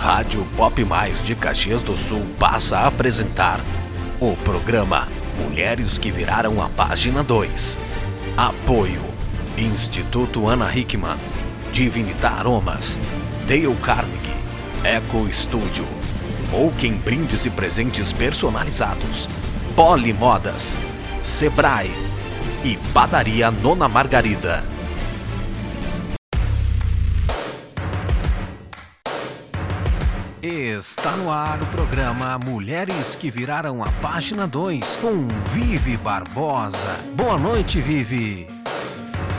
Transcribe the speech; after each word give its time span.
Rádio 0.00 0.46
Pop 0.56 0.82
Mais 0.86 1.22
de 1.22 1.34
Caxias 1.34 1.82
do 1.82 1.94
Sul 1.94 2.24
passa 2.38 2.78
a 2.78 2.86
apresentar 2.86 3.60
o 4.18 4.34
programa 4.34 5.06
Mulheres 5.38 5.98
que 5.98 6.10
Viraram 6.10 6.62
a 6.62 6.70
Página 6.70 7.22
2. 7.22 7.76
Apoio 8.34 9.02
Instituto 9.58 10.48
Ana 10.48 10.74
Hickman, 10.74 11.18
Divinita 11.70 12.30
Aromas, 12.30 12.96
Dale 13.46 13.76
Carnegie, 13.82 14.34
Eco 14.82 15.30
Studio, 15.30 15.84
Oaken 16.50 16.94
Brindes 16.94 17.44
e 17.44 17.50
Presentes 17.50 18.10
Personalizados, 18.10 19.28
Polimodas, 19.76 20.74
Sebrae 21.22 21.92
e 22.64 22.78
Padaria 22.94 23.50
Nona 23.50 23.86
Margarida. 23.86 24.64
Está 31.00 31.16
no 31.16 31.30
ar 31.30 31.62
o 31.62 31.66
programa 31.68 32.38
Mulheres 32.38 33.14
que 33.14 33.30
Viraram 33.30 33.82
a 33.82 33.90
Página 34.02 34.46
2 34.46 34.96
com 34.96 35.26
Vivi 35.50 35.96
Barbosa. 35.96 36.94
Boa 37.14 37.38
noite, 37.38 37.80
Vivi. 37.80 38.46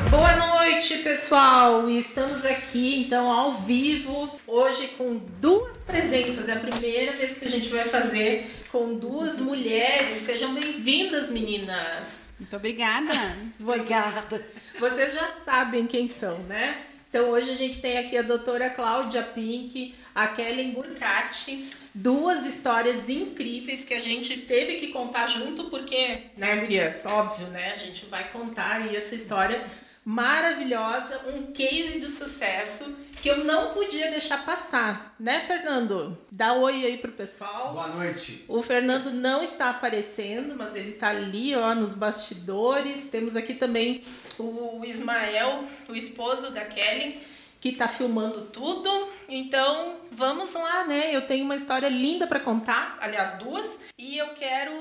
Boa 0.10 0.36
noite, 0.38 0.98
pessoal! 1.04 1.88
E 1.88 2.00
estamos 2.00 2.44
aqui 2.46 3.04
então 3.06 3.32
ao 3.32 3.52
vivo 3.52 4.40
hoje 4.48 4.88
com 4.98 5.22
duas 5.40 5.78
presenças. 5.82 6.50
É 6.50 6.54
a 6.54 6.60
primeira 6.60 7.12
vez 7.16 7.38
que 7.38 7.46
a 7.46 7.50
gente 7.50 7.70
vai 7.70 7.84
fazer 7.84 8.52
com 8.72 8.96
duas 8.96 9.40
mulheres. 9.40 10.22
Sejam 10.22 10.56
bem-vindas, 10.56 11.30
meninas. 11.30 12.24
Muito 12.40 12.56
obrigada. 12.56 13.14
Obrigada. 13.60 14.44
Vocês 14.80 15.14
já 15.14 15.28
sabem 15.28 15.86
quem 15.86 16.08
são, 16.08 16.40
né? 16.40 16.88
Então 17.12 17.30
hoje 17.30 17.52
a 17.52 17.56
gente 17.56 17.82
tem 17.82 17.98
aqui 17.98 18.18
a 18.18 18.22
doutora 18.22 18.70
Cláudia 18.70 19.22
Pink, 19.22 19.94
a 20.16 20.28
Kellen 20.28 20.72
Burkatti, 20.72 21.70
duas 21.94 22.46
histórias 22.46 23.10
incríveis 23.10 23.84
que 23.84 23.94
a 23.94 24.00
gente 24.00 24.38
teve 24.38 24.76
que 24.76 24.88
contar 24.88 25.28
junto, 25.28 25.66
porque, 25.66 26.20
né, 26.38 26.56
Gurias, 26.56 27.06
óbvio, 27.06 27.48
né? 27.48 27.74
A 27.74 27.76
gente 27.76 28.06
vai 28.06 28.32
contar 28.32 28.78
aí 28.78 28.96
essa 28.96 29.14
história 29.14 29.62
maravilhosa, 30.04 31.22
um 31.28 31.52
case 31.52 32.00
de 32.00 32.10
sucesso 32.10 32.96
que 33.22 33.30
eu 33.30 33.44
não 33.44 33.72
podia 33.72 34.10
deixar 34.10 34.44
passar, 34.44 35.16
né, 35.20 35.42
Fernando? 35.42 36.18
Dá 36.32 36.54
um 36.54 36.62
oi 36.62 36.86
aí 36.86 36.98
pro 36.98 37.12
pessoal. 37.12 37.74
Boa 37.74 37.88
noite. 37.88 38.44
O 38.48 38.64
Fernando 38.64 39.12
não 39.12 39.44
está 39.44 39.70
aparecendo, 39.70 40.56
mas 40.58 40.76
ele 40.76 40.94
tá 40.94 41.10
ali, 41.10 41.56
ó, 41.56 41.76
nos 41.76 41.94
bastidores. 41.94 43.08
Temos 43.08 43.36
aqui 43.36 43.54
também 43.54 44.02
o 44.40 44.84
Ismael, 44.84 45.66
o 45.88 45.94
esposo 45.94 46.52
da 46.52 46.66
Kelly, 46.66 47.22
que 47.60 47.74
tá 47.74 47.88
filmando 47.88 48.42
tudo. 48.46 48.90
Então, 49.30 49.98
vamos 50.12 50.52
lá, 50.56 50.88
né? 50.88 51.16
Eu 51.16 51.22
tenho 51.22 51.46
uma 51.46 51.56
história 51.56 51.90
linda 51.90 52.26
para 52.26 52.40
contar, 52.40 52.98
aliás, 53.00 53.38
duas, 53.38 53.80
e 54.00 54.18
eu 54.18 54.30
quero 54.30 54.74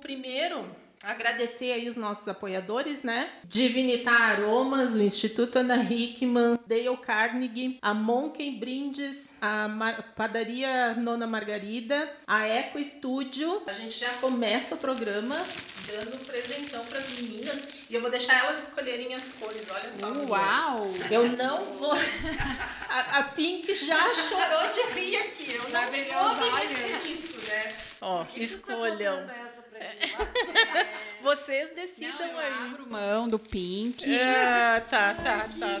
primeiro 0.00 0.66
Agradecer 1.04 1.72
aí 1.72 1.86
os 1.86 1.96
nossos 1.96 2.26
apoiadores, 2.26 3.02
né? 3.02 3.30
Divinitar 3.44 4.32
Aromas, 4.32 4.94
o 4.94 5.02
Instituto 5.02 5.58
Ana 5.58 5.76
Hickman, 5.76 6.58
Dale 6.66 6.96
Carnegie, 6.96 7.78
a 7.82 7.92
Monken 7.92 8.58
Brindes, 8.58 9.32
a 9.40 9.68
Mar 9.68 10.14
Padaria 10.16 10.94
Nona 10.94 11.26
Margarida, 11.26 12.10
a 12.26 12.46
Eco 12.46 12.82
Studio. 12.82 13.62
A 13.66 13.72
gente 13.74 13.98
já 13.98 14.08
começa 14.14 14.76
o 14.76 14.78
programa 14.78 15.36
dando 15.86 16.16
um 16.16 16.24
presentão 16.24 16.82
para 16.86 16.98
as 16.98 17.10
meninas 17.10 17.62
e 17.90 17.94
eu 17.94 18.00
vou 18.00 18.10
deixar 18.10 18.38
elas 18.38 18.68
escolherem 18.68 19.14
as 19.14 19.28
cores. 19.28 19.62
Olha 19.70 19.92
só. 19.92 20.06
Uau! 20.26 20.90
Eu 21.10 21.28
não 21.36 21.64
vou. 21.74 21.92
A, 22.88 23.18
a 23.18 23.22
Pink 23.24 23.74
já 23.74 24.14
chorou 24.14 24.70
de 24.70 24.98
rir 24.98 25.16
aqui. 25.16 25.52
Eu 25.52 25.70
já 25.70 25.82
não 25.82 26.34
vou 26.34 26.46
os 26.46 26.52
olhos. 26.54 27.04
Isso, 27.04 27.38
né? 27.46 27.74
Ó, 28.00 28.24
escolham. 28.36 29.26
Tá 29.26 29.53
pra 29.78 30.24
mim? 30.82 30.86
Vocês 31.22 31.68
Não, 31.68 31.74
decidam 31.76 32.26
eu 32.28 32.38
aí. 32.38 32.52
abro 32.66 32.86
mão 32.90 33.28
do 33.28 33.38
pink. 33.38 34.04
Ah, 34.20 34.82
tá, 34.88 35.14
tá, 35.14 35.46
tá, 35.58 35.80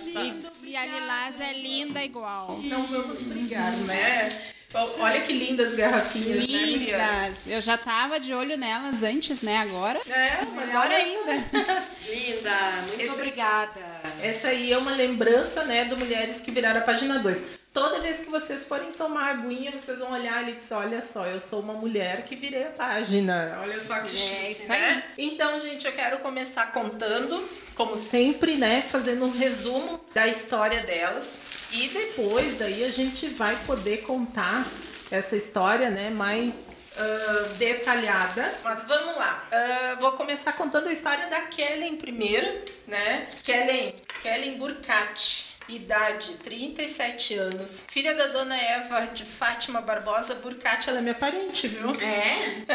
E 0.62 0.76
a 0.76 0.86
lilás 0.86 1.40
é 1.40 1.52
linda 1.52 2.02
igual. 2.02 2.58
Então 2.62 2.82
vamos 2.86 3.22
brigar, 3.22 3.70
né? 3.72 4.50
Olha 4.98 5.20
que 5.20 5.32
lindas 5.32 5.68
as 5.70 5.74
garrafinhas, 5.76 6.48
né, 6.48 6.66
Miriam? 6.66 6.98
Lindas. 6.98 7.46
Eu 7.46 7.60
já 7.62 7.78
tava 7.78 8.18
de 8.18 8.34
olho 8.34 8.56
nelas 8.56 9.04
antes, 9.04 9.40
né? 9.40 9.58
Agora. 9.58 10.00
É, 10.08 10.44
mas 10.52 10.74
olha 10.74 10.96
ainda. 10.96 11.32
Linda, 12.08 12.70
muito 12.88 13.00
Esse- 13.00 13.12
obrigada. 13.12 13.80
Essa 14.24 14.48
aí 14.48 14.72
é 14.72 14.78
uma 14.78 14.92
lembrança, 14.92 15.64
né, 15.64 15.84
do 15.84 15.98
Mulheres 15.98 16.40
que 16.40 16.50
Viraram 16.50 16.80
a 16.80 16.82
Página 16.82 17.18
2. 17.18 17.44
Toda 17.74 18.00
vez 18.00 18.22
que 18.22 18.30
vocês 18.30 18.64
forem 18.64 18.90
tomar 18.92 19.32
aguinha, 19.32 19.70
vocês 19.70 19.98
vão 19.98 20.12
olhar 20.12 20.38
ali 20.38 20.52
e 20.52 20.54
dizer, 20.54 20.76
olha 20.76 21.02
só, 21.02 21.26
eu 21.26 21.38
sou 21.38 21.60
uma 21.60 21.74
mulher 21.74 22.24
que 22.24 22.34
virei 22.34 22.62
a 22.62 22.70
página. 22.70 23.58
Olha 23.60 23.78
só 23.78 24.00
que 24.00 24.16
chique, 24.16 24.52
isso 24.52 24.70
né? 24.70 25.04
Então, 25.18 25.60
gente, 25.60 25.86
eu 25.86 25.92
quero 25.92 26.20
começar 26.20 26.72
contando, 26.72 27.46
como 27.74 27.98
sempre, 27.98 28.56
né, 28.56 28.82
fazendo 28.88 29.26
um 29.26 29.30
resumo 29.30 30.02
da 30.14 30.26
história 30.26 30.80
delas. 30.80 31.36
E 31.70 31.88
depois, 31.88 32.56
daí, 32.56 32.82
a 32.82 32.90
gente 32.90 33.26
vai 33.26 33.54
poder 33.66 33.98
contar 34.04 34.66
essa 35.10 35.36
história, 35.36 35.90
né, 35.90 36.08
mais 36.08 36.73
ah, 36.96 37.48
detalhada. 37.56 38.54
Mas 38.62 38.82
vamos 38.84 39.16
lá. 39.16 39.46
Ah, 39.50 39.96
vou 40.00 40.12
começar 40.12 40.52
contando 40.52 40.88
a 40.88 40.92
história 40.92 41.28
da 41.28 41.42
Kellen 41.42 41.96
primeiro, 41.96 42.62
né? 42.86 43.26
Kellen, 43.42 43.94
Kellen 44.22 44.58
Burkatti. 44.58 45.54
Idade, 45.66 46.34
37 46.42 47.34
anos. 47.36 47.86
Filha 47.90 48.14
da 48.14 48.26
dona 48.26 48.54
Eva 48.54 49.06
de 49.06 49.24
Fátima 49.24 49.80
Barbosa 49.80 50.34
Burkatti, 50.34 50.90
ela 50.90 50.98
é 50.98 51.00
minha 51.00 51.14
parente, 51.14 51.66
viu? 51.68 51.90
É? 51.92 52.66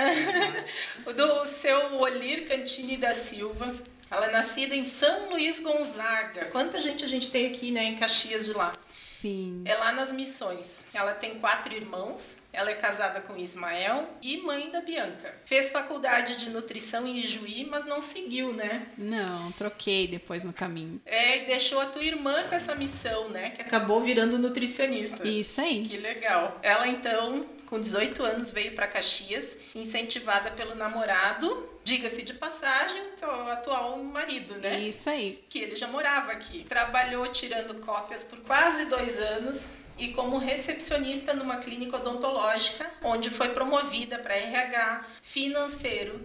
do 1.13 1.46
seu 1.46 2.00
Olir 2.00 2.47
Cantini 2.47 2.97
da 2.97 3.13
Silva. 3.13 3.75
Ela 4.09 4.25
é 4.25 4.31
nascida 4.31 4.75
em 4.75 4.84
São 4.84 5.30
Luís 5.30 5.59
Gonzaga. 5.59 6.46
Quanta 6.46 6.81
gente 6.81 7.06
a 7.06 7.07
gente 7.07 7.30
tem 7.30 7.46
aqui, 7.46 7.69
né, 7.72 7.84
em 7.84 7.96
Caxias 7.96 8.46
de 8.46 8.53
lá. 8.53 8.74
Sim. 9.19 9.63
É 9.66 9.75
lá 9.75 9.91
nas 9.91 10.13
missões. 10.13 10.85
Ela 10.94 11.13
tem 11.13 11.40
quatro 11.40 11.74
irmãos. 11.74 12.38
Ela 12.53 12.72
é 12.72 12.75
casada 12.75 13.19
com 13.19 13.38
Ismael 13.38 14.07
e 14.22 14.38
mãe 14.38 14.72
da 14.72 14.80
Bianca. 14.80 15.35
Fez 15.44 15.74
faculdade 15.74 16.38
de 16.38 16.50
nutrição 16.50 17.06
em 17.06 17.19
Ijuí, 17.19 17.68
mas 17.69 17.85
não 17.85 18.02
seguiu, 18.02 18.53
né? 18.53 18.88
Não, 18.97 19.52
troquei 19.52 20.07
depois 20.07 20.46
no 20.46 20.53
caminho. 20.53 21.02
É, 21.06 21.44
e 21.44 21.46
deixou 21.47 21.81
a 21.81 21.85
tua 21.85 22.03
irmã 22.03 22.44
com 22.47 22.56
essa 22.56 22.74
missão, 22.75 23.30
né? 23.30 23.50
Que 23.50 23.62
acabou 23.62 24.02
virando 24.02 24.40
nutricionista. 24.40 25.28
Isso 25.28 25.59
aí. 25.59 25.84
Que 25.84 25.97
legal. 25.97 26.57
Ela 26.63 26.88
então, 26.88 27.46
com 27.69 27.80
18 27.80 28.24
anos, 28.24 28.50
veio 28.50 28.74
para 28.74 28.88
Caxias, 28.88 29.57
incentivada 29.75 30.50
pelo 30.50 30.74
namorado, 30.74 31.69
diga-se 31.84 32.24
de 32.24 32.34
passagem, 32.34 33.00
seu 33.16 33.30
atual 33.47 33.97
marido, 34.03 34.56
né? 34.56 34.80
Isso 34.80 35.07
aí. 35.09 35.44
Que 35.47 35.59
ele 35.59 35.75
já 35.75 35.88
morava 35.88 36.31
aqui. 36.31 36.66
Trabalhou 36.68 37.28
tirando 37.28 37.75
cópias 37.85 38.24
por 38.24 38.40
quase 38.40 38.85
dois 38.85 39.19
anos 39.19 39.74
e 40.00 40.13
como 40.13 40.38
recepcionista 40.38 41.34
numa 41.34 41.57
clínica 41.57 41.97
odontológica, 41.97 42.90
onde 43.03 43.30
foi 43.30 43.50
promovida 43.50 44.18
para 44.18 44.34
RH, 44.34 45.06
financeiro, 45.22 46.19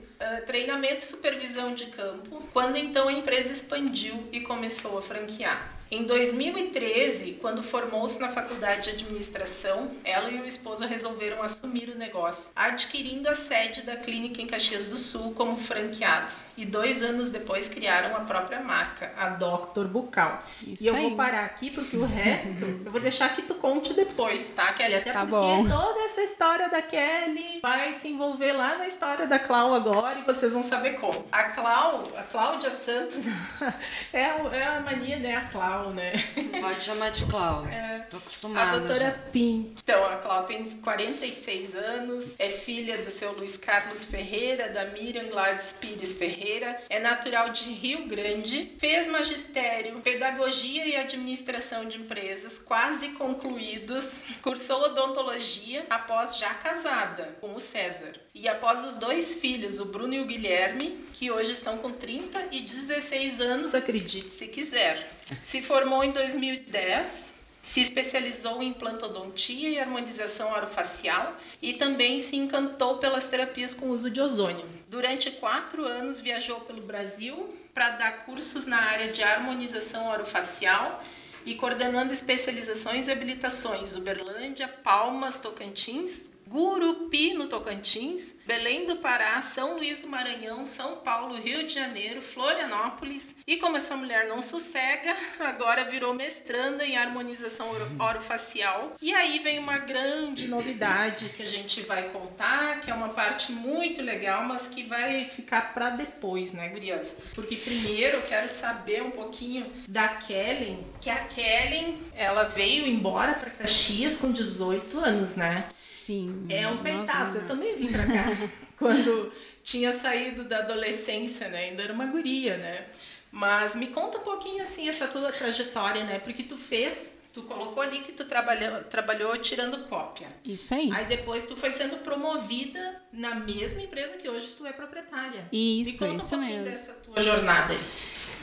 treinamento 0.47 1.01
e 1.01 1.05
supervisão 1.05 1.75
de 1.75 1.87
campo, 1.87 2.41
quando 2.53 2.77
então 2.77 3.09
a 3.09 3.13
empresa 3.13 3.53
expandiu 3.53 4.29
e 4.33 4.41
começou 4.41 4.97
a 4.97 5.03
franquear. 5.03 5.74
Em 5.95 6.03
2013, 6.03 7.39
quando 7.41 7.63
formou-se 7.63 8.21
na 8.21 8.29
faculdade 8.29 8.83
de 8.83 8.91
administração, 8.91 9.93
ela 10.03 10.29
e 10.29 10.41
o 10.41 10.45
esposo 10.45 10.85
resolveram 10.85 11.41
assumir 11.41 11.89
o 11.89 11.97
negócio, 11.97 12.51
adquirindo 12.57 13.29
a 13.29 13.35
sede 13.37 13.83
da 13.83 13.97
clínica 13.97 14.43
em 14.43 14.47
Caxias 14.49 14.87
do 14.87 14.99
Sul 14.99 15.35
como 15.35 15.57
franqueados. 15.57 16.47
E 16.57 16.65
dois 16.65 17.01
anos 17.01 17.31
depois 17.31 17.69
criaram 17.69 18.17
a 18.17 18.21
própria 18.23 18.59
marca, 18.61 19.13
a 19.17 19.29
Dr. 19.29 19.85
Bucal. 19.87 20.43
Isso 20.67 20.83
e 20.83 20.89
eu 20.89 20.97
aí. 20.97 21.03
vou 21.03 21.17
parar 21.17 21.45
aqui 21.45 21.71
porque 21.71 21.97
o 21.97 22.05
resto 22.05 22.65
eu 22.85 22.91
vou 22.91 23.01
deixar 23.01 23.33
que 23.33 23.43
tu 23.43 23.55
conte 23.55 23.95
depois, 23.95 24.49
tá, 24.49 24.73
Kelly? 24.73 24.97
Até 24.97 25.13
Tá 25.13 25.21
porque 25.21 25.37
bom. 25.37 25.69
toda 25.69 26.01
essa 26.07 26.23
história 26.23 26.69
da 26.69 26.83
Kelly 26.83 27.61
vai 27.63 27.95
se 27.95 28.09
envolver 28.09 28.53
lá 28.53 28.79
na 28.79 28.89
história 28.89 29.29
da 29.29 29.39
Clau 29.39 29.73
agora 29.73 30.19
e 30.19 30.23
vocês 30.25 30.53
vão 30.53 30.65
saber 30.65 30.95
como. 30.95 31.25
A 31.31 31.45
Clau, 31.45 32.03
a 32.17 32.23
Cláudia 32.25 32.71
Santos, 32.71 33.27
é, 34.13 34.23
é 34.23 34.65
a 34.65 34.81
mania, 34.81 35.19
né? 35.21 35.37
A 35.37 35.43
Clau, 35.43 35.84
né? 35.91 36.13
Pode 36.61 36.83
chamar 36.83 37.11
de 37.11 37.25
Cláudia. 37.27 37.73
É. 37.75 37.95
Tô 38.11 38.17
A 38.17 38.21
acostumada. 38.21 38.81
doutora 38.81 39.01
já. 39.01 39.11
Pim. 39.33 39.75
Então, 39.83 40.05
a 40.05 40.17
Clau 40.17 40.45
tem 40.45 40.65
46 40.65 41.75
anos, 41.75 42.35
é 42.39 42.49
filha 42.49 42.99
do 42.99 43.11
seu 43.11 43.33
Luiz 43.33 43.57
Carlos 43.57 44.05
Ferreira, 44.05 44.69
da 44.69 44.87
Miriam 44.87 45.29
Gladys 45.29 45.77
Pires 45.81 46.17
Ferreira, 46.17 46.81
é 46.89 46.99
natural 47.01 47.51
de 47.51 47.65
Rio 47.71 48.07
Grande, 48.07 48.71
fez 48.79 49.09
magistério, 49.09 50.01
pedagogia 50.01 50.87
e 50.87 50.97
administração 50.97 51.87
de 51.87 51.99
empresas, 51.99 52.59
quase 52.59 53.11
concluídos, 53.11 54.23
cursou 54.43 54.83
odontologia 54.85 55.87
após 55.91 56.37
já 56.37 56.53
casada 56.55 57.37
com 57.41 57.55
o 57.55 57.61
César. 57.61 58.13
E 58.35 58.49
após 58.49 58.83
os 58.85 58.97
dois 58.97 59.37
filhos, 59.37 59.79
o 59.79 59.85
Bruno 59.85 60.13
e 60.13 60.21
o 60.21 60.27
Guilherme, 60.27 61.05
que 61.13 61.31
hoje 61.31 61.53
estão 61.53 61.79
com 61.79 61.93
30 61.93 62.49
e 62.51 62.63
16 62.63 63.41
anos, 63.41 63.77
acredite 63.77 64.31
se 64.31 64.49
quiser. 64.49 65.09
Se 65.41 65.63
formou 65.63 66.03
em 66.03 66.11
2010 66.11 67.35
se 67.63 67.81
especializou 67.81 68.63
em 68.63 68.69
implantodontia 68.69 69.71
e 69.71 69.79
harmonização 69.79 70.53
orofacial 70.53 71.35
e 71.63 71.73
também 71.73 72.21
se 72.21 72.37
encantou 72.37 72.99
pelas 72.99 73.27
terapias 73.27 73.73
com 73.73 73.89
uso 73.89 74.11
de 74.11 74.21
ozônio. 74.21 74.67
Durante 74.87 75.31
quatro 75.31 75.87
anos 75.87 76.21
viajou 76.21 76.61
pelo 76.61 76.83
Brasil 76.83 77.57
para 77.73 77.91
dar 77.91 78.27
cursos 78.27 78.67
na 78.67 78.83
área 78.83 79.11
de 79.11 79.23
harmonização 79.23 80.11
orofacial 80.11 81.03
e 81.47 81.55
coordenando 81.55 82.13
especializações 82.13 83.09
e 83.09 83.13
habilitações 83.13 83.97
Uberlândia, 83.97 84.69
Palmas, 84.69 85.41
Tocantins, 85.41 86.34
Gurupi, 86.49 87.35
no 87.35 87.47
Tocantins, 87.47 88.35
Belém 88.47 88.87
do 88.87 88.97
Pará, 88.97 89.41
São 89.41 89.77
Luís 89.77 89.99
do 89.99 90.07
Maranhão, 90.07 90.67
São 90.67 90.97
Paulo, 90.97 91.37
Rio 91.37 91.67
de 91.67 91.75
Janeiro, 91.75 92.21
Florianópolis. 92.21 93.35
E 93.47 93.57
como 93.57 93.77
essa 93.77 93.97
mulher 93.97 94.29
não 94.29 94.43
sossega, 94.43 95.17
agora 95.41 95.85
virou 95.85 96.15
mestranda 96.15 96.85
em 96.85 96.97
harmonização 96.97 97.67
orofacial. 97.99 98.95
E 99.01 99.15
aí 99.15 99.39
vem 99.39 99.59
uma 99.59 99.79
grande 99.79 100.47
novidade 100.47 101.31
que 101.31 101.43
a 101.43 101.47
gente 101.47 101.81
vai 101.83 102.11
contar, 102.11 102.81
que 102.81 102.91
é 102.91 102.95
uma 102.95 103.09
parte 103.09 103.51
muito 103.51 104.03
legal, 104.03 104.45
mas 104.45 104.69
que 104.69 104.83
vai 104.83 105.25
ficar 105.25 105.73
para 105.73 105.91
depois, 105.91 106.53
né, 106.53 106.69
gurias? 106.69 107.17
Porque 107.35 107.57
primeiro 107.57 108.19
eu 108.19 108.23
quero 108.23 108.49
saber 108.49 109.03
um 109.03 109.11
pouquinho 109.11 109.67
da 109.89 110.09
Kellen, 110.09 110.85
que 111.01 111.09
a 111.09 111.25
Kellen, 111.25 111.99
ela 112.15 112.45
veio 112.45 112.87
embora 112.87 113.35
para 113.35 113.51
Caxias 113.51 114.19
com 114.19 114.31
18 114.31 114.99
anos, 114.99 115.37
né? 115.37 115.67
Sim. 115.71 116.34
É 116.49 116.67
um 116.69 116.79
peitaço. 116.79 117.39
Eu 117.39 117.47
também 117.47 117.77
vim 117.77 117.89
pra 117.93 118.07
cá 118.07 118.25
quando 118.79 119.33
tinha 119.63 119.93
saído 119.93 120.45
da 120.45 120.59
adolescência, 120.59 121.49
né? 121.49 121.67
Ainda 121.67 121.83
era 121.83 121.93
uma 121.93 122.07
guria, 122.07 122.57
né? 122.57 122.87
Mas 123.31 123.75
me 123.75 123.89
conta 123.89 124.19
um 124.19 124.23
pouquinho 124.23 124.63
assim 124.63 124.89
essa 124.89 125.09
tua 125.09 125.33
trajetória, 125.33 126.05
né? 126.05 126.21
Porque 126.21 126.43
tu 126.45 126.57
fez, 126.57 127.17
tu 127.33 127.43
colocou 127.43 127.83
ali 127.83 127.99
que 128.01 128.13
tu 128.13 128.25
trabalhou, 128.27 128.85
trabalhou 128.85 129.37
tirando 129.39 129.89
cópia. 129.89 130.29
Isso 130.45 130.73
aí. 130.73 130.91
Aí 130.93 131.05
depois 131.07 131.45
tu 131.45 131.57
foi 131.57 131.73
sendo 131.73 131.97
promovida 131.99 133.03
na 133.13 133.35
mesma 133.35 133.83
empresa 133.83 134.17
que 134.17 134.29
hoje 134.29 134.55
tu 134.57 134.65
é 134.65 134.73
proprietária. 134.73 135.49
Isso, 135.53 136.05
me 136.05 136.11
conta 136.11 136.23
isso 136.23 136.37
um 136.37 136.39
pouquinho 136.39 136.63
mesmo. 136.63 136.71
dessa 136.71 136.93
tua 136.93 137.23
jornada 137.23 137.73
aí. 137.73 137.81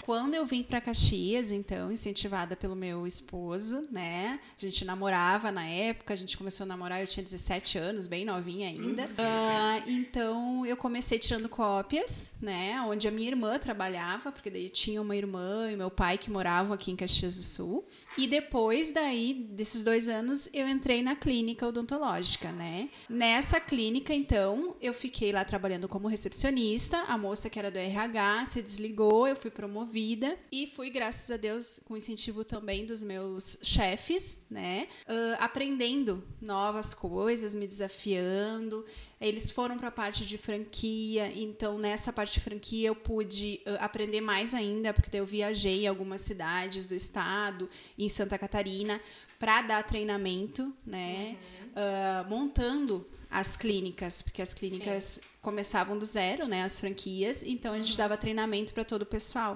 Quando 0.04 0.34
eu 0.34 0.46
vim 0.46 0.64
para 0.64 0.82
Caxias, 0.82 1.52
então, 1.52 1.92
incentivada 1.92 2.56
pelo 2.56 2.76
meu 2.76 3.06
esposo, 3.06 3.88
né? 3.92 4.40
A 4.58 4.62
gente 4.62 4.84
namorava 4.84 5.52
na 5.52 5.66
época, 5.66 6.14
a 6.14 6.18
gente 6.18 6.38
começou 6.38 6.64
a 6.64 6.68
namorar, 6.68 7.02
eu 7.02 7.08
tinha 7.08 7.24
17 7.24 7.78
anos, 7.78 8.08
bem 8.08 8.26
novinha 8.26 8.68
ainda. 8.68 9.10
Ah, 9.18 9.82
então, 9.88 10.66
eu 10.66 10.76
comecei 10.76 11.20
tirando 11.20 11.48
cópias, 11.48 12.36
né? 12.42 12.82
Onde 12.82 13.08
a 13.08 13.12
minha 13.12 13.28
irmã 13.28 13.58
trabalhava, 13.60 14.32
porque 14.32 14.50
daí 14.50 14.70
tinha 14.70 15.02
uma 15.02 15.16
irmã 15.16 15.72
e 15.72 15.78
meu 15.78 15.92
pai 15.92 16.18
que 16.18 16.32
moravam 16.32 16.74
aqui 16.74 16.92
em 16.92 16.96
Caxias 16.96 17.36
do 17.36 17.44
Sul. 17.44 17.88
E 18.18 18.28
depois 18.28 18.92
daí, 18.92 19.34
desses 19.34 19.84
dois 19.84 20.08
anos, 20.08 20.50
eu 20.54 20.68
entrei 20.68 21.02
na 21.02 21.16
clínica 21.16 21.68
odontológica, 21.68 22.52
né? 22.52 22.90
Nessa 23.10 23.60
clínica, 23.60 24.14
então, 24.14 24.76
eu 24.82 24.94
fiquei 24.94 25.32
lá 25.32 25.46
trabalhando 25.46 25.88
como 25.88 26.08
recepcionista. 26.08 26.98
A 27.08 27.18
moça 27.18 27.50
que 27.50 27.58
era 27.58 27.72
do 27.72 27.80
RH 27.80 28.46
se 28.46 28.62
desligou, 28.62 29.28
eu 29.28 29.36
fui 29.36 29.50
promovida 29.50 30.38
e 30.52 30.68
fui, 30.68 30.90
graças 30.90 31.32
a 31.32 31.38
Deus, 31.38 31.80
com 31.86 31.96
incentivo 31.96 32.44
também 32.44 32.86
dos 32.86 33.02
meus 33.02 33.58
chefes, 33.64 34.40
né? 34.50 34.88
ah, 35.08 35.46
aprendendo 35.46 36.24
novas 36.42 36.94
coisas, 36.94 37.56
me 37.56 37.68
desafiando. 37.68 38.86
Eles 39.22 39.52
foram 39.52 39.78
para 39.78 39.90
a 39.90 39.92
parte 39.92 40.26
de 40.26 40.36
franquia, 40.38 41.32
então 41.36 41.78
nessa 41.78 42.12
parte 42.12 42.34
de 42.34 42.40
franquia 42.40 42.88
eu 42.88 42.96
pude 42.96 43.62
ah, 43.68 43.86
aprender 43.86 44.20
mais 44.20 44.56
ainda, 44.56 44.92
porque 44.94 45.12
daí 45.12 45.20
eu 45.22 45.26
viajei 45.26 45.84
em 45.84 45.88
algumas 45.88 46.22
cidades 46.22 46.90
do 46.90 46.96
estado, 46.96 47.70
em 48.00 48.10
Santa 48.10 48.38
Catarina, 48.40 49.00
para 49.38 49.62
dar 49.62 49.84
treinamento, 49.84 50.74
né? 50.86 51.38
Ah, 51.76 52.26
montando 52.28 53.08
as 53.30 53.56
clínicas, 53.56 54.22
porque 54.24 54.42
as 54.42 54.54
clínicas 54.56 55.22
começavam 55.42 55.98
do 55.98 56.06
zero, 56.06 56.48
né? 56.48 56.64
As 56.64 56.80
franquias, 56.80 57.44
então 57.44 57.74
a 57.76 57.80
gente 57.80 57.96
dava 57.96 58.18
treinamento 58.18 58.74
para 58.74 58.84
todo 58.84 59.04
o 59.04 59.06
pessoal. 59.06 59.56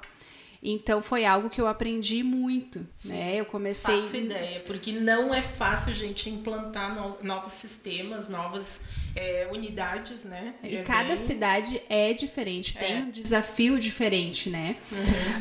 Então 0.64 1.02
foi 1.02 1.26
algo 1.26 1.50
que 1.50 1.60
eu 1.62 1.68
aprendi 1.68 2.24
muito, 2.24 2.88
né? 3.04 3.36
Eu 3.36 3.46
comecei 3.46 3.98
Faço 4.00 4.16
ideia, 4.16 4.60
porque 4.62 4.92
não 4.92 5.34
é 5.34 5.42
fácil 5.42 5.92
a 5.92 5.96
gente 5.96 6.30
implantar 6.30 6.96
no- 6.96 7.18
novos 7.22 7.54
sistemas, 7.54 8.30
novas 8.30 8.82
é, 9.16 9.48
unidades, 9.52 10.26
né? 10.26 10.54
E 10.64 10.76
É 10.78 10.84
cada 10.84 11.08
bem- 11.10 11.18
cidade 11.18 11.82
é 11.90 12.14
diferente, 12.14 12.78
tem 12.78 12.94
É. 12.94 13.00
um 13.00 13.10
desafio 13.10 13.80
diferente, 13.80 14.50
né? 14.50 14.76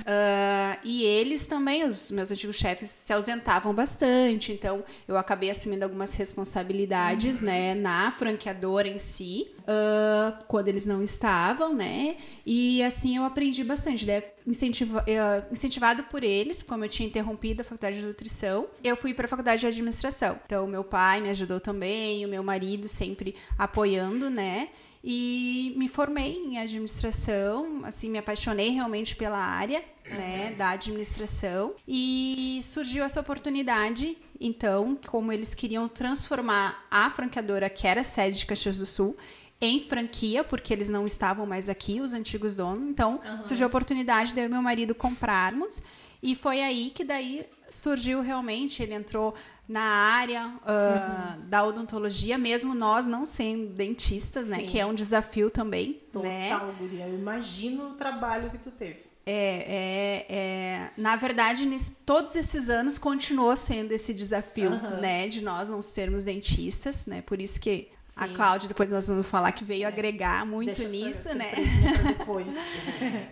Ah, 0.07 0.79
e 0.85 1.03
eles 1.05 1.47
também, 1.47 1.85
os 1.85 2.11
meus 2.11 2.31
antigos 2.31 2.57
chefes, 2.57 2.89
se 2.89 3.13
ausentavam 3.13 3.75
bastante, 3.75 4.53
então 4.53 4.85
eu 5.09 5.17
acabei 5.17 5.51
assumindo 5.51 5.85
algumas 5.85 6.15
responsabilidades, 6.15 7.41
né, 7.41 7.75
na 7.75 8.11
franqueadora 8.11 8.89
em 8.89 8.99
si, 8.99 9.49
ah, 9.67 10.39
quando 10.47 10.69
eles 10.69 10.87
não 10.87 11.03
estavam, 11.03 11.75
né? 11.75 12.17
E 12.47 12.83
assim 12.83 13.17
eu 13.17 13.25
aprendi 13.25 13.65
bastante, 13.65 14.05
né? 14.07 14.23
Incentiva, 14.47 15.03
eh, 15.09 15.43
incentivado 15.51 16.03
por 16.05 16.23
eles, 16.23 16.61
como 16.61 16.85
eu 16.85 16.89
tinha 16.91 17.09
interrompido 17.09 17.63
a 17.63 17.65
faculdade 17.65 17.99
de 17.99 18.05
nutrição, 18.05 18.67
eu 18.85 18.95
fui 18.95 19.15
para 19.15 19.25
a 19.25 19.29
faculdade 19.29 19.61
de 19.63 19.67
administração. 19.67 20.39
Então, 20.45 20.67
meu 20.67 20.85
pai 20.85 21.23
me 21.23 21.31
ajudou 21.31 21.59
também, 21.61 22.27
o 22.27 22.29
meu 22.29 22.43
marido 22.43 22.87
sempre 22.87 23.35
apoiando, 23.65 24.31
né? 24.31 24.69
E 25.07 25.75
me 25.77 25.87
formei 25.87 26.39
em 26.39 26.59
administração, 26.59 27.83
assim, 27.85 28.09
me 28.09 28.17
apaixonei 28.17 28.71
realmente 28.71 29.15
pela 29.15 29.37
área, 29.37 29.85
né, 30.09 30.55
da 30.57 30.71
administração. 30.71 31.75
E 31.87 32.61
surgiu 32.63 33.05
essa 33.05 33.21
oportunidade, 33.21 34.17
então, 34.41 34.99
como 35.07 35.31
eles 35.31 35.55
queriam 35.55 35.89
transformar 35.89 36.87
a 36.91 37.11
franqueadora, 37.11 37.69
que 37.69 37.87
era 37.87 38.03
sede 38.03 38.39
de 38.39 38.47
Caxias 38.47 38.79
do 38.79 38.87
Sul, 38.87 39.15
em 39.61 39.83
franquia, 39.83 40.43
porque 40.43 40.73
eles 40.73 40.89
não 40.89 41.05
estavam 41.05 41.45
mais 41.45 41.69
aqui, 41.69 42.01
os 42.01 42.15
antigos 42.15 42.55
donos. 42.55 42.89
Então, 42.89 43.21
surgiu 43.43 43.67
a 43.67 43.69
oportunidade 43.69 44.33
de 44.33 44.41
eu 44.41 44.47
e 44.47 44.49
meu 44.49 44.63
marido 44.63 44.95
comprarmos. 44.95 45.83
E 46.23 46.35
foi 46.35 46.63
aí 46.63 46.89
que 46.89 47.05
daí 47.05 47.47
surgiu 47.69 48.23
realmente, 48.23 48.83
ele 48.83 48.95
entrou 48.95 49.35
na 49.69 49.81
área 49.81 50.53
ah, 50.67 51.37
da 51.45 51.65
odontologia, 51.65 52.37
mesmo 52.37 52.75
nós 52.75 53.07
não 53.07 53.25
sendo 53.25 53.69
dentistas, 53.73 54.49
né? 54.49 54.59
Sim. 54.61 54.67
Que 54.67 54.79
é 54.79 54.87
um 54.87 54.95
desafio 54.95 55.51
também, 55.51 55.99
né? 56.15 56.51
Total, 56.51 56.73
guria. 56.79 57.07
Eu 57.07 57.15
imagino 57.15 57.91
o 57.91 57.95
trabalho 57.95 58.51
que 58.51 58.59
tu 58.59 58.71
teve. 58.71 59.15
É, 59.27 60.27
é, 60.29 60.37
é, 60.37 60.91
na 60.99 61.17
verdade, 61.17 61.67
todos 62.05 62.37
esses 62.37 62.69
anos 62.69 62.99
continuou 62.99 63.57
sendo 63.57 63.93
esse 63.93 64.13
desafio, 64.13 64.73
Aham. 64.73 65.01
né? 65.01 65.29
De 65.29 65.41
nós 65.41 65.71
não 65.71 65.81
sermos 65.81 66.25
dentistas, 66.25 67.07
né? 67.07 67.23
Por 67.23 67.41
isso 67.41 67.59
que 67.59 67.89
Sim. 68.05 68.25
É. 68.25 68.29
Cláudia, 68.29 68.69
depois 68.69 68.89
nós 68.91 69.09
vamos 69.09 69.27
falar 69.27 69.51
que 69.53 69.65
veio 69.65 69.89
agregar 69.89 70.47
muito 70.47 70.67
Deixa 70.75 70.89
nisso, 70.89 71.35
né? 71.35 71.51
depois. 72.19 72.55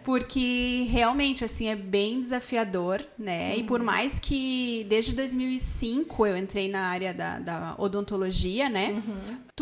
Porque 0.02 0.87
realmente, 0.91 1.45
assim, 1.45 1.69
é 1.69 1.76
bem 1.76 2.21
desafiador, 2.21 3.05
né? 3.19 3.57
E 3.57 3.62
por 3.64 3.81
Uhum. 3.81 3.87
mais 3.87 4.19
que 4.19 4.85
desde 4.88 5.12
2005 5.12 6.26
eu 6.26 6.37
entrei 6.37 6.69
na 6.69 6.87
área 6.87 7.12
da, 7.14 7.38
da 7.38 7.75
odontologia, 7.79 8.69
né? 8.69 9.02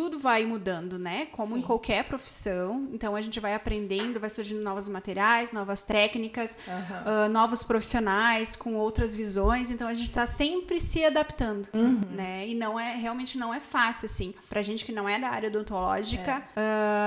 Tudo 0.01 0.19
vai 0.19 0.47
mudando, 0.47 0.99
né? 0.99 1.27
Como 1.31 1.51
em 1.51 1.57
Uhum. 1.57 1.61
Sim. 1.61 1.67
qualquer 1.67 2.05
profissão. 2.05 2.89
Então 2.91 3.15
a 3.15 3.21
gente 3.21 3.39
vai 3.39 3.55
aprendendo, 3.55 4.19
vai 4.19 4.31
surgindo 4.31 4.63
novos 4.63 4.89
materiais, 4.89 5.53
novas 5.53 5.83
técnicas, 5.83 6.57
Aham. 6.67 7.03
ah, 7.05 7.29
novos 7.29 7.63
profissionais 7.63 8.57
com 8.57 8.77
outras 8.77 9.15
visões. 9.15 9.71
Então 9.71 9.87
a 9.87 9.93
gente 9.93 10.09
está 10.09 10.25
sempre 10.25 10.81
se 10.81 11.05
adaptando, 11.05 11.69
Uhum. 11.75 12.01
né? 12.13 12.49
E 12.49 12.55
não 12.55 12.81
é 12.81 12.95
realmente 12.97 13.37
não 13.37 13.53
é 13.53 13.61
fácil 13.61 14.07
assim. 14.07 14.33
Pra 14.49 14.63
gente 14.63 14.87
que 14.87 14.93
não 14.93 15.07
é 15.07 15.19
da 15.21 15.29
área 15.29 15.51
odontológica, 15.51 16.43
É. 16.57 16.61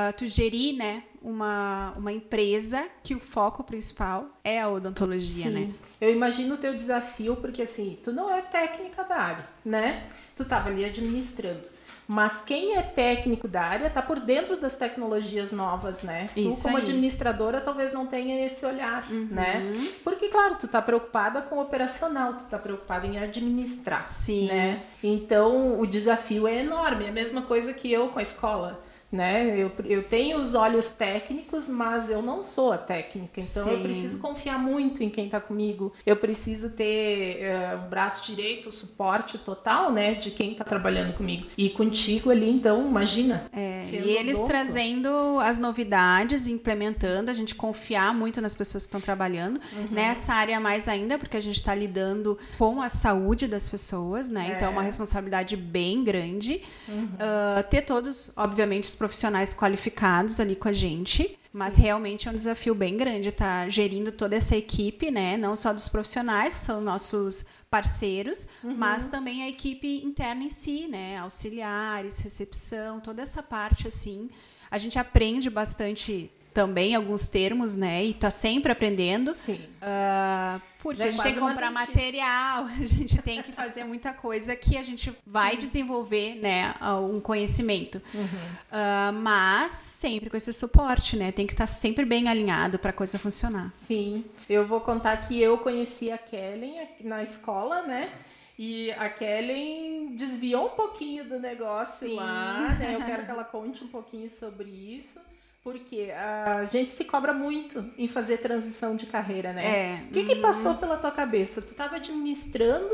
ah, 0.09 0.13
tu 0.15 0.27
gerir, 0.27 0.75
né? 0.75 1.01
Uma, 1.19 1.93
uma 1.95 2.11
empresa 2.11 2.85
que 3.01 3.15
o 3.15 3.19
foco 3.19 3.63
principal 3.63 4.27
é 4.43 4.61
a 4.61 4.67
odontologia, 4.69 5.49
né? 5.49 5.71
Eu 5.99 6.11
imagino 6.11 6.55
o 6.55 6.57
teu 6.57 6.75
desafio, 6.75 7.37
porque 7.37 7.61
assim, 7.63 7.97
tu 8.03 8.11
não 8.11 8.29
é 8.29 8.41
técnica 8.41 9.03
da 9.05 9.15
área, 9.15 9.47
né? 9.65 10.05
Tu 10.35 10.43
tava 10.45 10.69
ali 10.69 10.83
administrando. 10.83 11.69
Mas 12.07 12.41
quem 12.45 12.75
é 12.75 12.81
técnico 12.81 13.47
da 13.47 13.61
área 13.61 13.89
tá 13.89 14.01
por 14.01 14.19
dentro 14.19 14.57
das 14.57 14.75
tecnologias 14.75 15.51
novas, 15.51 16.03
né? 16.03 16.29
Isso 16.35 16.57
tu, 16.57 16.63
como 16.63 16.77
aí. 16.77 16.83
administradora, 16.83 17.61
talvez 17.61 17.93
não 17.93 18.05
tenha 18.05 18.45
esse 18.45 18.65
olhar, 18.65 19.05
Uhum. 19.09 19.27
né? 19.31 19.63
Porque, 20.03 20.27
claro, 20.27 20.55
tu 20.55 20.67
tá 20.67 20.81
preocupada 20.81 21.41
com 21.41 21.55
o 21.57 21.61
operacional, 21.61 22.33
tu 22.33 22.43
tá 22.45 22.59
preocupada 22.59 23.07
em 23.07 23.17
administrar, 23.17 24.03
Sim. 24.05 24.47
né? 24.47 24.83
Então, 25.01 25.79
o 25.79 25.87
desafio 25.87 26.47
é 26.47 26.59
enorme. 26.59 27.05
É 27.05 27.09
a 27.09 27.13
mesma 27.13 27.41
coisa 27.43 27.73
que 27.73 27.91
eu 27.91 28.09
com 28.09 28.19
a 28.19 28.21
escola, 28.21 28.81
né? 29.13 29.55
Eu, 29.57 29.71
eu 29.85 30.03
tenho 30.03 30.39
os 30.39 30.55
olhos 30.55 30.89
técnicos, 30.89 31.69
mas 31.69 32.09
eu 32.09 32.21
não 32.21 32.43
sou 32.43 32.71
a 32.71 32.77
técnica, 32.77 33.39
então 33.39 33.67
eu 33.69 33.77
Sim. 33.77 33.83
preciso 33.83 34.19
confiar 34.19 34.57
muito 34.57 35.03
em 35.03 35.09
quem 35.09 35.25
está 35.25 35.39
comigo. 35.39 35.93
Eu 36.05 36.15
preciso 36.15 36.71
ter 36.71 37.37
eh, 37.41 37.77
um 37.85 37.89
braço 37.89 38.25
direito, 38.25 38.69
o 38.69 38.71
suporte 38.71 39.37
total, 39.37 39.91
né, 39.91 40.15
de 40.15 40.31
quem 40.31 40.53
está 40.53 40.63
trabalhando 40.63 41.13
comigo. 41.13 41.45
E 41.57 41.69
contigo 41.69 42.31
ali, 42.31 42.49
então, 42.49 42.87
imagina. 42.87 43.45
É, 43.53 43.85
sendo 43.89 44.07
e 44.07 44.11
eles 44.17 44.39
trazendo 44.41 45.39
as 45.39 45.59
novidades, 45.59 46.47
implementando, 46.47 47.29
a 47.29 47.33
gente 47.33 47.53
confiar 47.53 48.13
muito 48.13 48.41
nas 48.41 48.55
pessoas 48.55 48.83
que 48.83 48.87
estão 48.87 49.01
trabalhando. 49.01 49.59
Uhum. 49.73 49.87
Nessa 49.91 50.33
área 50.33 50.59
mais 50.59 50.87
ainda, 50.87 51.19
porque 51.19 51.37
a 51.37 51.41
gente 51.41 51.57
está 51.57 51.75
lidando 51.75 52.37
com 52.57 52.81
a 52.81 52.89
saúde 52.89 53.47
das 53.47 53.67
pessoas, 53.67 54.29
né? 54.29 54.53
Então 54.55 54.69
é 54.69 54.71
uma 54.71 54.81
responsabilidade 54.81 55.55
bem 55.55 56.03
grande. 56.03 56.61
Uhum. 56.87 57.09
Ah, 57.19 57.63
ter 57.63 57.81
todos, 57.81 58.31
obviamente, 58.35 58.85
os 58.85 58.95
profissionais 59.03 59.53
qualificados 59.53 60.39
ali 60.39 60.55
com 60.55 60.69
a 60.69 60.73
gente. 60.73 61.37
Mas 61.51 61.75
realmente 61.75 62.27
é 62.27 62.31
um 62.31 62.33
desafio 62.33 62.73
bem 62.73 62.95
grande 62.97 63.29
estar 63.29 63.69
gerindo 63.69 64.11
toda 64.13 64.35
essa 64.35 64.55
equipe, 64.55 65.11
né? 65.11 65.35
Não 65.37 65.55
só 65.55 65.73
dos 65.73 65.87
profissionais, 65.89 66.53
que 66.55 66.59
são 66.61 66.79
nossos 66.81 67.45
parceiros, 67.69 68.47
Uhum. 68.63 68.75
mas 68.77 69.07
também 69.07 69.43
a 69.43 69.49
equipe 69.49 70.01
interna 70.05 70.43
em 70.43 70.49
si, 70.49 70.87
né? 70.87 71.17
Auxiliares, 71.17 72.17
recepção, 72.19 72.99
toda 73.01 73.21
essa 73.21 73.43
parte 73.43 73.87
assim. 73.87 74.29
A 74.71 74.77
gente 74.77 74.97
aprende 74.97 75.49
bastante 75.49 76.31
também 76.53 76.95
alguns 76.95 77.27
termos, 77.27 77.75
né? 77.75 78.05
E 78.05 78.13
tá 78.13 78.29
sempre 78.29 78.71
aprendendo. 78.71 79.33
Sim. 79.33 79.59
Ah, 79.81 80.59
porque 80.83 81.01
a 81.01 81.11
gente 81.11 81.23
tem 81.23 81.33
que 81.33 81.39
comprar 81.39 81.71
material, 81.71 82.65
a 82.79 82.85
gente 82.85 83.21
tem 83.21 83.41
que 83.41 83.53
fazer 83.53 83.85
muita 83.85 84.13
coisa 84.13 84.53
que 84.55 84.77
a 84.77 84.83
gente 84.83 85.15
vai 85.25 85.55
desenvolver, 85.55 86.35
né, 86.35 86.75
um 87.09 87.21
conhecimento. 87.21 88.01
Uhum. 88.13 88.27
Ah, 88.69 89.11
mas 89.13 89.71
sempre 89.71 90.29
com 90.29 90.35
esse 90.35 90.51
suporte, 90.53 91.15
né? 91.15 91.31
Tem 91.31 91.47
que 91.47 91.53
estar 91.53 91.67
sempre 91.67 92.03
bem 92.03 92.27
alinhado 92.27 92.77
para 92.77 92.89
a 92.89 92.93
coisa 92.93 93.17
funcionar. 93.17 93.71
Sim, 93.71 94.25
eu 94.49 94.67
vou 94.67 94.81
contar 94.81 95.17
que 95.17 95.41
eu 95.41 95.57
conheci 95.57 96.11
a 96.11 96.17
Kellen 96.17 96.85
na 97.01 97.23
escola, 97.23 97.83
né? 97.83 98.11
E 98.57 98.91
a 98.91 99.09
Kellen 99.09 100.15
desviou 100.15 100.67
um 100.67 100.75
pouquinho 100.75 101.23
do 101.25 101.39
negócio 101.39 102.07
Sim. 102.07 102.15
lá, 102.15 102.75
né? 102.77 102.95
Eu 102.95 103.05
quero 103.05 103.23
que 103.23 103.31
ela 103.31 103.43
conte 103.43 103.83
um 103.83 103.87
pouquinho 103.87 104.29
sobre 104.29 104.69
isso, 104.69 105.19
porque 105.63 106.11
a 106.11 106.65
gente 106.65 106.91
se 106.91 107.05
cobra 107.05 107.33
muito 107.33 107.85
em 107.97 108.07
fazer 108.07 108.37
transição 108.39 108.97
de 108.97 109.05
carreira, 109.05 109.53
né? 109.53 109.65
É. 109.65 110.03
O 110.09 110.11
que, 110.11 110.25
que 110.25 110.35
passou 110.35 110.75
pela 110.75 110.97
tua 110.97 111.11
cabeça? 111.11 111.61
Tu 111.61 111.69
estava 111.69 111.95
administrando 111.95 112.93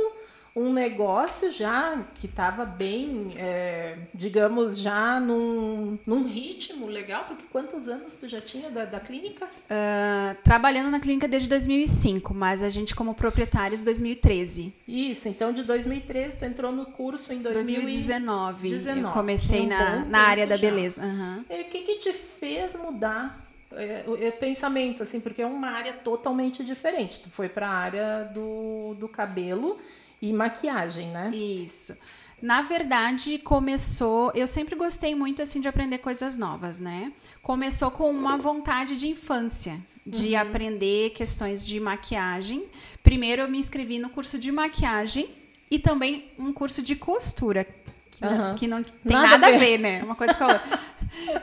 um 0.55 0.73
negócio 0.73 1.51
já 1.51 2.03
que 2.15 2.25
estava 2.25 2.65
bem, 2.65 3.33
é, 3.37 3.97
digamos, 4.13 4.79
já 4.79 5.19
num, 5.19 5.97
num 6.05 6.27
ritmo 6.27 6.87
legal, 6.87 7.25
porque 7.27 7.45
quantos 7.51 7.87
anos 7.87 8.15
tu 8.15 8.27
já 8.27 8.41
tinha 8.41 8.69
da, 8.69 8.85
da 8.85 8.99
clínica? 8.99 9.47
Ah, 9.69 10.35
trabalhando 10.43 10.89
na 10.89 10.99
clínica 10.99 11.27
desde 11.27 11.47
2005, 11.49 12.33
mas 12.33 12.61
a 12.63 12.69
gente 12.69 12.95
como 12.95 13.13
proprietários 13.13 13.81
2013. 13.81 14.73
Isso, 14.87 15.27
então 15.29 15.53
de 15.53 15.63
2013 15.63 16.37
tu 16.37 16.45
entrou 16.45 16.71
no 16.71 16.87
curso 16.87 17.31
em 17.33 17.41
2019. 17.41 18.69
2019. 18.69 19.01
Eu 19.01 19.09
comecei 19.11 19.61
Um 19.61 19.67
na, 19.67 20.05
na 20.05 20.19
área 20.19 20.47
da 20.47 20.55
já. 20.55 20.61
beleza. 20.61 21.01
Aham. 21.01 21.45
E 21.49 21.61
o 21.61 21.65
que, 21.65 21.81
que 21.81 21.95
te 21.95 22.13
fez 22.13 22.75
mudar 22.75 23.47
é, 23.71 24.03
o 24.07 24.13
o 24.13 24.31
pensamento, 24.33 25.03
assim, 25.03 25.19
porque 25.19 25.41
é 25.41 25.45
uma 25.45 25.69
área 25.69 25.93
totalmente 25.93 26.63
diferente. 26.63 27.19
Tu 27.19 27.29
foi 27.29 27.47
para 27.47 27.67
a 27.67 27.73
área 27.73 28.23
do, 28.33 28.95
do 28.99 29.07
cabelo 29.07 29.77
e 30.21 30.31
maquiagem, 30.33 31.07
né? 31.11 31.31
Isso. 31.33 31.97
Na 32.41 32.61
verdade, 32.61 33.37
começou. 33.39 34.31
Eu 34.33 34.47
sempre 34.47 34.75
gostei 34.75 35.13
muito 35.13 35.41
assim 35.41 35.59
de 35.59 35.67
aprender 35.67 35.97
coisas 35.97 36.37
novas, 36.37 36.79
né? 36.79 37.11
Começou 37.41 37.91
com 37.91 38.09
uma 38.09 38.37
vontade 38.37 38.95
de 38.95 39.07
infância, 39.09 39.79
de 40.05 40.29
Uhum. 40.35 40.39
aprender 40.39 41.09
questões 41.11 41.65
de 41.67 41.79
maquiagem. 41.79 42.63
Primeiro, 43.03 43.41
eu 43.41 43.49
me 43.49 43.57
inscrevi 43.57 43.99
no 43.99 44.09
curso 44.09 44.39
de 44.39 44.51
maquiagem 44.51 45.29
e 45.69 45.77
também 45.77 46.31
um 46.39 46.53
curso 46.53 46.81
de 46.81 46.95
costura, 46.95 47.65
que, 48.09 48.21
não- 48.23 48.31
Aham. 48.31 48.55
que 48.55 48.67
não 48.67 48.83
tem 48.83 48.93
Nada 49.03 49.27
nada, 49.37 49.45
a 49.47 49.49
a 49.49 49.51
ver. 49.53 49.59
ver, 49.59 49.77
né? 49.79 50.03
Uma 50.03 50.15
coisa 50.15 50.33
com 50.33 50.43
a 50.45 50.47
outra. 50.53 50.79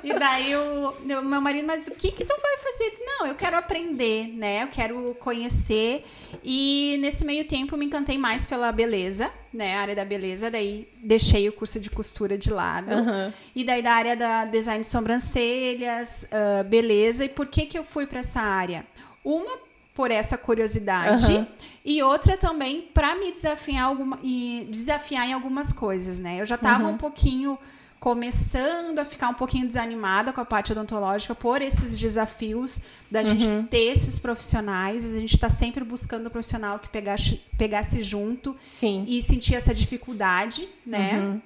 E 0.02 0.12
daí 0.12 0.54
o 0.56 0.94
meu 1.04 1.22
meu 1.22 1.40
marido, 1.40 1.66
mas 1.66 1.86
o 1.86 1.92
que 1.92 2.12
que 2.12 2.24
tu 2.24 2.34
vai 2.40 2.58
fazer? 2.58 2.84
Eu 2.84 2.90
disse, 2.90 3.04
não, 3.04 3.26
eu 3.26 3.34
quero 3.34 3.56
aprender, 3.56 4.28
né? 4.28 4.62
Eu 4.62 4.68
quero 4.68 5.14
conhecer. 5.20 6.04
E 6.44 6.96
nesse 7.00 7.24
meio 7.24 7.46
tempo 7.46 7.76
me 7.76 7.86
encantei 7.86 8.16
mais 8.16 8.46
pela 8.46 8.70
beleza, 8.72 9.30
né? 9.52 9.76
A 9.76 9.80
área 9.80 9.94
da 9.94 10.04
beleza. 10.04 10.50
Daí 10.50 10.88
deixei 11.02 11.48
o 11.48 11.52
curso 11.52 11.80
de 11.80 11.90
costura 11.90 12.38
de 12.38 12.50
lado. 12.50 12.92
Aham. 12.92 13.32
E 13.54 13.64
daí 13.64 13.82
da 13.82 13.92
área 13.92 14.16
da 14.16 14.44
design 14.44 14.82
de 14.82 14.88
sobrancelhas, 14.88 16.28
ah, 16.32 16.62
beleza. 16.62 17.24
E 17.24 17.28
por 17.28 17.46
que 17.46 17.66
que 17.66 17.78
eu 17.78 17.84
fui 17.84 18.06
para 18.06 18.20
essa 18.20 18.40
área? 18.40 18.86
Uma 19.24 19.58
por 19.94 20.10
essa 20.10 20.36
curiosidade 20.36 21.32
Aham. 21.32 21.48
e 21.82 22.02
outra 22.02 22.36
também 22.36 22.82
para 22.92 23.16
me 23.16 23.32
desafiar 23.32 23.84
alguma 23.84 24.18
e 24.22 24.68
desafiar 24.70 25.26
em 25.26 25.32
algumas 25.32 25.72
coisas, 25.72 26.18
né? 26.18 26.40
Eu 26.40 26.44
já 26.44 26.56
estava 26.56 26.86
um 26.86 26.98
pouquinho 26.98 27.58
começando 28.06 29.00
a 29.00 29.04
ficar 29.04 29.30
um 29.30 29.34
pouquinho 29.34 29.66
desanimada 29.66 30.32
com 30.32 30.40
a 30.40 30.44
parte 30.44 30.70
odontológica 30.70 31.34
por 31.34 31.60
esses 31.60 31.98
desafios 31.98 32.80
da 33.10 33.24
gente 33.24 33.66
ter 33.68 33.90
esses 33.90 34.16
profissionais, 34.16 35.04
a 35.04 35.18
gente 35.18 35.34
está 35.34 35.50
sempre 35.50 35.82
buscando 35.82 36.28
um 36.28 36.30
profissional 36.30 36.78
que 36.78 36.88
pegasse, 36.88 37.40
pegasse 37.58 38.04
junto 38.04 38.54
Sim. 38.64 39.04
e 39.08 39.20
sentir 39.20 39.56
essa 39.56 39.74
dificuldade, 39.74 40.68
né? 40.86 41.18
Uhum. 41.18 41.42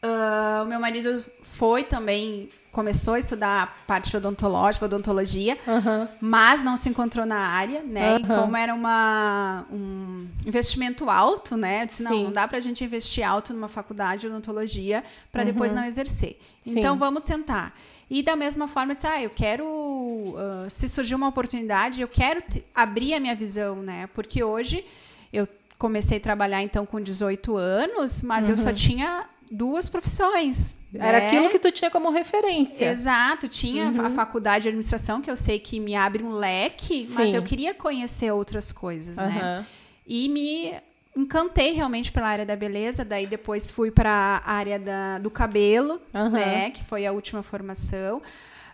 Ah, 0.00 0.62
o 0.64 0.68
meu 0.68 0.78
marido 0.78 1.24
foi 1.42 1.82
também, 1.82 2.50
começou 2.76 3.14
a 3.14 3.18
estudar 3.18 3.62
a 3.62 3.66
parte 3.86 4.14
odontológica, 4.14 4.84
odontologia, 4.84 5.56
Aham. 5.66 6.06
mas 6.20 6.62
não 6.62 6.76
se 6.76 6.90
encontrou 6.90 7.24
na 7.24 7.38
área, 7.38 7.82
né? 7.82 8.18
E 8.18 8.22
Aham. 8.22 8.42
como 8.42 8.54
era 8.54 8.74
uma, 8.74 9.64
um 9.72 10.28
investimento 10.44 11.08
alto, 11.08 11.56
né? 11.56 11.84
Eu 11.84 11.86
disse, 11.86 12.02
não, 12.02 12.12
Sim. 12.12 12.24
não 12.24 12.32
dá 12.32 12.46
pra 12.46 12.60
gente 12.60 12.84
investir 12.84 13.24
alto 13.26 13.54
numa 13.54 13.66
faculdade 13.66 14.20
de 14.20 14.26
odontologia 14.26 15.02
para 15.32 15.42
depois 15.42 15.72
não 15.72 15.86
exercer. 15.86 16.38
Uhum. 16.66 16.72
Sim. 16.74 16.78
Então, 16.80 16.98
vamos 16.98 17.22
sentar. 17.22 17.74
E 18.10 18.22
da 18.22 18.36
mesma 18.36 18.68
forma, 18.68 18.92
eu 18.92 18.94
disse, 18.94 19.06
ah, 19.06 19.22
eu 19.22 19.30
quero, 19.30 20.36
ah, 20.36 20.68
se 20.68 20.86
surgir 20.86 21.14
uma 21.14 21.28
oportunidade, 21.28 22.02
eu 22.02 22.08
quero 22.08 22.42
abrir 22.74 23.14
a 23.14 23.20
minha 23.20 23.34
visão, 23.34 23.76
né? 23.76 24.06
Porque 24.12 24.44
hoje 24.44 24.84
eu 25.32 25.48
comecei 25.78 26.18
a 26.18 26.20
trabalhar, 26.20 26.62
então, 26.62 26.84
com 26.84 27.00
18 27.00 27.56
anos, 27.56 28.20
mas 28.20 28.50
eu 28.50 28.58
só 28.58 28.70
tinha 28.70 29.24
duas 29.50 29.88
profissões. 29.88 30.76
Uhum. 30.98 31.04
Era 31.04 31.20
né? 31.20 31.26
aquilo 31.26 31.48
que 31.48 31.58
tu 31.58 31.70
tinha 31.70 31.90
como 31.90 32.10
referência. 32.10 32.90
Exato, 32.90 33.48
tinha 33.48 33.88
a 33.88 34.10
faculdade 34.10 34.62
de 34.62 34.68
administração, 34.68 35.20
que 35.20 35.30
eu 35.30 35.36
sei 35.36 35.58
que 35.58 35.78
me 35.80 35.94
abre 35.94 36.22
um 36.22 36.32
leque, 36.32 37.06
mas 37.10 37.30
Sim. 37.30 37.36
eu 37.36 37.42
queria 37.42 37.74
conhecer 37.74 38.30
outras 38.32 38.72
coisas, 38.72 39.16
né? 39.16 39.40
Aham. 39.40 39.66
E 40.06 40.28
me 40.28 40.74
encantei 41.16 41.72
realmente 41.72 42.12
pela 42.12 42.28
área 42.28 42.44
da 42.46 42.54
beleza, 42.54 43.04
daí 43.04 43.26
depois 43.26 43.70
fui 43.70 43.90
para 43.90 44.42
a 44.44 44.52
área 44.52 44.78
da, 44.78 45.18
do 45.18 45.30
cabelo, 45.30 46.00
Aham. 46.14 46.30
né? 46.30 46.70
Que 46.70 46.84
foi 46.84 47.06
a 47.06 47.12
última 47.12 47.42
formação. 47.42 48.20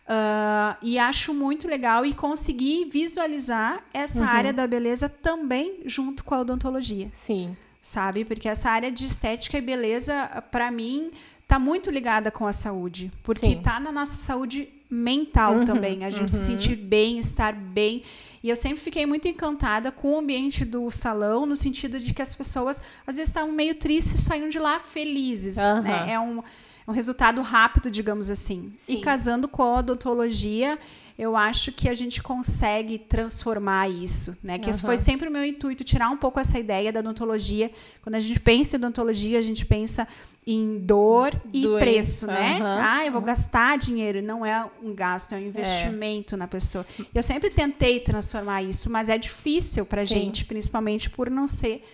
Ah, 0.06 0.76
e 0.82 0.98
acho 0.98 1.32
muito 1.32 1.68
legal 1.68 2.04
e 2.04 2.12
consegui 2.12 2.86
visualizar 2.90 3.82
essa 3.94 4.20
Uhum. 4.20 4.26
área 4.28 4.52
da 4.52 4.66
beleza 4.66 5.08
também 5.08 5.78
junto 5.86 6.24
com 6.24 6.34
a 6.34 6.40
odontologia 6.40 7.08
Sim. 7.12 7.56
sabe? 7.80 8.24
Porque 8.24 8.48
essa 8.48 8.68
área 8.70 8.90
de 8.90 9.06
estética 9.06 9.56
e 9.58 9.60
beleza, 9.60 10.42
para 10.50 10.70
mim, 10.72 11.12
tá 11.52 11.58
muito 11.58 11.90
ligada 11.90 12.30
com 12.30 12.46
a 12.46 12.52
saúde, 12.52 13.10
porque 13.22 13.44
Sim. 13.44 13.60
tá 13.60 13.78
na 13.78 13.92
nossa 13.92 14.16
saúde 14.16 14.70
mental 14.88 15.56
Uhum, 15.56 15.64
também, 15.66 16.02
a 16.02 16.08
gente 16.08 16.30
se 16.30 16.46
sentir 16.46 16.76
bem, 16.76 17.18
estar 17.18 17.52
bem. 17.52 18.02
E 18.42 18.48
eu 18.48 18.56
sempre 18.56 18.80
fiquei 18.80 19.04
muito 19.04 19.28
encantada 19.28 19.92
com 19.92 20.14
o 20.14 20.18
ambiente 20.18 20.64
do 20.64 20.90
salão, 20.90 21.44
no 21.44 21.54
sentido 21.54 22.00
de 22.00 22.14
que 22.14 22.22
as 22.22 22.34
pessoas 22.34 22.80
às 23.06 23.16
vezes 23.16 23.28
estavam 23.28 23.52
meio 23.52 23.74
tristes 23.74 24.14
e 24.14 24.22
saíam 24.22 24.48
de 24.48 24.58
lá 24.58 24.80
felizes. 24.80 25.58
Aham. 25.58 25.82
né? 25.82 26.12
É 26.14 26.18
um, 26.18 26.38
é 26.38 26.90
um 26.90 26.92
resultado 26.92 27.42
rápido, 27.42 27.90
digamos 27.90 28.30
assim. 28.30 28.72
Sim. 28.78 28.94
E 28.94 29.00
casando 29.02 29.46
com 29.46 29.62
a 29.62 29.80
odontologia, 29.80 30.78
eu 31.18 31.36
acho 31.36 31.70
que 31.70 31.88
a 31.88 31.94
gente 31.94 32.22
consegue 32.22 32.98
transformar 32.98 33.88
isso, 33.90 34.36
né? 34.42 34.58
Que 34.58 34.70
esse 34.70 34.80
Aham. 34.80 34.88
foi 34.88 34.96
sempre 34.96 35.28
o 35.28 35.30
meu 35.30 35.44
intuito, 35.44 35.84
tirar 35.84 36.08
um 36.08 36.16
pouco 36.16 36.40
essa 36.40 36.58
ideia 36.58 36.90
da 36.90 37.00
odontologia. 37.00 37.70
Quando 38.02 38.14
a 38.14 38.20
gente 38.20 38.40
pensa 38.40 38.76
em 38.76 38.78
odontologia, 38.78 39.38
a 39.38 39.42
gente 39.42 39.66
pensa 39.66 40.08
em 40.46 40.78
dor 40.78 41.40
e 41.52 41.62
Doença, 41.62 41.78
preço, 41.78 42.26
né? 42.26 42.58
aham. 42.60 42.80
Ah, 42.82 43.06
eu 43.06 43.12
vou 43.12 43.20
gastar 43.20 43.78
dinheiro. 43.78 44.20
Não 44.20 44.44
é 44.44 44.68
um 44.82 44.94
gasto, 44.94 45.34
é 45.34 45.38
um 45.38 45.40
investimento 45.40 46.36
na 46.36 46.48
pessoa. 46.48 46.84
E 46.98 47.06
Eu 47.14 47.22
sempre 47.22 47.50
tentei 47.50 48.00
transformar 48.00 48.62
isso, 48.62 48.90
mas 48.90 49.08
é 49.08 49.16
difícil 49.16 49.86
pra 49.86 50.02
Sim. 50.02 50.14
gente, 50.14 50.44
principalmente 50.44 51.08
por 51.08 51.30
não 51.30 51.46
ser 51.46 51.84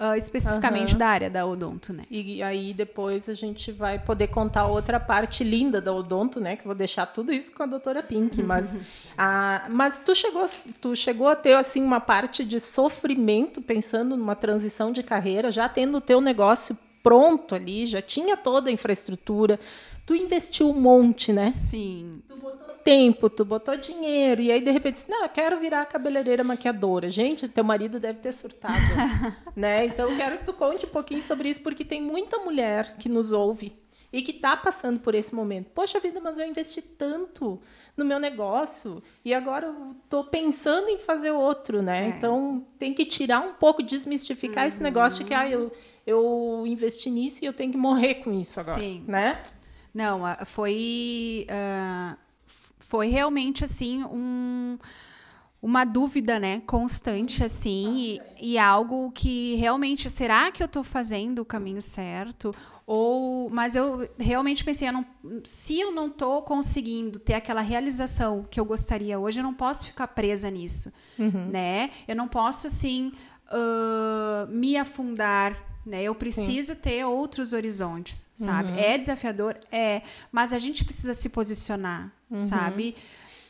ah, 0.00 0.16
especificamente 0.16 0.90
Aham. 0.90 0.98
da 0.98 1.06
área 1.08 1.28
da 1.28 1.44
odonto, 1.44 1.92
né? 1.92 2.04
E 2.08 2.40
aí 2.40 2.72
depois 2.72 3.28
a 3.28 3.34
gente 3.34 3.72
vai 3.72 3.98
poder 3.98 4.28
contar 4.28 4.66
outra 4.66 5.00
parte 5.00 5.42
linda 5.42 5.80
da 5.80 5.92
odonto, 5.92 6.40
né? 6.40 6.54
Que 6.54 6.62
eu 6.62 6.66
vou 6.66 6.74
deixar 6.74 7.04
tudo 7.06 7.32
isso 7.32 7.52
com 7.52 7.64
a 7.64 7.66
doutora 7.66 8.00
Pink. 8.00 8.40
Mas, 8.48 8.76
a, 9.18 9.66
mas 9.70 9.98
tu, 9.98 10.14
chegou, 10.14 10.46
tu 10.80 10.94
chegou 10.94 11.26
a 11.26 11.34
ter 11.34 11.54
assim 11.54 11.82
uma 11.82 12.00
parte 12.00 12.44
de 12.44 12.60
sofrimento 12.60 13.60
pensando 13.60 14.16
numa 14.16 14.36
transição 14.36 14.92
de 14.92 15.02
carreira, 15.02 15.50
já 15.50 15.68
tendo 15.68 15.98
o 15.98 16.00
teu 16.00 16.20
negócio 16.20 16.78
pronto 17.08 17.54
ali, 17.54 17.86
já 17.86 18.02
tinha 18.02 18.36
toda 18.36 18.68
a 18.68 18.72
infraestrutura. 18.72 19.58
Tu 20.04 20.14
investiu 20.14 20.68
um 20.68 20.78
monte, 20.78 21.32
né? 21.32 21.50
Sim. 21.50 22.20
Tu 22.28 22.36
botou 22.36 22.74
tempo, 22.84 23.30
tu 23.30 23.46
botou 23.46 23.74
dinheiro, 23.78 24.42
e 24.42 24.52
aí 24.52 24.60
de 24.60 24.70
repente, 24.70 25.04
não, 25.08 25.22
eu 25.22 25.28
quero 25.30 25.58
virar 25.58 25.86
cabeleireira 25.86 26.44
maquiadora. 26.44 27.10
Gente, 27.10 27.48
teu 27.48 27.64
marido 27.64 27.98
deve 27.98 28.18
ter 28.18 28.32
surtado, 28.32 28.74
né? 29.56 29.86
Então 29.86 30.10
eu 30.10 30.16
quero 30.18 30.36
que 30.36 30.44
tu 30.44 30.52
conte 30.52 30.84
um 30.84 30.90
pouquinho 30.90 31.22
sobre 31.22 31.48
isso, 31.48 31.62
porque 31.62 31.82
tem 31.82 32.02
muita 32.02 32.36
mulher 32.40 32.96
que 32.98 33.08
nos 33.08 33.32
ouve 33.32 33.72
e 34.12 34.22
que 34.22 34.30
está 34.30 34.56
passando 34.56 35.00
por 35.00 35.14
esse 35.14 35.34
momento. 35.34 35.70
Poxa 35.74 36.00
vida, 36.00 36.20
mas 36.22 36.38
eu 36.38 36.46
investi 36.46 36.80
tanto 36.80 37.60
no 37.96 38.04
meu 38.04 38.18
negócio 38.18 39.02
e 39.24 39.34
agora 39.34 39.66
eu 39.66 39.96
estou 40.04 40.24
pensando 40.24 40.88
em 40.88 40.98
fazer 40.98 41.30
outro, 41.30 41.82
né? 41.82 42.06
É. 42.06 42.08
Então 42.08 42.66
tem 42.78 42.94
que 42.94 43.04
tirar 43.04 43.40
um 43.40 43.52
pouco, 43.54 43.82
desmistificar 43.82 44.64
uhum. 44.64 44.68
esse 44.68 44.82
negócio 44.82 45.18
de 45.18 45.24
que 45.24 45.34
ah, 45.34 45.48
eu, 45.48 45.70
eu 46.08 46.64
investi 46.66 47.10
nisso 47.10 47.44
e 47.44 47.46
eu 47.46 47.52
tenho 47.52 47.70
que 47.70 47.76
morrer 47.76 48.16
com 48.16 48.32
isso 48.32 48.58
agora, 48.58 48.80
Sim. 48.80 49.04
né? 49.06 49.42
Não, 49.92 50.20
foi 50.46 51.46
uh, 51.50 52.16
foi 52.78 53.08
realmente 53.08 53.64
assim 53.64 54.04
um 54.04 54.78
uma 55.60 55.84
dúvida, 55.84 56.38
né, 56.38 56.62
constante 56.64 57.42
assim 57.42 58.20
e, 58.38 58.52
e 58.52 58.58
algo 58.58 59.10
que 59.10 59.56
realmente 59.56 60.08
será 60.08 60.52
que 60.52 60.62
eu 60.62 60.66
estou 60.66 60.84
fazendo 60.84 61.40
o 61.40 61.44
caminho 61.44 61.82
certo 61.82 62.54
ou, 62.86 63.50
mas 63.50 63.74
eu 63.74 64.08
realmente 64.16 64.64
pensei, 64.64 64.88
eu 64.88 64.92
não, 64.92 65.04
se 65.44 65.78
eu 65.78 65.92
não 65.92 66.06
estou 66.06 66.40
conseguindo 66.42 67.18
ter 67.18 67.34
aquela 67.34 67.60
realização 67.60 68.46
que 68.48 68.58
eu 68.58 68.64
gostaria 68.64 69.18
hoje, 69.18 69.40
eu 69.40 69.42
não 69.42 69.52
posso 69.52 69.88
ficar 69.88 70.06
presa 70.08 70.48
nisso, 70.48 70.90
uhum. 71.18 71.48
né? 71.50 71.90
Eu 72.06 72.16
não 72.16 72.26
posso 72.26 72.66
assim 72.66 73.12
uh, 73.52 74.46
me 74.48 74.76
afundar, 74.76 75.67
né? 75.88 76.02
Eu 76.02 76.14
preciso 76.14 76.74
Sim. 76.74 76.80
ter 76.80 77.04
outros 77.04 77.52
horizontes, 77.52 78.28
sabe? 78.36 78.70
Uhum. 78.70 78.78
É 78.78 78.98
desafiador, 78.98 79.56
é, 79.72 80.02
mas 80.30 80.52
a 80.52 80.58
gente 80.58 80.84
precisa 80.84 81.14
se 81.14 81.28
posicionar, 81.28 82.12
uhum. 82.30 82.36
sabe? 82.36 82.94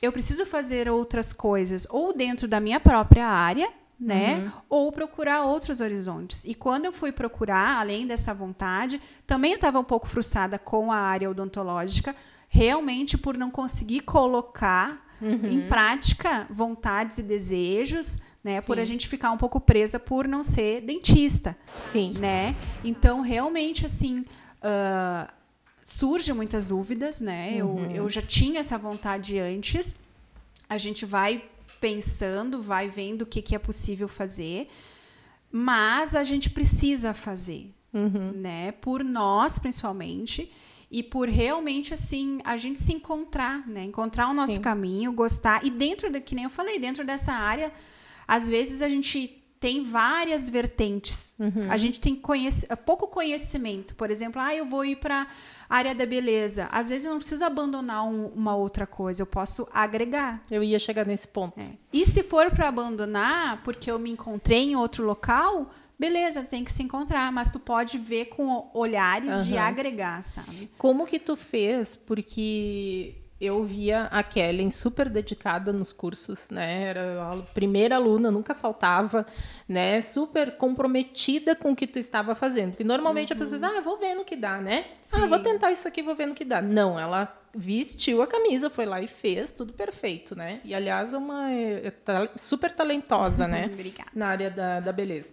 Eu 0.01 0.13
preciso 0.13 0.47
fazer 0.47 0.89
outras 0.89 1.33
coisas, 1.33 1.87
ou 1.91 2.13
dentro 2.13 2.47
da 2.47 2.61
minha 2.61 2.79
própria 2.79 3.27
área, 3.27 3.69
né? 4.01 4.39
Uhum. 4.39 4.53
Ou 4.71 4.93
procurar 4.93 5.45
outros 5.45 5.81
horizontes. 5.81 6.45
E 6.45 6.55
quando 6.55 6.85
eu 6.85 6.93
fui 6.93 7.11
procurar, 7.11 7.81
além 7.81 8.07
dessa 8.07 8.33
vontade, 8.33 9.01
também 9.27 9.55
estava 9.55 9.81
um 9.81 9.85
pouco 9.85 10.07
frustrada 10.07 10.59
com 10.59 10.93
a 10.93 10.97
área 10.97 11.29
odontológica, 11.29 12.15
realmente 12.49 13.19
por 13.19 13.37
não 13.37 13.51
conseguir 13.51 14.01
colocar 14.01 15.05
uhum. 15.21 15.47
em 15.47 15.69
prática 15.69 16.47
vontades 16.49 17.19
e 17.19 17.23
desejos, 17.25 18.21
né? 18.43 18.61
Sim. 18.61 18.67
Por 18.67 18.79
a 18.79 18.85
gente 18.85 19.09
ficar 19.09 19.31
um 19.31 19.37
pouco 19.37 19.61
presa 19.61 19.99
por 19.99 20.27
não 20.27 20.45
ser 20.45 20.81
dentista, 20.83 21.57
Sim. 21.83 22.13
né? 22.19 22.55
Então, 22.85 23.21
realmente, 23.21 23.85
assim, 23.85 24.21
uh, 24.21 25.33
surgem 25.85 26.35
muitas 26.35 26.67
dúvidas, 26.67 27.21
né? 27.21 27.63
Uhum. 27.63 27.87
Eu, 27.87 27.97
eu 27.97 28.09
já 28.09 28.23
tinha 28.23 28.61
essa 28.61 28.79
vontade 28.79 29.39
antes. 29.39 29.95
A 30.69 30.79
gente 30.79 31.05
vai 31.07 31.43
pensando, 31.81 32.61
vai 32.61 32.89
vendo 32.89 33.23
o 33.23 33.27
que, 33.27 33.41
que 33.41 33.55
é 33.55 33.59
possível 33.59 34.09
fazer, 34.09 34.69
mas 35.51 36.15
a 36.15 36.25
gente 36.25 36.51
precisa 36.51 37.15
fazer, 37.15 37.73
uhum. 37.93 38.33
né? 38.35 38.73
Por 38.73 39.03
nós, 39.05 39.59
principalmente, 39.59 40.53
e 40.91 41.03
por 41.03 41.29
realmente 41.29 41.93
assim 41.93 42.41
a 42.45 42.57
gente 42.57 42.81
se 42.81 42.93
encontrar, 42.93 43.67
né? 43.67 43.85
Encontrar 43.85 44.29
o 44.29 44.35
nosso 44.35 44.55
Sim. 44.55 44.63
caminho, 44.63 45.13
gostar 45.13 45.65
e 45.65 45.71
dentro 45.71 46.11
da 46.11 46.21
que 46.21 46.35
nem 46.35 46.45
eu 46.45 46.51
falei, 46.51 46.79
dentro 46.79 47.05
dessa 47.05 47.33
área, 47.33 47.73
às 48.29 48.47
vezes 48.47 48.83
a 48.83 48.89
gente 48.91 49.43
tem 49.59 49.83
várias 49.83 50.49
vertentes. 50.49 51.35
Uhum. 51.39 51.71
A 51.71 51.77
gente 51.77 51.99
tem 51.99 52.15
conhec 52.15 52.67
pouco 52.85 53.09
conhecimento. 53.09 53.95
Por 53.95 54.11
exemplo, 54.11 54.41
ah, 54.41 54.55
eu 54.55 54.67
vou 54.67 54.85
ir 54.85 54.97
para 54.97 55.27
área 55.69 55.95
da 55.95 56.07
beleza. 56.07 56.69
Às 56.71 56.89
vezes 56.89 57.07
eu 57.07 57.13
não 57.13 57.19
preciso 57.19 57.45
abandonar 57.45 58.05
um, 58.05 58.27
uma 58.29 58.55
outra 58.55 58.87
coisa, 58.87 59.23
eu 59.23 59.27
posso 59.27 59.69
agregar. 59.73 60.43
Eu 60.51 60.63
ia 60.63 60.79
chegar 60.79 61.07
nesse 61.07 61.27
ponto. 61.27 61.61
É. 61.61 61.73
E 61.93 62.07
se 62.07 62.23
for 62.23 62.51
para 62.51 62.69
abandonar, 62.69 63.63
porque 63.65 63.91
eu 63.91 63.99
me 63.99 64.11
encontrei 64.11 64.71
em 64.71 64.77
outro 64.77 65.05
local, 65.05 65.71
beleza, 65.99 66.43
tem 66.43 66.65
que 66.65 66.73
se 66.73 66.83
encontrar, 66.83 67.33
mas 67.33 67.51
tu 67.51 67.59
pode 67.59 67.99
ver 67.99 68.27
com 68.27 68.71
olhares 68.73 69.35
uhum. 69.35 69.43
de 69.43 69.59
agregar, 69.59 70.23
sabe? 70.23 70.71
Como 70.79 71.07
que 71.07 71.19
tu 71.19 71.37
fez? 71.37 71.97
Porque 71.97 73.17
eu 73.41 73.63
via 73.63 74.05
a 74.05 74.23
Kellen 74.23 74.69
super 74.69 75.09
dedicada 75.09 75.73
nos 75.73 75.93
cursos, 75.93 76.51
né? 76.51 76.85
Era 76.85 77.31
a 77.31 77.37
primeira 77.55 77.95
aluna, 77.95 78.31
nunca 78.31 78.55
faltava, 78.55 79.25
né? 79.69 80.01
Super 80.03 80.57
comprometida 80.57 81.55
com 81.55 81.71
o 81.71 81.77
que 81.77 81.87
tu 81.87 81.99
estava 81.99 82.35
fazendo. 82.35 82.71
Porque 82.71 82.85
normalmente 82.85 83.33
uhum. 83.33 83.37
a 83.37 83.41
pessoa 83.41 83.61
diz, 83.61 83.71
ah, 83.71 83.81
vou 83.81 83.99
ver 83.99 84.15
no 84.15 84.25
que 84.25 84.35
dá, 84.35 84.59
né? 84.59 84.85
Sim. 85.01 85.23
Ah, 85.23 85.27
vou 85.27 85.39
tentar 85.39 85.71
isso 85.71 85.87
aqui, 85.87 86.03
vou 86.03 86.17
ver 86.17 86.27
no 86.27 86.35
que 86.35 86.45
dá. 86.45 86.61
Não, 86.61 86.99
ela 86.99 87.33
vestiu 87.57 88.23
a 88.23 88.27
camisa, 88.27 88.69
foi 88.69 88.87
lá 88.87 89.01
e 89.01 89.07
fez 89.07 89.53
tudo 89.53 89.73
perfeito, 89.73 90.35
né? 90.35 90.61
E 90.65 90.75
aliás, 90.75 91.15
é 91.15 91.19
uma 91.19 91.53
é, 91.53 91.93
super 92.37 92.73
talentosa, 92.73 93.47
né? 93.47 93.71
Obrigada. 93.73 94.11
Na 94.15 94.27
área 94.27 94.51
da, 94.51 94.81
da 94.81 94.93
beleza. 94.93 95.31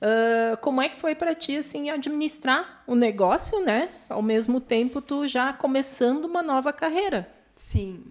Uh, 0.00 0.56
como 0.58 0.80
é 0.80 0.88
que 0.88 0.96
foi 0.96 1.16
para 1.16 1.34
ti 1.34 1.56
assim 1.56 1.90
administrar 1.90 2.84
o 2.86 2.94
negócio, 2.94 3.60
né? 3.64 3.88
Ao 4.08 4.22
mesmo 4.22 4.60
tempo 4.60 5.00
tu 5.00 5.26
já 5.26 5.52
começando 5.52 6.26
uma 6.26 6.40
nova 6.40 6.72
carreira. 6.72 7.28
Sim. 7.58 8.04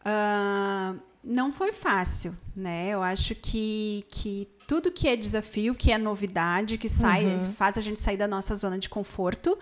Uh, 0.00 0.98
não 1.22 1.52
foi 1.52 1.72
fácil, 1.72 2.36
né? 2.56 2.88
Eu 2.88 3.02
acho 3.02 3.36
que, 3.36 4.04
que 4.08 4.48
tudo 4.66 4.90
que 4.90 5.06
é 5.06 5.14
desafio, 5.14 5.76
que 5.76 5.92
é 5.92 5.98
novidade, 5.98 6.76
que 6.76 6.88
sai, 6.88 7.24
uhum. 7.24 7.52
faz 7.52 7.78
a 7.78 7.80
gente 7.80 8.00
sair 8.00 8.16
da 8.16 8.26
nossa 8.26 8.54
zona 8.56 8.78
de 8.78 8.88
conforto, 8.88 9.56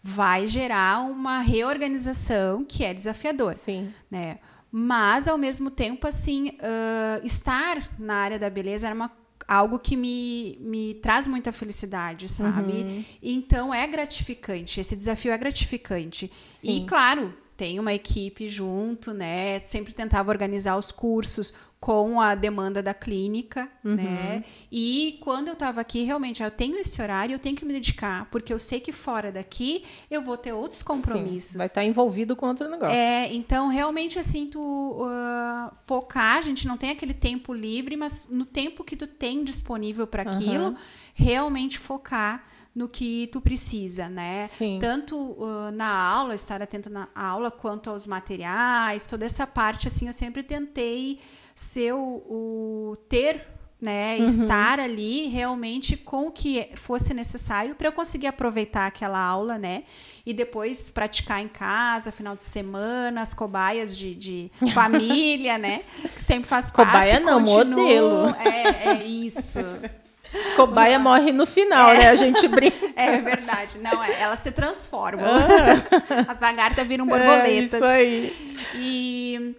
vai 0.00 0.46
gerar 0.46 1.00
uma 1.00 1.40
reorganização 1.40 2.64
que 2.64 2.84
é 2.84 2.94
desafiador. 2.94 3.56
Sim. 3.56 3.92
Né? 4.08 4.38
Mas, 4.70 5.26
ao 5.26 5.36
mesmo 5.36 5.72
tempo, 5.72 6.06
assim, 6.06 6.50
uh, 6.50 7.26
estar 7.26 7.90
na 7.98 8.14
área 8.14 8.38
da 8.38 8.48
beleza 8.48 8.86
era 8.86 8.94
uma 8.94 9.10
algo 9.46 9.78
que 9.78 9.96
me, 9.96 10.58
me 10.60 10.94
traz 10.96 11.26
muita 11.26 11.52
felicidade, 11.52 12.28
sabe? 12.28 12.72
Uhum. 12.72 13.04
Então 13.22 13.72
é 13.72 13.86
gratificante, 13.86 14.78
esse 14.78 14.94
desafio 14.94 15.32
é 15.32 15.38
gratificante. 15.38 16.30
Sim. 16.50 16.84
E 16.84 16.86
claro, 16.86 17.32
tem 17.58 17.80
uma 17.80 17.92
equipe 17.92 18.48
junto, 18.48 19.12
né? 19.12 19.58
Sempre 19.64 19.92
tentava 19.92 20.30
organizar 20.30 20.76
os 20.76 20.92
cursos 20.92 21.52
com 21.80 22.20
a 22.20 22.36
demanda 22.36 22.80
da 22.80 22.94
clínica, 22.94 23.68
uhum. 23.84 23.96
né? 23.96 24.44
E 24.70 25.18
quando 25.22 25.48
eu 25.48 25.54
estava 25.54 25.80
aqui, 25.80 26.04
realmente, 26.04 26.40
eu 26.40 26.50
tenho 26.52 26.76
esse 26.76 27.02
horário, 27.02 27.34
eu 27.34 27.38
tenho 27.38 27.56
que 27.56 27.64
me 27.64 27.72
dedicar, 27.72 28.28
porque 28.30 28.52
eu 28.52 28.60
sei 28.60 28.78
que 28.78 28.92
fora 28.92 29.32
daqui 29.32 29.84
eu 30.08 30.22
vou 30.22 30.36
ter 30.36 30.52
outros 30.52 30.84
compromissos. 30.84 31.52
Sim, 31.52 31.58
vai 31.58 31.66
estar 31.66 31.84
envolvido 31.84 32.36
com 32.36 32.46
outro 32.46 32.68
negócio. 32.68 32.94
É, 32.94 33.32
então 33.34 33.66
realmente 33.68 34.20
assim, 34.20 34.46
tu 34.46 34.60
uh, 34.60 35.74
focar, 35.84 36.38
a 36.38 36.42
gente 36.42 36.66
não 36.66 36.76
tem 36.76 36.90
aquele 36.90 37.14
tempo 37.14 37.52
livre, 37.52 37.96
mas 37.96 38.28
no 38.30 38.44
tempo 38.44 38.84
que 38.84 38.94
tu 38.96 39.06
tem 39.08 39.42
disponível 39.42 40.06
para 40.06 40.22
aquilo, 40.22 40.68
uhum. 40.68 40.76
realmente 41.12 41.76
focar 41.76 42.44
no 42.78 42.88
que 42.88 43.26
tu 43.32 43.40
precisa, 43.40 44.08
né? 44.08 44.44
Sim. 44.46 44.78
Tanto 44.80 45.16
uh, 45.16 45.72
na 45.72 45.88
aula, 45.88 46.34
estar 46.34 46.62
atento 46.62 46.88
na 46.88 47.08
aula, 47.12 47.50
quanto 47.50 47.90
aos 47.90 48.06
materiais, 48.06 49.04
toda 49.04 49.26
essa 49.26 49.46
parte, 49.48 49.88
assim, 49.88 50.06
eu 50.06 50.12
sempre 50.12 50.44
tentei 50.44 51.18
ser 51.56 51.92
o, 51.92 51.98
o 51.98 52.96
ter 53.08 53.44
né, 53.80 54.16
uhum. 54.18 54.26
estar 54.26 54.80
ali 54.80 55.28
realmente 55.28 55.96
com 55.96 56.26
o 56.26 56.30
que 56.32 56.68
fosse 56.74 57.14
necessário 57.14 57.76
para 57.76 57.86
eu 57.86 57.92
conseguir 57.92 58.26
aproveitar 58.26 58.86
aquela 58.86 59.20
aula, 59.20 59.56
né, 59.56 59.84
e 60.26 60.32
depois 60.32 60.90
praticar 60.90 61.40
em 61.40 61.48
casa, 61.48 62.10
final 62.10 62.36
de 62.36 62.42
semana, 62.42 63.20
as 63.20 63.34
cobaias 63.34 63.96
de, 63.96 64.14
de 64.14 64.50
família, 64.74 65.58
né, 65.58 65.82
que 66.02 66.20
sempre 66.20 66.48
faz 66.48 66.70
parte. 66.70 66.90
Cobaia 66.90 67.20
não, 67.20 67.44
continuo, 67.44 67.66
modelo. 67.66 68.36
É, 68.40 68.90
é 68.90 69.04
isso. 69.04 69.58
Cobaia 70.56 70.98
morre 70.98 71.32
no 71.32 71.46
final, 71.46 71.90
é. 71.90 71.98
né? 71.98 72.08
A 72.08 72.14
gente 72.14 72.46
brinca. 72.48 72.88
É 72.98 73.20
verdade. 73.20 73.78
Não, 73.78 74.02
é, 74.02 74.20
elas 74.20 74.40
se 74.40 74.50
transformam. 74.50 75.24
Ah. 75.24 76.24
As 76.28 76.40
lagartas 76.40 76.86
viram 76.86 77.04
é, 77.04 77.08
borboletas. 77.08 77.74
É 77.74 77.76
isso 77.76 77.84
aí. 77.84 78.56
E 78.74 79.54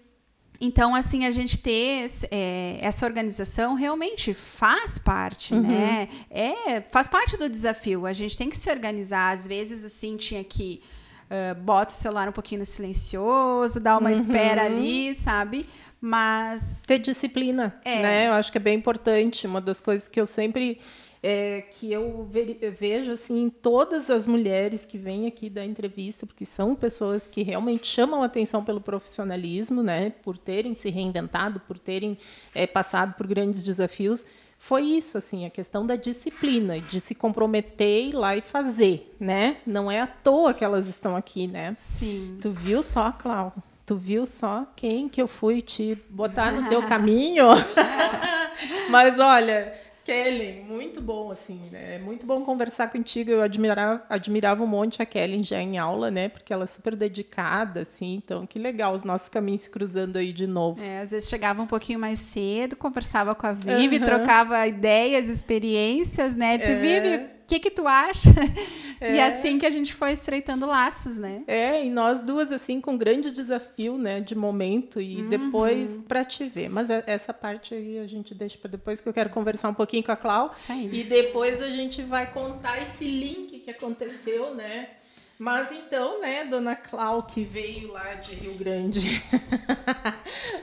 então, 0.61 0.93
assim, 0.93 1.25
a 1.25 1.31
gente 1.31 1.57
ter 1.57 2.05
é, 2.29 2.79
essa 2.81 3.05
organização 3.05 3.75
realmente 3.75 4.33
faz 4.33 4.97
parte, 4.97 5.53
uhum. 5.53 5.61
né? 5.61 6.09
É, 6.29 6.81
faz 6.81 7.07
parte 7.07 7.37
do 7.37 7.49
desafio. 7.49 8.05
A 8.05 8.11
gente 8.11 8.35
tem 8.37 8.49
que 8.49 8.57
se 8.57 8.69
organizar. 8.69 9.33
Às 9.33 9.47
vezes, 9.47 9.85
assim, 9.85 10.17
tinha 10.17 10.43
que 10.43 10.81
uh, 11.29 11.55
bota 11.61 11.93
o 11.93 11.95
celular 11.95 12.27
um 12.27 12.33
pouquinho 12.33 12.59
no 12.59 12.65
silencioso, 12.65 13.79
dar 13.79 13.97
uma 13.97 14.09
uhum. 14.09 14.19
espera 14.19 14.65
ali, 14.65 15.15
sabe? 15.15 15.65
Mas. 16.01 16.83
Ter 16.87 16.99
disciplina, 16.99 17.75
é. 17.83 18.01
né? 18.01 18.27
Eu 18.27 18.33
acho 18.33 18.51
que 18.51 18.57
é 18.57 18.61
bem 18.61 18.77
importante. 18.77 19.45
Uma 19.45 19.61
das 19.61 19.81
coisas 19.81 20.07
que 20.07 20.19
eu 20.19 20.25
sempre. 20.25 20.79
É, 21.21 21.65
que 21.71 21.91
eu 21.91 22.25
vejo 22.79 23.11
assim 23.11 23.41
em 23.41 23.49
todas 23.49 24.09
as 24.09 24.25
mulheres 24.25 24.85
que 24.85 24.97
vêm 24.97 25.27
aqui 25.27 25.49
da 25.49 25.65
entrevista, 25.65 26.25
porque 26.25 26.45
são 26.45 26.73
pessoas 26.75 27.27
que 27.27 27.43
realmente 27.43 27.87
chamam 27.87 28.23
atenção 28.23 28.63
pelo 28.63 28.79
profissionalismo, 28.79 29.83
né, 29.83 30.11
por 30.23 30.37
terem 30.37 30.73
se 30.73 30.89
reinventado, 30.89 31.59
por 31.59 31.77
terem 31.77 32.17
é, 32.55 32.65
passado 32.65 33.15
por 33.15 33.27
grandes 33.27 33.65
desafios, 33.65 34.25
foi 34.59 34.83
isso, 34.83 35.17
assim, 35.17 35.45
a 35.45 35.49
questão 35.49 35.85
da 35.85 35.95
disciplina, 35.95 36.81
de 36.81 36.99
se 36.99 37.15
comprometer, 37.15 38.09
ir 38.09 38.13
lá 38.13 38.35
e 38.35 38.41
fazer, 38.41 39.15
né? 39.17 39.57
Não 39.65 39.89
é 39.89 40.01
à 40.01 40.05
toa 40.05 40.53
que 40.53 40.65
elas 40.65 40.85
estão 40.85 41.15
aqui, 41.15 41.47
né? 41.47 41.73
Sim. 41.75 42.37
Tu 42.41 42.51
viu 42.51 42.83
só, 42.83 43.11
Clau? 43.11 43.53
Tu 43.89 43.95
viu 43.95 44.27
só 44.27 44.67
quem 44.75 45.09
que 45.09 45.19
eu 45.19 45.27
fui 45.27 45.63
te 45.63 45.97
botar 46.11 46.51
no 46.51 46.69
teu 46.69 46.83
caminho? 46.85 47.47
Mas 48.87 49.17
olha, 49.17 49.73
Kellen, 50.05 50.63
muito 50.63 51.01
bom, 51.01 51.31
assim, 51.31 51.59
né? 51.71 51.95
É 51.95 51.97
muito 51.97 52.23
bom 52.27 52.43
conversar 52.43 52.91
contigo. 52.91 53.31
Eu 53.31 53.41
admirava, 53.41 54.05
admirava 54.07 54.63
um 54.63 54.67
monte 54.67 55.01
a 55.01 55.07
Kellen 55.07 55.43
já 55.43 55.59
em 55.59 55.79
aula, 55.79 56.11
né? 56.11 56.29
Porque 56.29 56.53
ela 56.53 56.65
é 56.65 56.67
super 56.67 56.95
dedicada, 56.95 57.81
assim. 57.81 58.13
Então, 58.23 58.45
que 58.45 58.59
legal 58.59 58.93
os 58.93 59.03
nossos 59.03 59.27
caminhos 59.27 59.61
se 59.61 59.71
cruzando 59.71 60.17
aí 60.17 60.31
de 60.31 60.45
novo. 60.45 60.79
É, 60.83 60.99
às 61.01 61.09
vezes 61.09 61.27
chegava 61.27 61.59
um 61.59 61.65
pouquinho 61.65 61.97
mais 61.97 62.19
cedo, 62.19 62.75
conversava 62.75 63.33
com 63.33 63.47
a 63.47 63.53
Vivi, 63.53 63.97
Aham. 63.97 64.05
trocava 64.05 64.67
ideias, 64.67 65.29
experiências, 65.29 66.35
né? 66.35 66.59
Disse, 66.59 66.73
É. 66.73 66.75
Vivi, 66.75 67.38
que 67.49 67.59
que 67.59 67.71
tu 67.71 67.87
acha? 67.87 68.29
E 69.01 69.05
É. 69.17 69.23
assim 69.27 69.57
que 69.57 69.65
a 69.65 69.69
gente 69.69 69.93
foi 69.93 70.11
estreitando 70.11 70.65
laços, 70.65 71.17
né? 71.17 71.43
É, 71.47 71.85
e 71.85 71.89
nós 71.89 72.21
duas, 72.21 72.51
assim, 72.51 72.81
com 72.81 72.97
grande 72.97 73.31
desafio, 73.31 73.97
né, 73.97 74.19
de 74.19 74.35
momento, 74.35 74.99
e 74.99 75.23
depois 75.29 75.97
para 76.05 76.25
te 76.25 76.43
ver. 76.43 76.67
Mas 76.67 76.89
é- 76.89 77.01
essa 77.07 77.33
parte 77.33 77.73
aí 77.73 77.97
a 77.97 78.05
gente 78.07 78.35
deixa 78.35 78.57
para 78.57 78.71
depois, 78.71 78.99
que 78.99 79.07
eu 79.07 79.13
quero 79.13 79.29
conversar 79.29 79.69
um 79.69 79.73
pouquinho 79.73 80.03
com 80.03 80.11
a 80.11 80.17
Clau. 80.17 80.53
Aí. 80.67 80.89
E 80.91 81.03
depois 81.05 81.61
a 81.61 81.69
gente 81.71 82.01
vai 82.01 82.29
contar 82.33 82.81
esse 82.81 83.05
link 83.05 83.59
que 83.59 83.71
aconteceu, 83.71 84.53
né? 84.53 84.89
Mas 85.39 85.71
então, 85.71 86.19
né, 86.19 86.43
dona 86.43 86.75
Clau, 86.75 87.23
que 87.23 87.45
veio 87.45 87.93
lá 87.93 88.15
de 88.15 88.35
Rio 88.35 88.55
Grande. 88.55 89.23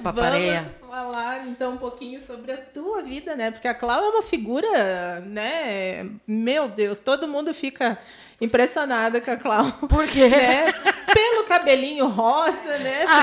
Papareia. 0.03 0.61
Vamos 0.61 0.95
falar 0.95 1.47
então 1.49 1.73
um 1.73 1.77
pouquinho 1.79 2.21
sobre 2.21 2.53
a 2.53 2.59
tua 2.59 3.03
vida, 3.03 3.35
né? 3.35 3.51
Porque 3.51 3.67
a 3.67 3.73
Clau 3.73 4.05
é 4.05 4.09
uma 4.11 4.23
figura, 4.23 5.21
né? 5.21 6.11
Meu 6.29 6.69
Deus, 6.69 7.01
todo 7.01 7.27
mundo 7.27 7.55
fica 7.55 7.97
impressionado 8.39 9.19
com 9.23 9.31
a 9.31 9.37
Clau. 9.39 9.73
Por 9.89 10.07
quê? 10.07 10.29
Né? 10.37 10.71
Pelo 11.15 11.45
cabelinho 11.45 12.09
rosa, 12.09 12.79
né? 12.79 13.05
Ah. 13.07 13.23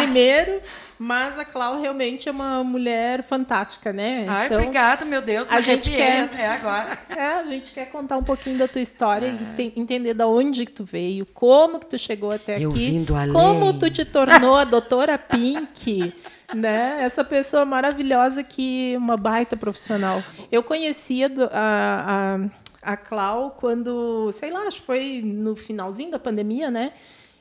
Mas 1.03 1.37
a 1.37 1.43
Clau 1.43 1.81
realmente 1.81 2.29
é 2.29 2.31
uma 2.31 2.63
mulher 2.63 3.23
fantástica, 3.23 3.91
né? 3.91 4.25
Ai, 4.27 4.45
então, 4.45 4.57
obrigada, 4.57 5.03
meu 5.03 5.21
Deus. 5.21 5.51
a 5.51 5.59
gente 5.59 5.91
quer- 5.91 6.23
até 6.23 6.47
agora. 6.47 6.97
é, 7.09 7.39
a 7.39 7.43
gente 7.45 7.73
quer 7.73 7.87
contar 7.87 8.15
um 8.17 8.23
pouquinho 8.23 8.57
da 8.57 8.69
tua 8.69 8.79
história 8.81 9.27
e 9.27 9.55
te- 9.55 9.73
entender 9.79 10.13
da 10.13 10.25
onde 10.27 10.65
que 10.65 10.71
tu 10.71 10.85
veio, 10.85 11.25
como 11.25 11.77
que 11.79 11.87
tu 11.87 11.97
chegou 11.97 12.31
até 12.31 12.57
Eu 12.57 12.69
aqui, 12.69 12.89
vim 12.91 13.03
do 13.03 13.15
além. 13.15 13.33
como 13.33 13.73
tu 13.73 13.89
te 13.89 14.05
tornou 14.05 14.55
a 14.55 14.63
doutora 14.63 15.17
Pink, 15.17 16.13
né? 16.55 16.99
Essa 17.01 17.23
pessoa 17.23 17.65
maravilhosa 17.65 18.41
que 18.41 18.95
uma 18.97 19.17
baita 19.17 19.57
profissional. 19.57 20.23
Eu 20.49 20.63
conhecia 20.63 21.27
do- 21.27 21.49
a, 21.51 22.39
a, 22.81 22.93
a 22.93 22.95
Clau 22.97 23.51
quando, 23.59 24.31
sei 24.31 24.51
lá, 24.51 24.61
acho 24.67 24.79
que 24.79 24.85
foi 24.85 25.21
no 25.21 25.53
finalzinho 25.55 26.11
da 26.11 26.19
pandemia, 26.19 26.71
né? 26.71 26.93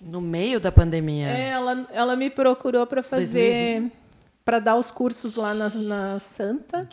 No 0.05 0.21
meio 0.21 0.59
da 0.59 0.73
pandemia. 0.73 1.29
É, 1.29 1.51
ela, 1.51 1.89
ela 1.93 2.17
me 2.17 2.29
procurou 2.29 2.87
para 2.87 3.03
fazer, 3.03 3.91
para 4.45 4.59
dar 4.59 4.77
os 4.77 4.91
cursos 4.91 5.37
lá 5.37 5.55
na, 5.55 5.69
na 5.71 6.19
Santa. 6.19 6.89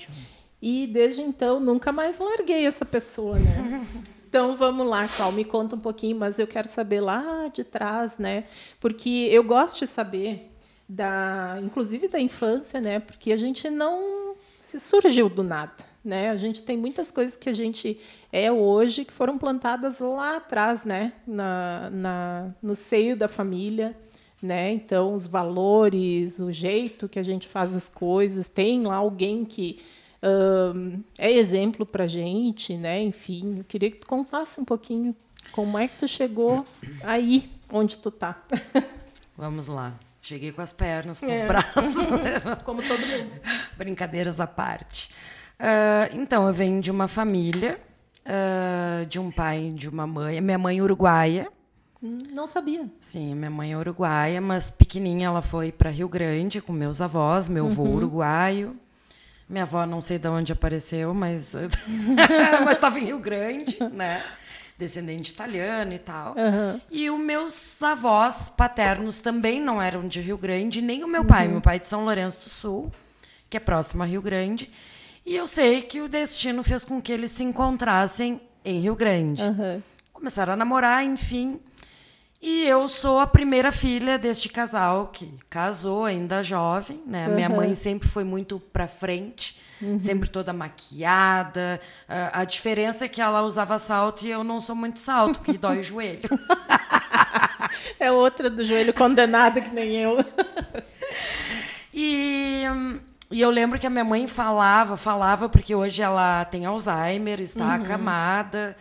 E 0.62 0.88
desde 0.88 1.22
então 1.22 1.60
nunca 1.60 1.92
mais 1.92 2.20
larguei 2.20 2.66
essa 2.66 2.86
pessoa, 2.86 3.40
né? 3.40 3.88
Então 4.30 4.56
vamos 4.56 4.86
lá, 4.86 5.08
Clau, 5.08 5.32
me 5.32 5.44
conta 5.44 5.76
um 5.76 5.80
pouquinho, 5.80 6.16
mas 6.16 6.38
eu 6.38 6.46
quero 6.46 6.68
saber 6.68 7.02
lá 7.02 7.48
de 7.52 7.64
trás, 7.64 8.20
né? 8.20 8.44
Porque 8.80 9.28
eu 9.32 9.44
gosto 9.44 9.80
de 9.80 9.88
saber 9.88 10.52
da, 10.88 11.58
inclusive 11.64 12.08
da 12.08 12.20
infância, 12.20 12.80
né? 12.80 13.00
Porque 13.00 13.32
a 13.32 13.38
gente 13.38 13.72
não 13.72 14.36
se 14.60 14.80
surgiu 14.80 15.30
do 15.30 15.42
nada, 15.42 15.84
né? 16.04 16.30
A 16.30 16.38
gente 16.38 16.62
tem 16.62 16.78
muitas 16.78 17.12
coisas 17.12 17.36
que 17.36 17.50
a 17.50 17.54
gente 17.54 18.00
é 18.32 18.52
hoje 18.52 19.06
que 19.06 19.14
foram 19.14 19.38
plantadas 19.38 20.00
lá 20.00 20.38
atrás, 20.38 20.86
né? 20.86 21.14
Na, 21.28 21.90
na, 21.92 22.50
no 22.62 22.76
seio 22.76 23.16
da 23.18 23.28
família, 23.28 23.96
né? 24.42 24.72
Então 24.72 25.14
os 25.14 25.28
valores, 25.28 26.40
o 26.40 26.52
jeito 26.52 27.08
que 27.10 27.20
a 27.20 27.24
gente 27.24 27.48
faz 27.48 27.76
as 27.76 27.90
coisas, 27.90 28.48
tem 28.50 28.84
lá 28.84 28.96
alguém 28.96 29.44
que 29.46 29.80
é 31.18 31.32
exemplo 31.32 31.86
para 31.86 32.08
gente, 32.08 32.76
né? 32.76 33.02
Enfim, 33.02 33.60
eu 33.60 33.64
queria 33.64 33.90
que 33.92 33.98
tu 33.98 34.08
contasse 34.08 34.60
um 34.60 34.66
pouquinho 34.66 35.16
como 35.52 35.78
é 35.78 35.88
que 35.88 35.98
tu 35.98 36.08
chegou 36.08 36.66
aí 37.04 37.50
onde 37.72 37.98
tu 37.98 38.12
tá. 38.12 38.42
Vamos 39.38 39.68
lá. 39.68 39.94
Cheguei 40.22 40.52
com 40.52 40.62
as 40.62 40.74
pernas, 40.74 41.22
com 41.22 41.28
os 41.28 41.32
É. 41.40 41.48
braços. 41.48 41.96
Como 42.66 42.84
todo 42.84 43.00
mundo. 43.00 43.32
Brincadeiras 43.78 44.38
à 44.42 44.46
parte. 44.46 45.10
Ah, 45.60 46.10
então, 46.14 46.48
eu 46.48 46.54
venho 46.54 46.82
de 46.82 46.90
uma 46.90 47.08
família, 47.08 47.80
ah, 48.26 49.06
de 49.08 49.20
um 49.20 49.30
pai 49.32 49.68
e 49.68 49.72
de 49.72 49.90
uma 49.90 50.08
mãe. 50.08 50.40
Minha 50.42 50.58
mãe 50.58 50.80
é 50.80 50.82
uruguaia. 50.82 51.50
Hum, 52.02 52.20
Não 52.34 52.48
sabia. 52.48 52.86
Sim, 53.02 53.36
minha 53.36 53.50
mãe 53.52 53.74
é 53.74 53.78
uruguaia, 53.78 54.40
mas 54.40 54.72
pequenininha 54.72 55.28
ela 55.28 55.42
foi 55.42 55.72
para 55.72 55.90
Rio 55.90 56.08
Grande 56.08 56.62
com 56.62 56.72
meus 56.72 57.02
avós, 57.02 57.50
meu 57.50 57.68
avô 57.68 57.84
uruguaio. 57.84 58.76
Minha 59.50 59.64
avó 59.64 59.86
não 59.86 60.00
sei 60.00 60.18
de 60.20 60.28
onde 60.28 60.54
apareceu, 60.54 61.14
mas 61.14 61.54
mas 62.64 62.72
estava 62.76 63.00
em 63.00 63.06
Rio 63.06 63.20
Grande, 63.20 63.78
né? 63.92 64.24
Descendente 64.78 65.32
italiano 65.32 65.92
e 65.92 66.00
tal. 66.00 66.36
Aham. 66.38 66.80
E 66.90 67.10
os 67.10 67.20
meus 67.20 67.84
avós 67.84 68.48
paternos 68.56 69.18
também 69.18 69.60
não 69.60 69.82
eram 69.82 70.08
de 70.08 70.22
Rio 70.22 70.38
Grande, 70.38 70.82
nem 70.82 71.04
o 71.04 71.08
meu 71.08 71.26
pai. 71.26 71.50
Meu 71.50 71.60
pai 71.60 71.76
é 71.76 71.80
de 71.80 71.88
São 71.90 72.06
Lourenço 72.06 72.40
do 72.44 72.50
Sul, 72.50 72.90
que 73.50 73.58
é 73.58 73.60
próximo 73.60 74.04
a 74.04 74.06
Rio 74.06 74.22
Grande. 74.22 74.72
E 75.30 75.36
eu 75.36 75.48
sei 75.48 75.84
que 75.84 76.02
o 76.02 76.10
destino 76.10 76.64
fez 76.64 76.84
com 76.84 77.00
que 77.00 77.12
eles 77.12 77.30
se 77.30 77.44
encontrassem 77.44 78.42
em 78.66 78.80
Rio 78.82 78.96
Grande. 78.96 79.40
Aham. 79.44 79.84
Começaram 80.12 80.54
a 80.54 80.56
namorar, 80.56 81.06
enfim. 81.06 81.60
E 82.42 82.66
eu 82.66 82.90
sou 82.90 83.20
a 83.20 83.28
primeira 83.28 83.72
filha 83.72 84.18
deste 84.18 84.50
casal 84.50 85.12
que 85.14 85.32
casou 85.48 86.06
ainda 86.06 86.44
jovem, 86.44 87.04
né? 87.06 87.28
Minha 87.28 87.48
Uhum. 87.48 87.58
mãe 87.58 87.76
sempre 87.76 88.10
foi 88.10 88.24
muito 88.24 88.60
pra 88.60 88.88
frente, 88.88 89.60
sempre 90.00 90.28
toda 90.28 90.52
maquiada. 90.52 91.80
A 92.34 92.44
diferença 92.44 93.06
é 93.06 93.08
que 93.08 93.22
ela 93.22 93.44
usava 93.44 93.78
salto 93.78 94.26
e 94.26 94.32
eu 94.32 94.44
não 94.44 94.60
sou 94.60 94.76
muito 94.76 95.00
salto, 95.00 95.42
que 95.42 95.60
dói 95.60 95.82
o 95.82 95.84
joelho. 95.84 96.22
É 98.00 98.12
outra 98.12 98.50
do 98.50 98.66
joelho 98.66 98.94
condenada 98.94 99.62
que 99.62 99.70
nem 99.70 99.92
eu. 99.96 100.18
E, 101.94 102.64
hum, 102.72 103.00
e 103.32 103.40
eu 103.42 103.50
lembro 103.50 103.78
que 103.80 103.86
a 103.88 103.90
minha 103.90 104.04
mãe 104.04 104.28
falava, 104.28 104.98
falava, 104.98 105.48
porque 105.50 105.74
hoje 105.76 106.02
ela 106.02 106.46
tem 106.46 106.66
Alzheimer, 106.66 107.40
está 107.40 107.76
acamada, 107.76 108.76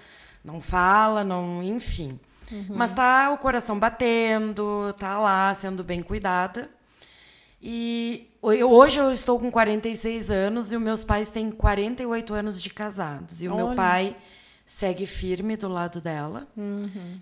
não 0.44 0.60
fala, 0.60 1.22
não, 1.24 1.62
enfim. 1.62 2.18
Mas 2.70 2.92
tá 2.92 3.30
o 3.30 3.36
coração 3.38 3.78
batendo, 3.78 4.94
tá 4.98 5.18
lá 5.18 5.54
sendo 5.54 5.84
bem 5.84 6.02
cuidada. 6.02 6.70
E 7.60 8.30
eu- 8.42 8.70
hoje 8.70 8.98
eu 9.00 9.12
estou 9.12 9.38
com 9.38 9.50
46 9.50 10.30
anos 10.30 10.72
e 10.72 10.76
os 10.76 10.82
meus 10.82 11.04
pais 11.04 11.28
têm 11.28 11.50
48 11.50 12.32
anos 12.32 12.62
de 12.62 12.70
casados. 12.70 13.42
E 13.42 13.48
o 13.48 13.54
meu 13.54 13.66
Olha. 13.66 13.76
pai 13.76 14.16
segue 14.64 15.06
firme 15.06 15.56
do 15.56 15.66
lado 15.68 16.00
dela 16.00 16.46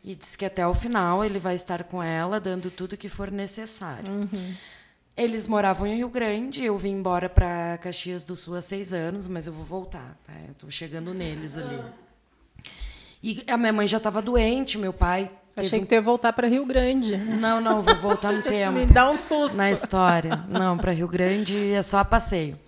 e 0.04 0.14
diz 0.14 0.36
que 0.36 0.44
até 0.44 0.66
o 0.66 0.74
final 0.74 1.24
ele 1.24 1.38
vai 1.38 1.54
estar 1.54 1.84
com 1.84 2.02
ela, 2.02 2.38
dando 2.38 2.70
tudo 2.70 2.96
que 2.96 3.08
for 3.08 3.30
necessário. 3.30 4.28
Eles 5.16 5.48
moravam 5.48 5.86
em 5.86 5.96
Rio 5.96 6.10
Grande, 6.10 6.62
eu 6.62 6.76
vim 6.76 6.90
embora 6.90 7.28
para 7.28 7.78
Caxias 7.78 8.22
do 8.22 8.36
Sul 8.36 8.54
há 8.56 8.60
seis 8.62 8.92
anos, 8.92 9.26
mas 9.26 9.46
eu 9.46 9.52
vou 9.52 9.64
voltar. 9.64 10.14
Tá? 10.26 10.32
Estou 10.50 10.70
chegando 10.70 11.14
neles 11.14 11.56
ali. 11.56 11.80
E 13.22 13.42
a 13.48 13.56
minha 13.56 13.72
mãe 13.72 13.88
já 13.88 13.96
estava 13.96 14.20
doente, 14.20 14.76
meu 14.76 14.92
pai. 14.92 15.30
Achei 15.56 15.80
que 15.80 15.86
tu 15.86 15.92
ia 15.92 16.02
voltar 16.02 16.34
para 16.34 16.46
Rio 16.46 16.66
Grande. 16.66 17.16
Não, 17.16 17.62
não, 17.62 17.80
vou 17.80 17.94
voltar 17.96 18.30
no 18.30 18.42
tempo 18.44 18.72
Me 18.72 18.84
dá 18.84 19.08
um 19.10 19.16
susto. 19.16 19.56
na 19.56 19.70
história. 19.70 20.44
Não, 20.50 20.76
para 20.76 20.92
Rio 20.92 21.08
Grande 21.08 21.72
é 21.72 21.80
só 21.82 21.96
a 21.98 22.04
passeio. 22.04 22.58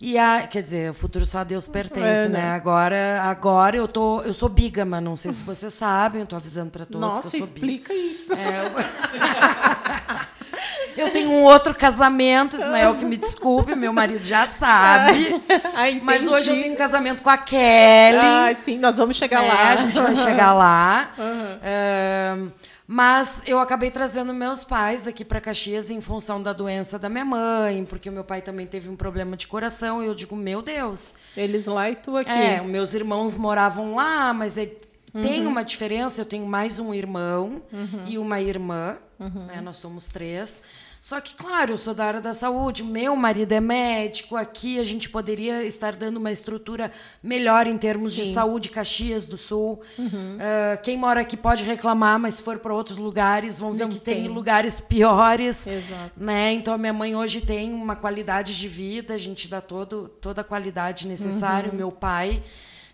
E 0.00 0.16
a, 0.16 0.46
quer 0.46 0.62
dizer, 0.62 0.90
o 0.90 0.94
futuro 0.94 1.26
só 1.26 1.38
a 1.38 1.44
Deus 1.44 1.66
pertence, 1.66 2.06
É, 2.06 2.28
né? 2.28 2.42
né? 2.42 2.50
Agora, 2.50 3.22
agora 3.22 3.76
eu 3.76 3.88
tô, 3.88 4.22
eu 4.22 4.32
sou 4.34 4.48
bígama, 4.48 5.00
não 5.00 5.16
sei 5.16 5.32
se 5.32 5.42
vocês 5.42 5.74
sabem, 5.74 6.20
eu 6.22 6.26
tô 6.26 6.36
avisando 6.36 6.70
para 6.70 6.86
todos 6.86 7.00
Nossa, 7.00 7.20
que 7.22 7.26
eu 7.26 7.40
sou 7.40 7.40
explica 7.40 7.92
isso. 7.92 8.34
É, 8.34 8.66
eu... 8.66 8.70
eu 10.96 11.10
tenho 11.10 11.30
um 11.30 11.42
outro 11.44 11.74
casamento, 11.74 12.56
Ismael, 12.56 12.94
que 12.96 13.04
me 13.04 13.16
desculpe, 13.16 13.74
meu 13.74 13.92
marido 13.92 14.24
já 14.24 14.46
sabe. 14.46 15.40
Ah, 15.74 15.84
Mas 16.02 16.26
hoje 16.26 16.50
eu 16.50 16.56
tenho 16.62 16.74
um 16.74 16.76
casamento 16.76 17.22
com 17.22 17.30
a 17.30 17.38
Kelly. 17.38 18.18
Ah, 18.20 18.54
sim, 18.54 18.78
nós 18.78 18.98
vamos 18.98 19.16
chegar 19.16 19.44
É, 19.44 19.48
lá. 19.48 19.70
a 19.72 19.76
gente 19.76 19.98
vai 19.98 20.14
chegar 20.14 20.52
lá. 20.52 21.10
Ahn, 21.18 22.48
mas 22.86 23.42
eu 23.46 23.58
acabei 23.58 23.90
trazendo 23.90 24.34
meus 24.34 24.64
pais 24.64 25.06
aqui 25.08 25.24
para 25.24 25.40
Caxias 25.40 25.90
em 25.90 26.00
função 26.00 26.42
da 26.42 26.52
doença 26.52 26.98
da 26.98 27.08
minha 27.08 27.24
mãe, 27.24 27.84
porque 27.88 28.08
o 28.10 28.12
meu 28.12 28.24
pai 28.24 28.42
também 28.42 28.66
teve 28.66 28.88
um 28.90 28.96
problema 28.96 29.34
de 29.36 29.46
coração. 29.46 30.02
E 30.02 30.06
eu 30.06 30.14
digo, 30.14 30.36
meu 30.36 30.60
Deus. 30.60 31.14
Eles 31.36 31.66
lá 31.66 31.88
e 31.90 31.94
tu 31.94 32.16
aqui. 32.16 32.30
É, 32.30 32.60
meus 32.60 32.92
irmãos 32.92 33.34
moravam 33.36 33.94
lá, 33.94 34.32
mas 34.34 34.58
é- 34.58 34.68
Uhum. 35.14 35.22
tem 35.22 35.46
uma 35.46 35.62
diferença. 35.62 36.20
Eu 36.20 36.26
tenho 36.26 36.46
mais 36.46 36.78
um 36.78 36.92
irmão 36.94 37.62
e 38.06 38.18
uma 38.18 38.40
irmã. 38.40 38.96
Uhum. 39.20 39.46
né, 39.46 39.60
nós 39.60 39.76
somos 39.76 40.08
três. 40.08 40.62
Só 41.00 41.20
que, 41.20 41.34
claro, 41.34 41.72
eu 41.72 41.76
sou 41.78 41.92
da 41.92 42.04
área 42.04 42.20
da 42.20 42.32
saúde, 42.32 42.84
meu 42.84 43.16
marido 43.16 43.50
é 43.50 43.60
médico, 43.60 44.36
aqui 44.36 44.78
a 44.78 44.84
gente 44.84 45.10
poderia 45.10 45.64
estar 45.64 45.96
dando 45.96 46.16
uma 46.18 46.30
estrutura 46.30 46.92
melhor 47.20 47.66
em 47.66 47.76
termos 47.76 48.14
Sim. 48.14 48.22
de 48.26 48.34
saúde, 48.34 48.68
Caxias 48.68 49.26
do 49.26 49.36
Sul. 49.36 49.80
Ah, 50.40 50.76
quem 50.76 50.96
mora 50.96 51.20
aqui 51.22 51.36
pode 51.36 51.64
reclamar, 51.64 52.20
mas 52.20 52.34
se 52.34 52.42
for 52.42 52.60
para 52.60 52.72
outros 52.72 52.98
lugares, 52.98 53.58
vão 53.58 53.72
ver 53.72 53.84
Não 53.84 53.90
que 53.90 53.98
tem. 53.98 54.22
tem. 54.22 54.28
lugares 54.28 54.80
piores. 54.80 55.66
Exato. 55.66 56.12
Né? 56.16 56.52
Então, 56.52 56.72
a 56.72 56.78
minha 56.78 56.92
mãe 56.92 57.16
hoje 57.16 57.40
tem 57.40 57.72
uma 57.72 57.96
qualidade 57.96 58.56
de 58.56 58.68
vida, 58.68 59.14
a 59.14 59.18
gente 59.18 59.48
dá 59.48 59.60
todo, 59.60 60.08
toda 60.20 60.42
a 60.42 60.44
qualidade 60.44 61.08
necessária. 61.08 61.68
Uhum. 61.70 61.76
Meu 61.78 61.90
pai 61.90 62.40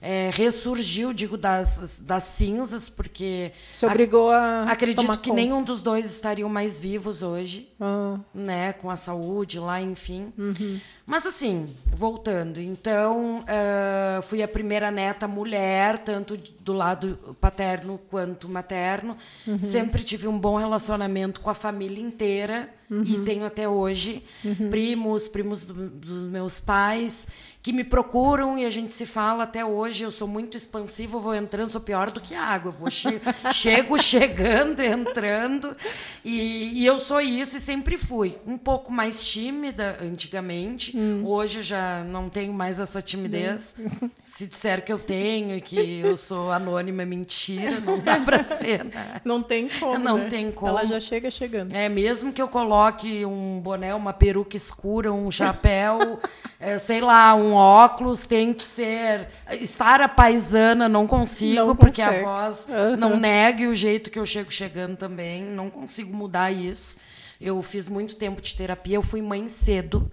eh, 0.00 0.30
ressurgiu, 0.32 1.12
digo, 1.12 1.36
das, 1.36 1.98
das 2.00 2.24
cinzas, 2.24 2.88
porque 2.88 3.52
Se 3.68 3.84
obrigou 3.86 4.30
a 4.30 4.62
acredito 4.64 5.00
que 5.18 5.28
conta. 5.30 5.32
nenhum 5.34 5.62
dos 5.62 5.80
dois 5.80 6.06
estariam 6.06 6.48
mais 6.48 6.78
vivos 6.78 7.22
hoje 7.22 7.68
Ah, 7.80 8.18
né, 8.34 8.72
com 8.74 8.90
a 8.90 8.96
saúde 8.96 9.58
lá, 9.58 9.80
enfim. 9.80 10.32
Uhum. 10.38 10.80
Mas 11.10 11.24
assim, 11.24 11.64
voltando, 11.86 12.60
então 12.60 13.42
ah, 13.48 14.20
fui 14.22 14.42
a 14.42 14.46
primeira 14.46 14.90
neta 14.90 15.26
mulher, 15.26 15.96
tanto 16.04 16.36
do 16.60 16.74
lado 16.74 17.18
paterno 17.40 17.98
quanto 18.10 18.46
materno. 18.46 19.16
Uhum. 19.46 19.58
Sempre 19.58 20.02
tive 20.04 20.28
um 20.28 20.38
bom 20.38 20.58
relacionamento 20.58 21.40
com 21.40 21.48
a 21.48 21.54
família 21.54 22.02
inteira 22.02 22.68
Uhum. 22.90 23.02
e 23.04 23.18
tenho 23.22 23.44
até 23.44 23.68
hoje 23.68 24.22
primos, 24.70 25.28
primos 25.28 25.62
do- 25.64 25.90
dos 25.90 26.30
meus 26.30 26.58
pais 26.58 27.26
que 27.62 27.70
me 27.70 27.84
procuram 27.84 28.56
e 28.56 28.64
a 28.64 28.70
gente 28.70 28.94
se 28.94 29.04
fala 29.04 29.44
até 29.44 29.62
hoje. 29.62 30.04
Eu 30.04 30.10
sou 30.10 30.26
muito 30.26 30.56
expansiva, 30.56 31.18
vou 31.18 31.34
entrando, 31.34 31.70
sou 31.70 31.82
pior 31.82 32.10
do 32.10 32.18
que 32.18 32.34
água. 32.34 32.70
Vou 32.72 32.88
che 32.90 33.20
chego 33.52 33.98
chegando, 33.98 34.80
entrando. 34.80 35.76
E, 36.24 36.80
e 36.80 36.86
eu 36.86 36.98
sou 36.98 37.20
isso 37.20 37.58
e 37.58 37.60
sempre 37.60 37.98
fui. 37.98 38.38
Um 38.46 38.56
pouco 38.56 38.90
mais 38.90 39.26
tímida 39.28 39.98
antigamente. 40.00 40.96
Hoje 41.24 41.58
eu 41.58 41.62
já 41.62 42.02
não 42.04 42.28
tenho 42.28 42.52
mais 42.52 42.78
essa 42.78 43.00
timidez. 43.00 43.74
Se 44.24 44.46
disser 44.46 44.84
que 44.84 44.92
eu 44.92 44.98
tenho 44.98 45.56
e 45.56 45.60
que 45.60 46.00
eu 46.00 46.16
sou 46.16 46.50
anônima, 46.50 47.02
é 47.02 47.06
mentira. 47.06 47.80
Não 47.80 47.98
dá 47.98 48.20
para 48.20 48.42
ser, 48.44 48.84
né? 48.84 49.20
não 49.24 49.42
tem 49.42 49.68
como. 49.68 49.98
Não 49.98 50.18
né? 50.18 50.28
tem 50.28 50.50
como. 50.50 50.68
Ela 50.70 50.86
já 50.86 51.00
chega 51.00 51.30
chegando. 51.30 51.74
É, 51.74 51.88
mesmo 51.88 52.32
que 52.32 52.40
eu 52.42 52.48
coloque 52.48 53.24
um 53.24 53.60
boné, 53.60 53.94
uma 53.94 54.12
peruca 54.12 54.56
escura, 54.56 55.12
um 55.12 55.30
chapéu, 55.30 56.20
é, 56.60 56.78
sei 56.78 57.00
lá, 57.00 57.34
um 57.34 57.52
óculos, 57.54 58.22
tento 58.22 58.62
ser. 58.62 59.28
Estar 59.60 60.00
a 60.00 60.08
paisana, 60.08 60.88
não 60.88 61.06
consigo, 61.06 61.66
Não 61.66 61.76
porque 61.76 62.02
a 62.02 62.06
consegue. 62.06 62.24
voz 62.24 62.66
Aham. 62.68 62.96
não 62.96 63.18
negue 63.18 63.66
o 63.66 63.74
jeito 63.74 64.10
que 64.10 64.18
eu 64.18 64.26
chego 64.26 64.50
chegando 64.50 64.96
também. 64.96 65.42
Não 65.42 65.70
consigo 65.70 66.14
mudar 66.14 66.50
isso. 66.50 66.98
Eu 67.40 67.62
fiz 67.62 67.88
muito 67.88 68.16
tempo 68.16 68.42
de 68.42 68.54
terapia, 68.54 68.96
eu 68.96 69.02
fui 69.02 69.22
mãe 69.22 69.46
cedo, 69.46 70.10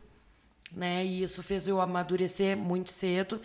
né? 0.75 1.05
E 1.05 1.23
isso 1.23 1.41
fez 1.41 1.67
eu 1.67 1.79
amadurecer 1.79 2.57
muito 2.57 2.91
cedo. 2.91 3.39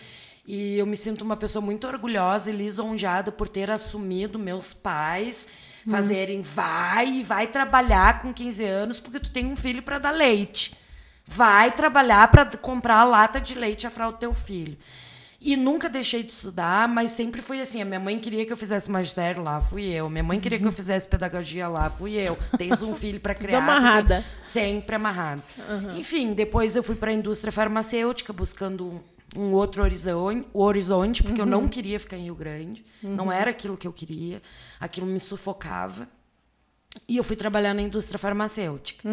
E 0.47 0.77
eu 0.79 0.87
me 0.87 0.97
sinto 0.97 1.23
uma 1.23 1.37
pessoa 1.37 1.65
muito 1.65 1.87
orgulhosa 1.87 2.51
e 2.51 2.57
lisonjeada 2.57 3.31
por 3.31 3.49
ter 3.49 3.71
assumido 3.71 4.39
meus 4.39 4.75
pais 4.75 5.47
fazerem 5.89 6.43
vai, 6.43 7.23
vai 7.23 7.47
trabalhar 7.47 8.21
com 8.21 8.35
15 8.35 8.65
anos 8.65 9.01
porque 9.01 9.21
tu 9.21 9.31
tem 9.31 9.47
um 9.47 9.57
filho 9.57 9.83
para 9.83 9.99
dar 9.99 10.11
leite. 10.11 10.75
Vai 11.27 11.71
trabalhar 11.71 12.29
para 12.29 12.45
comprar 12.45 12.99
a 12.99 13.05
lata 13.05 13.41
de 13.41 13.55
leite 13.55 13.87
a 13.87 13.91
fralda 13.91 14.17
do 14.17 14.21
teu 14.21 14.35
filho. 14.35 14.77
E 15.43 15.57
nunca 15.57 15.89
deixei 15.89 16.23
de 16.23 16.31
estudar, 16.33 16.87
mas 16.87 17.13
sempre 17.13 17.41
foi 17.41 17.63
assim. 17.63 17.81
A 17.81 17.85
minha 17.85 17.99
mãe 17.99 18.19
queria 18.19 18.45
que 18.45 18.53
eu 18.53 18.57
fizesse 18.59 18.91
magistério, 18.91 19.43
lá 19.43 19.59
fui 19.59 19.87
eu. 19.87 20.11
Minha 20.11 20.23
mãe 20.23 20.39
queria 20.39 20.59
que 20.59 20.67
eu 20.67 20.73
fizesse 20.73 21.09
pedagogia, 21.09 21.67
lá 21.67 21.89
fui 21.89 22.13
eu. 22.15 22.39
Tens 22.59 22.83
um 22.83 22.95
filho 22.95 23.19
para 23.19 23.33
criar. 23.35 23.59
amarrada. 23.59 24.25
Sempre 24.43 24.97
amarrado. 24.97 25.43
Enfim, 25.97 26.35
depois 26.35 26.77
eu 26.77 26.83
fui 26.83 26.95
para 26.95 27.11
a 27.11 27.15
indústria 27.15 27.51
farmacêutica 27.51 28.35
buscando 28.35 28.85
um, 29.35 29.41
um 29.41 29.53
outro 29.55 29.83
horizonte, 29.83 30.47
horizonte 30.53 31.23
porque 31.23 31.41
eu 31.41 31.47
não 31.47 31.67
queria 31.69 31.99
ficar 31.99 32.19
em 32.19 32.25
Rio 32.25 32.35
Grande. 32.35 32.85
Não 33.03 33.33
era 33.33 33.51
aquilo 33.51 33.79
que 33.79 33.87
eu 33.87 33.93
queria. 33.95 34.43
Aquilo 34.79 35.07
me 35.07 35.19
sufocava. 35.19 36.07
E 37.09 37.17
eu 37.17 37.25
fui 37.25 37.37
trabalhar 37.37 37.73
na 37.73 37.81
indústria 37.81 38.19
farmacêutica. 38.19 39.09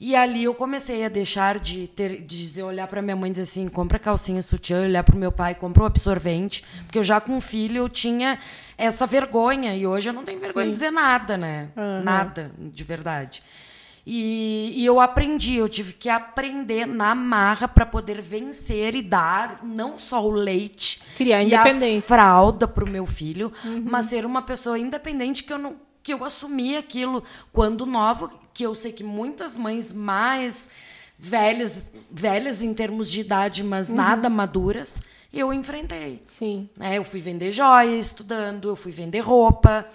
E 0.00 0.14
ali 0.14 0.44
eu 0.44 0.54
comecei 0.54 1.04
a 1.04 1.08
deixar 1.08 1.58
de 1.58 1.88
ter, 1.88 2.22
de 2.22 2.46
dizer, 2.46 2.62
olhar 2.62 2.86
para 2.86 3.02
minha 3.02 3.16
mãe 3.16 3.30
e 3.30 3.32
dizer 3.32 3.42
assim, 3.42 3.66
compra 3.66 3.98
calcinha 3.98 4.40
sutiã, 4.42 4.82
olhar 4.82 5.02
para 5.02 5.16
o 5.16 5.18
meu 5.18 5.32
pai, 5.32 5.56
compra 5.56 5.82
o 5.82 5.86
absorvente, 5.86 6.64
porque 6.84 6.98
eu 6.98 7.02
já 7.02 7.20
com 7.20 7.32
um 7.32 7.40
filho 7.40 7.78
eu 7.78 7.88
tinha 7.88 8.38
essa 8.76 9.06
vergonha 9.06 9.74
e 9.74 9.86
hoje 9.86 10.08
eu 10.08 10.12
não 10.12 10.24
tenho 10.24 10.38
vergonha 10.38 10.66
de 10.66 10.72
dizer 10.72 10.92
nada, 10.92 11.36
né? 11.36 11.70
Nada, 12.04 12.52
de 12.56 12.84
verdade. 12.84 13.42
E, 14.06 14.72
e 14.74 14.86
eu 14.86 15.00
aprendi, 15.00 15.56
eu 15.56 15.68
tive 15.68 15.92
que 15.92 16.08
aprender 16.08 16.86
na 16.86 17.14
marra 17.14 17.68
para 17.68 17.84
poder 17.84 18.22
vencer 18.22 18.94
e 18.94 19.02
dar 19.02 19.60
não 19.62 19.98
só 19.98 20.24
o 20.24 20.30
leite 20.30 21.02
Criar 21.14 21.42
e 21.42 21.54
a 21.54 21.60
independência. 21.60 22.08
fralda 22.08 22.66
para 22.66 22.84
o 22.84 22.88
meu 22.88 23.04
filho, 23.04 23.52
mas 23.84 24.06
ser 24.06 24.24
uma 24.24 24.40
pessoa 24.40 24.78
independente 24.78 25.42
que 25.44 25.52
eu 25.52 25.58
não 25.58 25.88
que 26.02 26.14
eu 26.14 26.24
assumi 26.24 26.74
aquilo 26.74 27.22
quando 27.52 27.84
nova, 27.84 28.30
que 28.58 28.64
eu 28.64 28.74
sei 28.74 28.90
que 28.90 29.04
muitas 29.04 29.56
mães 29.56 29.92
mais 29.92 30.68
velhas, 31.16 31.92
velhas 32.10 32.60
em 32.60 32.74
termos 32.74 33.08
de 33.08 33.20
idade, 33.20 33.62
mas 33.62 33.88
nada 33.88 34.28
maduras, 34.28 35.00
eu 35.32 35.52
enfrentei. 35.52 36.20
Sim. 36.26 36.68
né? 36.76 36.98
Eu 36.98 37.04
fui 37.04 37.20
vender 37.20 37.52
joia 37.52 37.94
estudando, 37.96 38.68
eu 38.68 38.74
fui 38.74 38.90
vender 38.90 39.20
roupa. 39.20 39.86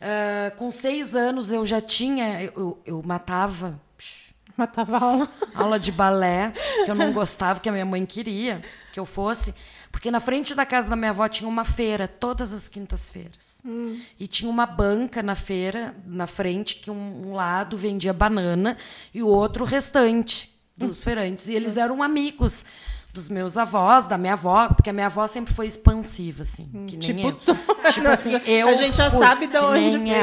Ah, 0.00 0.52
com 0.56 0.70
seis 0.70 1.16
anos 1.16 1.50
eu 1.50 1.66
já 1.66 1.80
tinha, 1.80 2.44
eu, 2.44 2.80
eu 2.86 3.02
matava 3.04 3.80
Matava 4.56 4.98
aula. 4.98 5.28
aula 5.52 5.80
de 5.80 5.90
balé, 5.90 6.52
que 6.84 6.90
eu 6.92 6.94
não 6.94 7.10
gostava, 7.14 7.58
que 7.58 7.68
a 7.68 7.72
minha 7.72 7.84
mãe 7.84 8.06
queria 8.06 8.62
que 8.92 9.00
eu 9.00 9.06
fosse. 9.06 9.52
Porque 9.92 10.10
na 10.10 10.18
frente 10.18 10.54
da 10.54 10.64
casa 10.66 10.88
da 10.88 10.96
minha 10.96 11.10
avó 11.10 11.28
tinha 11.28 11.48
uma 11.48 11.64
feira, 11.64 12.08
todas 12.08 12.52
as 12.52 12.66
quintas-feiras. 12.68 13.60
E 14.18 14.26
tinha 14.26 14.50
uma 14.50 14.66
banca 14.66 15.22
na 15.22 15.36
feira, 15.36 15.94
na 16.06 16.26
frente, 16.26 16.76
que 16.76 16.90
um, 16.90 17.28
um 17.28 17.34
lado 17.34 17.76
vendia 17.76 18.12
banana 18.12 18.76
e 19.14 19.22
o 19.22 19.28
outro 19.28 19.64
o 19.64 19.66
restante 19.66 20.50
dos 20.76 21.04
feirantes. 21.04 21.46
E 21.46 21.54
eles 21.54 21.76
eram 21.76 22.02
amigos 22.02 22.64
dos 23.12 23.28
meus 23.28 23.58
avós, 23.58 24.06
da 24.06 24.16
minha 24.16 24.32
avó, 24.32 24.68
porque 24.68 24.88
a 24.88 24.92
minha 24.92 25.06
avó 25.06 25.26
sempre 25.26 25.52
foi 25.52 25.66
expansiva, 25.66 26.44
assim. 26.44 26.64
que 26.88 26.96
nem 26.96 26.98
tipo 26.98 27.28
eu. 27.28 27.32
tu. 27.44 27.54
Tipo 27.92 28.08
assim, 28.08 28.40
eu 28.46 28.68
A 28.68 28.74
gente 28.74 28.96
já 28.96 29.10
fui, 29.10 29.20
sabe 29.20 29.46
de 29.46 29.58
onde 29.58 29.98
nem. 29.98 30.14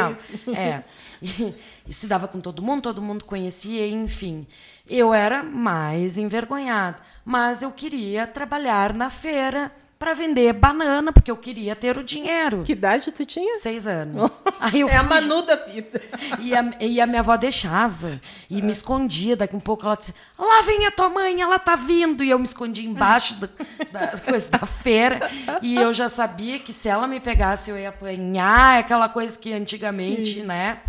É. 0.56 0.84
E, 1.22 1.54
e 1.86 1.94
se 1.94 2.08
dava 2.08 2.30
com 2.30 2.40
todo 2.40 2.64
mundo, 2.64 2.84
todo 2.84 3.02
mundo 3.02 3.26
conhecia, 3.26 3.86
enfim. 3.86 4.48
Eu 4.88 5.14
era 5.14 5.44
mais 5.44 6.18
envergonhada. 6.18 6.98
Mas 7.30 7.62
eu 7.62 7.70
queria 7.72 8.26
trabalhar 8.26 8.92
na 8.92 9.08
feira 9.12 9.72
para 10.00 10.16
vender 10.16 10.52
banana, 10.52 11.14
porque 11.14 11.30
eu 11.30 11.38
queria 11.38 11.76
ter 11.76 11.96
o 11.96 12.04
dinheiro. 12.04 12.64
Que 12.64 12.72
idade 12.72 13.12
tu 13.12 13.24
tinha? 13.24 13.58
Seis 13.58 13.86
anos. 13.86 14.32
Aí 14.60 14.80
eu 14.80 14.90
é 14.90 14.96
a 14.96 15.04
fui- 15.04 15.10
Manu 15.10 15.44
da 15.44 15.56
vida. 15.58 16.02
e 16.42 16.56
a, 16.56 16.72
e 16.80 17.00
a 17.00 17.06
minha 17.06 17.20
avó 17.20 17.38
deixava. 17.38 18.20
E 18.50 18.64
me 18.64 18.72
escondia. 18.72 19.36
Daqui 19.38 19.56
um 19.56 19.60
pouco 19.60 19.86
ela 19.86 19.96
disse: 19.96 20.16
Lá 20.40 20.64
vem 20.64 20.88
a 20.88 20.92
tua 20.92 21.08
mãe, 21.10 21.40
ela 21.40 21.60
tá 21.60 21.76
vindo. 21.76 22.24
E 22.24 22.32
eu 22.32 22.40
me 22.40 22.46
escondi 22.46 22.84
embaixo 22.88 23.36
da, 23.36 23.48
da 23.92 24.18
coisa 24.26 24.50
da 24.50 24.66
feira. 24.66 25.20
E 25.62 25.76
eu 25.76 25.94
já 25.94 26.10
sabia 26.10 26.58
que 26.58 26.74
se 26.74 26.88
ela 26.90 27.08
me 27.08 27.20
pegasse, 27.20 27.70
eu 27.70 27.78
ia 27.78 27.90
apanhar, 27.90 28.80
aquela 28.80 29.08
coisa 29.08 29.38
que 29.38 29.54
antigamente, 29.54 30.42
né? 30.42 30.80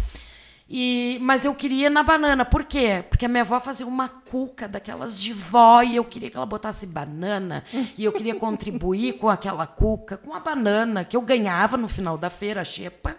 E, 0.72 1.18
mas 1.20 1.44
eu 1.44 1.52
queria 1.52 1.90
na 1.90 2.04
banana. 2.04 2.44
Por 2.44 2.62
quê? 2.62 3.04
Porque 3.10 3.26
a 3.26 3.28
minha 3.28 3.42
avó 3.42 3.58
fazia 3.58 3.84
uma 3.84 4.08
cuca 4.08 4.68
daquelas 4.68 5.20
de 5.20 5.32
vó 5.32 5.82
e 5.82 5.96
eu 5.96 6.04
queria 6.04 6.30
que 6.30 6.36
ela 6.36 6.46
botasse 6.46 6.86
banana. 6.86 7.64
E 7.98 8.04
eu 8.04 8.12
queria 8.12 8.36
contribuir 8.36 9.14
com 9.14 9.28
aquela 9.28 9.66
cuca, 9.66 10.16
com 10.16 10.32
a 10.32 10.38
banana 10.38 11.02
que 11.02 11.16
eu 11.16 11.22
ganhava 11.22 11.76
no 11.76 11.88
final 11.88 12.16
da 12.16 12.30
feira, 12.30 12.60
a 12.60 12.64
xepa. 12.64 13.16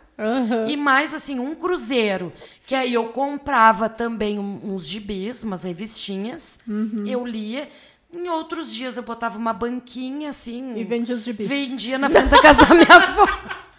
E 0.69 0.77
mais, 0.77 1.13
assim, 1.13 1.39
um 1.39 1.53
cruzeiro. 1.53 2.31
Que 2.65 2.73
aí 2.73 2.93
eu 2.93 3.05
comprava 3.09 3.89
também 3.89 4.39
uns 4.39 4.87
gibis, 4.87 5.43
umas 5.43 5.63
revistinhas. 5.63 6.57
Eu 7.05 7.25
lia. 7.25 7.67
Em 8.13 8.29
outros 8.29 8.73
dias 8.73 8.95
eu 8.95 9.03
botava 9.03 9.37
uma 9.37 9.51
banquinha, 9.53 10.29
assim. 10.29 10.71
E 10.75 10.83
vendia 10.85 11.15
os 11.15 11.23
gibis. 11.25 11.49
Vendia 11.49 11.97
na 11.97 12.09
frente 12.09 12.29
da 12.29 12.41
casa 12.41 12.65
da 12.65 12.75
minha 12.75 12.95
avó. 12.95 13.27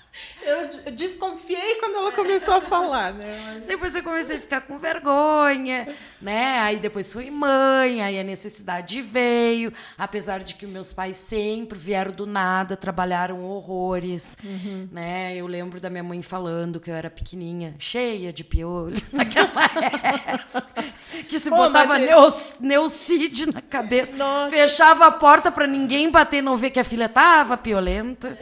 Eu 0.42 0.92
desconfiei 0.92 1.76
quando 1.76 1.96
ela 1.96 2.12
começou 2.12 2.54
a 2.54 2.60
falar, 2.60 3.14
né? 3.14 3.62
Depois 3.66 3.94
eu 3.94 4.02
comecei 4.02 4.36
a 4.36 4.40
ficar 4.40 4.60
com 4.60 4.78
vergonha, 4.78 5.88
né? 6.20 6.58
Aí 6.60 6.78
depois 6.78 7.10
fui 7.12 7.30
mãe, 7.30 8.02
aí 8.02 8.18
a 8.20 8.22
necessidade 8.22 9.00
veio, 9.00 9.72
apesar 9.96 10.40
de 10.40 10.54
que 10.54 10.66
meus 10.66 10.92
pais 10.92 11.16
sempre 11.16 11.78
vieram 11.78 12.12
do 12.12 12.26
nada, 12.26 12.76
trabalharam 12.76 13.42
horrores, 13.42 14.36
Uhum. 14.44 14.88
né? 14.92 15.34
Eu 15.34 15.46
lembro 15.46 15.80
da 15.80 15.88
minha 15.88 16.02
mãe 16.04 16.20
falando 16.22 16.78
que 16.78 16.90
eu 16.90 16.94
era 16.94 17.08
pequenininha, 17.08 17.74
cheia 17.78 18.32
de 18.32 18.44
piolho 18.44 19.00
naquela 19.12 19.64
época, 19.64 20.84
que 21.28 21.38
se 21.38 21.50
Pô, 21.50 21.56
botava 21.56 21.96
ele- 21.96 22.06
neus, 22.06 22.54
neucide 22.60 23.52
na 23.52 23.60
cabeça, 23.60 24.12
Nossa. 24.14 24.50
fechava 24.50 25.06
a 25.06 25.10
porta 25.10 25.50
para 25.50 25.66
ninguém 25.66 26.10
bater 26.10 26.38
e 26.38 26.42
não 26.42 26.56
ver 26.56 26.70
que 26.70 26.80
a 26.80 26.84
filha 26.84 27.08
tava 27.08 27.56
piolenta. 27.56 28.38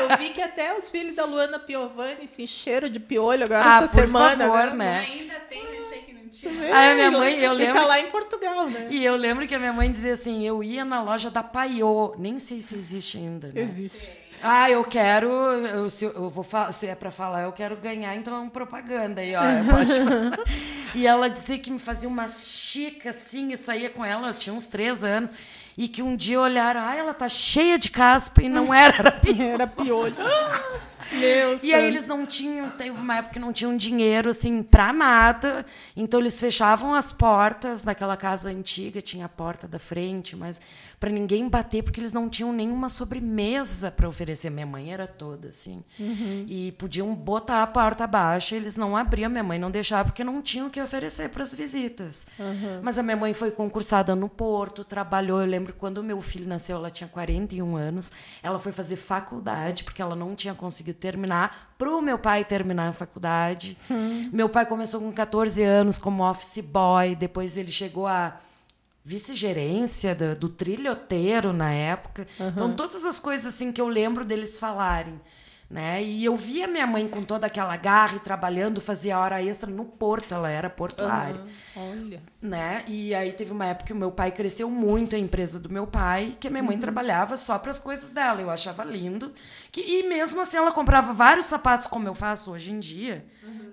Eu 0.00 0.16
vi 0.18 0.30
que 0.30 0.40
até 0.40 0.76
os 0.76 0.88
filhos 0.88 1.14
da 1.14 1.24
Luana 1.24 1.58
Piovani 1.58 2.26
se 2.26 2.42
encheram 2.42 2.88
de 2.88 3.00
piolho 3.00 3.44
agora 3.44 3.64
Ah, 3.64 3.76
essa 3.82 3.88
por 3.88 3.94
semana. 4.06 4.48
favor, 4.48 4.74
né? 4.74 4.84
né? 4.92 5.06
Ainda 5.10 5.34
tem, 5.48 5.62
achei 5.78 6.02
que 6.02 6.12
não 6.12 6.24
Aí 6.74 6.92
a 6.92 6.94
minha 6.94 7.10
mãe, 7.10 7.38
eu 7.38 7.52
E 7.52 7.56
lembro. 7.56 7.74
tá 7.74 7.86
lá 7.86 8.00
em 8.00 8.10
Portugal, 8.10 8.68
né? 8.68 8.88
E 8.90 9.02
eu 9.04 9.16
lembro 9.16 9.46
que 9.46 9.54
a 9.54 9.58
minha 9.58 9.72
mãe 9.72 9.90
dizia 9.90 10.14
assim: 10.14 10.44
eu 10.46 10.62
ia 10.62 10.84
na 10.84 11.00
loja 11.02 11.30
da 11.30 11.42
Paiô, 11.42 12.14
nem 12.18 12.38
sei 12.38 12.60
se 12.60 12.76
existe 12.76 13.16
ainda. 13.18 13.48
Né? 13.48 13.62
Existe. 13.62 14.10
Ah, 14.46 14.70
eu 14.70 14.84
quero. 14.84 15.26
Eu, 15.28 15.88
se 15.88 16.04
eu, 16.04 16.28
vou 16.28 16.44
se 16.72 16.86
é 16.86 16.94
pra 16.94 17.10
falar, 17.10 17.42
eu 17.44 17.52
quero 17.52 17.76
ganhar, 17.76 18.14
então 18.14 18.34
é 18.34 18.38
uma 18.40 18.50
propaganda 18.50 19.22
aí, 19.22 19.34
ó. 19.34 19.40
pode- 19.70 20.42
e 20.94 21.06
ela 21.06 21.30
dizia 21.30 21.58
que 21.58 21.70
me 21.70 21.78
fazia 21.78 22.06
uma 22.08 22.28
chica 22.28 23.08
assim 23.10 23.52
e 23.52 23.56
saía 23.56 23.88
com 23.88 24.04
ela, 24.04 24.28
eu 24.28 24.34
tinha 24.34 24.54
uns 24.54 24.66
três 24.66 25.02
anos. 25.02 25.32
E 25.76 25.88
que 25.88 26.02
um 26.02 26.14
dia 26.16 26.40
olharam, 26.40 26.80
ah, 26.82 26.94
ela 26.94 27.12
tá 27.14 27.28
cheia 27.28 27.78
de 27.78 27.90
caspa 27.90 28.42
e 28.42 28.48
não 28.48 28.72
era, 28.72 28.96
era 28.98 29.10
pior. 29.18 29.42
Era 29.50 29.66
piolho. 29.66 30.14
Meu 31.12 31.58
E 31.62 31.72
aí 31.72 31.82
santo. 31.82 31.84
eles 31.84 32.06
não 32.06 32.24
tinham, 32.26 32.70
teve 32.70 32.90
uma 32.90 33.16
época 33.18 33.34
que 33.34 33.38
não 33.38 33.52
tinham 33.52 33.76
dinheiro 33.76 34.30
assim 34.30 34.62
para 34.62 34.92
nada, 34.92 35.64
então 35.94 36.18
eles 36.18 36.40
fechavam 36.40 36.94
as 36.94 37.12
portas 37.12 37.82
daquela 37.82 38.16
casa 38.16 38.48
antiga, 38.48 39.02
tinha 39.02 39.26
a 39.26 39.28
porta 39.28 39.68
da 39.68 39.78
frente, 39.78 40.34
mas 40.34 40.60
para 40.98 41.10
ninguém 41.10 41.46
bater 41.48 41.82
porque 41.82 42.00
eles 42.00 42.14
não 42.14 42.28
tinham 42.30 42.50
nenhuma 42.52 42.88
sobremesa 42.88 43.90
para 43.90 44.08
oferecer. 44.08 44.48
Minha 44.48 44.64
mãe 44.64 44.92
era 44.92 45.06
toda 45.06 45.48
assim. 45.48 45.84
E 46.48 46.72
podiam 46.78 47.14
botar 47.14 47.62
a 47.62 47.66
porta 47.66 48.04
abaixo, 48.04 48.54
eles 48.54 48.74
não 48.74 48.96
abriam, 48.96 49.30
minha 49.30 49.44
mãe 49.44 49.58
não 49.58 49.70
deixava 49.70 50.06
porque 50.06 50.24
não 50.24 50.40
tinham 50.40 50.68
o 50.68 50.70
que 50.70 50.80
oferecer 50.80 51.28
para 51.28 51.42
as 51.42 51.52
visitas. 51.52 52.26
Mas 52.82 52.96
a 52.96 53.02
minha 53.02 53.16
mãe 53.16 53.34
foi 53.34 53.50
concursada 53.50 54.16
no 54.16 54.28
Porto, 54.28 54.82
trabalhou, 54.84 55.40
eu 55.40 55.46
lembro 55.46 55.63
quando 55.72 56.02
meu 56.02 56.20
filho 56.20 56.46
nasceu, 56.46 56.76
ela 56.76 56.90
tinha 56.90 57.08
41 57.08 57.76
anos, 57.76 58.12
ela 58.42 58.58
foi 58.58 58.72
fazer 58.72 58.96
faculdade 58.96 59.84
porque 59.84 60.02
ela 60.02 60.14
não 60.14 60.34
tinha 60.34 60.54
conseguido 60.54 60.98
terminar, 60.98 61.74
para 61.78 61.90
o 61.90 62.00
meu 62.00 62.18
pai 62.18 62.44
terminar 62.44 62.88
a 62.88 62.92
faculdade. 62.92 63.76
Meu 64.32 64.48
pai 64.48 64.66
começou 64.66 65.00
com 65.00 65.12
14 65.12 65.62
anos 65.62 65.98
como 65.98 66.28
office 66.28 66.60
boy, 66.64 67.14
depois 67.14 67.56
ele 67.56 67.70
chegou 67.70 68.06
a 68.06 68.38
vice-gerência 69.04 70.14
do, 70.14 70.34
do 70.34 70.48
trilhoteiro 70.48 71.52
na 71.52 71.70
época. 71.72 72.26
Então, 72.40 72.72
todas 72.74 73.04
as 73.04 73.18
coisas 73.18 73.46
assim 73.46 73.70
que 73.70 73.80
eu 73.80 73.88
lembro 73.88 74.24
deles 74.24 74.58
falarem. 74.58 75.20
Né? 75.68 76.02
E 76.02 76.24
eu 76.24 76.36
via 76.36 76.68
minha 76.68 76.86
mãe 76.86 77.08
com 77.08 77.24
toda 77.24 77.46
aquela 77.46 77.76
garra 77.76 78.16
e 78.16 78.20
trabalhando, 78.20 78.80
fazia 78.80 79.18
hora 79.18 79.42
extra 79.42 79.68
no 79.68 79.84
porto, 79.84 80.34
ela 80.34 80.50
era 80.50 80.68
portuária. 80.68 81.40
Olha. 81.74 82.22
Né? 82.40 82.84
E 82.86 83.14
aí 83.14 83.32
teve 83.32 83.50
uma 83.50 83.66
época 83.66 83.86
que 83.86 83.92
o 83.92 83.96
meu 83.96 84.12
pai 84.12 84.30
cresceu 84.30 84.70
muito 84.70 85.16
a 85.16 85.18
empresa 85.18 85.58
do 85.58 85.68
meu 85.68 85.86
pai, 85.86 86.36
que 86.38 86.46
a 86.46 86.50
minha 86.50 86.62
mãe 86.62 86.78
trabalhava 86.78 87.36
só 87.36 87.58
para 87.58 87.70
as 87.70 87.78
coisas 87.78 88.10
dela. 88.10 88.40
Eu 88.40 88.50
achava 88.50 88.84
lindo. 88.84 89.32
Que, 89.72 89.80
e 89.80 90.08
mesmo 90.08 90.40
assim 90.40 90.56
ela 90.56 90.70
comprava 90.70 91.12
vários 91.12 91.46
sapatos 91.46 91.86
como 91.86 92.06
eu 92.06 92.14
faço 92.14 92.52
hoje 92.52 92.70
em 92.70 92.78
dia, 92.78 93.24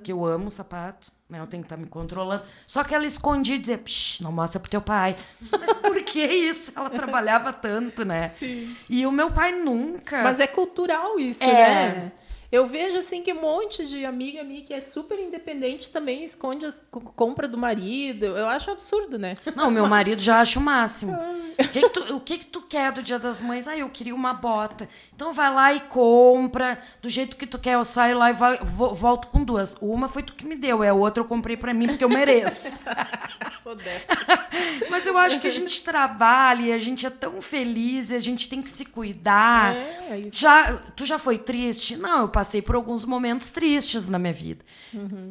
que 0.03 0.11
eu 0.11 0.25
amo 0.25 0.49
sapato. 0.49 1.11
Né? 1.31 1.39
Eu 1.39 1.47
tenho 1.47 1.63
que 1.63 1.67
estar 1.67 1.77
me 1.77 1.85
controlando. 1.87 2.43
Só 2.67 2.83
que 2.83 2.93
ela 2.93 3.05
escondia 3.05 3.55
e 3.55 3.59
dizia, 3.59 3.77
Psh, 3.77 4.19
não 4.19 4.33
mostra 4.33 4.59
pro 4.59 4.69
teu 4.69 4.81
pai. 4.81 5.15
Mas 5.39 5.73
por 5.73 6.03
que 6.03 6.21
isso? 6.23 6.73
Ela 6.75 6.89
trabalhava 6.91 7.53
tanto, 7.53 8.03
né? 8.03 8.27
Sim. 8.29 8.75
E 8.89 9.05
o 9.05 9.11
meu 9.13 9.31
pai 9.31 9.53
nunca. 9.53 10.21
Mas 10.23 10.41
é 10.41 10.47
cultural 10.47 11.17
isso, 11.17 11.41
É. 11.41 11.47
né? 11.47 12.11
Eu 12.51 12.65
vejo 12.65 12.97
assim 12.97 13.21
que 13.23 13.31
um 13.33 13.39
monte 13.41 13.85
de 13.85 14.05
amiga 14.05 14.43
minha 14.43 14.61
que 14.61 14.73
é 14.73 14.81
super 14.81 15.17
independente 15.17 15.89
também 15.89 16.23
esconde 16.25 16.65
as 16.65 16.79
co- 16.91 16.99
compra 16.99 17.47
do 17.47 17.57
marido. 17.57 18.25
Eu 18.25 18.47
acho 18.49 18.69
absurdo, 18.69 19.17
né? 19.17 19.37
Não, 19.55 19.71
meu 19.71 19.87
marido 19.87 20.21
já 20.21 20.41
acha 20.41 20.59
o 20.59 20.61
máximo. 20.61 21.13
O 21.59 21.67
que, 21.69 21.81
que 21.81 21.89
tu, 21.89 22.15
o 22.15 22.19
que, 22.19 22.37
que 22.39 22.45
tu 22.45 22.61
quer 22.61 22.91
do 22.91 23.03
Dia 23.03 23.19
das 23.19 23.41
Mães? 23.41 23.67
Ah, 23.67 23.77
eu 23.77 23.87
queria 23.89 24.15
uma 24.15 24.33
bota. 24.33 24.89
Então 25.15 25.31
vai 25.31 25.53
lá 25.53 25.73
e 25.73 25.79
compra. 25.81 26.77
Do 27.01 27.09
jeito 27.09 27.37
que 27.37 27.45
tu 27.47 27.57
quer, 27.59 27.75
eu 27.75 27.85
saio 27.85 28.17
lá 28.17 28.29
e 28.31 28.33
vai- 28.33 28.57
vo- 28.57 28.93
volto 28.93 29.27
com 29.27 29.43
duas. 29.43 29.77
Uma 29.79 30.09
foi 30.09 30.23
tu 30.23 30.33
que 30.33 30.45
me 30.45 30.55
deu, 30.55 30.83
é 30.83 30.89
a 30.89 30.93
outra 30.93 31.21
eu 31.23 31.27
comprei 31.27 31.55
pra 31.55 31.73
mim 31.73 31.87
porque 31.87 32.03
eu 32.03 32.09
mereço. 32.09 32.75
Sou 33.61 33.75
dessa. 33.75 34.05
Mas 34.89 35.05
eu 35.05 35.17
acho 35.17 35.39
que 35.39 35.47
a 35.47 35.51
gente 35.51 35.83
trabalha 35.83 36.61
e 36.63 36.73
a 36.73 36.79
gente 36.79 37.05
é 37.05 37.09
tão 37.09 37.41
feliz 37.41 38.09
e 38.09 38.15
a 38.15 38.19
gente 38.19 38.49
tem 38.49 38.61
que 38.61 38.69
se 38.69 38.83
cuidar. 38.85 39.75
É, 39.75 40.07
é 40.11 40.19
isso. 40.19 40.29
Já, 40.37 40.73
tu 40.95 41.05
já 41.05 41.19
foi 41.19 41.37
triste? 41.37 41.95
Não, 41.95 42.21
eu 42.21 42.29
passei 42.29 42.40
por 42.61 42.75
alguns 42.75 43.05
momentos 43.05 43.49
tristes 43.49 44.07
na 44.07 44.17
minha 44.17 44.33
vida. 44.33 44.63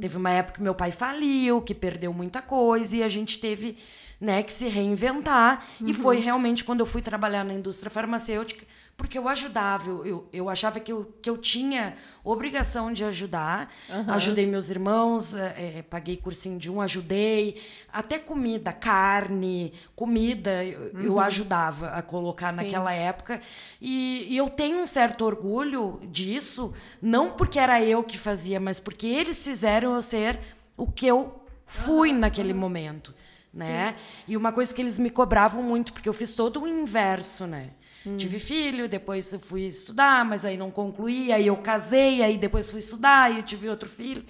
Teve 0.01 0.17
uma 0.17 0.31
época 0.31 0.59
que 0.59 0.63
meu 0.63 0.75
pai 0.75 0.91
faliu, 0.91 1.61
que 1.63 1.75
perdeu 1.75 2.13
muita 2.13 2.41
coisa 2.43 2.97
e 2.97 3.03
a 3.03 3.09
gente 3.09 3.39
teve 3.39 3.77
né, 4.21 4.43
que 4.43 4.53
se 4.53 4.69
reinventar. 4.69 5.65
E 5.81 5.93
foi 5.95 6.19
realmente 6.19 6.63
quando 6.63 6.81
eu 6.81 6.87
fui 6.87 7.01
trabalhar 7.03 7.45
na 7.45 7.55
indústria 7.55 7.91
farmacêutica, 7.91 8.67
porque 9.01 9.17
eu 9.17 9.31
ajudava, 9.31 9.89
eu, 9.89 10.07
eu, 10.07 10.29
eu 10.31 10.49
achava 10.51 10.79
que 10.79 10.93
eu, 10.93 11.11
que 11.23 11.31
eu 11.31 11.39
tinha 11.39 11.97
obrigação 12.23 12.93
de 12.93 13.03
ajudar. 13.03 13.73
Ajudei 14.07 14.45
meus 14.45 14.69
irmãos, 14.69 15.35
eh, 15.35 15.83
paguei 15.89 16.19
cursinho 16.19 16.59
de 16.59 16.71
um, 16.71 16.83
ajudei. 16.83 17.63
Até 17.91 18.19
comida, 18.19 18.75
carne, 18.75 19.73
comida, 19.97 20.63
eu, 20.63 20.91
eu 21.01 21.19
ajudava 21.19 21.89
a 21.89 22.03
colocar 22.03 22.51
Sim. 22.51 22.57
naquela 22.57 22.93
época. 22.93 23.41
E, 23.81 24.27
e 24.29 24.37
eu 24.37 24.51
tenho 24.51 24.83
um 24.83 24.87
certo 24.87 25.25
orgulho 25.25 25.99
disso, 26.05 26.75
não 27.01 27.31
porque 27.31 27.59
era 27.59 27.83
eu 27.83 28.05
que 28.05 28.19
fazia, 28.19 28.61
mas 28.61 28.79
porque 28.79 29.07
eles 29.07 29.43
fizeram 29.43 29.95
eu 29.95 30.03
ser 30.03 30.39
o 30.77 30.87
que 30.87 31.07
eu 31.07 31.43
fui 31.65 32.13
naquele 32.13 32.53
momento. 32.53 33.15
Né? 33.51 33.97
E 34.29 34.37
uma 34.37 34.53
coisa 34.53 34.75
que 34.75 34.83
eles 34.83 34.99
me 34.99 35.09
cobravam 35.09 35.63
muito, 35.63 35.91
porque 35.91 36.09
eu 36.09 36.13
fiz 36.13 36.33
todo 36.33 36.65
o 36.65 36.69
inverso, 36.69 37.47
né? 37.47 37.71
Tive 38.17 38.39
filho, 38.39 38.89
depois 38.89 39.35
fui 39.43 39.67
estudar, 39.67 40.25
mas 40.25 40.45
aí 40.45 40.57
não 40.57 40.71
concluí, 40.71 41.33
aí 41.33 41.47
eu 41.47 41.57
casei, 41.59 42.23
aí 42.23 42.39
depois 42.39 42.71
fui 42.71 42.81
estudar, 42.81 43.31
e 43.31 43.39
eu 43.39 43.43
tive 43.43 43.69
outro 43.69 43.89
filho. 43.89 44.25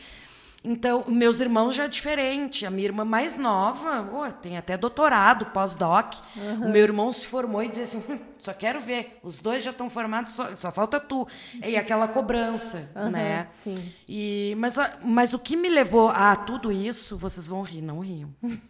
Então, 0.62 1.04
meus 1.08 1.40
irmãos 1.40 1.74
já 1.74 1.84
é 1.84 1.88
diferente. 1.88 2.66
A 2.66 2.70
minha 2.70 2.84
irmã 2.86 3.02
mais 3.04 3.38
nova, 3.38 4.02
ô, 4.12 4.30
tem 4.30 4.58
até 4.58 4.76
doutorado, 4.76 5.46
pós-doc. 5.46 6.14
O 6.62 6.68
meu 6.68 6.82
irmão 6.82 7.10
se 7.10 7.26
formou 7.26 7.62
e 7.62 7.68
dizia 7.68 7.84
assim: 7.84 8.04
"Hum, 8.08 8.18
só 8.38 8.52
quero 8.52 8.78
ver, 8.80 9.18
os 9.22 9.38
dois 9.38 9.62
já 9.64 9.70
estão 9.70 9.88
formados, 9.88 10.32
só, 10.32 10.54
só 10.54 10.70
falta 10.70 11.00
tu. 11.00 11.26
E 11.64 11.76
aquela 11.76 12.06
cobrança, 12.08 12.90
né? 13.10 13.48
sim. 13.54 13.92
E, 14.06 14.54
mas, 14.58 14.76
mas 15.02 15.32
o 15.32 15.38
que 15.38 15.56
me 15.56 15.68
levou 15.70 16.10
a 16.10 16.36
tudo 16.36 16.70
isso, 16.70 17.16
vocês 17.16 17.48
vão 17.48 17.62
rir, 17.62 17.80
não 17.82 18.00
riam. 18.00 18.30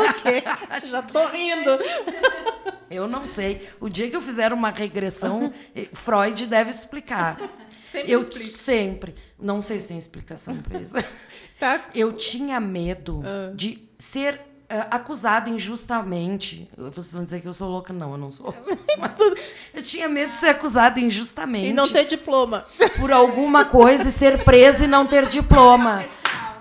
O 0.00 0.14
quê? 0.14 0.42
Já 0.88 1.02
tô 1.02 1.26
rindo. 1.26 1.72
Eu 2.90 3.06
não 3.06 3.28
sei. 3.28 3.68
O 3.78 3.88
dia 3.88 4.08
que 4.08 4.16
eu 4.16 4.22
fizer 4.22 4.50
uma 4.52 4.70
regressão, 4.70 5.52
eh, 5.74 5.88
Freud 5.92 6.46
deve 6.46 6.70
explicar. 6.70 7.36
Sempre 7.90 8.12
eu 8.12 8.22
explica. 8.22 8.56
sempre. 8.56 9.14
Não 9.38 9.60
sei 9.62 9.80
se 9.80 9.88
tem 9.88 9.98
explicação 9.98 10.56
para 10.58 10.80
isso. 10.80 10.92
Tá. 11.58 11.84
Eu 11.94 12.14
tinha 12.14 12.58
medo 12.58 13.22
Ah. 13.22 13.52
de 13.54 13.86
ser 13.98 14.40
ah, 14.70 14.86
acusada 14.92 15.50
injustamente. 15.50 16.70
Vocês 16.74 17.12
vão 17.12 17.22
dizer 17.22 17.42
que 17.42 17.48
eu 17.48 17.52
sou 17.52 17.68
louca? 17.68 17.92
Não, 17.92 18.12
eu 18.12 18.16
não 18.16 18.30
sou. 18.32 18.54
Mas 18.98 19.12
eu 19.74 19.82
tinha 19.82 20.08
medo 20.08 20.30
de 20.30 20.36
ser 20.36 20.48
acusada 20.48 20.98
injustamente 20.98 21.68
E 21.68 21.72
não 21.74 21.86
ter 21.86 22.06
diploma. 22.06 22.64
por 22.98 23.12
alguma 23.12 23.66
coisa 23.66 24.08
e 24.08 24.12
ser 24.12 24.42
presa 24.42 24.84
e 24.84 24.86
não 24.86 25.06
ter 25.06 25.26
diploma. 25.26 26.02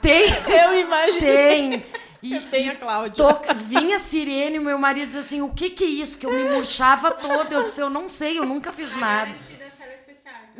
Tem, 0.01 0.27
Eu 0.47 0.77
imagino. 0.81 1.19
tem. 1.21 1.85
E, 2.21 2.37
Bem 2.37 2.67
a 2.69 2.75
Cláudia. 2.75 3.13
Toca, 3.23 3.53
vinha 3.53 3.95
a 3.95 3.99
sirene 4.01 4.57
e 4.57 4.59
meu 4.59 4.77
marido 4.77 5.07
dizia 5.07 5.21
assim: 5.21 5.41
o 5.41 5.49
que 5.53 5.69
que 5.69 5.85
é 5.85 5.87
isso? 5.87 6.17
Que 6.17 6.25
eu 6.25 6.33
me 6.33 6.43
murchava 6.43 7.11
toda. 7.11 7.55
Eu 7.55 7.63
disse: 7.63 7.79
eu 7.79 7.89
não 7.89 8.09
sei, 8.09 8.37
eu 8.37 8.45
nunca 8.45 8.73
fiz 8.73 8.93
nada. 8.97 9.33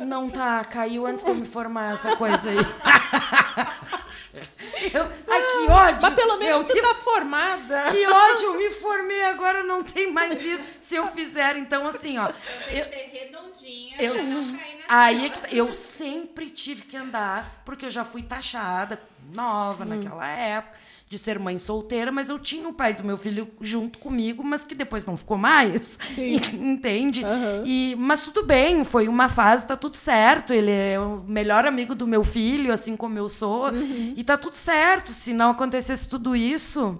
Não 0.00 0.30
tá, 0.30 0.64
caiu 0.64 1.06
antes 1.06 1.24
de 1.24 1.30
eu 1.30 1.34
me 1.34 1.46
formar 1.46 1.94
essa 1.94 2.16
coisa 2.16 2.40
aí. 2.48 2.56
Eu- 4.94 5.12
ai, 5.28 5.42
que 5.42 5.70
ódio! 5.70 5.98
Mas 6.02 6.14
pelo 6.14 6.38
menos 6.38 6.60
Meu, 6.60 6.64
tu 6.64 6.72
que, 6.72 6.80
tá 6.80 6.94
formada. 6.94 7.84
que 7.92 8.06
ódio! 8.06 8.46
Eu 8.46 8.54
me 8.58 8.70
formei, 8.70 9.24
agora 9.24 9.62
não 9.62 9.82
tem 9.82 10.10
mais 10.10 10.42
isso. 10.42 10.64
Se 10.80 10.96
eu 10.96 11.06
fizer, 11.08 11.56
então 11.56 11.86
assim, 11.86 12.16
ó. 12.18 12.30
Eu, 12.70 12.84
ser 12.86 13.10
redondinha 13.12 13.96
eu, 14.00 14.14
pra 14.14 14.22
não 14.22 14.56
cair 14.56 14.78
na 14.78 14.84
aí 14.88 15.26
é 15.26 15.30
que 15.30 15.38
tá, 15.38 15.48
eu 15.52 15.74
sempre 15.74 16.48
tive 16.48 16.82
que 16.82 16.96
andar, 16.96 17.60
porque 17.64 17.86
eu 17.86 17.90
já 17.90 18.04
fui 18.04 18.22
taxada, 18.22 19.00
nova 19.32 19.84
naquela 19.84 20.26
época, 20.26 20.78
de 21.10 21.18
ser 21.18 21.40
mãe 21.40 21.58
solteira, 21.58 22.12
mas 22.12 22.28
eu 22.28 22.38
tinha 22.38 22.68
o 22.68 22.72
pai 22.72 22.94
do 22.94 23.02
meu 23.02 23.18
filho 23.18 23.48
junto 23.60 23.98
comigo, 23.98 24.44
mas 24.44 24.64
que 24.64 24.76
depois 24.76 25.04
não 25.04 25.16
ficou 25.16 25.36
mais. 25.36 25.98
Sim. 26.14 26.36
Entende? 26.54 27.24
Aham. 27.24 27.64
E, 27.66 27.96
mas 27.98 28.22
tudo 28.22 28.46
bem, 28.46 28.84
foi 28.84 29.08
uma 29.08 29.28
fase, 29.28 29.66
tá 29.66 29.74
tudo 29.74 29.96
certo. 29.96 30.54
Ele 30.54 30.70
é 30.70 31.00
o 31.00 31.24
melhor 31.26 31.66
amigo 31.66 31.96
do 31.96 32.06
meu 32.06 32.22
filho, 32.22 32.72
assim 32.72 32.96
como 32.96 33.18
eu 33.18 33.28
sou. 33.28 33.72
E 34.16 34.22
tá 34.22 34.36
tudo 34.36 34.54
certo. 34.56 35.10
Se 35.12 35.32
não 35.34 35.50
acontecesse 35.50 36.08
tudo 36.08 36.36
isso. 36.36 36.96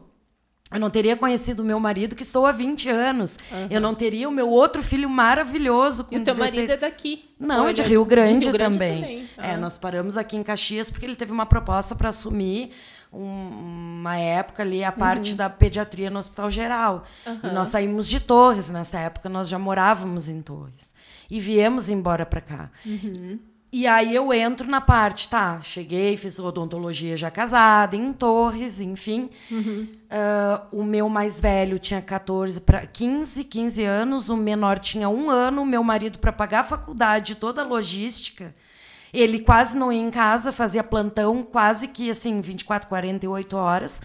Eu 0.72 0.78
não 0.80 0.90
teria 0.90 1.16
conhecido 1.16 1.60
o 1.62 1.64
meu 1.64 1.78
marido, 1.80 2.14
que 2.16 2.22
estou 2.24 2.46
há 2.46 2.52
20 2.52 2.88
anos. 2.88 3.36
Eu 3.70 3.80
não 3.80 3.94
teria 3.94 4.28
o 4.28 4.32
meu 4.32 4.48
outro 4.48 4.82
filho 4.82 5.08
maravilhoso 5.08 6.04
com 6.04 6.14
E 6.14 6.18
o 6.18 6.24
teu 6.24 6.34
16 6.34 6.54
marido 6.56 6.72
é 6.72 6.76
daqui. 6.76 7.24
não, 7.38 7.68
é 7.68 7.72
de 7.72 7.82
Rio 7.82 8.04
Grande, 8.04 8.40
de 8.40 8.44
Rio 8.46 8.52
Grande 8.52 8.72
também. 8.78 9.28
É, 9.38 9.52
Ah. 9.52 9.56
nós 9.56 9.78
paramos 9.78 10.16
aqui 10.16 10.36
em 10.36 10.42
Caxias 10.42 10.88
porque 10.90 11.06
ele 11.06 11.16
teve 11.16 11.30
uma 11.32 11.46
proposta 11.46 11.94
para 11.96 12.08
assumir 12.10 12.70
um- 13.12 13.98
uma 14.00 14.16
época 14.18 14.62
ali 14.62 14.82
a 14.84 14.90
Uhum. 14.90 14.96
parte 14.96 15.34
da 15.34 15.48
pediatria 15.50 16.10
no 16.10 16.18
Hospital 16.18 16.50
Geral. 16.50 17.04
E 17.42 17.48
nós 17.48 17.68
saímos 17.68 18.08
de 18.08 18.20
Torres, 18.20 18.68
nessa 18.68 18.98
época 18.98 19.28
nós 19.28 19.48
já 19.48 19.58
morávamos 19.58 20.28
em 20.28 20.40
Torres. 20.42 20.94
E 21.30 21.38
viemos 21.40 21.88
embora 21.88 22.24
para 22.26 22.40
cá. 22.40 22.70
Uhum. 22.84 23.38
E 23.72 23.86
aí 23.86 24.12
eu 24.12 24.32
entro 24.32 24.68
na 24.68 24.80
parte, 24.80 25.28
tá? 25.28 25.60
Cheguei, 25.62 26.16
fiz 26.16 26.40
odontologia 26.40 27.16
já 27.16 27.30
casada, 27.30 27.94
em 27.94 28.12
Torres, 28.12 28.80
enfim. 28.80 29.30
Uhum. 29.48 29.86
Uh, 30.72 30.80
o 30.80 30.82
meu 30.82 31.08
mais 31.08 31.40
velho 31.40 31.78
tinha 31.78 32.02
14 32.02 32.60
para 32.60 32.84
15, 32.84 33.44
15 33.44 33.84
anos, 33.84 34.28
o 34.28 34.36
menor 34.36 34.80
tinha 34.80 35.08
um 35.08 35.30
ano, 35.30 35.62
o 35.62 35.66
meu 35.66 35.84
marido, 35.84 36.18
para 36.18 36.32
pagar 36.32 36.60
a 36.60 36.64
faculdade, 36.64 37.36
toda 37.36 37.62
a 37.62 37.64
logística, 37.64 38.52
ele 39.12 39.40
quase 39.40 39.76
não 39.76 39.92
ia 39.92 40.00
em 40.00 40.10
casa, 40.10 40.52
fazia 40.52 40.84
plantão, 40.84 41.42
quase 41.42 41.88
que 41.88 42.10
assim, 42.10 42.40
24, 42.40 42.88
48 42.88 43.56
horas. 43.56 44.00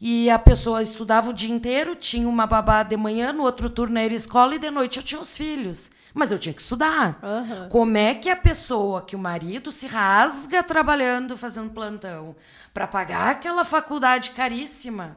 E 0.00 0.28
a 0.28 0.38
pessoa 0.38 0.82
estudava 0.82 1.30
o 1.30 1.32
dia 1.32 1.54
inteiro, 1.54 1.94
tinha 1.94 2.28
uma 2.28 2.46
babá 2.46 2.82
de 2.82 2.96
manhã, 2.96 3.32
no 3.32 3.44
outro 3.44 3.70
turno 3.70 3.98
era 3.98 4.12
escola 4.12 4.56
e 4.56 4.58
de 4.58 4.70
noite 4.70 4.98
eu 4.98 5.02
tinha 5.02 5.20
os 5.20 5.36
filhos. 5.36 5.92
Mas 6.12 6.30
eu 6.30 6.38
tinha 6.38 6.52
que 6.52 6.60
estudar. 6.60 7.20
Uhum. 7.22 7.68
Como 7.68 7.96
é 7.96 8.12
que 8.12 8.28
a 8.28 8.36
pessoa, 8.36 9.02
que 9.02 9.14
o 9.14 9.18
marido 9.18 9.70
se 9.70 9.86
rasga 9.86 10.62
trabalhando, 10.62 11.36
fazendo 11.36 11.70
plantão, 11.70 12.34
para 12.74 12.86
pagar 12.86 13.30
aquela 13.30 13.64
faculdade 13.64 14.30
caríssima, 14.30 15.16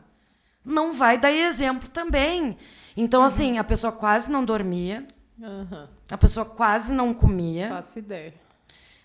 não 0.64 0.94
vai 0.94 1.18
dar 1.18 1.32
exemplo 1.32 1.90
também. 1.90 2.56
Então, 2.96 3.22
uhum. 3.22 3.28
assim, 3.28 3.58
a 3.58 3.64
pessoa 3.64 3.92
quase 3.92 4.32
não 4.32 4.46
dormia, 4.46 5.06
uhum. 5.40 5.88
a 6.10 6.18
pessoa 6.18 6.46
quase 6.46 6.94
não 6.94 7.14
comia. 7.14 7.70
Faço 7.70 8.00
ideia. 8.00 8.45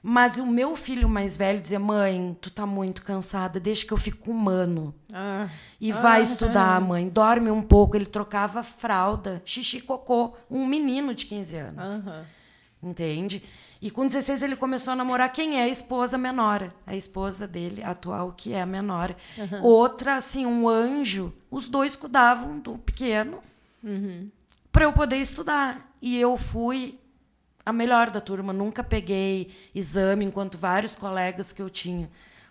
Mas 0.02 0.38
o 0.38 0.46
meu 0.46 0.76
filho 0.76 1.08
mais 1.08 1.36
velho 1.36 1.60
dizia: 1.60 1.78
Mãe, 1.78 2.36
tu 2.40 2.50
tá 2.50 2.64
muito 2.64 3.02
cansada, 3.02 3.60
deixa 3.60 3.86
que 3.86 3.92
eu 3.92 3.98
fico 3.98 4.30
humano. 4.30 4.94
Ah. 5.12 5.48
E 5.80 5.92
vai 5.92 6.20
ah, 6.20 6.22
estudar, 6.22 6.80
mãe. 6.80 7.08
Dorme 7.08 7.50
um 7.50 7.62
pouco. 7.62 7.96
Ele 7.96 8.06
trocava 8.06 8.62
fralda, 8.62 9.42
xixi, 9.44 9.80
cocô. 9.80 10.34
Um 10.50 10.66
menino 10.66 11.14
de 11.14 11.26
15 11.26 11.56
anos. 11.56 12.02
Entende? 12.82 13.42
E 13.82 13.90
com 13.90 14.06
16 14.06 14.42
ele 14.42 14.56
começou 14.56 14.92
a 14.92 14.96
namorar 14.96 15.32
quem 15.32 15.58
é 15.58 15.62
a 15.62 15.68
esposa 15.68 16.18
menor. 16.18 16.70
A 16.86 16.94
esposa 16.94 17.46
dele, 17.46 17.82
atual, 17.82 18.34
que 18.36 18.52
é 18.52 18.60
a 18.60 18.66
menor. 18.66 19.14
Uhum. 19.38 19.62
Outra, 19.62 20.16
assim, 20.16 20.44
um 20.44 20.68
anjo. 20.68 21.32
Os 21.50 21.68
dois 21.68 21.96
cuidavam 21.96 22.58
do 22.58 22.76
pequeno 22.76 23.38
uhum. 23.82 24.30
para 24.70 24.84
eu 24.84 24.92
poder 24.92 25.16
estudar. 25.16 25.94
E 26.00 26.18
eu 26.18 26.36
fui 26.36 26.99
a 27.64 27.72
melhor 27.72 28.10
da 28.10 28.20
turma. 28.20 28.52
Nunca 28.52 28.82
peguei 28.82 29.54
exame, 29.74 30.24
enquanto 30.24 30.58
vários 30.58 30.96
colegas 30.96 31.52
que 31.52 31.62
eu 31.62 31.70
tinha 31.70 32.10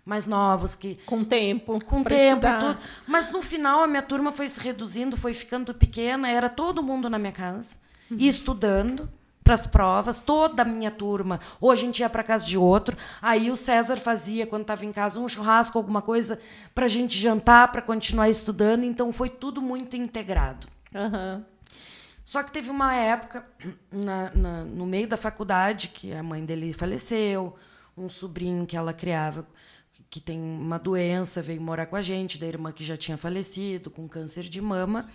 mais 0.10 0.26
novos 0.26 0.76
que 0.76 0.96
com 1.06 1.24
tempo 1.24 1.80
com 1.86 2.04
tempo 2.04 2.48
tudo. 2.60 2.80
mas 3.06 3.32
no 3.32 3.44
final 3.44 3.84
a 3.84 3.88
minha 3.88 4.02
turma 4.02 4.32
foi 4.32 4.50
se 4.50 4.60
reduzindo 4.60 5.16
foi 5.16 5.36
ficando 5.36 5.72
pequena 5.72 6.28
era 6.28 6.50
todo 6.50 6.82
mundo 6.82 7.08
na 7.10 7.20
minha 7.20 7.32
casa 7.32 7.76
uhum. 8.10 8.18
e 8.20 8.28
estudando 8.28 9.08
para 9.44 9.54
as 9.54 9.68
provas 9.68 10.18
toda 10.18 10.64
a 10.64 10.66
minha 10.66 10.90
turma 10.90 11.40
ou 11.62 11.70
a 11.70 11.76
gente 11.76 12.00
ia 12.00 12.10
para 12.10 12.24
casa 12.24 12.48
de 12.48 12.58
outro 12.58 12.98
aí 13.22 13.52
o 13.52 13.58
César 13.58 13.98
fazia 13.98 14.48
quando 14.48 14.64
estava 14.64 14.84
em 14.84 14.92
casa 14.92 15.20
um 15.20 15.28
churrasco 15.28 15.78
alguma 15.78 16.02
coisa 16.02 16.40
para 16.74 16.86
a 16.86 16.90
gente 16.90 17.20
jantar 17.20 17.72
para 17.72 17.82
continuar 17.82 18.30
estudando 18.30 18.84
então 18.84 19.12
foi 19.12 19.30
tudo 19.30 19.62
muito 19.62 19.96
integrado 19.96 20.68
uhum. 20.94 21.44
Só 22.30 22.44
que 22.44 22.52
teve 22.52 22.70
uma 22.70 22.94
época, 22.94 23.44
na, 23.92 24.30
na, 24.36 24.64
no 24.64 24.86
meio 24.86 25.08
da 25.08 25.18
faculdade, 25.18 25.88
que 25.88 26.14
a 26.14 26.22
mãe 26.22 26.46
dele 26.46 26.72
faleceu, 26.72 27.58
um 27.98 28.08
sobrinho 28.08 28.68
que 28.68 28.78
ela 28.78 28.94
criava, 28.94 29.48
que 30.12 30.20
tem 30.20 30.40
uma 30.40 30.78
doença, 30.78 31.42
veio 31.42 31.60
morar 31.60 31.88
com 31.88 31.96
a 31.96 32.04
gente, 32.04 32.38
da 32.38 32.46
irmã 32.46 32.72
que 32.72 32.84
já 32.84 32.96
tinha 32.96 33.18
falecido, 33.18 33.90
com 33.90 34.08
câncer 34.08 34.44
de 34.44 34.62
mama. 34.62 35.10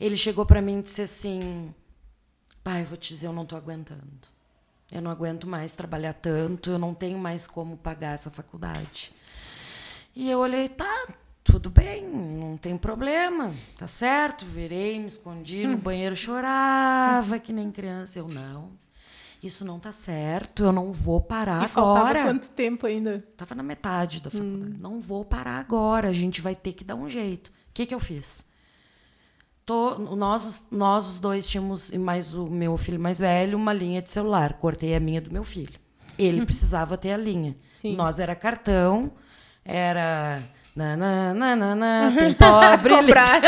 Ele 0.00 0.16
chegou 0.16 0.44
para 0.44 0.60
mim 0.60 0.80
e 0.80 0.82
disse 0.82 1.02
assim: 1.02 1.72
Pai, 2.64 2.82
vou 2.82 2.98
te 2.98 3.14
dizer, 3.14 3.28
eu 3.28 3.32
não 3.32 3.44
estou 3.44 3.56
aguentando. 3.56 4.02
Eu 4.90 5.00
não 5.00 5.12
aguento 5.12 5.46
mais 5.46 5.74
trabalhar 5.74 6.14
tanto, 6.14 6.70
eu 6.70 6.78
não 6.78 6.92
tenho 6.92 7.18
mais 7.18 7.46
como 7.46 7.76
pagar 7.76 8.14
essa 8.14 8.30
faculdade. 8.32 9.12
E 10.12 10.28
eu 10.28 10.40
olhei, 10.40 10.68
tá, 10.68 11.06
tudo 11.50 11.70
bem, 11.70 12.06
não 12.06 12.58
tem 12.58 12.76
problema, 12.76 13.54
tá 13.78 13.86
certo. 13.86 14.44
Virei, 14.44 14.98
me 15.00 15.06
escondi 15.06 15.66
no 15.66 15.74
hum. 15.74 15.78
banheiro, 15.78 16.14
chorava 16.14 17.38
que 17.38 17.52
nem 17.52 17.72
criança. 17.72 18.18
Eu 18.18 18.28
não. 18.28 18.70
Isso 19.42 19.64
não 19.64 19.78
tá 19.78 19.92
certo, 19.92 20.64
eu 20.64 20.72
não 20.72 20.92
vou 20.92 21.20
parar 21.20 21.62
e 21.62 21.64
agora. 21.64 22.24
quanto 22.24 22.50
tempo 22.50 22.86
ainda? 22.86 23.24
Tava 23.36 23.54
na 23.54 23.62
metade 23.62 24.20
da 24.20 24.30
faculdade. 24.30 24.72
Hum. 24.72 24.76
Não 24.78 25.00
vou 25.00 25.24
parar 25.24 25.58
agora, 25.58 26.08
a 26.08 26.12
gente 26.12 26.40
vai 26.40 26.54
ter 26.54 26.72
que 26.72 26.84
dar 26.84 26.96
um 26.96 27.08
jeito. 27.08 27.48
O 27.48 27.52
que 27.72 27.86
que 27.86 27.94
eu 27.94 28.00
fiz? 28.00 28.46
Tô, 29.64 29.96
nós, 29.98 30.66
nós 30.70 31.08
os 31.08 31.18
dois 31.18 31.48
tínhamos, 31.48 31.92
e 31.92 31.98
mais 31.98 32.34
o 32.34 32.46
meu 32.46 32.76
filho 32.76 32.98
mais 32.98 33.20
velho, 33.20 33.56
uma 33.56 33.72
linha 33.72 34.02
de 34.02 34.10
celular. 34.10 34.54
Cortei 34.54 34.94
a 34.94 35.00
minha 35.00 35.20
do 35.20 35.32
meu 35.32 35.44
filho. 35.44 35.78
Ele 36.18 36.44
precisava 36.44 36.98
ter 36.98 37.12
a 37.12 37.16
linha. 37.16 37.56
Sim. 37.72 37.94
Nós 37.94 38.18
era 38.18 38.34
cartão, 38.34 39.12
era 39.64 40.42
Nananana, 40.78 42.14
tem 42.16 42.32
pobre. 42.34 42.94
Comprar. 42.94 43.42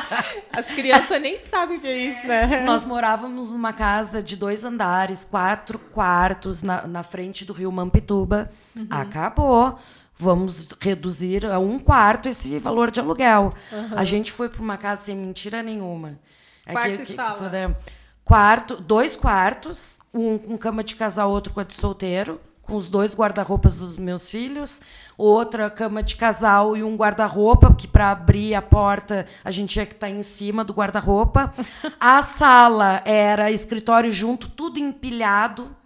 As 0.50 0.66
crianças 0.68 1.20
nem 1.20 1.38
sabem 1.38 1.76
o 1.76 1.80
que 1.80 1.86
é 1.86 1.98
isso, 1.98 2.26
né? 2.26 2.64
Nós 2.64 2.86
morávamos 2.86 3.52
numa 3.52 3.72
casa 3.72 4.22
de 4.22 4.34
dois 4.34 4.64
andares, 4.64 5.22
quatro 5.22 5.78
quartos, 5.78 6.62
na, 6.62 6.86
na 6.86 7.02
frente 7.02 7.44
do 7.44 7.52
rio 7.52 7.70
Mampituba. 7.70 8.50
Uhum. 8.74 8.86
Acabou. 8.88 9.78
Vamos 10.16 10.68
reduzir 10.80 11.46
a 11.46 11.58
um 11.58 11.78
quarto 11.78 12.28
esse 12.28 12.58
valor 12.58 12.90
de 12.90 13.00
aluguel. 13.00 13.54
Uhum. 13.70 13.88
A 13.96 14.04
gente 14.04 14.32
foi 14.32 14.48
para 14.48 14.62
uma 14.62 14.76
casa 14.78 15.04
sem 15.04 15.16
mentira 15.16 15.62
nenhuma. 15.62 16.18
É 16.64 16.72
quarto 16.72 16.96
que, 16.96 17.02
e 17.02 17.06
que, 17.06 17.12
sala. 17.12 17.76
Quarto, 18.24 18.76
dois 18.76 19.16
quartos, 19.16 19.98
um 20.12 20.38
com 20.38 20.56
cama 20.56 20.84
de 20.84 20.94
casal, 20.94 21.30
outro 21.30 21.52
com 21.52 21.60
a 21.60 21.64
de 21.64 21.74
solteiro 21.74 22.40
com 22.70 22.76
os 22.76 22.88
dois 22.88 23.14
guarda-roupas 23.14 23.76
dos 23.76 23.98
meus 23.98 24.30
filhos, 24.30 24.80
outra 25.20 25.68
cama 25.68 26.02
de 26.02 26.16
casal 26.16 26.76
e 26.76 26.82
um 26.82 26.96
guarda-roupa, 26.96 27.74
que 27.74 27.86
para 27.86 28.10
abrir 28.10 28.54
a 28.54 28.62
porta 28.62 29.26
a 29.44 29.50
gente 29.50 29.70
tinha 29.70 29.84
que 29.84 29.92
estar 29.92 30.06
tá 30.06 30.12
em 30.12 30.22
cima 30.22 30.64
do 30.64 30.72
guarda-roupa. 30.72 31.52
A 32.00 32.22
sala 32.22 33.02
era 33.04 33.50
escritório 33.50 34.10
junto, 34.10 34.48
tudo 34.48 34.78
empilhado, 34.78 35.76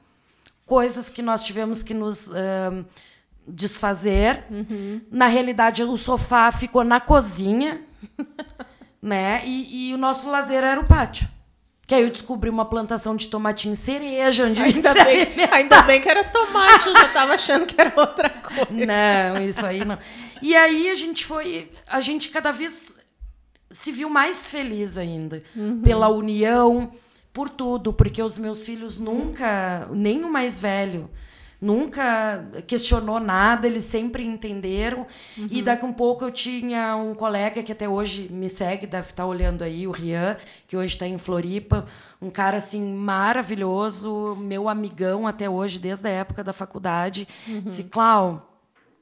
coisas 0.64 1.10
que 1.10 1.20
nós 1.20 1.44
tivemos 1.44 1.82
que 1.82 1.92
nos 1.92 2.28
uh, 2.28 2.84
desfazer. 3.46 4.44
Uhum. 4.50 5.00
Na 5.10 5.26
realidade, 5.26 5.82
o 5.82 5.96
sofá 5.96 6.52
ficou 6.52 6.84
na 6.84 7.00
cozinha, 7.00 7.82
né? 9.02 9.42
E, 9.44 9.90
e 9.90 9.94
o 9.94 9.98
nosso 9.98 10.30
lazer 10.30 10.62
era 10.62 10.80
o 10.80 10.86
pátio. 10.86 11.33
Que 11.86 11.94
aí 11.94 12.02
eu 12.02 12.10
descobri 12.10 12.48
uma 12.48 12.64
plantação 12.64 13.14
de 13.14 13.28
tomatinho 13.28 13.76
cereja, 13.76 14.46
onde 14.46 14.62
ainda 14.62 14.94
bem, 14.94 15.26
ainda 15.52 15.82
bem 15.82 16.00
que 16.00 16.08
era 16.08 16.24
tomate, 16.30 16.86
eu 16.86 16.94
já 16.94 17.06
estava 17.06 17.34
achando 17.34 17.66
que 17.66 17.78
era 17.78 17.92
outra 17.94 18.30
coisa. 18.30 18.66
Não, 18.70 19.42
isso 19.42 19.64
aí 19.64 19.84
não. 19.84 19.98
E 20.40 20.56
aí 20.56 20.88
a 20.90 20.94
gente 20.94 21.26
foi, 21.26 21.70
a 21.86 22.00
gente 22.00 22.30
cada 22.30 22.52
vez 22.52 22.94
se 23.70 23.92
viu 23.92 24.08
mais 24.08 24.50
feliz 24.50 24.96
ainda 24.96 25.42
uhum. 25.54 25.82
pela 25.82 26.08
união, 26.08 26.92
por 27.32 27.50
tudo, 27.50 27.92
porque 27.92 28.22
os 28.22 28.38
meus 28.38 28.64
filhos 28.64 28.96
nunca, 28.96 29.88
nem 29.90 30.24
o 30.24 30.30
mais 30.30 30.60
velho, 30.60 31.10
nunca 31.60 32.44
questionou 32.66 33.18
nada, 33.18 33.66
eles 33.66 33.84
sempre 33.84 34.24
entenderam. 34.24 35.06
Uhum. 35.36 35.48
E 35.50 35.62
daqui 35.62 35.84
um 35.84 35.92
pouco 35.92 36.24
eu 36.24 36.30
tinha 36.30 36.96
um 36.96 37.14
colega 37.14 37.62
que 37.62 37.72
até 37.72 37.88
hoje 37.88 38.28
me 38.30 38.48
segue, 38.48 38.86
deve 38.86 39.10
estar 39.10 39.26
olhando 39.26 39.62
aí, 39.62 39.86
o 39.86 39.90
Rian, 39.90 40.36
que 40.66 40.76
hoje 40.76 40.94
está 40.94 41.06
em 41.06 41.18
Floripa, 41.18 41.86
um 42.20 42.30
cara 42.30 42.58
assim 42.58 42.82
maravilhoso, 42.94 44.36
meu 44.38 44.68
amigão 44.68 45.26
até 45.26 45.48
hoje, 45.48 45.78
desde 45.78 46.06
a 46.08 46.10
época 46.10 46.44
da 46.44 46.52
faculdade. 46.52 47.26
Uhum. 47.46 47.60
Disse, 47.60 47.84
Clau, 47.84 48.60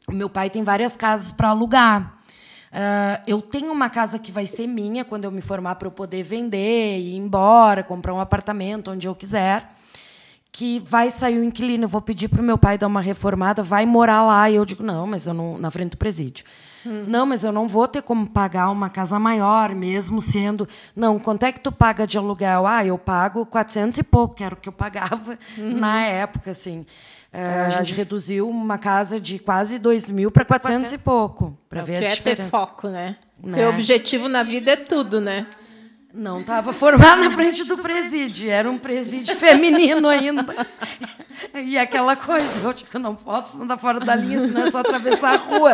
meu 0.08 0.28
pai 0.28 0.50
tem 0.50 0.62
várias 0.62 0.96
casas 0.96 1.32
para 1.32 1.48
alugar. 1.48 2.18
Uh, 2.72 3.20
eu 3.26 3.42
tenho 3.42 3.70
uma 3.70 3.90
casa 3.90 4.18
que 4.18 4.32
vai 4.32 4.46
ser 4.46 4.66
minha 4.66 5.04
quando 5.04 5.24
eu 5.24 5.30
me 5.30 5.42
formar 5.42 5.74
para 5.74 5.88
eu 5.88 5.92
poder 5.92 6.22
vender, 6.22 6.98
ir 6.98 7.16
embora, 7.16 7.82
comprar 7.82 8.14
um 8.14 8.20
apartamento 8.20 8.90
onde 8.90 9.06
eu 9.06 9.14
quiser 9.14 9.81
que 10.52 10.78
vai 10.80 11.10
sair 11.10 11.38
o 11.38 11.44
inquilino, 11.44 11.88
vou 11.88 12.02
pedir 12.02 12.28
para 12.28 12.42
o 12.42 12.44
meu 12.44 12.58
pai 12.58 12.76
dar 12.76 12.86
uma 12.86 13.00
reformada, 13.00 13.62
vai 13.62 13.86
morar 13.86 14.22
lá. 14.22 14.50
E 14.50 14.54
eu 14.56 14.64
digo, 14.66 14.82
não, 14.82 15.06
mas 15.06 15.26
eu 15.26 15.32
não, 15.32 15.56
na 15.56 15.70
frente 15.70 15.92
do 15.92 15.96
presídio. 15.96 16.44
Hum. 16.84 17.04
Não, 17.06 17.24
mas 17.24 17.42
eu 17.42 17.52
não 17.52 17.66
vou 17.66 17.88
ter 17.88 18.02
como 18.02 18.26
pagar 18.26 18.68
uma 18.68 18.90
casa 18.90 19.18
maior, 19.18 19.74
mesmo 19.74 20.20
sendo. 20.20 20.68
Não, 20.94 21.18
quanto 21.18 21.44
é 21.44 21.52
que 21.52 21.60
tu 21.60 21.72
paga 21.72 22.06
de 22.06 22.18
aluguel? 22.18 22.66
Ah, 22.66 22.84
eu 22.84 22.98
pago 22.98 23.46
400 23.46 23.98
e 23.98 24.02
pouco, 24.02 24.34
que 24.34 24.44
era 24.44 24.54
o 24.54 24.58
que 24.58 24.68
eu 24.68 24.72
pagava 24.72 25.38
uhum. 25.56 25.78
na 25.78 26.02
época, 26.02 26.50
assim. 26.50 26.84
É, 27.32 27.62
a 27.62 27.70
gente 27.70 27.94
reduziu 27.94 28.46
uma 28.46 28.76
casa 28.76 29.18
de 29.18 29.38
quase 29.38 29.78
2 29.78 30.10
mil 30.10 30.30
para 30.30 30.44
400 30.44 30.92
e 30.92 30.98
pouco. 30.98 31.56
Para 31.66 31.80
é, 31.80 31.82
ver 31.82 31.98
que 32.00 32.04
a 32.04 32.08
diferença. 32.08 32.42
é 32.42 32.44
ter 32.44 32.50
foco, 32.50 32.88
né? 32.88 33.16
né? 33.42 33.56
Ter 33.56 33.66
objetivo 33.68 34.28
na 34.28 34.42
vida 34.42 34.72
é 34.72 34.76
tudo, 34.76 35.18
né? 35.18 35.46
Não 36.14 36.40
estava 36.42 36.72
formada 36.74 37.16
na 37.16 37.30
frente 37.30 37.64
do 37.64 37.78
presídio, 37.78 38.50
era 38.50 38.70
um 38.70 38.76
presídio 38.78 39.34
feminino 39.36 40.08
ainda. 40.08 40.44
E 41.54 41.78
aquela 41.78 42.14
coisa, 42.14 42.46
eu 42.62 42.74
tipo, 42.74 42.98
não 42.98 43.14
posso 43.14 43.60
andar 43.62 43.78
fora 43.78 43.98
da 43.98 44.14
linha, 44.14 44.46
senão 44.46 44.66
é 44.66 44.70
só 44.70 44.80
atravessar 44.80 45.34
a 45.34 45.36
rua. 45.38 45.72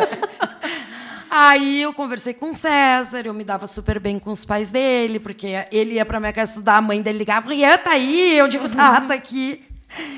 Aí 1.30 1.82
eu 1.82 1.92
conversei 1.92 2.32
com 2.32 2.52
o 2.52 2.56
César, 2.56 3.22
eu 3.26 3.34
me 3.34 3.44
dava 3.44 3.66
super 3.66 3.98
bem 4.00 4.18
com 4.18 4.30
os 4.30 4.44
pais 4.44 4.70
dele, 4.70 5.18
porque 5.20 5.48
ele 5.70 5.94
ia 5.94 6.06
para 6.06 6.18
minha 6.20 6.32
casa 6.32 6.52
estudar, 6.52 6.76
a 6.78 6.82
mãe 6.82 7.02
dele 7.02 7.18
ligava, 7.18 7.48
Rian, 7.52 7.76
tá 7.76 7.90
aí? 7.90 8.36
Eu 8.38 8.48
digo, 8.48 8.68
tá, 8.68 9.00
tá 9.02 9.14
aqui. 9.14 9.62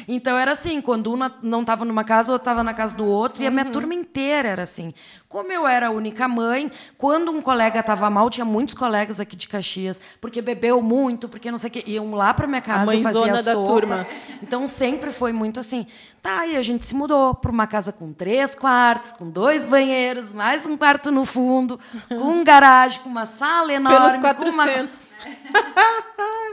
Então 0.07 0.37
era 0.39 0.53
assim, 0.53 0.81
quando 0.81 1.13
uma 1.13 1.35
não 1.43 1.61
estava 1.63 1.85
numa 1.85 2.05
casa, 2.05 2.31
outra 2.33 2.51
estava 2.53 2.63
na 2.63 2.75
casa 2.75 2.97
do 2.97 3.07
outro, 3.07 3.43
e 3.43 3.47
a 3.47 3.51
minha 3.51 3.65
Uhum. 3.67 3.73
turma 3.73 3.95
inteira 3.95 4.49
era 4.51 4.63
assim. 4.63 4.93
Como 5.31 5.53
eu 5.53 5.65
era 5.65 5.87
a 5.87 5.91
única 5.93 6.27
mãe, 6.27 6.73
quando 6.99 7.31
um 7.31 7.41
colega 7.41 7.79
estava 7.79 8.11
mal, 8.11 8.29
tinha 8.29 8.45
muitos 8.45 8.75
colegas 8.75 9.21
aqui 9.21 9.37
de 9.37 9.47
Caxias, 9.47 10.01
porque 10.21 10.43
bebeu 10.43 10.83
muito, 10.83 11.29
porque 11.29 11.53
não 11.53 11.57
sei 11.57 11.69
o 11.69 11.71
quê, 11.71 11.85
iam 11.87 12.11
lá 12.17 12.35
para 12.35 12.49
minha 12.49 12.61
casa 12.61 12.85
mãezona 12.85 13.39
a 13.39 13.41
da 13.41 13.53
sopa. 13.53 13.65
turma. 13.65 14.07
Então 14.43 14.67
sempre 14.67 15.13
foi 15.13 15.33
muito 15.33 15.61
assim. 15.61 15.87
Tá, 16.21 16.45
e 16.49 16.57
a 16.57 16.63
gente 16.63 16.85
se 16.85 16.97
mudou 16.97 17.33
para 17.33 17.51
uma 17.51 17.67
casa 17.69 17.93
com 17.93 18.13
três 18.13 18.57
quartos, 18.57 19.13
com 19.13 19.31
dois 19.31 19.65
banheiros, 19.65 20.33
mais 20.33 20.67
um 20.67 20.77
quarto 20.77 21.13
no 21.13 21.25
fundo, 21.25 21.79
com 22.09 22.17
um 22.17 22.43
garagem, 22.43 23.01
com 23.01 23.09
uma 23.09 23.25
sala 23.25 23.73
enorme. 23.73 23.99
Pelos 23.99 24.19
com 24.19 24.51
uma- 24.51 24.67
400. 24.67 25.09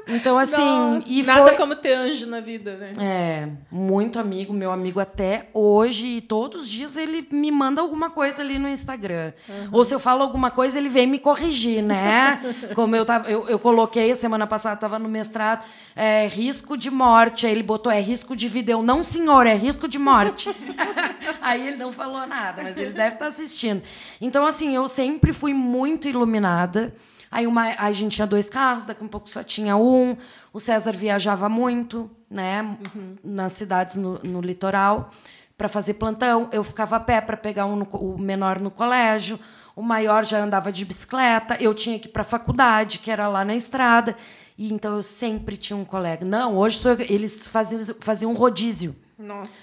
Então, 0.09 0.38
assim, 0.38 0.55
Nossa, 0.55 1.07
e 1.09 1.21
nada 1.21 1.47
foi... 1.49 1.57
como 1.57 1.75
ter 1.75 1.93
anjo 1.93 2.25
na 2.28 2.39
vida, 2.39 2.78
né? 2.78 2.93
É, 2.97 3.49
muito 3.69 4.17
amigo, 4.19 4.53
meu 4.53 4.71
amigo 4.71 5.01
até 5.01 5.49
hoje, 5.53 6.05
e 6.05 6.21
todos 6.21 6.61
os 6.63 6.69
dias 6.69 6.95
ele 6.95 7.28
me 7.30 7.51
manda 7.51 7.82
alguma 7.82 8.09
coisa 8.09 8.41
ali 8.41 8.57
no 8.57 8.66
Instagram. 8.70 9.34
Ou 9.72 9.84
se 9.86 9.93
eu 9.93 9.99
falo 9.99 10.22
alguma 10.22 10.51
coisa, 10.51 10.78
ele 10.78 10.89
vem 10.89 11.07
me 11.07 11.20
corrigir, 11.20 11.82
né? 11.82 12.39
Como 12.76 12.95
eu, 12.95 13.05
tava, 13.05 13.30
eu, 13.30 13.47
eu 13.47 13.59
coloquei, 13.59 14.15
semana 14.15 14.45
passada 14.45 14.76
estava 14.76 14.99
no 14.99 15.07
mestrado, 15.09 15.63
é, 15.95 16.28
risco 16.28 16.78
de 16.78 16.89
morte. 16.89 17.45
Aí 17.45 17.51
ele 17.51 17.63
botou, 17.63 17.91
é 17.91 17.99
risco 17.99 18.36
de 18.36 18.47
vida. 18.47 18.72
Eu, 18.72 18.82
não, 18.82 19.03
senhor, 19.03 19.45
é 19.45 19.55
risco 19.55 19.88
de 19.88 19.97
morte. 19.97 20.49
Aí 21.41 21.68
ele 21.68 21.78
não 21.78 21.91
falou 21.91 22.26
nada, 22.28 22.63
mas 22.63 22.78
ele 22.78 22.91
deve 22.91 23.15
estar 23.15 23.28
assistindo. 23.28 23.82
Então, 24.20 24.45
assim, 24.45 24.76
eu 24.76 24.88
sempre 24.88 25.34
fui 25.34 25.53
muito 25.53 26.07
iluminada. 26.07 26.93
Aí 27.30 27.45
uma, 27.45 27.63
aí 27.63 27.76
a 27.78 27.91
gente 27.93 28.15
tinha 28.15 28.28
dois 28.28 28.49
carros, 28.49 28.86
daqui 28.86 29.01
a 29.01 29.05
um 29.05 29.09
pouco 29.09 29.30
só 29.30 29.43
tinha 29.43 29.76
um. 29.76 30.15
O 30.53 30.59
César 30.59 30.93
viajava 30.93 31.49
muito, 31.49 32.09
né, 32.30 32.78
nas 33.24 33.53
cidades 33.53 33.97
no, 33.97 34.20
no 34.24 34.41
litoral 34.41 35.11
para 35.58 35.68
fazer 35.68 35.95
plantão. 35.95 36.49
Eu 36.51 36.64
ficava 36.64 36.95
a 36.97 36.99
pé 36.99 37.20
para 37.20 37.36
pegar 37.38 37.66
um 37.66 37.76
no 37.78 37.86
o 37.91 38.18
menor 38.18 38.60
no 38.60 38.70
colégio. 38.72 39.39
O 39.76 39.82
maior 39.82 40.26
já 40.26 40.39
andava 40.39 40.72
de 40.72 40.86
bicicleta. 40.86 41.58
Eu 41.60 41.74
tinha 41.74 41.97
que 41.99 42.08
ir 42.08 42.12
para 42.12 42.22
a 42.22 42.26
faculdade, 42.26 42.99
que 42.99 43.10
era 43.12 43.28
lá 43.28 43.43
na 43.45 43.55
estrada. 43.55 44.16
E 44.58 44.74
então 44.74 44.95
eu 44.95 45.03
sempre 45.03 45.55
tinha 45.55 45.78
um 45.78 45.86
colega. 45.86 46.26
Não, 46.26 46.55
hoje 46.58 46.84
eu- 46.84 46.97
eles 47.10 47.47
faziam, 47.47 47.80
faziam 47.99 48.32
um 48.32 48.36
rodízio 48.36 48.95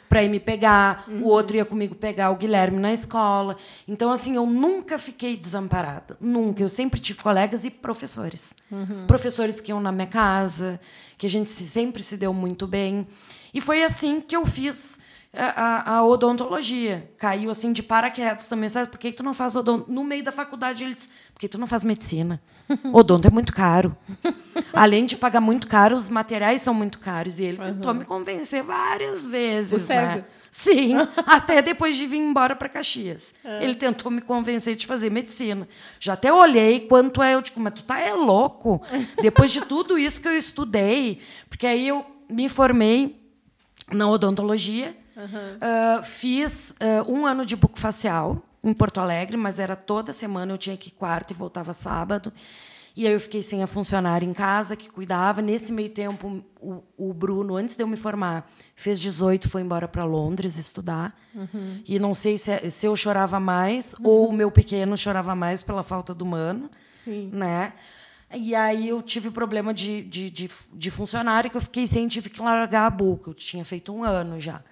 para 0.09 0.22
ir 0.22 0.28
me 0.28 0.38
pegar, 0.40 1.05
o 1.09 1.28
outro 1.28 1.57
ia 1.57 1.64
comigo 1.64 1.95
pegar 1.97 2.30
o 2.30 2.36
Guilherme 2.36 2.78
na 2.78 2.92
escola. 2.92 3.57
Então, 3.88 4.11
assim, 4.12 4.34
eu 4.36 4.47
nunca 4.47 4.97
fiquei 4.99 5.36
desamparada. 5.36 6.16
Nunca. 6.20 6.62
Eu 6.62 6.68
sempre 6.68 7.01
tive 7.01 7.20
colegas 7.20 7.64
e 7.64 7.70
professores. 7.70 8.53
Professores 9.09 9.61
que 9.61 9.70
iam 9.72 9.80
na 9.80 9.90
minha 9.92 10.07
casa, 10.09 10.80
que 11.18 11.26
a 11.26 11.30
gente 11.30 11.51
se- 11.51 11.64
sempre 11.68 12.03
se 12.03 12.16
deu 12.16 12.32
muito 12.32 12.66
bem. 12.66 13.07
E 13.53 13.61
foi 13.61 13.82
assim 13.84 14.20
que 14.20 14.34
eu 14.36 14.45
fiz 14.47 14.99
a, 15.37 15.97
a- 15.97 16.05
odontologia. 16.05 17.11
Caiu 17.18 17.51
assim 17.51 17.72
de 17.72 17.82
paraquedas 17.82 18.47
também. 18.47 18.68
Sabe 18.68 18.89
por 18.91 18.99
que 18.99 19.12
tu 19.12 19.22
não 19.22 19.35
faz 19.35 19.57
odonto? 19.57 19.91
No 19.91 20.05
meio 20.05 20.22
da 20.24 20.32
faculdade, 20.32 20.85
ele 20.85 20.95
disse: 20.95 21.09
por 21.32 21.41
que 21.41 21.49
tu 21.49 21.59
não 21.59 21.66
faz 21.66 21.85
medicina? 21.85 22.41
Odonto 22.93 23.28
é 23.28 23.30
muito 23.30 23.53
caro. 23.53 23.95
Além 24.72 25.05
de 25.07 25.16
pagar 25.16 25.41
muito 25.41 25.66
caro, 25.66 25.97
os 25.97 26.09
materiais 26.09 26.62
são 26.62 26.72
muito 26.72 26.99
caros. 26.99 27.39
E 27.39 27.45
ele 27.45 27.59
tentou 27.59 27.93
me 27.93 28.05
convencer 28.05 28.62
várias 28.62 29.26
vezes. 29.26 29.72
O 29.72 29.78
César? 29.87 30.16
Né? 30.16 30.24
Sim, 30.51 30.95
até 31.26 31.61
depois 31.61 31.97
de 31.97 32.07
vir 32.07 32.18
embora 32.18 32.55
para 32.55 32.68
Caxias. 32.68 33.35
Ele 33.61 33.74
tentou 33.74 34.11
me 34.11 34.20
convencer 34.22 34.76
de 34.76 34.87
fazer 34.87 35.11
medicina. 35.11 35.68
Já 35.99 36.12
até 36.12 36.32
olhei 36.32 36.80
quanto 36.80 37.20
é, 37.22 37.35
eu 37.35 37.43
digo, 37.43 37.59
mas 37.61 37.74
tu 37.74 37.82
tá 37.82 37.99
é 38.01 38.14
louco? 38.14 38.80
Depois 39.20 39.51
de 39.51 39.61
tudo 39.62 39.99
isso 39.99 40.20
que 40.20 40.28
eu 40.28 40.39
estudei, 40.39 41.20
porque 41.51 41.66
aí 41.66 41.89
eu 41.89 42.07
me 42.30 42.49
formei 42.49 43.20
na 43.93 44.09
odontologia, 44.09 44.97
ah, 45.60 46.02
fiz 46.02 46.74
ah, 46.80 47.04
um 47.08 47.26
ano 47.26 47.44
de 47.44 47.56
bucofacial 47.56 48.42
em 48.62 48.72
Porto 48.72 48.98
Alegre, 48.98 49.36
mas 49.36 49.58
era 49.58 49.76
toda 49.76 50.12
semana, 50.12 50.52
eu 50.52 50.58
tinha 50.58 50.76
que 50.76 50.88
ir 50.88 50.92
quarta 50.92 51.32
e 51.32 51.36
voltava 51.36 51.72
sábado. 51.72 52.32
E 52.96 53.08
aí 53.08 53.12
eu 53.12 53.18
fiquei 53.18 53.42
sem 53.42 53.62
a 53.62 53.66
funcionária 53.66 54.24
em 54.24 54.32
casa 54.32 54.76
que 54.76 54.88
cuidava. 54.88 55.42
Nesse 55.42 55.72
meio 55.72 55.90
tempo, 55.90 56.44
o, 56.60 56.82
o 56.96 57.12
Bruno, 57.12 57.56
antes 57.56 57.74
de 57.74 57.82
eu 57.82 57.88
me 57.88 57.96
formar, 57.96 58.48
fez 58.76 59.00
18, 59.00 59.48
foi 59.48 59.62
embora 59.62 59.88
para 59.88 60.04
Londres 60.04 60.56
estudar. 60.56 61.12
E 61.84 61.98
não 61.98 62.14
sei 62.14 62.38
se, 62.38 62.70
se 62.70 62.86
eu 62.86 62.94
chorava 62.94 63.40
mais 63.40 63.96
ou 64.02 64.28
o 64.28 64.32
meu 64.32 64.48
pequeno 64.48 64.96
chorava 64.96 65.34
mais 65.34 65.60
pela 65.60 65.82
falta 65.82 66.14
do 66.14 66.24
mano. 66.24 66.70
Sim. 66.92 67.30
Né? 67.32 67.72
E 68.37 68.55
aí 68.55 68.89
eu 68.89 69.01
tive 69.03 69.30
problema 69.30 69.72
de, 69.74 70.03
de, 70.03 70.30
de, 70.30 70.51
de 70.72 70.91
funcionário 70.91 71.51
que 71.51 71.57
eu 71.57 71.61
fiquei 71.61 71.87
sem, 71.87 72.07
tive 72.09 72.28
que 72.30 72.41
largar 72.41 72.87
a 72.87 72.91
boca. 72.91 73.30
Eu 73.30 73.35
tinha 73.35 73.64
feito 73.64 73.93
um 73.93 74.03
ano 74.05 74.39
já. 74.41 74.62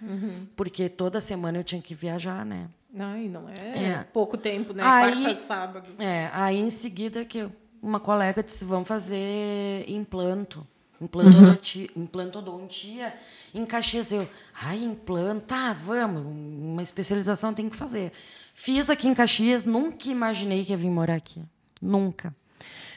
Porque 0.57 0.89
toda 0.89 1.21
semana 1.21 1.59
eu 1.59 1.65
tinha 1.65 1.81
que 1.83 1.95
viajar, 1.95 2.45
né? 2.45 2.69
Ai, 2.99 3.27
não 3.29 3.49
é, 3.49 3.85
É. 3.85 4.07
pouco 4.13 4.37
tempo, 4.37 4.73
né? 4.75 4.83
Aí- 4.85 5.23
Quarta, 5.23 5.37
sábado. 5.39 5.87
É, 5.99 6.29
aí 6.33 6.59
em 6.59 6.69
seguida 6.71 7.25
que 7.25 7.39
eu- 7.39 7.53
uma 7.83 7.99
colega 7.99 8.43
disse, 8.43 8.65
vamos 8.65 8.87
fazer 8.87 9.85
implanto. 9.89 10.67
Implantodontia, 11.01 11.89
implantodontia 11.97 13.13
em 13.55 13.65
Caxias. 13.67 14.13
Eu, 14.13 14.29
ai, 14.55 14.83
implanto, 14.85 15.47
tá, 15.47 15.73
vamos, 15.73 16.25
uma 16.27 16.83
especialização 16.83 17.53
tem 17.53 17.69
que 17.69 17.75
fazer. 17.77 18.13
Fiz 18.55 18.89
aqui 18.89 19.09
em 19.09 19.15
Caxias, 19.15 19.65
nunca 19.65 20.09
imaginei 20.09 20.65
que 20.65 20.71
ia 20.71 20.77
vir 20.77 20.91
morar 20.91 21.15
aqui. 21.17 21.43
Nunca. 21.81 22.35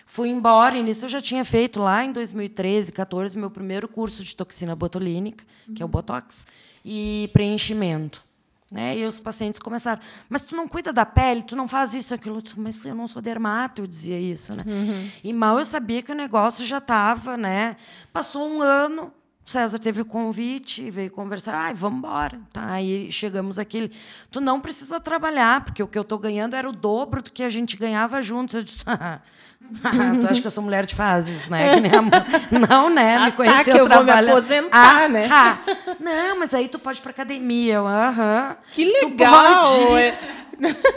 Fui 0.06 0.30
embora, 0.30 0.78
e 0.78 0.84
nisso 0.84 1.06
eu 1.06 1.10
já 1.10 1.22
tinha 1.22 1.44
feito 1.44 1.82
lá 1.82 2.06
em 2.06 2.12
2013, 2.12 2.92
14, 2.92 3.38
meu 3.38 3.50
primeiro 3.50 3.88
curso 3.88 4.24
de 4.24 4.36
toxina 4.36 4.76
botulínica, 4.76 5.44
que 5.74 5.82
é 5.82 5.86
o 5.86 5.90
Botox, 5.90 6.46
e 6.86 7.30
preenchimento. 7.34 8.24
Né? 8.72 8.98
E 8.98 9.06
os 9.06 9.20
pacientes 9.20 9.60
começaram, 9.60 10.02
mas 10.30 10.42
tu 10.42 10.56
não 10.56 10.68
cuida 10.68 10.92
da 10.92 11.06
pele, 11.06 11.44
tu 11.44 11.56
não 11.56 11.68
faz 11.68 11.94
isso, 11.94 12.14
aquilo, 12.14 12.42
mas 12.58 12.84
eu 12.86 12.96
não 12.96 13.08
sou 13.08 13.22
dermato, 13.22 13.82
eu 13.82 13.88
dizia 13.88 14.20
isso. 14.20 14.56
Né? 14.56 14.64
E 15.24 15.34
mal 15.34 15.58
eu 15.60 15.66
sabia 15.66 16.02
que 16.02 16.12
o 16.12 16.16
negócio 16.16 16.66
já 16.66 16.80
estava, 16.80 17.38
né? 17.38 17.78
Passou 18.12 18.50
um 18.50 18.62
ano, 18.62 19.12
o 19.46 19.50
César 19.50 19.78
teve 19.78 20.02
o 20.02 20.06
convite, 20.06 20.90
veio 20.90 21.12
conversar, 21.12 21.54
ai, 21.54 21.74
vamos 21.76 22.00
embora. 22.00 22.42
Tá, 22.52 22.66
aí 22.66 23.12
chegamos 23.12 23.60
aquele, 23.60 23.92
tu 24.32 24.42
não 24.42 24.60
precisa 24.60 25.00
trabalhar, 25.00 25.64
porque 25.64 25.84
o 25.84 25.88
que 25.88 25.98
eu 25.98 26.02
estou 26.02 26.18
ganhando 26.18 26.56
era 26.56 26.68
o 26.68 26.72
dobro 26.72 27.22
do 27.22 27.32
que 27.32 27.44
a 27.44 27.50
gente 27.50 27.78
ganhava 27.78 28.24
juntos. 28.24 28.56
Eu 28.56 28.64
disse, 28.64 28.84
tu 30.22 30.28
acha 30.30 30.42
que 30.42 30.48
eu 30.48 30.52
sou 30.52 30.64
mulher 30.64 30.86
de 30.86 30.94
fases, 30.96 31.48
né? 31.50 31.74
Que 31.76 31.80
nem 31.82 31.92
a 31.96 32.02
mu- 32.02 32.12
Não, 32.70 32.90
né? 32.90 33.16
Ah, 33.18 33.26
Me 33.26 33.32
tá, 33.32 33.38
conheceu 33.38 33.64
que 33.74 33.82
eu 33.82 33.90
vou 33.90 34.04
me 34.04 34.12
aposentar, 34.12 35.10
né? 35.10 35.28
ah. 35.32 35.58
Não, 36.00 36.40
mas 36.40 36.54
aí 36.54 36.68
tu 36.68 36.78
pode 36.80 37.00
ir 37.00 37.02
pra 37.02 37.12
academia. 37.12 37.80
Que 38.72 38.86
Tu 38.86 39.06
legal! 39.08 39.64
pode- 39.64 40.02
é. 40.02 40.18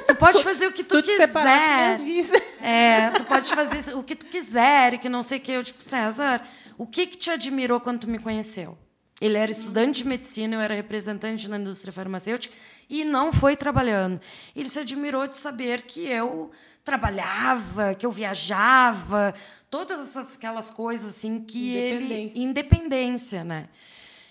Tu 0.07 0.15
pode 0.17 0.43
fazer 0.45 0.67
o 0.69 0.73
que 0.73 0.85
tu, 0.85 1.03
tu 1.03 1.11
separar, 1.17 1.99
tu 1.99 2.05
quiser. 2.05 2.37
avisa. 2.37 2.43
É, 2.63 3.11
tu 3.11 3.25
pode 3.25 3.49
fazer 3.55 3.95
o 3.97 4.03
que 4.03 4.15
tu 4.15 4.27
quiser, 4.27 4.95
e 4.95 4.99
que 4.99 5.09
não 5.09 5.23
sei 5.23 5.39
o 5.39 5.41
que. 5.41 5.53
Eu 5.53 5.63
digo, 5.63 5.83
César, 5.83 6.43
o 6.77 6.87
que, 6.87 7.07
que 7.07 7.17
te 7.17 7.31
admirou 7.31 7.81
quando 7.81 8.01
tu 8.01 8.09
me 8.09 8.19
conheceu? 8.19 8.77
Ele 9.21 9.37
era 9.37 9.51
estudante 9.51 10.03
de 10.05 10.09
medicina, 10.09 10.55
eu 10.55 10.61
era 10.61 10.75
representante 10.75 11.49
na 11.49 11.59
indústria 11.59 11.93
farmacêutica 11.93 12.55
e 12.89 13.05
não 13.05 13.33
foi 13.33 13.57
trabalhando. 13.57 14.21
Ele 14.57 14.69
se 14.69 14.79
admirou 14.79 15.27
de 15.27 15.37
saber 15.39 15.83
que 15.83 16.07
eu 16.07 16.51
trabalhava, 16.85 17.95
que 17.95 18.07
eu 18.07 18.11
viajava, 18.13 19.35
todas 19.71 20.01
essas 20.01 20.35
aquelas 20.37 20.71
coisas 20.71 21.17
assim 21.17 21.41
que 21.41 21.77
ele 21.77 22.05
Independência. 22.05 22.41
independência, 22.43 23.45
né? 23.45 23.69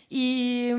E, 0.10 0.72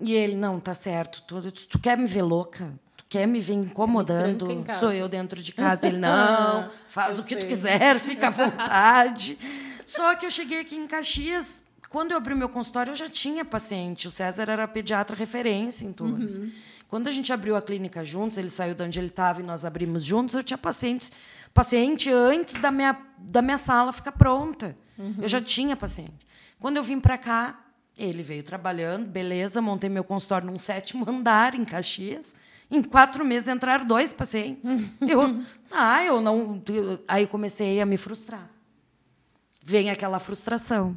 e 0.00 0.12
ele 0.14 0.34
não 0.36 0.58
tá 0.58 0.74
certo. 0.74 1.22
Tu, 1.22 1.52
tu, 1.52 1.68
tu 1.68 1.78
quer 1.78 1.96
me 1.98 2.06
ver 2.06 2.22
louca? 2.22 2.72
Tu 2.96 3.04
quer 3.08 3.26
me 3.26 3.40
ver 3.40 3.54
incomodando? 3.54 4.64
casa. 4.64 4.80
Sou 4.80 4.92
eu 4.92 5.08
dentro 5.08 5.42
de 5.42 5.52
casa. 5.52 5.86
Ele 5.86 5.98
não. 5.98 6.68
Faz 6.88 7.16
Eu 7.16 7.22
o 7.22 7.26
que 7.26 7.36
tu 7.36 7.40
sei. 7.40 7.48
quiser, 7.48 8.00
fica 8.00 8.28
à 8.28 8.30
vontade. 8.30 9.38
Só 9.84 10.14
que 10.14 10.26
eu 10.26 10.30
cheguei 10.30 10.60
aqui 10.60 10.76
em 10.76 10.86
Caxias. 10.86 11.62
Quando 11.90 12.10
eu 12.10 12.16
abri 12.16 12.34
meu 12.34 12.48
consultório, 12.48 12.90
eu 12.90 12.96
já 12.96 13.08
tinha 13.08 13.44
paciente. 13.44 14.08
O 14.08 14.10
César 14.10 14.50
era 14.50 14.66
pediatra 14.66 15.14
referência 15.14 15.84
em 15.84 15.92
Torres. 15.92 16.40
Quando 16.94 17.08
a 17.08 17.10
gente 17.10 17.32
abriu 17.32 17.56
a 17.56 17.60
clínica 17.60 18.04
juntos, 18.04 18.38
ele 18.38 18.48
saiu 18.48 18.72
de 18.72 18.80
onde 18.80 19.00
ele 19.00 19.08
estava 19.08 19.40
e 19.40 19.42
nós 19.42 19.64
abrimos 19.64 20.04
juntos, 20.04 20.36
eu 20.36 20.44
tinha 20.44 20.56
pacientes, 20.56 21.10
paciente 21.52 22.08
antes 22.08 22.54
da 22.62 22.70
minha, 22.70 22.96
da 23.18 23.42
minha 23.42 23.58
sala 23.58 23.92
ficar 23.92 24.12
pronta. 24.12 24.76
Eu 25.20 25.26
já 25.26 25.40
tinha 25.40 25.74
paciente. 25.74 26.24
Quando 26.60 26.76
eu 26.76 26.84
vim 26.84 27.00
para 27.00 27.18
cá, 27.18 27.58
ele 27.98 28.22
veio 28.22 28.44
trabalhando, 28.44 29.08
beleza, 29.08 29.60
montei 29.60 29.90
meu 29.90 30.04
consultório 30.04 30.46
num 30.46 30.56
sétimo 30.56 31.04
andar 31.10 31.56
em 31.56 31.64
Caxias. 31.64 32.32
Em 32.70 32.80
quatro 32.80 33.24
meses 33.24 33.48
entraram 33.48 33.84
dois 33.84 34.12
pacientes. 34.12 34.70
Eu, 35.02 35.42
ah, 35.72 36.04
eu 36.04 36.20
não. 36.20 36.62
Aí 37.08 37.26
comecei 37.26 37.80
a 37.80 37.86
me 37.86 37.96
frustrar. 37.96 38.48
Vem 39.60 39.90
aquela 39.90 40.20
frustração. 40.20 40.94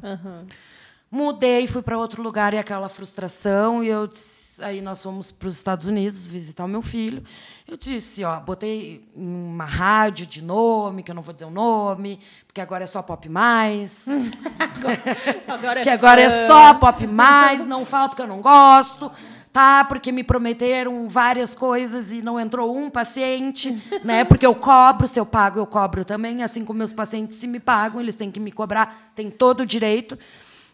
Mudei, 1.10 1.66
fui 1.66 1.80
para 1.80 1.96
outro 1.96 2.22
lugar 2.22 2.52
e 2.52 2.58
aquela 2.58 2.88
frustração. 2.88 3.82
E 3.82 3.88
eu 3.88 4.06
disse, 4.06 4.62
aí 4.62 4.82
nós 4.82 5.02
fomos 5.02 5.30
para 5.30 5.48
os 5.48 5.54
Estados 5.54 5.86
Unidos 5.86 6.26
visitar 6.26 6.66
o 6.66 6.68
meu 6.68 6.82
filho. 6.82 7.24
Eu 7.66 7.78
disse, 7.78 8.24
ó, 8.24 8.38
botei 8.40 9.08
uma 9.14 9.64
rádio 9.64 10.26
de 10.26 10.42
nome, 10.42 11.02
que 11.02 11.10
eu 11.10 11.14
não 11.14 11.22
vou 11.22 11.32
dizer 11.32 11.46
o 11.46 11.50
nome, 11.50 12.20
porque 12.46 12.60
agora 12.60 12.84
é 12.84 12.86
só 12.86 13.00
pop 13.00 13.26
mais. 13.28 14.06
Agora 15.48 15.80
é 15.80 15.82
que 15.82 15.90
agora 15.90 16.20
é 16.20 16.46
só 16.46 16.74
pop 16.74 17.06
mais, 17.06 17.66
não 17.66 17.84
falo 17.84 18.10
porque 18.10 18.22
eu 18.22 18.26
não 18.26 18.40
gosto, 18.40 19.10
tá? 19.52 19.84
Porque 19.84 20.12
me 20.12 20.22
prometeram 20.22 21.08
várias 21.08 21.54
coisas 21.54 22.12
e 22.12 22.22
não 22.22 22.38
entrou 22.38 22.76
um 22.76 22.88
paciente, 22.88 23.82
né? 24.04 24.24
Porque 24.24 24.46
eu 24.46 24.54
cobro, 24.54 25.08
se 25.08 25.18
eu 25.18 25.26
pago, 25.26 25.58
eu 25.58 25.66
cobro 25.66 26.04
também, 26.04 26.42
assim 26.42 26.64
como 26.64 26.78
meus 26.78 26.92
pacientes 26.92 27.38
se 27.38 27.46
me 27.46 27.58
pagam, 27.58 28.00
eles 28.00 28.14
têm 28.14 28.30
que 28.30 28.38
me 28.38 28.52
cobrar, 28.52 29.12
tem 29.14 29.30
todo 29.30 29.60
o 29.60 29.66
direito. 29.66 30.18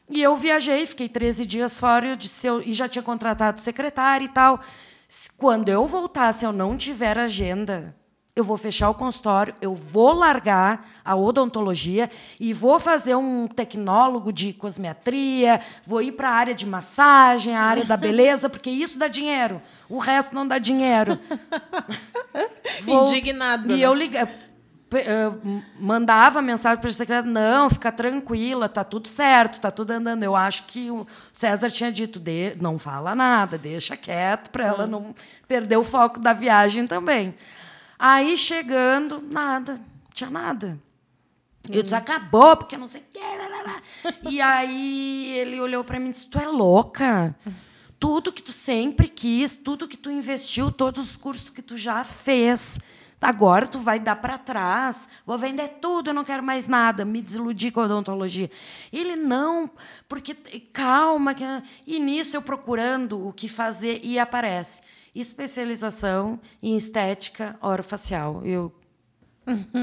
E 0.08 0.22
eu 0.22 0.36
viajei, 0.36 0.86
fiquei 0.86 1.08
13 1.08 1.46
dias 1.46 1.80
fora 1.80 2.06
eu 2.06 2.16
disse, 2.16 2.46
eu, 2.46 2.60
e 2.60 2.74
já 2.74 2.88
tinha 2.88 3.02
contratado 3.02 3.60
secretária 3.60 4.24
e 4.24 4.28
tal. 4.28 4.60
Quando 5.36 5.68
eu 5.68 5.86
voltar, 5.86 6.32
se 6.32 6.44
eu 6.44 6.52
não 6.52 6.76
tiver 6.76 7.16
agenda, 7.18 7.94
eu 8.36 8.42
vou 8.42 8.56
fechar 8.56 8.90
o 8.90 8.94
consultório, 8.94 9.54
eu 9.62 9.74
vou 9.74 10.12
largar 10.12 10.88
a 11.04 11.14
odontologia 11.14 12.10
e 12.40 12.52
vou 12.52 12.80
fazer 12.80 13.14
um 13.14 13.46
tecnólogo 13.46 14.32
de 14.32 14.52
cosmetria, 14.52 15.60
vou 15.86 16.02
ir 16.02 16.12
para 16.12 16.30
a 16.30 16.32
área 16.32 16.54
de 16.54 16.66
massagem, 16.66 17.54
a 17.54 17.62
área 17.62 17.84
da 17.84 17.96
beleza, 17.98 18.50
porque 18.50 18.70
isso 18.70 18.98
dá 18.98 19.06
dinheiro. 19.06 19.62
O 19.88 19.98
resto 19.98 20.34
não 20.34 20.46
dá 20.46 20.58
dinheiro. 20.58 21.18
Indignado, 22.86 23.72
E 23.72 23.76
né? 23.76 23.78
eu 23.78 23.94
eh, 23.94 24.28
mandava 25.78 26.40
mensagem 26.42 26.78
para 26.78 26.90
a 26.90 26.92
secretária, 26.92 27.30
não, 27.30 27.70
fica 27.70 27.90
tranquila, 27.90 28.68
tá 28.68 28.84
tudo 28.84 29.08
certo, 29.08 29.60
tá 29.60 29.70
tudo 29.70 29.92
andando. 29.92 30.22
Eu 30.22 30.36
acho 30.36 30.66
que 30.66 30.90
o 30.90 31.06
César 31.32 31.70
tinha 31.70 31.90
dito, 31.90 32.20
de, 32.20 32.54
não 32.60 32.78
fala 32.78 33.14
nada, 33.14 33.58
deixa 33.58 33.96
quieto 33.96 34.50
para 34.50 34.64
ela 34.64 34.86
não 34.86 35.14
perder 35.48 35.76
o 35.76 35.84
foco 35.84 36.20
da 36.20 36.32
viagem 36.32 36.86
também. 36.86 37.34
Aí 37.98 38.36
chegando, 38.36 39.22
nada, 39.30 39.80
tinha 40.12 40.30
nada. 40.30 40.78
Eu 41.70 41.82
disse, 41.82 41.94
acabou, 41.94 42.56
porque 42.56 42.76
não 42.76 42.86
sei 42.86 43.00
o 43.00 43.66
lá. 43.66 43.82
E 44.28 44.40
aí 44.40 45.34
ele 45.38 45.60
olhou 45.60 45.82
para 45.82 45.98
mim 45.98 46.10
e 46.10 46.12
disse, 46.12 46.26
tu 46.26 46.38
é 46.38 46.46
louca? 46.46 47.34
Tudo 47.98 48.32
que 48.32 48.42
tu 48.42 48.52
sempre 48.52 49.08
quis, 49.08 49.56
tudo 49.56 49.88
que 49.88 49.96
tu 49.96 50.10
investiu, 50.10 50.70
todos 50.70 51.10
os 51.10 51.16
cursos 51.16 51.48
que 51.48 51.62
tu 51.62 51.76
já 51.76 52.04
fez, 52.04 52.78
agora 53.24 53.66
tu 53.66 53.78
vai 53.80 53.98
dar 53.98 54.16
para 54.16 54.38
trás. 54.38 55.08
Vou 55.26 55.36
vender 55.38 55.68
tudo, 55.80 56.10
eu 56.10 56.14
não 56.14 56.24
quero 56.24 56.42
mais 56.42 56.68
nada. 56.68 57.04
Me 57.04 57.20
desiludi 57.22 57.70
com 57.70 57.80
a 57.80 57.84
odontologia. 57.84 58.50
Ele, 58.92 59.16
não, 59.16 59.70
porque 60.08 60.34
calma. 60.72 61.34
que- 61.34 61.44
E 61.86 61.98
nisso 61.98 62.36
eu 62.36 62.42
procurando 62.42 63.26
o 63.26 63.32
que 63.32 63.48
fazer 63.48 64.00
e 64.02 64.18
aparece. 64.18 64.82
Especialização 65.14 66.40
em 66.62 66.76
estética 66.76 67.56
orofacial. 67.60 68.42
Eu 68.44 68.72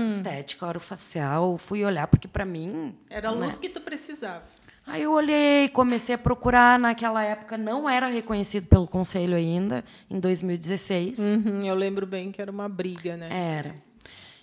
estética 0.10 0.66
orofacial, 0.66 1.58
fui 1.58 1.86
olhar 1.86 2.08
porque 2.08 2.28
para 2.28 2.44
mim 2.44 2.96
Era 3.10 3.30
a 3.30 3.36
né? 3.36 3.46
luz 3.46 3.60
que 3.60 3.70
tu 3.70 3.80
precisava. 3.82 4.44
Aí 4.86 5.04
eu 5.04 5.12
olhei, 5.14 5.70
comecei 5.70 6.16
a 6.16 6.18
procurar. 6.18 6.80
Naquela 6.80 7.24
época 7.24 7.58
não 7.58 7.90
era 7.90 8.08
reconhecido 8.08 8.68
pelo 8.68 8.88
conselho 8.88 9.36
ainda, 9.36 9.84
em 10.10 10.20
2016. 10.20 11.20
Uhum, 11.20 11.66
eu 11.66 11.76
lembro 11.76 12.06
bem 12.06 12.32
que 12.32 12.42
era 12.42 12.52
uma 12.52 12.68
briga, 12.68 13.16
né? 13.16 13.30
Era. 13.32 13.76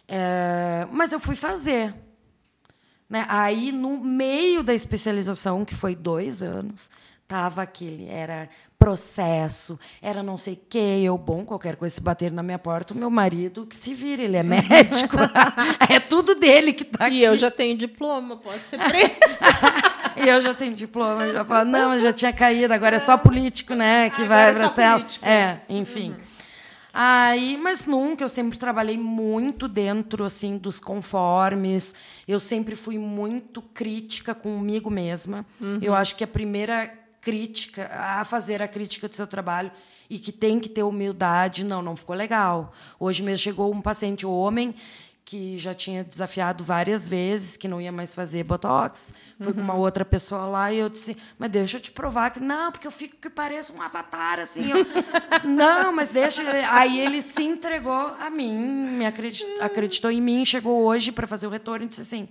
É, 0.07 0.87
mas 0.91 1.13
eu 1.13 1.21
fui 1.21 1.37
fazer. 1.37 1.95
Né? 3.09 3.25
Aí, 3.29 3.73
no 3.73 3.99
meio 3.99 4.63
da 4.63 4.75
especialização, 4.75 5.65
que 5.65 5.75
foi 5.75 5.95
dois 5.95 6.43
anos, 6.43 6.91
tava 7.27 7.63
aquele, 7.63 8.07
era 8.09 8.49
processo, 8.79 9.79
era 10.01 10.23
não 10.23 10.39
sei 10.39 10.55
o 10.55 10.61
quê, 10.69 11.03
eu, 11.03 11.19
bom, 11.19 11.45
qualquer 11.45 11.75
coisa 11.77 11.95
se 11.95 12.01
bater 12.01 12.31
na 12.31 12.43
minha 12.43 12.59
porta, 12.59 12.95
o 12.95 12.97
meu 12.97 13.11
marido 13.11 13.67
que 13.67 13.75
se 13.75 13.93
vira, 13.93 14.23
ele 14.23 14.37
é 14.37 14.43
médico. 14.43 15.17
é 15.91 15.99
tudo 15.99 16.37
dele 16.37 16.73
que 16.73 16.85
está 16.85 17.07
aqui. 17.07 17.17
E 17.17 17.25
eu 17.25 17.37
já 17.37 17.51
tenho 17.51 17.77
diploma, 17.77 18.37
posso 18.37 18.61
ser 18.61 18.79
presa. 18.79 19.09
E 20.25 20.29
eu 20.29 20.43
já 20.43 20.55
tenho 20.55 20.75
diploma, 20.75 21.25
eu 21.25 21.33
já 21.33 21.45
falo, 21.45 21.71
não, 21.71 21.91
mas 21.91 22.03
já 22.03 22.13
tinha 22.13 22.33
caído, 22.33 22.73
agora 22.73 22.97
é 22.97 22.99
só 22.99 23.17
político, 23.17 23.75
né, 23.75 24.11
que 24.11 24.25
vai 24.25 24.49
Agora 24.49 24.51
é 24.51 24.59
para 24.59 24.69
só 24.69 24.75
cela. 24.75 24.99
político. 25.01 25.27
É, 25.27 25.61
enfim. 25.69 26.15
Aí, 26.93 27.57
mas 27.63 27.85
nunca, 27.87 28.25
eu 28.25 28.29
sempre 28.29 28.59
trabalhei 28.59 28.97
muito 28.99 29.69
dentro 29.69 30.25
assim 30.25 30.57
dos 30.59 30.81
conformes. 30.81 31.95
Eu 32.27 32.41
sempre 32.41 32.75
fui 32.75 32.99
muito 32.99 33.63
crítica 33.63 34.35
comigo 34.35 34.91
mesma. 34.91 35.47
Eu 35.81 35.95
acho 35.95 36.17
que 36.17 36.25
a 36.25 36.27
primeira 36.27 36.93
crítica 37.21 37.89
a 37.93 38.25
fazer 38.25 38.63
a 38.63 38.67
crítica 38.67 39.07
do 39.09 39.15
seu 39.15 39.27
trabalho 39.27 39.71
e 40.11 40.19
que 40.19 40.33
tem 40.33 40.59
que 40.59 40.69
ter 40.69 40.83
humildade, 40.83 41.65
não, 41.65 41.83
não 41.83 41.95
ficou 41.95 42.17
legal. 42.17 42.73
Hoje 42.99 43.23
mesmo 43.23 43.39
chegou 43.45 43.73
um 43.73 43.81
paciente 43.83 44.25
homem 44.25 44.75
que 45.29 45.59
já 45.59 45.75
tinha 45.75 46.03
desafiado 46.03 46.65
várias 46.65 47.07
vezes 47.07 47.55
que 47.55 47.69
não 47.69 47.83
ia 47.83 47.93
mais 47.93 48.15
fazer 48.15 48.43
botox. 48.45 49.13
Fui 49.39 49.53
com 49.53 49.61
uma 49.61 49.75
outra 49.75 50.03
pessoa 50.03 50.47
lá 50.47 50.73
e 50.73 50.79
eu 50.79 50.89
disse: 50.89 51.19
"Mas 51.39 51.51
deixa 51.51 51.77
eu 51.77 51.83
te 51.83 51.91
provar 51.91 52.31
que 52.31 52.41
não, 52.41 52.73
porque 52.73 52.87
eu 52.87 52.91
fico 52.91 53.15
que 53.17 53.29
pareço 53.29 53.75
um 53.75 53.83
avatar 53.83 54.41
assim". 54.41 54.71
Eu, 54.71 54.87
não, 55.45 55.93
mas 55.93 56.09
deixa. 56.09 56.41
Aí 56.73 56.99
ele 56.99 57.21
se 57.21 57.43
entregou 57.43 58.17
a 58.19 58.31
mim, 58.31 58.57
me 58.57 59.05
acreditou, 59.05 59.63
acreditou 59.63 60.11
em 60.11 60.23
mim, 60.23 60.47
chegou 60.47 60.83
hoje 60.83 61.13
para 61.13 61.27
fazer 61.27 61.47
o 61.47 61.51
retorno 61.51 61.85
e 61.85 61.89
disse 61.89 62.01
assim: 62.01 62.27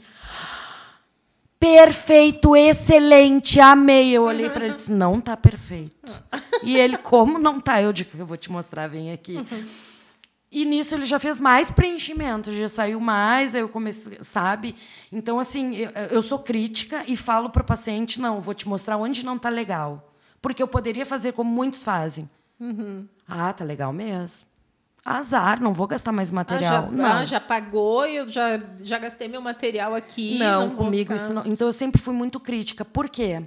Perfeito, 1.59 2.55
excelente, 2.55 3.59
amei. 3.59 4.11
Eu 4.11 4.23
olhei 4.23 4.49
para 4.49 4.65
ele 4.65 4.73
e 4.73 4.77
disse: 4.77 4.91
Não 4.91 5.21
tá 5.21 5.37
perfeito. 5.37 6.23
E 6.63 6.75
ele, 6.75 6.97
como 6.97 7.37
não 7.37 7.61
tá? 7.61 7.79
Eu 7.79 7.93
digo: 7.93 8.09
Eu 8.17 8.25
vou 8.25 8.35
te 8.35 8.51
mostrar, 8.51 8.87
vem 8.87 9.11
aqui. 9.11 9.37
E 10.49 10.63
nisso 10.63 10.95
ele 10.95 11.05
já 11.05 11.19
fez 11.19 11.39
mais 11.41 11.69
preenchimento, 11.69 12.53
já 12.53 12.69
saiu 12.69 13.01
mais, 13.01 13.53
aí 13.53 13.61
eu 13.61 13.67
comecei, 13.67 14.17
sabe? 14.21 14.75
Então, 15.11 15.39
assim, 15.39 15.75
eu, 15.75 15.91
eu 16.09 16.23
sou 16.23 16.39
crítica 16.39 17.03
e 17.05 17.17
falo 17.17 17.49
para 17.49 17.61
o 17.61 17.65
paciente: 17.65 18.21
não, 18.21 18.39
vou 18.39 18.53
te 18.53 18.67
mostrar 18.67 18.95
onde 18.97 19.25
não 19.25 19.35
está 19.35 19.49
legal. 19.49 20.13
Porque 20.41 20.63
eu 20.63 20.67
poderia 20.67 21.05
fazer 21.05 21.33
como 21.33 21.51
muitos 21.51 21.83
fazem. 21.83 22.29
Ah, 23.27 23.51
tá 23.51 23.65
legal 23.65 23.91
mesmo. 23.91 24.47
Azar, 25.03 25.61
não 25.61 25.73
vou 25.73 25.87
gastar 25.87 26.11
mais 26.11 26.31
Ah, 26.31 26.35
material. 26.35 26.83
já, 26.83 26.91
não. 26.91 27.05
ah, 27.05 27.25
já 27.25 27.39
pagou 27.39 28.05
eu 28.05 28.27
já, 28.29 28.59
já 28.81 28.97
gastei 28.99 29.27
meu 29.27 29.41
material 29.41 29.95
aqui. 29.95 30.37
Não, 30.37 30.67
vou 30.69 30.77
comigo 30.77 31.13
isso 31.13 31.33
não. 31.33 31.45
Então 31.45 31.67
eu 31.67 31.73
sempre 31.73 32.01
fui 32.01 32.13
muito 32.13 32.39
crítica. 32.39 32.83
Por 32.85 33.09
quê? 33.09 33.41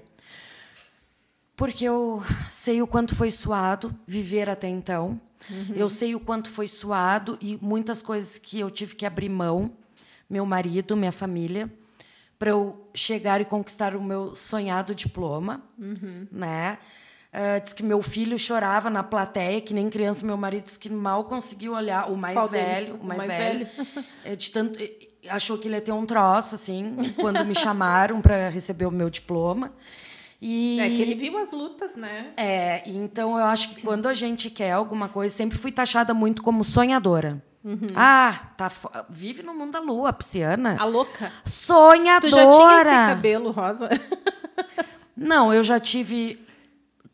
Porque 1.57 1.84
eu 1.84 2.22
sei 2.48 2.80
o 2.80 2.86
quanto 2.86 3.14
foi 3.14 3.30
suado 3.30 3.94
viver 4.07 4.48
até 4.48 4.68
então. 4.68 5.20
Eu 5.74 5.88
sei 5.88 6.14
o 6.14 6.20
quanto 6.20 6.51
foi 6.51 6.68
suado 6.68 7.38
e 7.41 7.59
muitas 7.61 8.03
coisas 8.03 8.38
que 8.38 8.61
eu 8.61 8.70
tive 8.70 8.95
que 8.95 9.07
abrir 9.07 9.28
mão, 9.28 9.72
meu 10.28 10.45
marido, 10.45 10.97
minha 10.97 11.12
família, 11.12 11.70
para 12.38 12.51
eu 12.51 12.88
chegar 12.95 13.41
e 13.41 13.45
conquistar 13.45 13.97
o 13.97 14.03
meu 14.03 14.36
sonhado 14.36 14.95
diploma, 14.95 15.62
né? 16.30 16.78
Ah, 17.32 17.59
diz 17.59 17.72
que 17.72 17.82
meu 17.82 18.03
filho 18.03 18.36
chorava 18.38 18.91
na 18.91 19.03
plateia, 19.03 19.61
que 19.61 19.72
nem 19.72 19.88
criança. 19.88 20.26
Meu 20.26 20.36
marido 20.36 20.64
disse 20.64 20.78
que 20.78 20.88
mal 20.88 21.24
conseguiu 21.24 21.74
olhar 21.74 22.11
o 22.11 22.16
mais 22.16 22.34
Qual 22.34 22.49
velho, 22.49 22.95
o 22.95 23.01
O 23.01 23.05
mais, 23.05 23.24
mais 23.24 23.38
velho, 23.38 23.68
é, 24.24 24.34
de 24.34 24.51
tanto 24.51 24.78
achou 25.28 25.59
que 25.59 25.68
ele 25.68 25.74
ia 25.74 25.80
ter 25.80 25.93
um 25.93 26.07
troço 26.07 26.55
assim 26.55 26.97
quando 27.20 27.45
me 27.45 27.55
chamaram 27.55 28.20
para 28.20 28.49
receber 28.49 28.86
o 28.86 28.91
meu 28.91 29.11
diploma. 29.11 29.72
E 30.43 30.80
É 30.80 30.88
que 30.88 31.03
ele 31.03 31.14
viu 31.14 31.36
as 31.36 31.53
lutas, 31.53 31.97
né? 31.97 32.32
é, 32.36 32.82
então 32.86 33.38
eu 33.38 33.45
acho 33.45 33.74
que 33.74 33.82
quando 33.82 34.07
a 34.09 34.14
gente 34.14 34.49
quer 34.49 34.72
alguma 34.72 35.09
coisa, 35.09 35.34
sempre 35.34 35.59
fui 35.59 35.70
taxada 35.70 36.14
muito 36.14 36.43
como 36.43 36.64
sonhadora. 36.64 37.43
Ah, 37.95 38.53
tá, 38.57 38.72
vive 39.11 39.43
no 39.43 39.53
mundo 39.53 39.72
da 39.72 39.80
lua, 39.80 40.14
pisciana. 40.14 40.76
A 40.80 40.84
louca. 40.86 41.30
Sonhadora. 41.45 42.20
Tu 42.30 42.34
já 42.34 42.51
tinha 42.51 42.76
esse 42.80 42.91
cabelo 42.91 43.51
rosa? 43.51 43.88
Não, 45.14 45.53
eu 45.53 45.62
já 45.62 45.78
tive 45.78 46.43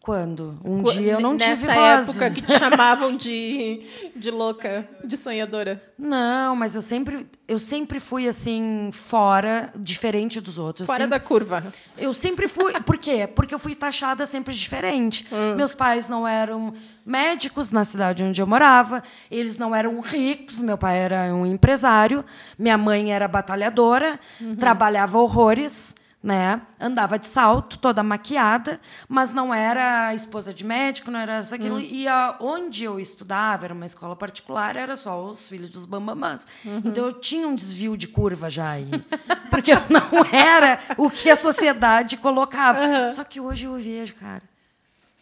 quando? 0.07 0.57
Um 0.65 0.85
Qu- 0.85 0.93
dia 0.93 1.13
eu 1.15 1.21
não 1.21 1.35
Nessa 1.35 1.57
tive 1.67 1.67
rosa. 1.73 2.13
época 2.13 2.31
que 2.31 2.41
te 2.41 2.53
chamavam 2.57 3.17
de, 3.17 3.81
de 4.15 4.31
louca, 4.31 4.89
de 5.05 5.17
sonhadora. 5.17 5.83
Não, 5.99 6.55
mas 6.55 6.77
eu 6.77 6.81
sempre, 6.83 7.27
eu 7.49 7.59
sempre 7.59 7.99
fui 7.99 8.29
assim 8.29 8.91
fora, 8.93 9.73
diferente 9.75 10.41
dos 10.41 10.59
outros. 10.59 10.87
Fora 10.87 11.01
sempre- 11.03 11.19
da 11.19 11.21
curva. 11.21 11.73
Eu 11.99 12.15
sempre 12.15 12.47
fui. 12.47 12.73
Por 12.87 12.97
quê? 12.99 13.27
Porque 13.27 13.53
eu 13.53 13.59
fui 13.59 13.75
taxada 13.75 14.25
sempre 14.27 14.55
diferente. 14.55 15.27
Meus 15.57 15.75
pais 15.75 16.09
não 16.09 16.27
eram 16.27 16.73
médicos 17.05 17.73
na 17.73 17.85
cidade 17.85 18.23
onde 18.23 18.41
eu 18.41 18.47
morava, 18.47 19.03
eles 19.31 19.59
não 19.59 19.75
eram 19.75 20.01
ricos, 20.01 20.61
meu 20.61 20.77
pai 20.79 20.99
era 20.99 21.35
um 21.35 21.45
empresário, 21.47 22.25
minha 22.59 22.77
mãe 22.79 23.13
era 23.13 23.27
batalhadora, 23.29 24.19
trabalhava 24.59 25.19
horrores. 25.19 25.95
Né? 26.27 26.61
Andava 26.81 27.21
de 27.21 27.29
salto, 27.29 27.79
toda 27.79 28.03
maquiada, 28.03 28.81
mas 29.09 29.33
não 29.33 29.55
era 29.55 30.13
esposa 30.13 30.53
de 30.53 30.65
médico, 30.65 31.09
não 31.09 31.21
era 31.21 31.39
isso, 31.39 31.55
aquilo. 31.55 31.77
Hum. 31.77 31.87
E 31.89 32.09
a, 32.09 32.35
onde 32.41 32.83
eu 32.83 32.99
estudava, 32.99 33.65
era 33.65 33.73
uma 33.73 33.87
escola 33.87 34.17
particular, 34.17 34.75
era 34.75 34.97
só 34.97 35.25
os 35.25 35.49
filhos 35.49 35.71
dos 35.71 35.85
bambamãs. 35.85 36.45
Uhum. 36.65 36.83
Então 36.85 37.07
eu 37.07 37.13
tinha 37.13 37.47
um 37.47 37.55
desvio 37.55 37.97
de 37.97 38.09
curva 38.09 38.51
já 38.51 38.71
aí. 38.71 38.91
Porque 39.49 39.71
eu 39.71 39.79
não 39.89 40.25
era 40.33 40.81
o 40.99 41.09
que 41.09 41.31
a 41.31 41.37
sociedade 41.37 42.17
colocava. 42.17 42.81
Só 43.13 43.23
que 43.23 43.41
hoje 43.41 43.67
eu 43.67 43.75
vejo, 43.77 44.17
cara, 44.17 44.43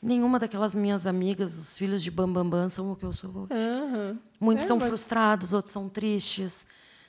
nenhuma 0.02 0.38
daquelas 0.38 0.74
minhas 0.74 1.06
amigas, 1.06 1.54
os 1.58 1.76
filhos 1.76 2.02
de 2.02 2.10
bambambam, 2.10 2.48
Bam 2.48 2.60
Bam, 2.62 2.68
são 2.70 2.92
o 2.92 2.96
que 2.96 3.04
eu 3.04 3.12
sou 3.12 3.30
hoje. 3.30 3.52
Aham. 3.52 4.18
Muitos 4.40 4.64
É, 4.64 4.68
são 4.68 4.78
mas- 4.78 4.88
frustrados, 4.88 5.52
outros 5.52 5.72
são 5.74 5.86
tristes, 5.86 6.66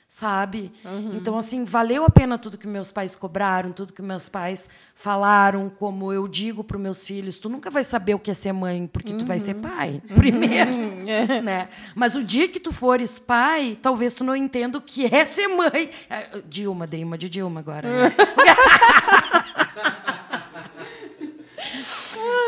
sabe? 0.08 0.72
Uhum. 0.84 1.16
Então, 1.16 1.36
assim, 1.36 1.64
valeu 1.64 2.04
a 2.04 2.10
pena 2.10 2.38
tudo 2.38 2.56
que 2.56 2.66
meus 2.66 2.92
pais 2.92 3.16
cobraram, 3.16 3.72
tudo 3.72 3.92
que 3.92 4.00
meus 4.00 4.28
pais 4.28 4.68
falaram, 4.94 5.68
como 5.68 6.12
eu 6.12 6.28
digo 6.28 6.62
para 6.62 6.76
os 6.76 6.82
meus 6.82 7.04
filhos, 7.06 7.38
tu 7.38 7.48
nunca 7.48 7.70
vai 7.70 7.82
saber 7.82 8.14
o 8.14 8.18
que 8.18 8.30
é 8.30 8.34
ser 8.34 8.52
mãe, 8.52 8.86
porque 8.86 9.12
tu 9.14 9.26
vai 9.26 9.38
ser 9.40 9.54
Uhum. 9.56 9.62
pai, 9.62 10.02
primeiro, 10.14 10.70
É. 11.08 11.40
né? 11.42 11.68
Mas 11.94 12.14
o 12.14 12.22
dia 12.22 12.46
que 12.48 12.60
tu 12.60 12.72
fores 12.72 13.18
pai, 13.18 13.76
talvez 13.82 14.14
tu 14.14 14.22
não 14.24 14.36
entenda 14.36 14.78
o 14.78 14.80
que 14.80 15.06
é 15.12 15.26
ser 15.26 15.48
mãe. 15.48 15.90
É, 16.08 16.40
Dilma, 16.48 16.86
dei 16.86 17.02
uma 17.02 17.18
de 17.18 17.28
Dilma 17.28 17.60
agora, 17.60 17.88
né? 17.90 18.14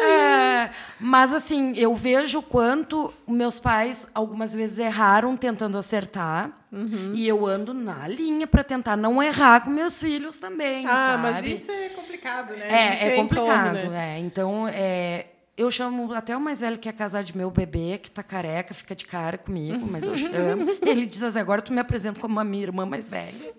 É, 0.02 0.70
mas 1.00 1.32
assim, 1.32 1.72
eu 1.76 1.94
vejo 1.94 2.40
o 2.40 2.42
quanto 2.42 3.12
meus 3.26 3.60
pais 3.60 4.06
algumas 4.14 4.54
vezes 4.54 4.78
erraram 4.78 5.36
tentando 5.36 5.78
acertar. 5.78 6.50
Uhum. 6.70 7.12
E 7.14 7.26
eu 7.26 7.46
ando 7.46 7.72
na 7.72 8.06
linha 8.06 8.46
para 8.46 8.62
tentar 8.62 8.96
não 8.96 9.22
errar 9.22 9.60
com 9.60 9.70
meus 9.70 9.98
filhos 10.00 10.36
também. 10.36 10.84
Ah, 10.86 10.90
sabe? 11.12 11.22
mas 11.22 11.46
isso 11.46 11.70
é 11.70 11.88
complicado, 11.90 12.54
né? 12.54 12.66
É, 12.68 13.08
é 13.08 13.16
complicado. 13.16 13.74
né? 13.90 14.16
é. 14.16 14.18
Então, 14.18 14.68
é, 14.68 15.26
eu 15.58 15.70
chamo 15.72 16.12
até 16.12 16.36
o 16.36 16.40
mais 16.40 16.60
velho 16.60 16.78
que 16.78 16.88
é 16.88 16.92
casar 16.92 17.24
de 17.24 17.36
meu 17.36 17.50
bebê, 17.50 17.98
que 17.98 18.08
tá 18.08 18.22
careca, 18.22 18.72
fica 18.72 18.94
de 18.94 19.04
cara 19.04 19.36
comigo, 19.36 19.84
mas 19.90 20.04
eu 20.04 20.14
chamo. 20.16 20.78
Ele 20.80 21.04
diz 21.04 21.20
assim: 21.22 21.40
agora 21.40 21.60
tu 21.60 21.72
me 21.72 21.80
apresenta 21.80 22.20
como 22.20 22.38
a 22.38 22.44
minha 22.44 22.62
irmã 22.62 22.86
mais 22.86 23.08
velha. 23.08 23.52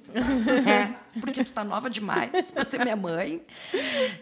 é, 0.65 0.93
porque 1.19 1.43
tu 1.43 1.51
tá 1.51 1.63
nova 1.63 1.89
demais 1.89 2.51
para 2.51 2.63
ser 2.63 2.79
minha 2.79 2.95
mãe. 2.95 3.41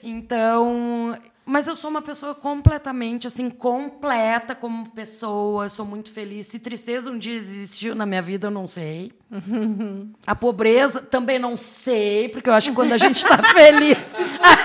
Então. 0.02 1.16
Mas 1.50 1.66
eu 1.66 1.78
sou 1.78 1.90
uma 1.90 2.02
pessoa 2.02 2.36
completamente 2.36 3.26
assim, 3.26 3.50
completa 3.50 4.54
como 4.54 4.90
pessoa, 4.90 5.70
sou 5.70 5.86
muito 5.86 6.12
feliz. 6.12 6.46
Se 6.48 6.60
tristeza 6.60 7.10
um 7.10 7.18
dia 7.18 7.34
existiu 7.36 7.96
na 7.96 8.06
minha 8.06 8.22
vida, 8.22 8.48
eu 8.48 8.52
não 8.52 8.68
sei. 8.68 9.14
A 10.28 10.36
pobreza 10.36 11.00
também 11.00 11.40
não 11.40 11.56
sei, 11.56 12.28
porque 12.28 12.50
eu 12.50 12.54
acho 12.54 12.70
que 12.72 12.76
quando 12.76 12.92
a 12.92 12.98
gente 12.98 13.16
está 13.16 13.38
feliz. 13.54 13.98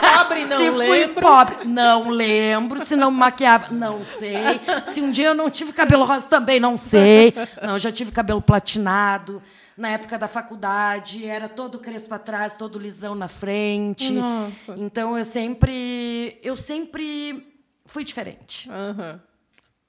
Pobre, 0.00 0.44
não 0.44 0.58
Se 0.60 0.70
fui 0.72 0.76
lembro. 0.88 1.22
pobre, 1.22 1.56
não 1.66 2.08
lembro. 2.10 2.84
Se 2.84 2.96
não 2.96 3.12
maquiava, 3.12 3.72
não 3.72 4.04
sei. 4.04 4.60
Se 4.86 5.00
um 5.00 5.12
dia 5.12 5.28
eu 5.28 5.34
não 5.36 5.48
tive 5.48 5.72
cabelo 5.72 6.04
rosa, 6.04 6.26
também 6.26 6.58
não 6.58 6.76
sei. 6.76 7.32
Não, 7.62 7.74
eu 7.74 7.78
já 7.78 7.92
tive 7.92 8.10
cabelo 8.10 8.42
platinado. 8.42 9.40
Na 9.82 9.88
época 9.88 10.16
da 10.16 10.28
faculdade, 10.28 11.26
era 11.26 11.48
todo 11.48 11.80
crespo 11.80 12.14
atrás, 12.14 12.54
todo 12.54 12.78
lisão 12.78 13.16
na 13.16 13.26
frente. 13.26 14.12
Nossa. 14.12 14.76
Então 14.78 15.18
eu 15.18 15.24
sempre. 15.24 16.38
Eu 16.40 16.56
sempre 16.56 17.52
fui 17.84 18.04
diferente. 18.04 18.70
Aham. 18.70 19.20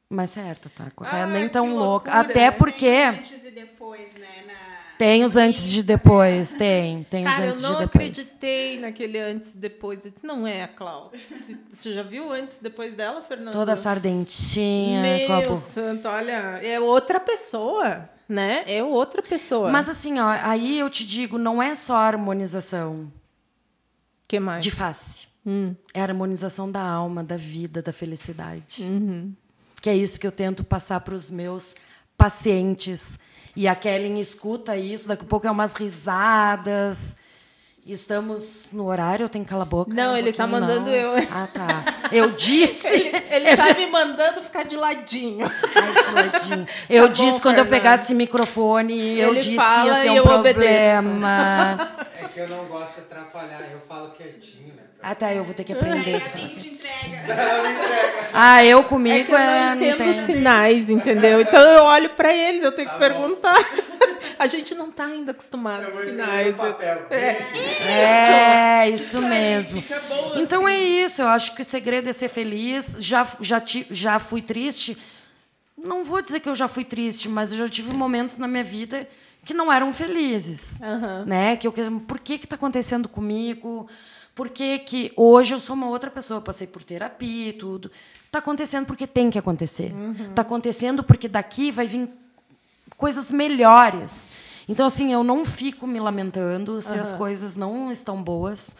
Mas 0.10 0.32
certo, 0.32 0.68
tá? 0.70 0.88
Ah, 0.98 1.28
nem 1.28 1.48
tão 1.48 1.76
louca. 1.76 2.12
loucura, 2.12 2.20
Até 2.32 2.46
né? 2.46 2.52
porque. 2.52 2.88
Antes 2.88 3.46
e 3.46 3.52
depois, 3.52 4.16
né? 4.16 4.44
na- 4.48 4.98
Tem 4.98 5.24
os 5.24 5.36
antes 5.36 5.70
de 5.70 5.84
depois, 5.84 6.54
tem. 6.54 7.04
Tem 7.04 7.24
os 7.26 7.32
Cara, 7.32 7.44
eu 7.46 7.50
antes 7.50 7.62
de 7.62 7.68
não 7.68 7.78
depois. 7.80 8.10
acreditei 8.10 8.80
naquele 8.80 9.20
antes 9.20 9.54
e 9.54 9.58
depois. 9.58 10.06
Eu 10.06 10.12
disse, 10.12 10.26
não 10.26 10.48
é 10.48 10.64
a 10.64 10.68
Cláudia. 10.68 11.20
Você 11.70 11.94
já 11.94 12.02
viu 12.02 12.32
antes 12.32 12.58
e 12.58 12.64
depois 12.64 12.96
dela, 12.96 13.22
Fernanda? 13.22 13.52
Toda 13.52 13.76
sardentinha, 13.76 15.02
Meu 15.04 15.28
copo. 15.28 15.56
santo, 15.56 16.08
olha, 16.08 16.60
é 16.64 16.80
outra 16.80 17.20
pessoa, 17.20 18.10
né? 18.28 18.63
É 18.67 18.84
outra 18.84 19.21
pessoa. 19.21 19.69
Mas 19.69 19.89
assim, 19.89 20.19
ó, 20.19 20.30
aí 20.41 20.80
eu 20.80 20.89
te 20.89 21.05
digo, 21.05 21.38
não 21.38 21.61
é 21.61 21.76
só 21.76 21.95
harmonização 21.95 23.11
que 24.28 24.39
mais? 24.39 24.63
de 24.63 24.71
face. 24.71 25.28
Hum. 25.45 25.76
É 25.93 26.01
a 26.01 26.03
harmonização 26.03 26.71
da 26.71 26.82
alma, 26.82 27.24
da 27.24 27.38
vida, 27.38 27.82
da 27.82 27.91
felicidade. 27.91 28.84
Uhum. 28.84 29.34
Que 29.82 29.89
é 29.89 29.95
isso 29.95 30.19
que 30.19 30.26
eu 30.26 30.32
tento 30.32 30.63
passar 30.63 31.01
para 31.01 31.13
os 31.13 31.30
meus 31.30 31.76
pacientes. 32.17 33.19
E 33.55 33.67
a 33.67 33.76
Kellen 33.76 34.19
escuta 34.19 34.78
isso, 34.78 35.07
daqui 35.07 35.24
a 35.24 35.28
pouco 35.28 35.45
é 35.45 35.51
umas 35.51 35.74
risadas. 35.74 37.15
Estamos 37.86 38.68
no 38.72 38.86
horário, 38.86 39.26
eu 39.26 39.30
tenho 39.30 39.44
que 39.44 39.50
calar 39.50 39.68
a 39.68 39.70
boca? 39.70 39.94
Não, 39.94 40.14
Um 40.14 40.18
ele 40.18 40.32
tá 40.32 40.48
mandando 40.48 40.86
não. 40.86 40.90
eu. 40.90 41.16
Ah, 41.30 41.48
tá. 41.54 41.84
Eu 42.14 42.32
disse. 42.38 42.88
Ele, 42.88 43.12
ele 43.30 43.58
tá 43.58 43.74
me 43.74 43.88
mandando 43.88 44.42
ficar 44.42 44.64
de 44.64 44.78
ladinho. 44.78 45.46
Ai, 45.46 45.94
que 46.04 46.12
ladinho. 46.12 46.68
Eu 46.90 47.04
Tá 47.04 47.08
bom, 47.08 47.14
disse 47.14 47.42
quando 47.42 47.58
eu 47.58 47.66
Fernanda. 47.66 47.70
pegasse 47.70 48.14
microfone, 48.14 49.20
eu 49.20 49.32
Ele 49.32 49.40
disse 49.40 49.50
que 49.50 49.56
fala 49.58 49.86
ia 49.88 49.94
ser 49.96 50.08
e 50.08 50.12
um 50.12 50.16
eu 50.16 50.24
problema. 50.24 51.78
É 52.22 52.28
que 52.30 52.40
eu 52.40 52.48
não 52.48 52.64
gosto 52.66 52.96
de 52.96 53.02
atrapalhar, 53.02 53.62
eu 53.70 53.80
falo 53.82 54.12
quietinho, 54.12 54.72
né? 54.72 54.72
Ah, 55.06 55.14
tá, 55.14 55.34
eu 55.34 55.43
vou 55.43 55.54
ter 55.54 55.66
que 55.66 55.74
aprender. 55.74 56.22
Ah, 58.34 58.64
eu 58.64 58.80
É 58.80 58.84
comigo 58.84 59.26
que 59.26 59.32
eu 59.32 59.38
é, 59.38 59.70
não 59.70 59.76
entendo 59.76 59.97
tem. 59.97 60.14
sinais, 60.14 60.89
entendeu? 60.89 61.41
Então 61.41 61.60
eu 61.62 61.84
olho 61.84 62.10
pra 62.12 62.34
ele, 62.34 62.66
eu 62.66 62.72
tenho 62.72 62.89
que 62.89 62.97
Tá 62.97 63.10
bom. 63.10 63.14
perguntar. 63.16 63.56
A 64.39 64.47
gente 64.47 64.74
não 64.74 64.91
tá 64.91 65.06
ainda 65.06 65.32
acostumado 65.32 65.91
com 65.91 65.97
sinais. 65.99 66.58
papel. 66.58 67.06
É. 67.12 67.38
É, 68.86 68.89
isso 68.89 69.22
mesmo. 69.22 69.82
Fica 69.82 70.01
bom 70.10 70.34
Então 70.38 70.68
é 70.68 70.74
assim. 70.74 71.06
isso, 71.06 71.22
eu 71.22 71.28
acho 71.28 71.54
que 71.56 71.62
o 71.62 71.66
segredo 71.66 72.10
é 72.10 72.14
ser 72.14 72.30
feliz. 72.30 72.95
Já, 72.99 73.28
já, 73.41 73.62
já 73.91 74.20
fui 74.20 74.41
triste. 74.41 74.97
Não 75.78 76.04
vou 76.04 76.22
dizer 76.22 76.39
que 76.39 76.49
eu 76.49 76.56
já 76.56 76.68
fui 76.68 76.84
triste, 76.84 77.30
mas 77.30 77.51
eu 77.51 77.58
já 77.58 77.70
tive 77.70 77.95
momentos 77.95 78.38
na 78.38 78.47
minha 78.47 78.64
vida 78.64 79.08
que 79.45 79.54
não 79.54 79.72
eram 79.72 79.93
felizes. 79.93 80.82
Aham. 80.82 81.26
Né? 81.28 81.58
Que 81.58 81.68
eu, 81.68 81.72
que- 81.72 81.89
por 82.08 82.20
que 82.20 82.34
está 82.36 82.56
acontecendo 82.56 83.08
comigo? 83.08 83.88
Por 84.36 84.50
que, 84.50 85.14
hoje 85.16 85.54
eu 85.54 85.60
sou 85.60 85.76
uma 85.76 85.88
outra 85.88 86.10
pessoa? 86.10 86.42
Passei 86.42 86.66
por 86.66 86.84
terapia 86.84 87.50
e 87.50 87.54
tudo. 87.54 87.92
Está 88.26 88.40
acontecendo 88.40 88.86
porque 88.86 89.06
tem 89.06 89.30
que 89.30 89.38
acontecer. 89.38 89.94
Está 90.30 90.42
acontecendo 90.42 91.04
porque 91.04 91.28
daqui 91.28 91.72
vai 91.72 91.86
vir 91.86 92.10
coisas 92.98 93.30
melhores. 93.30 94.32
Então, 94.68 94.88
assim, 94.88 95.12
eu 95.14 95.24
não 95.24 95.46
fico 95.46 95.86
me 95.86 96.00
lamentando 96.00 96.82
se 96.82 96.98
as 96.98 97.12
coisas 97.12 97.56
não 97.56 97.92
estão 97.92 98.24
boas. 98.24 98.76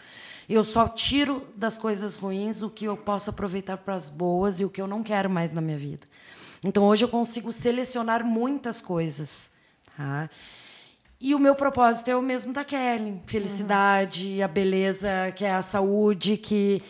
Eu 0.48 0.64
só 0.64 0.88
tiro 0.88 1.46
das 1.54 1.78
coisas 1.78 2.16
ruins 2.16 2.60
o 2.60 2.68
que 2.68 2.86
eu 2.86 2.96
posso 2.96 3.30
aproveitar 3.30 3.76
para 3.76 3.94
as 3.94 4.10
boas 4.10 4.60
e 4.60 4.64
o 4.64 4.70
que 4.70 4.80
eu 4.80 4.86
não 4.86 5.02
quero 5.02 5.30
mais 5.30 5.52
na 5.52 5.60
minha 5.60 5.78
vida. 5.78 6.06
Então, 6.64 6.84
hoje 6.84 7.04
eu 7.04 7.08
consigo 7.08 7.52
selecionar 7.52 8.24
muitas 8.24 8.80
coisas. 8.80 9.52
Tá? 9.96 10.28
E 11.20 11.34
o 11.34 11.38
meu 11.38 11.54
propósito 11.54 12.10
é 12.10 12.16
o 12.16 12.22
mesmo 12.22 12.52
da 12.52 12.64
Kelly. 12.64 13.20
Felicidade, 13.26 14.42
a 14.42 14.48
beleza, 14.48 15.32
que 15.34 15.44
é 15.44 15.52
a 15.52 15.62
saúde, 15.62 16.36
que, 16.36 16.82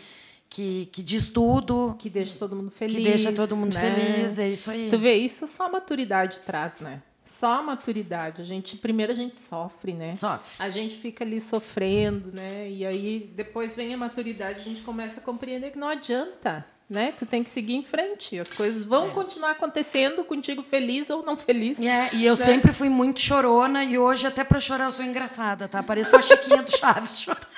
que, 0.49 0.87
que 0.91 1.01
diz 1.01 1.29
tudo, 1.29 1.95
Que 1.97 2.09
deixa 2.09 2.37
todo 2.37 2.55
mundo 2.55 2.71
feliz. 2.71 2.95
que 2.95 3.03
deixa 3.03 3.31
todo 3.31 3.55
mundo 3.55 3.73
né? 3.73 3.79
feliz. 3.81 4.39
É 4.39 4.49
isso 4.49 4.69
aí. 4.71 4.89
Tu 4.89 4.99
vê, 4.99 5.15
isso 5.15 5.47
só 5.47 5.67
a 5.67 5.69
maturidade 5.69 6.39
traz, 6.45 6.79
né? 6.81 7.01
Só 7.23 7.59
a 7.59 7.63
maturidade. 7.63 8.41
A 8.41 8.45
gente, 8.45 8.77
primeiro 8.77 9.11
a 9.11 9.15
gente 9.15 9.37
sofre, 9.37 9.93
né? 9.93 10.15
Sofre. 10.15 10.55
A 10.59 10.69
gente 10.69 10.95
fica 10.97 11.23
ali 11.23 11.39
sofrendo, 11.41 12.31
né? 12.31 12.69
E 12.69 12.85
aí 12.85 13.31
depois 13.35 13.75
vem 13.75 13.93
a 13.93 13.97
maturidade, 13.97 14.59
a 14.59 14.63
gente 14.63 14.81
começa 14.81 15.19
a 15.19 15.23
compreender 15.23 15.71
que 15.71 15.77
não 15.79 15.87
adianta, 15.87 16.63
né? 16.89 17.11
Tu 17.17 17.25
tem 17.25 17.43
que 17.43 17.49
seguir 17.49 17.75
em 17.75 17.83
frente. 17.83 18.39
As 18.39 18.51
coisas 18.51 18.83
vão 18.83 19.09
continuar 19.09 19.51
acontecendo 19.51 20.23
contigo 20.23 20.61
feliz 20.61 21.09
ou 21.09 21.23
não 21.23 21.35
feliz. 21.35 21.79
É, 21.79 22.09
e 22.13 22.25
eu 22.25 22.37
né? 22.37 22.45
sempre 22.45 22.71
fui 22.71 22.89
muito 22.89 23.19
chorona 23.19 23.83
e 23.83 23.97
hoje 23.97 24.27
até 24.27 24.43
para 24.43 24.59
chorar 24.59 24.85
eu 24.85 24.91
sou 24.91 25.03
engraçada, 25.03 25.67
tá? 25.67 25.81
Pareço 25.81 26.15
a 26.15 26.21
Chiquinha 26.21 26.61
do 26.61 26.77
Chaves. 26.77 27.19
chorando. 27.21 27.47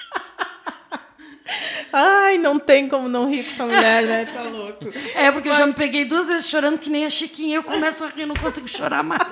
Ai, 1.91 2.37
não 2.37 2.59
tem 2.59 2.89
como 2.89 3.07
não 3.07 3.29
rir 3.29 3.43
com 3.43 3.51
essa 3.51 3.65
mulher, 3.65 4.03
né? 4.03 4.25
Tá 4.25 4.43
louco. 4.43 4.85
É, 5.15 5.31
porque 5.31 5.47
eu 5.49 5.53
já 5.53 5.65
me 5.65 5.73
peguei 5.73 6.03
duas 6.05 6.27
vezes 6.27 6.47
chorando 6.47 6.77
que 6.77 6.89
nem 6.89 7.05
a 7.05 7.09
Chiquinha 7.09 7.55
eu 7.57 7.63
começo 7.63 8.03
a 8.03 8.09
rir, 8.09 8.25
não 8.25 8.35
consigo 8.35 8.67
chorar 8.67 9.03
mais. 9.03 9.21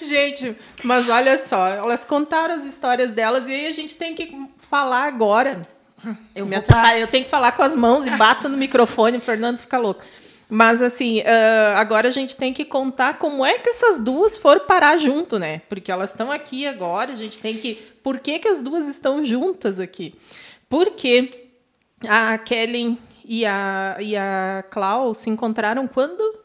Gente, 0.00 0.56
mas 0.82 1.08
olha 1.08 1.38
só, 1.38 1.68
elas 1.68 2.04
contaram 2.04 2.54
as 2.54 2.64
histórias 2.64 3.12
delas 3.12 3.46
e 3.46 3.52
aí 3.52 3.66
a 3.68 3.72
gente 3.72 3.94
tem 3.94 4.12
que 4.14 4.50
falar 4.58 5.04
agora. 5.04 5.64
Eu 6.34 6.46
Me 6.46 6.56
atrapalha, 6.56 6.98
eu 6.98 7.08
tenho 7.08 7.24
que 7.24 7.30
falar 7.30 7.52
com 7.52 7.62
as 7.62 7.76
mãos 7.76 8.06
e 8.06 8.10
bato 8.10 8.48
no 8.48 8.56
microfone, 8.56 9.18
o 9.18 9.20
Fernando 9.20 9.58
fica 9.58 9.78
louco. 9.78 10.02
Mas 10.48 10.82
assim, 10.82 11.20
ah, 11.20 11.76
agora 11.78 12.08
a 12.08 12.10
gente 12.10 12.36
tem 12.36 12.52
que 12.52 12.64
contar 12.64 13.18
como 13.18 13.44
é 13.44 13.58
que 13.58 13.70
essas 13.70 13.98
duas 13.98 14.36
foram 14.36 14.66
parar 14.66 14.98
junto, 14.98 15.38
né? 15.38 15.62
Porque 15.68 15.92
elas 15.92 16.10
estão 16.10 16.30
aqui 16.30 16.66
agora, 16.66 17.12
a 17.12 17.16
gente 17.16 17.38
tem 17.38 17.56
que. 17.56 17.74
Por 18.02 18.18
que, 18.18 18.38
que 18.40 18.48
as 18.48 18.60
duas 18.60 18.88
estão 18.88 19.24
juntas 19.24 19.78
aqui? 19.78 20.14
Porque 20.68 21.48
a 22.08 22.36
Kelly 22.38 22.98
e 23.24 23.46
a, 23.46 23.96
e 24.00 24.16
a 24.16 24.64
Clau 24.70 25.14
se 25.14 25.30
encontraram 25.30 25.86
quando? 25.86 26.40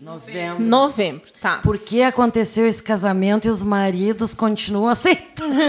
Novembro. 0.00 0.64
Novembro, 0.64 1.30
tá. 1.40 1.58
Por 1.58 1.78
que 1.78 2.02
aconteceu 2.02 2.66
esse 2.66 2.82
casamento 2.82 3.46
e 3.46 3.50
os 3.50 3.62
maridos 3.62 4.34
continuam 4.34 4.88
aceitando? 4.88 5.54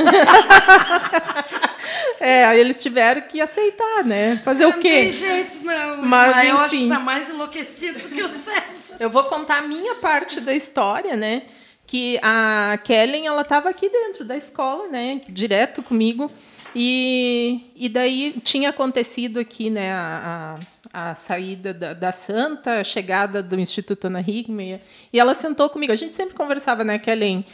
É, 2.19 2.45
aí 2.45 2.59
eles 2.59 2.79
tiveram 2.79 3.21
que 3.21 3.41
aceitar, 3.41 4.03
né? 4.05 4.41
Fazer 4.43 4.65
o 4.65 4.71
Não 4.71 4.79
quê? 4.79 4.89
tem 4.89 5.11
jeito, 5.11 5.63
não. 5.63 5.97
Mas, 5.97 6.35
Mas 6.35 6.49
eu 6.49 6.57
acho 6.57 6.77
que 6.77 6.89
tá 6.89 6.99
mais 6.99 7.29
enlouquecido 7.29 7.99
que 8.09 8.23
o 8.23 8.29
César. 8.29 8.97
Eu 8.99 9.09
vou 9.09 9.23
contar 9.25 9.59
a 9.59 9.61
minha 9.63 9.95
parte 9.95 10.39
da 10.39 10.53
história, 10.53 11.15
né? 11.17 11.43
Que 11.85 12.17
a 12.21 12.79
Kellen, 12.83 13.27
ela 13.27 13.41
estava 13.41 13.69
aqui 13.69 13.89
dentro 13.89 14.23
da 14.23 14.37
escola, 14.37 14.87
né? 14.87 15.21
Direto 15.27 15.83
comigo. 15.83 16.31
E, 16.75 17.71
e 17.75 17.87
daí 17.89 18.35
tinha 18.43 18.69
acontecido 18.69 19.39
aqui, 19.39 19.69
né? 19.69 19.91
A, 19.91 20.57
a, 20.93 21.11
a 21.11 21.15
saída 21.15 21.73
da, 21.73 21.93
da 21.93 22.11
Santa, 22.11 22.79
a 22.79 22.83
chegada 22.83 23.43
do 23.43 23.59
Instituto 23.59 24.05
Ana 24.07 24.21
Hickman. 24.21 24.79
E 25.11 25.19
ela 25.19 25.33
sentou 25.33 25.69
comigo. 25.69 25.91
A 25.91 25.95
gente 25.95 26.15
sempre 26.15 26.35
conversava, 26.35 26.83
né, 26.83 26.97
Kellen? 26.97 27.45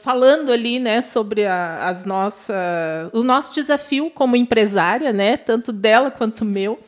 Falando 0.00 0.50
ali, 0.50 0.80
né, 0.80 1.00
sobre 1.00 1.46
a, 1.46 1.88
as 1.88 2.04
nossas, 2.04 2.56
o 3.12 3.22
nosso 3.22 3.54
desafio 3.54 4.10
como 4.10 4.34
empresária, 4.34 5.12
né, 5.12 5.36
tanto 5.36 5.72
dela 5.72 6.10
quanto 6.10 6.44
meu. 6.44 6.80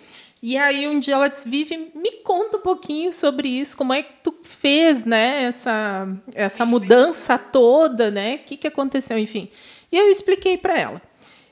E 0.42 0.58
aí 0.58 0.86
um 0.88 0.98
dia 0.98 1.14
ela 1.14 1.28
disse, 1.28 1.48
Vivi, 1.48 1.90
me 1.94 2.10
conta 2.22 2.58
um 2.58 2.60
pouquinho 2.60 3.12
sobre 3.12 3.48
isso, 3.48 3.76
como 3.76 3.92
é 3.92 4.02
que 4.02 4.12
tu 4.22 4.34
fez, 4.42 5.04
né, 5.04 5.44
essa, 5.44 6.06
essa 6.34 6.66
mudança 6.66 7.38
toda, 7.38 8.10
né, 8.10 8.34
o 8.34 8.38
que, 8.40 8.56
que 8.56 8.66
aconteceu, 8.66 9.16
enfim. 9.16 9.48
E 9.90 9.96
eu 9.96 10.08
expliquei 10.08 10.58
para 10.58 10.78
ela. 10.78 11.02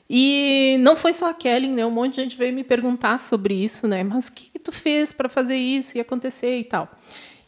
E 0.09 0.75
não 0.81 0.95
foi 0.95 1.13
só 1.13 1.29
a 1.29 1.33
Kelly, 1.33 1.69
né, 1.69 1.85
um 1.85 1.89
monte 1.89 2.15
de 2.15 2.21
gente 2.21 2.37
veio 2.37 2.53
me 2.53 2.63
perguntar 2.63 3.17
sobre 3.19 3.55
isso, 3.55 3.87
né, 3.87 4.03
mas 4.03 4.27
o 4.27 4.33
que, 4.33 4.51
que 4.51 4.59
tu 4.59 4.71
fez 4.71 5.13
para 5.13 5.29
fazer 5.29 5.55
isso 5.55 5.97
e 5.97 6.01
acontecer 6.01 6.59
e 6.59 6.63
tal. 6.65 6.87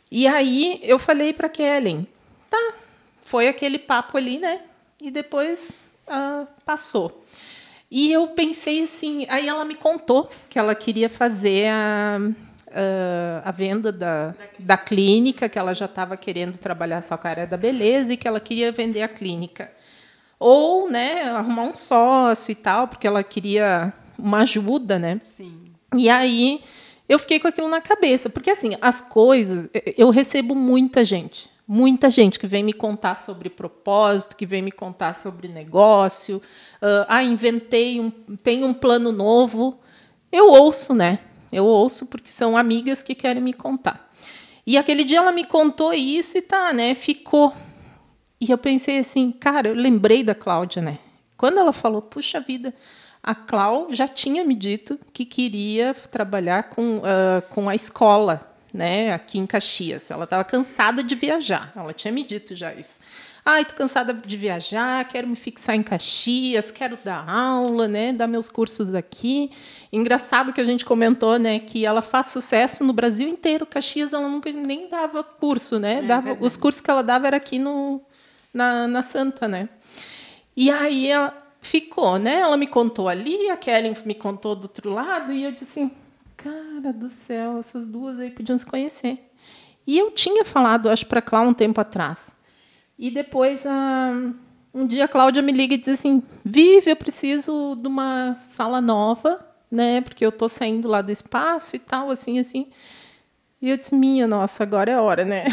E 0.09 0.25
aí 0.25 0.79
eu 0.81 0.97
falei 0.97 1.33
para 1.33 1.49
Kellen, 1.49 2.07
tá, 2.49 2.73
foi 3.25 3.49
aquele 3.49 3.77
papo 3.77 4.17
ali, 4.17 4.39
né, 4.39 4.61
e 5.01 5.11
depois 5.11 5.71
ah, 6.07 6.45
passou. 6.63 7.25
E 7.89 8.11
eu 8.11 8.27
pensei 8.29 8.83
assim, 8.83 9.25
aí 9.29 9.47
ela 9.47 9.65
me 9.65 9.75
contou 9.75 10.29
que 10.49 10.57
ela 10.57 10.73
queria 10.73 11.09
fazer 11.09 11.67
a, 11.69 12.19
a, 12.71 13.49
a 13.49 13.51
venda 13.51 13.91
da, 13.91 14.33
da 14.57 14.77
clínica, 14.77 15.49
que 15.49 15.57
ela 15.57 15.73
já 15.73 15.85
estava 15.85 16.15
querendo 16.15 16.57
trabalhar 16.57 17.01
só 17.01 17.17
com 17.17 17.27
a 17.27 17.31
área 17.31 17.47
da 17.47 17.57
beleza 17.57 18.13
e 18.13 18.17
que 18.17 18.27
ela 18.27 18.39
queria 18.39 18.71
vender 18.71 19.01
a 19.01 19.07
clínica. 19.07 19.71
Ou 20.39 20.89
né, 20.89 21.23
arrumar 21.29 21.63
um 21.63 21.75
sócio 21.75 22.51
e 22.51 22.55
tal, 22.55 22.87
porque 22.87 23.07
ela 23.07 23.23
queria 23.23 23.93
uma 24.17 24.39
ajuda, 24.41 24.99
né? 24.99 25.19
Sim. 25.21 25.57
E 25.95 26.09
aí 26.09 26.59
eu 27.07 27.17
fiquei 27.19 27.39
com 27.39 27.47
aquilo 27.47 27.69
na 27.69 27.81
cabeça, 27.81 28.29
porque 28.29 28.49
assim, 28.49 28.75
as 28.81 28.99
coisas, 28.99 29.69
eu 29.97 30.09
recebo 30.09 30.55
muita 30.55 31.05
gente, 31.05 31.49
muita 31.67 32.09
gente 32.09 32.39
que 32.39 32.47
vem 32.47 32.63
me 32.63 32.73
contar 32.73 33.15
sobre 33.15 33.49
propósito, 33.49 34.35
que 34.35 34.45
vem 34.45 34.61
me 34.61 34.71
contar 34.71 35.13
sobre 35.13 35.47
negócio, 35.47 36.41
ah, 36.81 37.05
ah, 37.07 37.23
inventei 37.23 37.99
um, 37.99 38.09
tem 38.09 38.63
um 38.63 38.73
plano 38.73 39.11
novo. 39.11 39.79
Eu 40.31 40.49
ouço, 40.49 40.93
né? 40.93 41.19
Eu 41.51 41.65
ouço 41.65 42.05
porque 42.07 42.29
são 42.29 42.57
amigas 42.57 43.01
que 43.01 43.15
querem 43.15 43.41
me 43.41 43.53
contar. 43.53 44.11
E 44.65 44.77
aquele 44.77 45.03
dia 45.03 45.19
ela 45.19 45.31
me 45.31 45.45
contou 45.45 45.93
isso 45.93 46.37
e 46.37 46.41
tá, 46.41 46.73
né? 46.73 46.95
Ficou. 46.95 47.53
E 48.39 48.51
eu 48.51 48.57
pensei 48.57 48.99
assim, 48.99 49.31
cara, 49.31 49.69
eu 49.69 49.75
lembrei 49.75 50.23
da 50.23 50.35
Cláudia, 50.35 50.81
né? 50.81 50.99
Quando 51.37 51.59
ela 51.59 51.73
falou, 51.73 52.01
puxa 52.01 52.39
vida, 52.39 52.73
a 53.21 53.33
Clau 53.33 53.87
já 53.91 54.07
tinha 54.07 54.43
me 54.43 54.55
dito 54.55 54.99
que 55.13 55.25
queria 55.25 55.93
trabalhar 55.93 56.69
com, 56.69 57.01
ah, 57.03 57.41
com 57.41 57.69
a 57.69 57.75
escola, 57.75 58.54
né, 58.75 59.13
aqui 59.13 59.39
em 59.39 59.45
Caxias. 59.47 60.11
Ela 60.11 60.25
estava 60.25 60.43
cansada 60.43 61.01
de 61.01 61.15
viajar, 61.15 61.71
ela 61.75 61.93
tinha 61.93 62.11
me 62.11 62.23
dito 62.23 62.55
já 62.55 62.73
isso. 62.73 62.99
Ai, 63.47 63.63
tô 63.63 63.75
cansada 63.75 64.11
de 64.11 64.35
viajar, 64.35 65.07
quero 65.07 65.27
me 65.27 65.35
fixar 65.35 65.75
em 65.75 65.83
Caxias, 65.83 66.71
quero 66.71 66.97
dar 67.03 67.29
aula, 67.29 67.87
né, 67.87 68.11
dar 68.11 68.27
meus 68.27 68.49
cursos 68.49 68.93
aqui. 68.93 69.51
Engraçado 69.93 70.51
que 70.51 70.59
a 70.59 70.65
gente 70.65 70.83
comentou, 70.83 71.37
né, 71.37 71.59
que 71.59 71.85
ela 71.85 72.01
faz 72.01 72.27
sucesso 72.27 72.83
no 72.83 72.91
Brasil 72.91 73.27
inteiro. 73.27 73.65
Caxias 73.65 74.13
ela 74.13 74.27
nunca 74.27 74.51
nem 74.51 74.89
dava 74.89 75.23
curso, 75.23 75.79
né? 75.79 76.01
dava, 76.01 76.35
os 76.41 76.57
cursos 76.57 76.81
que 76.81 76.89
ela 76.89 77.03
dava 77.03 77.27
era 77.27 77.37
aqui 77.37 77.59
no, 77.59 78.01
na, 78.53 78.87
na 78.87 79.01
Santa, 79.01 79.47
né? 79.47 79.69
E 80.57 80.71
aí 80.71 81.07
ela 81.07 81.37
ficou, 81.61 82.17
né? 82.17 82.39
Ela 82.39 82.57
me 82.57 82.65
contou 82.67 83.07
ali, 83.07 83.49
a 83.49 83.57
Kellen 83.57 83.93
me 84.05 84.15
contou 84.15 84.55
do 84.55 84.63
outro 84.63 84.89
lado, 84.89 85.31
e 85.31 85.43
eu 85.43 85.51
disse 85.51 85.81
assim, 85.81 85.91
cara 86.45 86.93
do 86.93 87.09
céu, 87.09 87.57
essas 87.57 87.87
duas 87.87 88.19
aí 88.19 88.29
podiam 88.29 88.55
se 88.55 88.65
conhecer. 88.65 89.31
E 89.87 89.97
eu 89.97 90.11
tinha 90.11 90.45
falado, 90.45 90.89
acho, 90.89 91.07
para 91.07 91.17
a 91.17 91.21
Cláudia 91.21 91.49
um 91.49 91.53
tempo 91.55 91.81
atrás. 91.81 92.31
E 92.99 93.09
depois, 93.09 93.65
ah, 93.65 94.11
um 94.71 94.85
dia 94.85 95.05
a 95.05 95.07
Cláudia 95.07 95.41
me 95.41 95.51
liga 95.51 95.73
e 95.73 95.77
diz 95.77 95.89
assim, 95.89 96.21
Vive, 96.43 96.91
eu 96.91 96.95
preciso 96.95 97.75
de 97.75 97.87
uma 97.87 98.35
sala 98.35 98.79
nova, 98.79 99.43
né? 99.71 100.01
Porque 100.01 100.23
eu 100.23 100.31
tô 100.31 100.47
saindo 100.47 100.87
lá 100.87 101.01
do 101.01 101.11
espaço 101.11 101.75
e 101.75 101.79
tal, 101.79 102.11
assim, 102.11 102.37
assim. 102.37 102.67
E 103.59 103.69
eu 103.69 103.77
disse, 103.77 103.95
minha 103.95 104.27
nossa, 104.27 104.61
agora 104.61 104.91
é 104.91 104.93
a 104.93 105.01
hora, 105.01 105.25
né? 105.25 105.45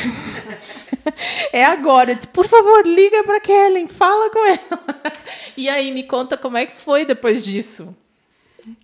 é 1.53 1.65
agora. 1.65 2.13
Eu 2.13 2.17
disse, 2.17 2.29
por 2.29 2.47
favor, 2.47 2.87
liga 2.87 3.25
para 3.25 3.41
Kellen, 3.41 3.89
fala 3.89 4.31
com 4.31 4.47
ela. 4.47 4.83
E 5.55 5.69
aí, 5.69 5.93
me 5.93 6.03
conta 6.03 6.37
como 6.39 6.57
é 6.57 6.65
que 6.65 6.73
foi 6.73 7.05
depois 7.05 7.45
disso. 7.45 7.95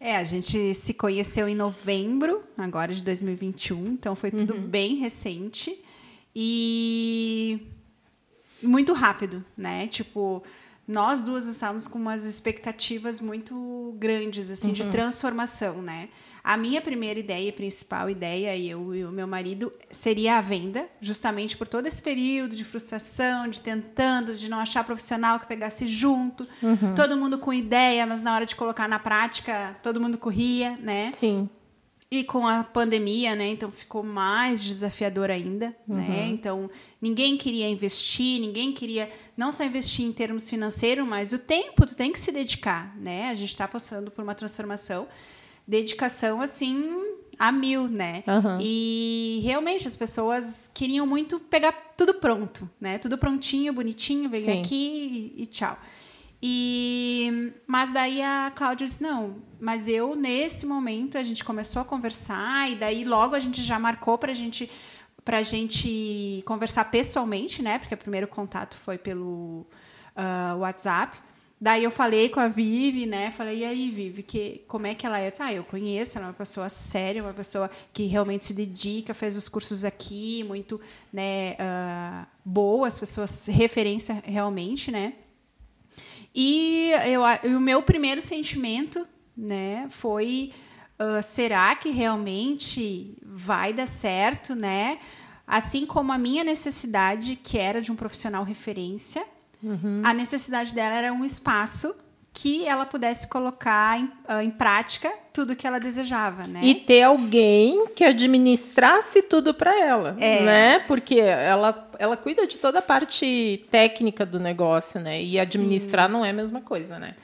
É, 0.01 0.16
a 0.16 0.24
gente 0.24 0.74
se 0.74 0.95
conheceu 0.95 1.49
em 1.49 1.55
novembro, 1.55 2.43
agora 2.57 2.93
de 2.93 3.03
2021, 3.03 3.87
então 3.89 4.16
foi 4.16 4.31
tudo 4.31 4.55
bem 4.55 4.97
recente 4.97 5.79
e 6.35 7.61
muito 8.62 8.93
rápido, 8.93 9.45
né? 9.57 9.87
Tipo, 9.87 10.43
nós 10.87 11.22
duas 11.22 11.47
estávamos 11.47 11.87
com 11.87 11.99
umas 11.99 12.24
expectativas 12.24 13.20
muito 13.20 13.95
grandes, 13.99 14.51
assim, 14.51 14.72
de 14.72 14.85
transformação, 14.91 15.83
né? 15.83 16.09
A 16.49 16.57
minha 16.57 16.80
primeira 16.80 17.20
ideia, 17.20 17.53
principal 17.53 18.09
ideia, 18.09 18.57
e 18.57 18.70
eu 18.70 18.94
e 18.94 19.05
o 19.05 19.12
meu 19.12 19.26
marido, 19.26 19.70
seria 19.90 20.38
a 20.38 20.40
venda, 20.40 20.88
justamente 20.99 21.55
por 21.55 21.68
todo 21.68 21.84
esse 21.84 22.01
período 22.01 22.57
de 22.57 22.64
frustração, 22.64 23.46
de 23.49 23.61
tentando, 23.61 24.34
de 24.34 24.49
não 24.49 24.59
achar 24.59 24.82
profissional 24.82 25.38
que 25.38 25.46
pegasse 25.46 25.86
junto, 25.86 26.49
todo 26.96 27.18
mundo 27.18 27.36
com 27.36 27.53
ideia, 27.53 28.07
mas 28.07 28.22
na 28.22 28.34
hora 28.34 28.46
de 28.46 28.57
colocar 28.57 28.88
na 28.88 28.99
prática, 28.99 29.76
todo 29.82 30.01
mundo 30.01 30.16
corria, 30.16 30.74
né? 30.80 31.09
Sim. 31.09 31.51
E 32.11 32.24
com 32.24 32.46
a 32.46 32.64
pandemia, 32.64 33.34
né? 33.34 33.49
Então 33.49 33.70
ficou 33.70 34.03
mais 34.03 34.64
desafiador 34.64 35.30
ainda, 35.30 35.76
né? 35.86 36.28
Então 36.30 36.70
ninguém 36.99 37.36
queria 37.36 37.68
investir, 37.68 38.40
ninguém 38.40 38.72
queria 38.72 39.12
não 39.36 39.53
só 39.53 39.64
investir 39.64 40.07
em 40.07 40.12
termos 40.14 40.49
financeiros, 40.49 41.07
mas 41.07 41.34
o 41.34 41.38
tempo, 41.38 41.84
tu 41.84 41.94
tem 41.94 42.11
que 42.11 42.18
se 42.18 42.32
dedicar, 42.32 42.96
né? 42.96 43.28
A 43.28 43.34
gente 43.34 43.51
está 43.51 43.68
passando 43.68 44.11
por 44.11 44.24
uma 44.24 44.34
transformação, 44.34 45.07
dedicação 45.69 46.41
assim 46.41 47.19
a 47.39 47.53
mil, 47.53 47.87
né? 47.87 48.25
Aham. 48.27 48.59
E 48.61 49.41
realmente 49.45 49.87
as 49.87 49.95
pessoas 49.95 50.69
queriam 50.75 51.07
muito 51.07 51.39
pegar 51.39 51.73
tudo 51.97 52.14
pronto, 52.14 52.69
né? 52.81 52.99
Tudo 52.99 53.19
prontinho, 53.19 53.73
bonitinho, 53.73 54.29
vem 54.31 54.41
Sim. 54.41 54.62
aqui 54.62 55.35
e, 55.37 55.43
e 55.43 55.47
tchau. 55.47 55.79
E 56.43 57.53
mas 57.66 57.93
daí 57.93 58.23
a 58.23 58.51
Cláudia 58.55 58.87
disse 58.87 59.03
não, 59.03 59.37
mas 59.61 59.89
eu 59.89 60.14
nesse 60.16 60.64
momento 60.64 61.19
a 61.19 61.23
gente 61.23 61.45
começou 61.45 61.83
a 61.83 61.85
conversar 61.85 62.71
e 62.71 62.77
daí 62.77 63.05
logo 63.05 63.35
a 63.35 63.41
gente 63.41 63.62
já 63.62 63.79
marcou 63.79 64.16
para 64.16 64.33
gente 64.33 64.71
para 65.25 65.43
gente 65.43 66.43
conversar 66.47 66.87
pessoalmente, 66.87 67.61
né? 67.61 67.79
Porque 67.79 67.95
o 67.95 67.99
primeiro 67.99 68.27
contato 68.27 68.77
foi 68.79 68.97
pelo 68.97 69.66
ah, 70.16 70.57
WhatsApp. 70.59 71.19
Daí 71.61 71.82
eu 71.82 71.90
falei 71.90 72.28
com 72.28 72.38
a 72.38 72.46
Vivi, 72.46 73.04
né? 73.04 73.32
Falei, 73.32 73.59
e 73.59 73.64
aí, 73.64 73.90
Vivi, 73.90 74.22
que, 74.22 74.62
como 74.68 74.86
é 74.86 74.94
que 74.94 75.04
ela 75.04 75.18
é? 75.18 75.32
Ah, 75.40 75.52
eu 75.52 75.64
conheço, 75.64 76.16
ela 76.16 76.28
é 76.28 76.30
uma 76.30 76.34
pessoa 76.34 76.68
séria, 76.68 77.22
uma 77.22 77.34
pessoa 77.34 77.68
que 77.92 78.06
realmente 78.06 78.46
se 78.46 78.54
dedica, 78.54 79.12
fez 79.12 79.36
os 79.36 79.48
cursos 79.48 79.84
aqui, 79.84 80.44
muito 80.44 80.80
né, 81.12 81.56
ah, 81.59 82.26
boa, 82.44 82.86
as 82.86 82.98
pessoas, 82.98 83.46
referência 83.46 84.22
realmente, 84.24 84.92
né? 84.92 85.14
E, 86.32 86.92
eu, 87.06 87.22
o 87.56 87.61
meu 87.61 87.82
primeiro 87.82 88.22
sentimento 88.22 89.04
né, 89.36 89.88
foi: 89.90 90.52
ah, 90.98 91.22
será 91.22 91.74
que 91.74 91.90
realmente 91.90 93.16
vai 93.22 93.72
dar 93.72 93.86
certo? 93.86 94.54
Né? 94.54 94.98
Assim 95.46 95.86
como 95.86 96.12
a 96.12 96.18
minha 96.18 96.44
necessidade, 96.44 97.36
que 97.36 97.56
era 97.59 97.80
de 97.80 97.92
um 97.92 97.96
profissional 97.96 98.44
referência, 98.44 99.24
a 100.04 100.14
necessidade 100.14 100.72
dela 100.72 100.94
era 100.94 101.12
um 101.12 101.24
espaço 101.24 101.94
que 102.32 102.64
ela 102.66 102.86
pudesse 102.86 103.26
colocar 103.26 103.98
em, 103.98 104.12
ah, 104.28 104.44
em 104.44 104.50
prática 104.50 105.12
tudo 105.32 105.56
que 105.56 105.66
ela 105.66 105.80
desejava. 105.80 106.46
Né? 106.46 106.61
E 106.62 106.74
ter 106.74 107.02
alguém 107.02 107.88
que 107.88 108.04
administrasse 108.04 109.22
tudo 109.22 109.52
para 109.52 109.76
ela, 109.76 110.16
É. 110.20 110.44
né? 110.44 110.78
Porque 110.80 111.18
ela, 111.18 111.90
ela 111.98 112.16
cuida 112.16 112.46
de 112.46 112.59
toda 112.59 112.78
a 112.78 112.82
parte 112.82 113.66
técnica 113.70 114.24
do 114.24 114.38
negócio, 114.38 115.00
né? 115.00 115.20
E 115.20 115.38
administrar 115.38 116.09
não 116.09 116.24
é 116.24 116.30
a 116.30 116.32
mesma 116.32 116.61
coisa, 116.61 116.98
né? 116.98 117.16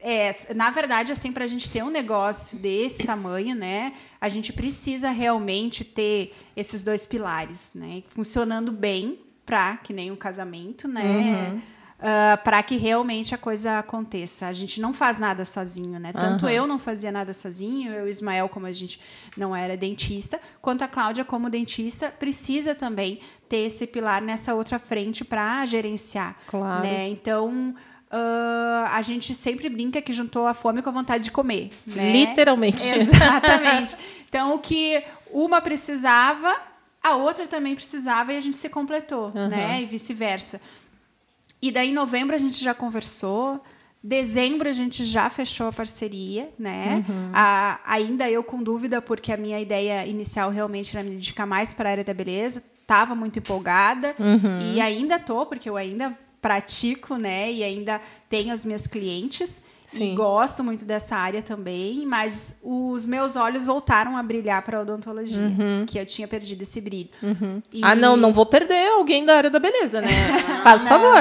É, 0.00 0.32
na 0.54 0.70
verdade, 0.70 1.10
assim, 1.10 1.32
para 1.32 1.44
a 1.44 1.48
gente 1.48 1.68
ter 1.68 1.82
um 1.82 1.90
negócio 1.90 2.58
desse 2.58 3.04
tamanho, 3.04 3.56
né, 3.56 3.92
a 4.20 4.28
gente 4.28 4.52
precisa 4.52 5.10
realmente 5.10 5.82
ter 5.82 6.32
esses 6.54 6.84
dois 6.84 7.04
pilares, 7.04 7.72
né, 7.74 8.04
funcionando 8.10 8.70
bem 8.70 9.18
para 9.46 9.76
que 9.76 9.92
nem 9.92 10.10
um 10.10 10.16
casamento, 10.16 10.88
né, 10.88 11.04
uhum. 11.04 11.56
uh, 11.56 11.62
ah, 12.00 12.36
para 12.36 12.62
que 12.62 12.76
realmente 12.76 13.34
a 13.34 13.38
coisa 13.38 13.78
aconteça. 13.78 14.48
A 14.48 14.52
gente 14.52 14.80
não 14.80 14.92
faz 14.92 15.18
nada 15.18 15.44
sozinho, 15.44 15.98
né? 15.98 16.12
Tanto 16.12 16.44
uhum. 16.44 16.50
eu 16.50 16.66
não 16.66 16.78
fazia 16.78 17.12
nada 17.12 17.32
sozinho, 17.32 17.92
eu 17.92 18.04
e 18.04 18.08
o 18.08 18.10
Ismael, 18.10 18.48
como 18.48 18.66
a 18.66 18.72
gente 18.72 19.00
não 19.36 19.54
era 19.56 19.76
dentista, 19.76 20.40
quanto 20.60 20.82
a 20.82 20.88
Cláudia, 20.88 21.24
como 21.24 21.48
dentista, 21.48 22.10
precisa 22.10 22.74
também 22.74 23.20
ter 23.48 23.58
esse 23.58 23.86
pilar 23.86 24.20
nessa 24.20 24.54
outra 24.54 24.78
frente 24.78 25.24
para 25.24 25.64
gerenciar, 25.64 26.36
claro. 26.46 26.82
né? 26.82 27.08
Então 27.08 27.74
Uh, 28.08 28.86
a 28.92 29.02
gente 29.02 29.34
sempre 29.34 29.68
brinca 29.68 30.00
que 30.00 30.12
juntou 30.12 30.46
a 30.46 30.54
fome 30.54 30.80
com 30.80 30.88
a 30.88 30.92
vontade 30.92 31.24
de 31.24 31.30
comer. 31.32 31.70
Né? 31.84 32.12
Literalmente. 32.12 32.86
Exatamente. 32.88 33.96
Então, 34.28 34.54
o 34.54 34.58
que 34.58 35.02
uma 35.30 35.60
precisava, 35.60 36.54
a 37.06 37.16
outra 37.16 37.46
também 37.46 37.74
precisava 37.74 38.32
e 38.32 38.36
a 38.36 38.40
gente 38.40 38.56
se 38.56 38.68
completou, 38.68 39.26
uhum. 39.26 39.48
né? 39.48 39.82
E 39.82 39.86
vice-versa. 39.86 40.60
E 41.62 41.70
daí, 41.70 41.90
em 41.90 41.92
novembro, 41.92 42.34
a 42.34 42.38
gente 42.38 42.62
já 42.62 42.74
conversou. 42.74 43.62
Dezembro 44.02 44.68
a 44.68 44.72
gente 44.72 45.04
já 45.04 45.28
fechou 45.30 45.68
a 45.68 45.72
parceria, 45.72 46.48
né? 46.58 47.04
Uhum. 47.08 47.30
A, 47.32 47.80
ainda 47.84 48.30
eu 48.30 48.42
com 48.44 48.62
dúvida, 48.62 49.00
porque 49.00 49.32
a 49.32 49.36
minha 49.36 49.60
ideia 49.60 50.06
inicial 50.06 50.50
realmente 50.50 50.96
era 50.96 51.04
me 51.04 51.10
dedicar 51.10 51.46
mais 51.46 51.74
para 51.74 51.88
a 51.88 51.92
área 51.92 52.04
da 52.04 52.14
beleza. 52.14 52.62
Estava 52.82 53.14
muito 53.16 53.38
empolgada 53.38 54.14
uhum. 54.18 54.74
e 54.74 54.80
ainda 54.80 55.18
tô, 55.18 55.44
porque 55.46 55.68
eu 55.68 55.76
ainda 55.76 56.16
pratico, 56.40 57.16
né? 57.16 57.52
E 57.52 57.62
ainda 57.62 58.00
tenho 58.28 58.52
as 58.52 58.64
minhas 58.64 58.86
clientes. 58.86 59.62
Sim. 59.86 60.12
E 60.12 60.16
gosto 60.16 60.64
muito 60.64 60.84
dessa 60.84 61.16
área 61.16 61.40
também, 61.40 62.04
mas 62.06 62.58
os 62.60 63.06
meus 63.06 63.36
olhos 63.36 63.64
voltaram 63.64 64.16
a 64.16 64.22
brilhar 64.22 64.60
para 64.62 64.78
a 64.78 64.80
odontologia, 64.80 65.38
uhum. 65.38 65.86
que 65.86 65.96
eu 65.96 66.04
tinha 66.04 66.26
perdido 66.26 66.62
esse 66.62 66.80
brilho. 66.80 67.08
Uhum. 67.22 67.62
E... 67.72 67.84
Ah, 67.84 67.94
não, 67.94 68.16
não 68.16 68.32
vou 68.32 68.44
perder 68.44 68.88
alguém 68.88 69.24
da 69.24 69.36
área 69.36 69.48
da 69.48 69.60
beleza, 69.60 70.00
né? 70.00 70.08
Faz 70.64 70.82
o 70.82 70.88
favor. 70.88 71.20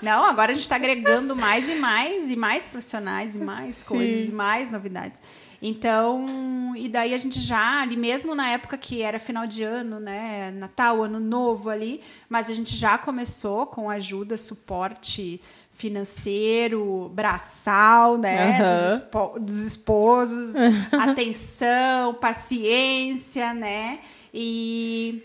Não, 0.00 0.24
agora 0.24 0.52
a 0.52 0.54
gente 0.54 0.62
está 0.62 0.76
agregando 0.76 1.34
mais 1.34 1.68
e 1.68 1.74
mais, 1.74 2.30
e 2.30 2.36
mais 2.36 2.68
profissionais, 2.68 3.34
e 3.34 3.38
mais 3.38 3.82
coisas, 3.82 4.26
Sim. 4.26 4.32
mais 4.32 4.70
novidades. 4.70 5.20
Então, 5.60 6.72
e 6.76 6.88
daí 6.88 7.12
a 7.12 7.18
gente 7.18 7.40
já, 7.40 7.82
ali 7.82 7.96
mesmo 7.96 8.34
na 8.34 8.48
época 8.50 8.78
que 8.78 9.02
era 9.02 9.18
final 9.18 9.46
de 9.46 9.64
ano, 9.64 9.98
né, 9.98 10.52
Natal, 10.52 11.02
Ano 11.02 11.18
Novo 11.18 11.68
ali, 11.68 12.00
mas 12.28 12.48
a 12.48 12.54
gente 12.54 12.76
já 12.76 12.96
começou 12.96 13.66
com 13.66 13.90
ajuda, 13.90 14.36
suporte 14.36 15.40
financeiro, 15.72 17.10
braçal, 17.12 18.16
né, 18.18 18.58
uhum. 18.60 18.74
dos, 18.74 18.92
espo 18.92 19.38
dos 19.40 19.58
esposos, 19.58 20.54
atenção, 20.92 22.14
paciência, 22.14 23.52
né, 23.52 23.98
e 24.32 25.24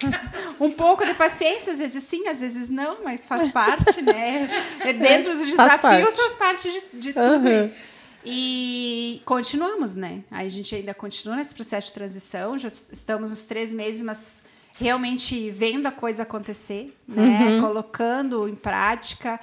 um 0.60 0.70
pouco 0.70 1.06
de 1.06 1.14
paciência, 1.14 1.72
às 1.72 1.78
vezes 1.78 2.02
sim, 2.02 2.28
às 2.28 2.40
vezes 2.40 2.68
não, 2.68 3.02
mas 3.02 3.24
faz 3.24 3.50
parte, 3.52 4.02
né? 4.02 4.48
Dentro 4.98 5.32
dos 5.32 5.46
desafios 5.46 5.56
faz 5.56 5.80
parte, 5.80 6.12
faz 6.12 6.32
parte 6.34 6.70
de, 6.70 7.00
de 7.00 7.12
tudo 7.12 7.48
uhum. 7.48 7.64
isso. 7.64 7.93
E 8.24 9.20
continuamos, 9.24 9.94
né? 9.94 10.24
Aí 10.30 10.46
a 10.46 10.50
gente 10.50 10.74
ainda 10.74 10.94
continua 10.94 11.36
nesse 11.36 11.54
processo 11.54 11.88
de 11.88 11.94
transição, 11.94 12.56
já 12.58 12.68
estamos 12.68 13.30
nos 13.30 13.44
três 13.44 13.72
meses, 13.72 14.02
mas 14.02 14.44
realmente 14.78 15.50
vendo 15.50 15.86
a 15.86 15.92
coisa 15.92 16.22
acontecer, 16.22 16.96
né? 17.06 17.56
Uhum. 17.56 17.60
Colocando 17.60 18.48
em 18.48 18.54
prática 18.54 19.38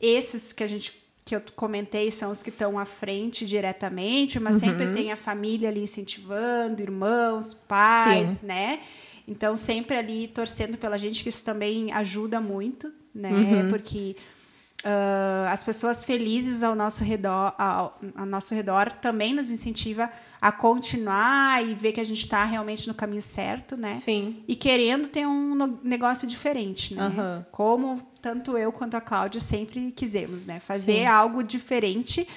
esses 0.00 0.52
que 0.52 0.62
a 0.62 0.66
gente 0.66 1.04
que 1.24 1.34
eu 1.34 1.42
comentei 1.56 2.10
são 2.10 2.30
os 2.30 2.42
que 2.42 2.50
estão 2.50 2.78
à 2.78 2.84
frente 2.84 3.46
diretamente, 3.46 4.38
mas 4.38 4.56
uhum. 4.56 4.60
sempre 4.60 4.92
tem 4.92 5.10
a 5.10 5.16
família 5.16 5.70
ali 5.70 5.80
incentivando, 5.80 6.82
irmãos, 6.82 7.54
pais, 7.54 8.28
Sim. 8.28 8.46
né? 8.46 8.80
Então 9.26 9.56
sempre 9.56 9.96
ali 9.96 10.28
torcendo 10.28 10.76
pela 10.76 10.98
gente, 10.98 11.22
que 11.22 11.30
isso 11.30 11.42
também 11.42 11.90
ajuda 11.92 12.42
muito, 12.42 12.92
né? 13.14 13.30
Uhum. 13.30 13.70
Porque 13.70 14.16
Uh, 14.84 15.48
as 15.48 15.64
pessoas 15.64 16.04
felizes 16.04 16.62
ao 16.62 16.74
nosso 16.74 17.02
redor, 17.02 17.54
ao, 17.56 17.98
ao, 18.14 18.26
nosso 18.26 18.54
redor 18.54 18.92
também 18.92 19.32
nos 19.32 19.50
incentiva 19.50 20.10
a 20.38 20.52
continuar 20.52 21.64
e 21.66 21.74
ver 21.74 21.92
que 21.92 22.00
a 22.02 22.04
gente 22.04 22.24
está 22.24 22.44
realmente 22.44 22.86
no 22.86 22.92
caminho 22.92 23.22
certo, 23.22 23.78
né? 23.78 23.94
Sim. 23.94 24.44
E 24.46 24.54
querendo 24.54 25.08
ter 25.08 25.26
um 25.26 25.78
negócio 25.82 26.28
diferente, 26.28 26.94
né? 26.94 27.06
Uhum. 27.06 27.44
Como 27.50 28.02
tanto 28.20 28.58
eu 28.58 28.70
quanto 28.70 28.94
a 28.94 29.00
Cláudia 29.00 29.40
sempre 29.40 29.90
quisemos, 29.90 30.44
né? 30.44 30.60
Fazer 30.60 30.98
Sim. 30.98 31.06
algo 31.06 31.42
diferente, 31.42 32.28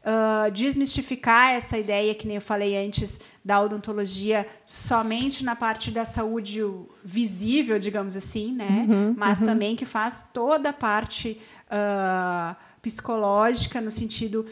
uh, 0.00 0.50
desmistificar 0.52 1.50
essa 1.50 1.76
ideia 1.76 2.14
que 2.14 2.26
nem 2.26 2.36
eu 2.36 2.42
falei 2.42 2.78
antes 2.78 3.20
da 3.44 3.60
odontologia 3.60 4.46
somente 4.64 5.44
na 5.44 5.54
parte 5.54 5.90
da 5.90 6.06
saúde 6.06 6.62
visível, 7.04 7.78
digamos 7.78 8.16
assim, 8.16 8.52
né? 8.54 8.86
Uhum, 8.88 9.14
Mas 9.18 9.40
uhum. 9.40 9.46
também 9.46 9.76
que 9.76 9.84
faz 9.84 10.24
toda 10.32 10.70
a 10.70 10.72
parte 10.72 11.38
uh, 11.70 12.56
psicológica, 12.82 13.80
no 13.80 13.90
sentido 13.90 14.46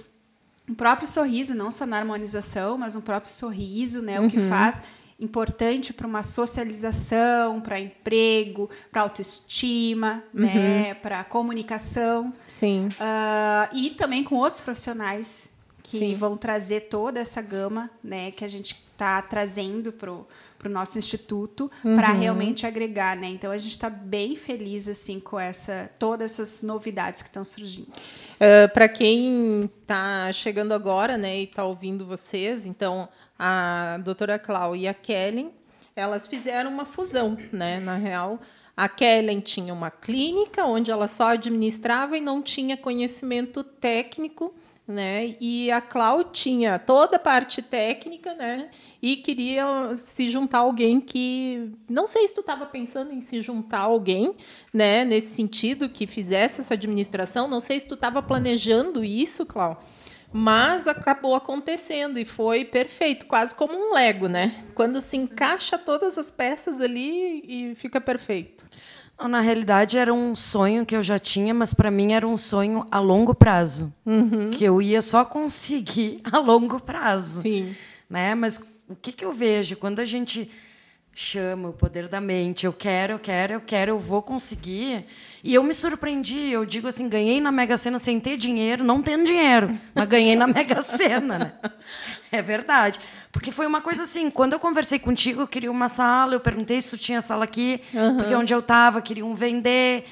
um 0.68 0.74
próprio 0.74 1.08
sorriso, 1.08 1.54
não 1.54 1.70
só 1.70 1.86
na 1.86 1.96
harmonização, 1.96 2.76
mas 2.76 2.94
um 2.94 3.00
próprio 3.00 3.32
sorriso, 3.32 4.02
né? 4.02 4.20
Uhum. 4.20 4.26
O 4.26 4.30
que 4.30 4.38
uhum. 4.38 4.48
faz 4.48 4.82
importante 5.18 5.92
para 5.92 6.06
uma 6.06 6.22
socialização, 6.22 7.60
para 7.60 7.80
emprego, 7.80 8.70
para 8.90 9.02
autoestima, 9.02 10.22
uhum. 10.32 10.42
né? 10.42 10.94
Para 10.94 11.24
comunicação. 11.24 12.32
Sim. 12.46 12.88
Uh, 12.88 13.74
e 13.74 13.90
também 13.90 14.22
com 14.22 14.36
outros 14.36 14.60
profissionais 14.60 15.48
que 15.82 15.98
Sim. 15.98 16.14
vão 16.14 16.36
trazer 16.36 16.82
toda 16.82 17.18
essa 17.18 17.40
gama, 17.40 17.90
né? 18.04 18.30
Que 18.30 18.44
a 18.44 18.48
gente 18.48 18.76
está 18.92 19.22
trazendo 19.22 19.90
para 19.90 20.12
para 20.59 20.68
o 20.68 20.72
nosso 20.72 20.98
instituto 20.98 21.70
uhum. 21.84 21.96
para 21.96 22.09
realmente 22.11 22.66
agregar, 22.66 23.16
né? 23.16 23.28
Então 23.28 23.50
a 23.50 23.56
gente 23.56 23.72
está 23.72 23.88
bem 23.88 24.34
feliz 24.34 24.88
assim 24.88 25.20
com 25.20 25.38
essa 25.38 25.88
todas 25.98 26.32
essas 26.32 26.62
novidades 26.62 27.22
que 27.22 27.28
estão 27.28 27.44
surgindo. 27.44 27.88
Uh, 27.88 27.94
é, 28.40 28.68
para 28.68 28.88
quem 28.88 29.70
está 29.80 30.32
chegando 30.32 30.72
agora, 30.72 31.16
né, 31.16 31.38
e 31.40 31.44
está 31.44 31.64
ouvindo 31.64 32.04
vocês, 32.04 32.66
então 32.66 33.09
a 33.38 33.98
doutora 34.02 34.38
Clau 34.38 34.74
e 34.74 34.88
a 34.88 34.94
Kellen, 34.94 35.52
elas 35.94 36.26
fizeram 36.26 36.70
uma 36.70 36.84
fusão, 36.84 37.38
né? 37.52 37.78
Na 37.78 37.94
real, 37.94 38.40
a 38.76 38.88
Kellen 38.88 39.40
tinha 39.40 39.72
uma 39.72 39.90
clínica 39.90 40.64
onde 40.64 40.90
ela 40.90 41.06
só 41.06 41.28
administrava 41.32 42.16
e 42.16 42.20
não 42.20 42.42
tinha 42.42 42.76
conhecimento 42.76 43.62
técnico 43.62 44.54
né? 44.89 45.36
E 45.39 45.70
a 45.70 45.82
Clau 45.82 46.24
tinha 46.24 46.78
toda 46.78 47.16
a 47.16 47.20
parte 47.20 47.61
técnica, 47.61 48.34
né? 48.34 48.70
E 49.03 49.16
queria 49.16 49.95
se 49.95 50.28
juntar 50.30 50.61
alguém 50.61 50.99
que 50.99 51.70
não 51.89 52.07
sei 52.07 52.26
se 52.26 52.34
tu 52.34 52.41
estava 52.41 52.64
pensando 52.64 53.12
em 53.12 53.20
se 53.20 53.43
juntar 53.43 53.80
alguém, 53.80 54.34
né? 54.72 55.05
Nesse 55.05 55.34
sentido 55.34 55.91
que 55.91 56.07
fizesse 56.07 56.62
essa 56.62 56.72
administração, 56.72 57.47
não 57.47 57.61
sei 57.61 57.78
se 57.78 57.86
tu 57.86 57.95
estava 57.95 58.22
planejando 58.22 59.05
isso, 59.05 59.45
Clau. 59.45 59.78
Mas 60.32 60.86
acabou 60.86 61.34
acontecendo 61.34 62.18
e 62.18 62.24
foi 62.24 62.64
perfeito, 62.64 63.26
quase 63.26 63.55
como 63.55 63.74
um 63.74 63.95
Lego, 63.95 64.28
né? 64.28 64.64
Quando 64.74 65.01
se 65.01 65.16
encaixa 65.16 65.78
todas 65.78 66.18
as 66.18 66.30
peças 66.30 66.80
ali 66.80 67.43
e 67.47 67.74
fica 67.74 68.01
perfeito. 68.01 68.68
Na 69.26 69.40
realidade, 69.40 69.98
era 69.98 70.14
um 70.14 70.34
sonho 70.34 70.86
que 70.86 70.94
eu 70.94 71.02
já 71.02 71.18
tinha, 71.18 71.52
mas 71.52 71.74
para 71.74 71.90
mim 71.90 72.12
era 72.12 72.26
um 72.26 72.36
sonho 72.36 72.86
a 72.90 73.00
longo 73.00 73.34
prazo. 73.34 73.92
Uhum. 74.06 74.50
Que 74.50 74.64
eu 74.64 74.80
ia 74.80 75.02
só 75.02 75.24
conseguir 75.24 76.20
a 76.30 76.38
longo 76.38 76.78
prazo. 76.78 77.40
Sim. 77.42 77.74
Né? 78.08 78.34
Mas 78.34 78.60
o 78.88 78.94
que, 78.94 79.10
que 79.10 79.24
eu 79.24 79.32
vejo? 79.32 79.76
Quando 79.76 79.98
a 79.98 80.04
gente 80.04 80.50
chama 81.12 81.70
o 81.70 81.72
poder 81.72 82.06
da 82.06 82.20
mente, 82.20 82.64
eu 82.64 82.72
quero, 82.72 83.14
eu 83.14 83.18
quero, 83.18 83.54
eu 83.54 83.60
quero, 83.60 83.90
eu 83.90 83.98
vou 83.98 84.22
conseguir. 84.22 85.04
E 85.42 85.52
eu 85.52 85.64
me 85.64 85.74
surpreendi, 85.74 86.52
eu 86.52 86.64
digo 86.64 86.86
assim, 86.86 87.08
ganhei 87.08 87.40
na 87.40 87.50
Mega 87.50 87.76
Sena 87.76 87.98
sem 87.98 88.20
ter 88.20 88.36
dinheiro, 88.36 88.84
não 88.84 89.02
tendo 89.02 89.26
dinheiro, 89.26 89.76
mas 89.92 90.08
ganhei 90.08 90.36
na 90.36 90.46
Mega 90.46 90.80
Sena, 90.80 91.38
né? 91.38 91.52
É 92.30 92.42
verdade. 92.42 93.00
Porque 93.32 93.50
foi 93.50 93.66
uma 93.66 93.80
coisa 93.80 94.04
assim, 94.04 94.30
quando 94.30 94.52
eu 94.52 94.58
conversei 94.58 94.98
contigo, 94.98 95.42
eu 95.42 95.46
queria 95.46 95.70
uma 95.70 95.88
sala, 95.88 96.34
eu 96.34 96.40
perguntei 96.40 96.80
se 96.80 96.90
tu 96.90 96.98
tinha 96.98 97.22
sala 97.22 97.44
aqui, 97.44 97.80
uhum. 97.92 98.16
porque 98.16 98.34
onde 98.34 98.52
eu 98.52 98.58
estava 98.60 99.00
queriam 99.00 99.34
vender 99.34 100.06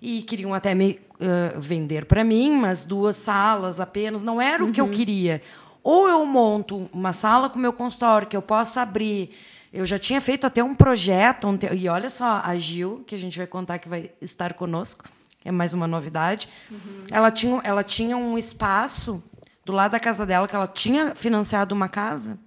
e 0.00 0.22
queriam 0.22 0.54
até 0.54 0.74
me 0.74 0.98
uh, 1.20 1.60
vender 1.60 2.06
para 2.06 2.24
mim, 2.24 2.52
mas 2.52 2.84
duas 2.84 3.16
salas 3.16 3.80
apenas, 3.80 4.22
não 4.22 4.40
era 4.40 4.62
uhum. 4.62 4.70
o 4.70 4.72
que 4.72 4.80
eu 4.80 4.86
uhum. 4.86 4.90
queria. 4.90 5.42
Ou 5.82 6.08
eu 6.08 6.24
monto 6.26 6.88
uma 6.92 7.12
sala 7.12 7.48
com 7.48 7.58
meu 7.58 7.72
consultório 7.72 8.26
que 8.26 8.36
eu 8.36 8.42
possa 8.42 8.82
abrir. 8.82 9.30
Eu 9.72 9.86
já 9.86 9.98
tinha 9.98 10.20
feito 10.20 10.46
até 10.46 10.62
um 10.62 10.74
projeto, 10.74 11.46
e 11.72 11.88
olha 11.88 12.10
só, 12.10 12.42
a 12.44 12.56
Gil, 12.56 13.04
que 13.06 13.14
a 13.14 13.18
gente 13.18 13.38
vai 13.38 13.46
contar 13.46 13.78
que 13.78 13.88
vai 13.88 14.10
estar 14.20 14.54
conosco, 14.54 15.04
é 15.44 15.50
mais 15.50 15.72
uma 15.72 15.86
novidade. 15.86 16.48
Uhum. 16.70 17.04
Ela, 17.10 17.30
tinha, 17.30 17.60
ela 17.64 17.82
tinha 17.82 18.16
um 18.16 18.36
espaço 18.36 19.22
do 19.70 19.76
lado 19.76 19.92
da 19.92 20.00
casa 20.00 20.26
dela, 20.26 20.48
que 20.48 20.54
ela 20.54 20.66
tinha 20.66 21.14
financiado 21.14 21.74
uma 21.74 21.88
casa, 21.88 22.38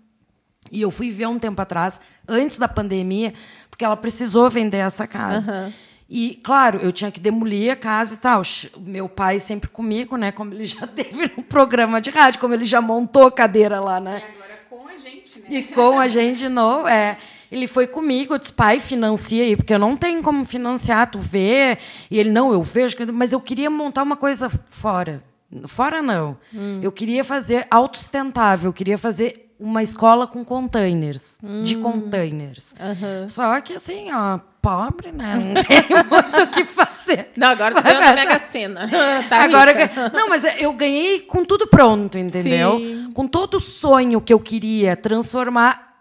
e 0.72 0.82
eu 0.82 0.92
fui 0.92 1.12
ver 1.12 1.28
um 1.28 1.40
tempo 1.40 1.62
atrás, 1.62 2.00
antes 2.28 2.58
da 2.58 2.68
pandemia, 2.68 3.34
porque 3.70 3.84
ela 3.84 3.98
precisou 3.98 4.50
vender 4.50 4.78
essa 4.78 5.08
casa. 5.08 5.66
Uhum. 5.66 5.74
E, 6.10 6.40
claro, 6.44 6.80
eu 6.82 6.92
tinha 6.92 7.12
que 7.12 7.20
demolir 7.20 7.72
a 7.72 7.76
casa 7.76 8.14
e 8.14 8.18
tal. 8.18 8.42
Meu 8.78 9.10
pai 9.10 9.40
sempre 9.40 9.70
comigo, 9.70 10.16
né? 10.16 10.32
Como 10.32 10.54
ele 10.54 10.66
já 10.66 10.86
teve 10.86 11.32
no 11.36 11.44
programa 11.44 12.00
de 12.00 12.10
rádio, 12.10 12.40
como 12.40 12.54
ele 12.54 12.66
já 12.66 12.82
montou 12.82 13.26
a 13.26 13.32
cadeira 13.32 13.80
lá, 13.80 14.00
né? 14.00 14.22
E 14.22 14.36
agora 14.36 14.60
com 14.70 14.88
a 14.88 14.98
gente, 14.98 15.40
né? 15.40 15.48
E 15.50 15.64
com 15.64 16.00
a 16.00 16.08
gente 16.08 16.38
de 16.40 16.50
novo, 16.50 16.88
é. 16.88 17.18
Ele 17.52 17.68
foi 17.68 17.86
comigo, 17.86 18.34
eu 18.34 18.40
disse, 18.40 18.52
pai, 18.52 18.80
financia 18.80 19.44
aí, 19.44 19.56
porque 19.56 19.74
eu 19.74 19.80
não 19.80 19.96
tenho 19.96 20.24
como 20.24 20.44
financiar, 20.44 21.10
tu 21.12 21.20
vê. 21.20 21.78
E 22.10 22.20
ele, 22.20 22.32
não, 22.32 22.52
eu 22.52 22.64
vejo, 22.64 22.98
mas 23.14 23.32
eu 23.32 23.40
queria 23.40 23.70
montar 23.70 24.02
uma 24.02 24.16
coisa 24.16 24.50
fora. 24.72 25.24
Fora 25.66 26.02
não. 26.02 26.38
Hum. 26.54 26.80
Eu 26.82 26.92
queria 26.92 27.24
fazer 27.24 27.68
autossustentável, 27.70 28.70
eu 28.70 28.74
queria 28.74 28.98
fazer 28.98 29.54
uma 29.60 29.82
escola 29.82 30.28
com 30.28 30.44
containers, 30.44 31.38
hum. 31.42 31.64
de 31.64 31.78
containers. 31.78 32.74
Uhum. 32.74 33.30
Só 33.30 33.62
que 33.62 33.74
assim, 33.74 34.12
ó, 34.12 34.40
pobre, 34.62 35.12
né? 35.12 35.36
Não 35.36 35.62
tem 35.64 35.78
muito 35.90 36.42
o 36.42 36.48
que 36.48 36.66
fazer. 36.66 37.32
Não, 37.36 37.50
agora 37.50 37.76
tu 37.76 37.84
ganhou 37.84 38.02
na 38.02 38.14
Mega 38.14 38.40
Sena. 38.40 38.90
tá 39.30 39.44
agora, 39.44 39.74
não, 40.14 40.30
mas 40.30 40.44
eu 40.60 40.74
ganhei 40.74 41.22
com 41.22 41.46
tudo 41.46 41.68
pronto, 41.68 42.18
entendeu? 42.18 42.80
Sim. 42.80 43.12
Com 43.14 43.28
todo 43.28 43.56
o 43.56 43.62
sonho 43.62 44.20
que 44.20 44.34
eu 44.34 44.40
queria 44.40 44.96
transformar 44.96 45.93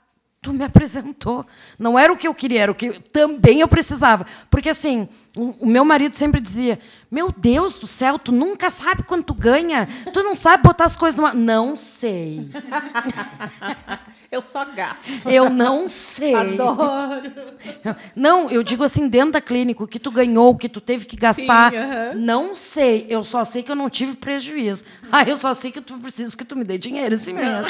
tu 0.43 0.53
me 0.53 0.65
apresentou. 0.65 1.47
Não 1.79 1.97
era 1.97 2.13
o 2.13 2.17
que 2.17 2.27
eu 2.27 2.35
queria, 2.35 2.63
era 2.63 2.73
o 2.73 2.75
que 2.75 3.01
também 3.01 3.61
eu 3.61 3.69
precisava. 3.69 4.27
Porque, 4.51 4.69
assim, 4.69 5.09
o, 5.37 5.65
meu 5.65 5.85
marido 5.85 6.17
sempre 6.17 6.41
dizia: 6.41 6.81
Meu 7.09 7.33
Deus 7.35 7.77
do 7.77 7.87
céu, 7.87 8.19
tu 8.19 8.33
nunca 8.33 8.69
sabe 8.69 9.05
quanto 9.05 9.33
ganha. 9.33 9.89
Tu 10.13 10.23
não 10.23 10.35
sabe 10.35 10.65
botar 10.65 10.87
as 10.87 10.97
coisas 10.97 11.17
numa. 11.17 11.33
Não 11.33 11.77
sei. 11.77 12.51
Eu 14.33 14.41
só 14.41 14.65
gasto. 14.65 15.29
Eu 15.29 15.51
não 15.51 15.91
sei. 15.91 16.35
Adoro. 16.35 17.31
Não, 18.17 18.49
eu 18.49 18.63
digo 18.63 18.83
assim, 18.83 19.07
dentro 19.07 19.33
da 19.33 19.43
clínica, 19.43 19.85
o 19.85 19.87
que 19.87 19.99
tu 19.99 20.11
ganhou, 20.11 20.49
o 20.53 20.57
que 20.57 20.71
tu 20.71 20.81
teve 20.81 21.05
que 21.05 21.17
gastar. 21.17 21.71
Sim, 21.71 22.19
Não 22.19 22.57
sei. 22.57 23.05
Eu 23.11 23.25
só 23.25 23.45
sei 23.45 23.63
que 23.63 23.71
eu 23.71 23.77
não 23.77 23.91
tive 23.91 24.15
prejuízo. 24.17 24.87
Ah, 25.15 25.25
eu 25.25 25.37
só 25.37 25.53
sei 25.53 25.71
que 25.71 25.83
tu 25.83 25.99
preciso 25.99 26.35
que 26.35 26.43
tu 26.43 26.57
me 26.57 26.65
dê 26.65 26.79
dinheiro 26.79 27.15
assim 27.15 27.35
mesmo. 27.35 27.67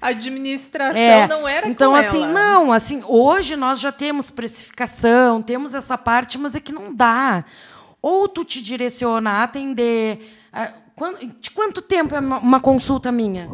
A 0.00 0.08
administração 0.10 1.00
é, 1.00 1.28
não 1.28 1.46
era 1.46 1.68
Então, 1.68 1.94
assim, 1.94 2.24
ela. 2.24 2.32
não, 2.32 2.72
assim, 2.72 3.00
hoje 3.06 3.54
nós 3.54 3.78
já 3.78 3.92
temos 3.92 4.28
precificação, 4.28 5.40
temos 5.40 5.72
essa 5.72 5.96
parte, 5.96 6.36
mas 6.38 6.56
é 6.56 6.60
que 6.60 6.72
não 6.72 6.92
dá. 6.92 7.44
Ou 8.02 8.26
tu 8.26 8.44
te 8.44 8.60
direciona 8.60 9.30
a 9.30 9.42
atender. 9.44 10.36
A, 10.52 10.72
de 11.40 11.52
quanto 11.52 11.80
tempo 11.80 12.16
é 12.16 12.18
uma 12.18 12.58
consulta 12.58 13.12
minha? 13.12 13.48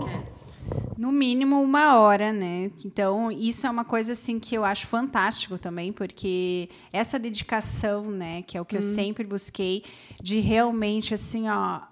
No 0.98 1.12
mínimo 1.12 1.62
uma 1.62 1.96
hora, 1.96 2.32
né? 2.32 2.72
Então, 2.84 3.30
isso 3.30 3.64
é 3.68 3.70
uma 3.70 3.84
coisa 3.84 4.14
assim 4.14 4.40
que 4.40 4.56
eu 4.56 4.64
acho 4.64 4.88
fantástico 4.88 5.56
também, 5.56 5.92
porque 5.92 6.68
essa 6.92 7.20
dedicação, 7.20 8.10
né, 8.10 8.42
que 8.42 8.58
é 8.58 8.60
o 8.60 8.64
que 8.64 8.74
hum. 8.74 8.80
eu 8.80 8.82
sempre 8.82 9.22
busquei, 9.22 9.84
de 10.20 10.40
realmente 10.40 11.14
assim, 11.14 11.48
ó, 11.48 11.82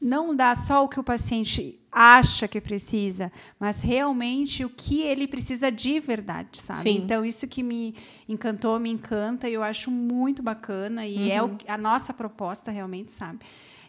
não 0.00 0.34
dar 0.34 0.56
só 0.56 0.82
o 0.82 0.88
que 0.88 0.98
o 0.98 1.04
paciente 1.04 1.78
acha 1.92 2.48
que 2.48 2.58
precisa, 2.58 3.30
mas 3.60 3.82
realmente 3.82 4.64
o 4.64 4.70
que 4.70 5.02
ele 5.02 5.28
precisa 5.28 5.70
de 5.70 6.00
verdade, 6.00 6.58
sabe? 6.58 6.80
Sim. 6.80 6.96
Então, 6.96 7.26
isso 7.26 7.46
que 7.46 7.62
me 7.62 7.94
encantou, 8.26 8.80
me 8.80 8.88
encanta, 8.88 9.50
e 9.50 9.52
eu 9.52 9.62
acho 9.62 9.90
muito 9.90 10.42
bacana, 10.42 11.06
e 11.06 11.16
uhum. 11.16 11.30
é 11.30 11.42
o, 11.42 11.46
uhum. 11.46 11.58
a 11.68 11.76
nossa 11.76 12.14
proposta 12.14 12.70
realmente, 12.70 13.12
sabe? 13.12 13.40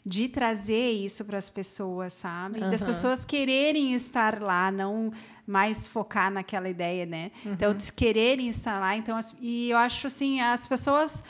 De 0.07 0.29
trazer 0.29 0.91
isso 0.91 1.25
para 1.25 1.37
as 1.37 1.49
pessoas, 1.49 2.13
sabe? 2.13 2.61
Uhum. 2.61 2.71
Das 2.71 2.81
pessoas 2.81 3.25
quererem 3.25 3.93
estar 3.93 4.41
lá, 4.41 4.71
não 4.71 5.11
mais 5.45 5.85
focar 5.85 6.31
naquela 6.31 6.69
ideia, 6.69 7.05
né? 7.05 7.31
Uhum. 7.45 7.53
Então, 7.53 7.75
quererem 7.95 8.47
estar 8.47 8.79
lá. 8.79 8.95
Então, 8.95 9.19
e 9.41 9.69
eu 9.69 9.77
acho 9.77 10.07
assim, 10.07 10.39
as 10.39 10.65
pessoas 10.65 11.23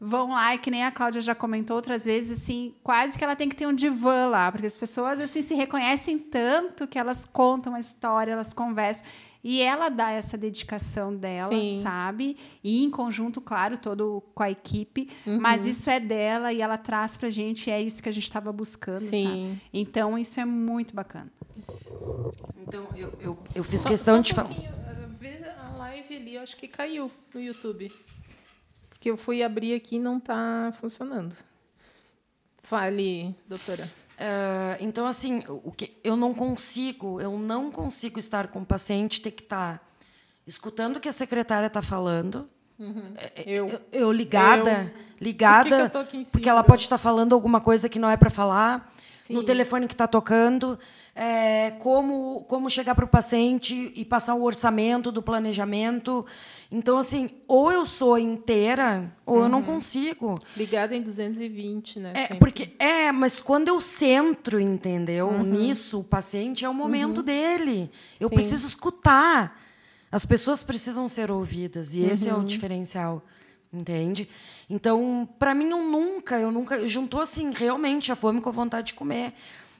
vão 0.00 0.30
lá 0.30 0.54
e 0.54 0.58
que 0.58 0.70
nem 0.70 0.82
a 0.82 0.90
Cláudia 0.90 1.20
já 1.20 1.34
comentou 1.34 1.76
outras 1.76 2.06
vezes, 2.06 2.42
assim, 2.42 2.74
quase 2.82 3.16
que 3.18 3.22
ela 3.22 3.36
tem 3.36 3.48
que 3.48 3.54
ter 3.54 3.66
um 3.66 3.74
divã 3.74 4.26
lá, 4.26 4.50
porque 4.50 4.66
as 4.66 4.76
pessoas 4.76 5.20
assim 5.20 5.42
se 5.42 5.54
reconhecem 5.54 6.18
tanto 6.18 6.86
que 6.86 6.98
elas 6.98 7.24
contam 7.24 7.74
a 7.74 7.80
história, 7.80 8.32
elas 8.32 8.52
conversam. 8.52 9.06
E 9.44 9.60
ela 9.60 9.88
dá 9.88 10.10
essa 10.10 10.38
dedicação 10.38 11.14
dela, 11.14 11.48
Sim. 11.48 11.80
sabe? 11.82 12.36
E 12.62 12.84
em 12.84 12.90
conjunto, 12.90 13.40
claro, 13.40 13.76
todo 13.76 14.22
com 14.34 14.42
a 14.42 14.50
equipe. 14.50 15.10
Uhum. 15.26 15.40
Mas 15.40 15.66
isso 15.66 15.90
é 15.90 15.98
dela 15.98 16.52
e 16.52 16.60
ela 16.60 16.78
traz 16.78 17.16
pra 17.16 17.28
gente, 17.28 17.68
e 17.68 17.72
é 17.72 17.82
isso 17.82 18.00
que 18.02 18.08
a 18.08 18.12
gente 18.12 18.24
estava 18.24 18.52
buscando, 18.52 19.00
Sim. 19.00 19.24
sabe? 19.24 19.62
Então, 19.72 20.16
isso 20.16 20.38
é 20.38 20.44
muito 20.44 20.94
bacana. 20.94 21.30
Então, 22.56 22.86
eu, 22.94 23.12
eu, 23.20 23.38
eu 23.54 23.64
fiz 23.64 23.80
só, 23.80 23.88
questão 23.88 24.16
só 24.16 24.22
de 24.22 24.34
falar. 24.34 24.54
Vê 25.18 25.42
a 25.58 25.76
live 25.76 26.16
ali, 26.16 26.34
eu 26.36 26.42
acho 26.42 26.56
que 26.56 26.68
caiu 26.68 27.10
no 27.34 27.40
YouTube. 27.40 27.92
Porque 28.90 29.10
eu 29.10 29.16
fui 29.16 29.42
abrir 29.42 29.74
aqui 29.74 29.96
e 29.96 29.98
não 29.98 30.18
está 30.18 30.72
funcionando. 30.80 31.36
Fale, 32.62 33.34
doutora. 33.48 33.90
Uh, 34.22 34.78
então, 34.78 35.04
assim, 35.04 35.42
o 35.48 35.72
que 35.72 35.98
eu 36.04 36.14
não 36.14 36.32
consigo, 36.32 37.20
eu 37.20 37.36
não 37.36 37.72
consigo 37.72 38.20
estar 38.20 38.46
com 38.48 38.60
o 38.60 38.64
paciente 38.64 39.20
ter 39.20 39.32
que 39.32 39.42
estar 39.42 39.78
tá 39.78 39.84
escutando 40.46 40.96
o 40.96 41.00
que 41.00 41.08
a 41.08 41.12
secretária 41.12 41.66
está 41.66 41.82
falando. 41.82 42.48
Uhum. 42.78 43.14
É, 43.16 43.24
é, 43.24 43.44
eu. 43.46 43.68
eu. 43.68 43.80
eu. 43.90 44.12
ligada, 44.12 44.92
eu. 44.94 45.16
ligada, 45.20 45.90
Por 45.90 46.06
que 46.06 46.24
porque 46.30 46.48
ela 46.48 46.62
pode 46.62 46.82
estar 46.82 46.98
tá 46.98 47.02
falando 47.02 47.32
alguma 47.32 47.60
coisa 47.60 47.88
que 47.88 47.98
não 47.98 48.08
é 48.08 48.16
para 48.16 48.30
falar, 48.30 48.94
Sim. 49.16 49.34
no 49.34 49.42
telefone 49.42 49.88
que 49.88 49.94
está 49.94 50.06
tocando 50.06 50.78
é, 51.14 51.72
como, 51.78 52.44
como 52.48 52.70
chegar 52.70 52.94
para 52.94 53.04
o 53.04 53.08
paciente 53.08 53.92
e 53.94 54.04
passar 54.04 54.34
o 54.34 54.42
orçamento 54.42 55.10
do 55.10 55.22
planejamento. 55.22 56.24
Então, 56.74 56.96
assim, 56.96 57.28
ou 57.46 57.70
eu 57.70 57.84
sou 57.84 58.18
inteira, 58.18 59.14
ou 59.26 59.36
uhum. 59.36 59.42
eu 59.42 59.48
não 59.50 59.58
uhum. 59.58 59.66
consigo. 59.66 60.34
Ligada 60.56 60.96
em 60.96 61.02
220, 61.02 62.00
né? 62.00 62.12
É, 62.14 62.20
sempre. 62.22 62.38
porque 62.38 62.72
é, 62.78 63.12
mas 63.12 63.38
quando 63.38 63.68
eu 63.68 63.78
centro, 63.78 64.58
entendeu? 64.58 65.28
Uhum. 65.28 65.42
Nisso, 65.42 66.00
o 66.00 66.04
paciente 66.04 66.64
é 66.64 66.68
o 66.68 66.72
momento 66.72 67.18
uhum. 67.18 67.24
dele. 67.24 67.90
Eu 68.18 68.30
Sim. 68.30 68.34
preciso 68.36 68.66
escutar. 68.66 69.60
As 70.10 70.24
pessoas 70.24 70.62
precisam 70.62 71.06
ser 71.08 71.30
ouvidas, 71.30 71.94
e 71.94 72.00
esse 72.04 72.26
é 72.26 72.32
o 72.32 72.38
uhum. 72.38 72.44
diferencial, 72.46 73.22
entende? 73.70 74.26
Então, 74.68 75.28
para 75.38 75.54
mim, 75.54 75.68
eu 75.68 75.82
nunca, 75.82 76.38
eu 76.38 76.50
nunca 76.50 76.88
juntou 76.88 77.20
assim 77.20 77.50
realmente 77.50 78.10
a 78.10 78.16
fome 78.16 78.40
com 78.40 78.48
a 78.48 78.52
vontade 78.52 78.88
de 78.88 78.94
comer. 78.94 79.34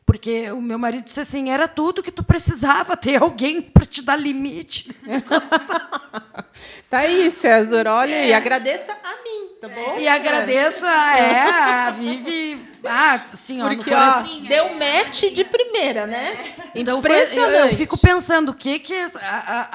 Porque 0.04 0.50
o 0.50 0.60
meu 0.60 0.78
marido 0.78 1.04
disse 1.04 1.20
assim: 1.20 1.50
era 1.50 1.68
tudo 1.68 2.02
que 2.02 2.10
tu 2.10 2.24
precisava 2.24 2.96
ter 2.96 3.22
alguém 3.22 3.62
para 3.62 3.86
te 3.86 4.02
dar 4.02 4.16
limite. 4.16 4.94
tá 6.90 6.98
aí, 6.98 7.30
César. 7.30 7.86
Olha, 7.86 8.14
é. 8.14 8.28
e 8.28 8.32
agradeça 8.32 8.92
a 8.92 9.22
mim, 9.22 9.48
tá 9.60 9.68
bom? 9.68 9.98
E 9.98 10.08
agradeça 10.08 10.86
é, 10.86 11.42
a 11.86 11.90
Vivi 11.90 12.71
ah, 12.84 13.20
sim, 13.34 13.62
ó, 13.62 13.68
Porque, 13.68 13.92
ó, 13.92 14.22
deu 14.46 14.74
match 14.74 15.32
de 15.32 15.44
primeira, 15.44 16.06
né? 16.06 16.54
Então, 16.74 16.98
Impressionante. 16.98 17.54
eu, 17.54 17.66
eu, 17.66 17.76
fico 17.76 17.98
pensando 17.98 18.50
o 18.50 18.54
que 18.54 18.78
que... 18.78 18.94
A, 18.94 19.68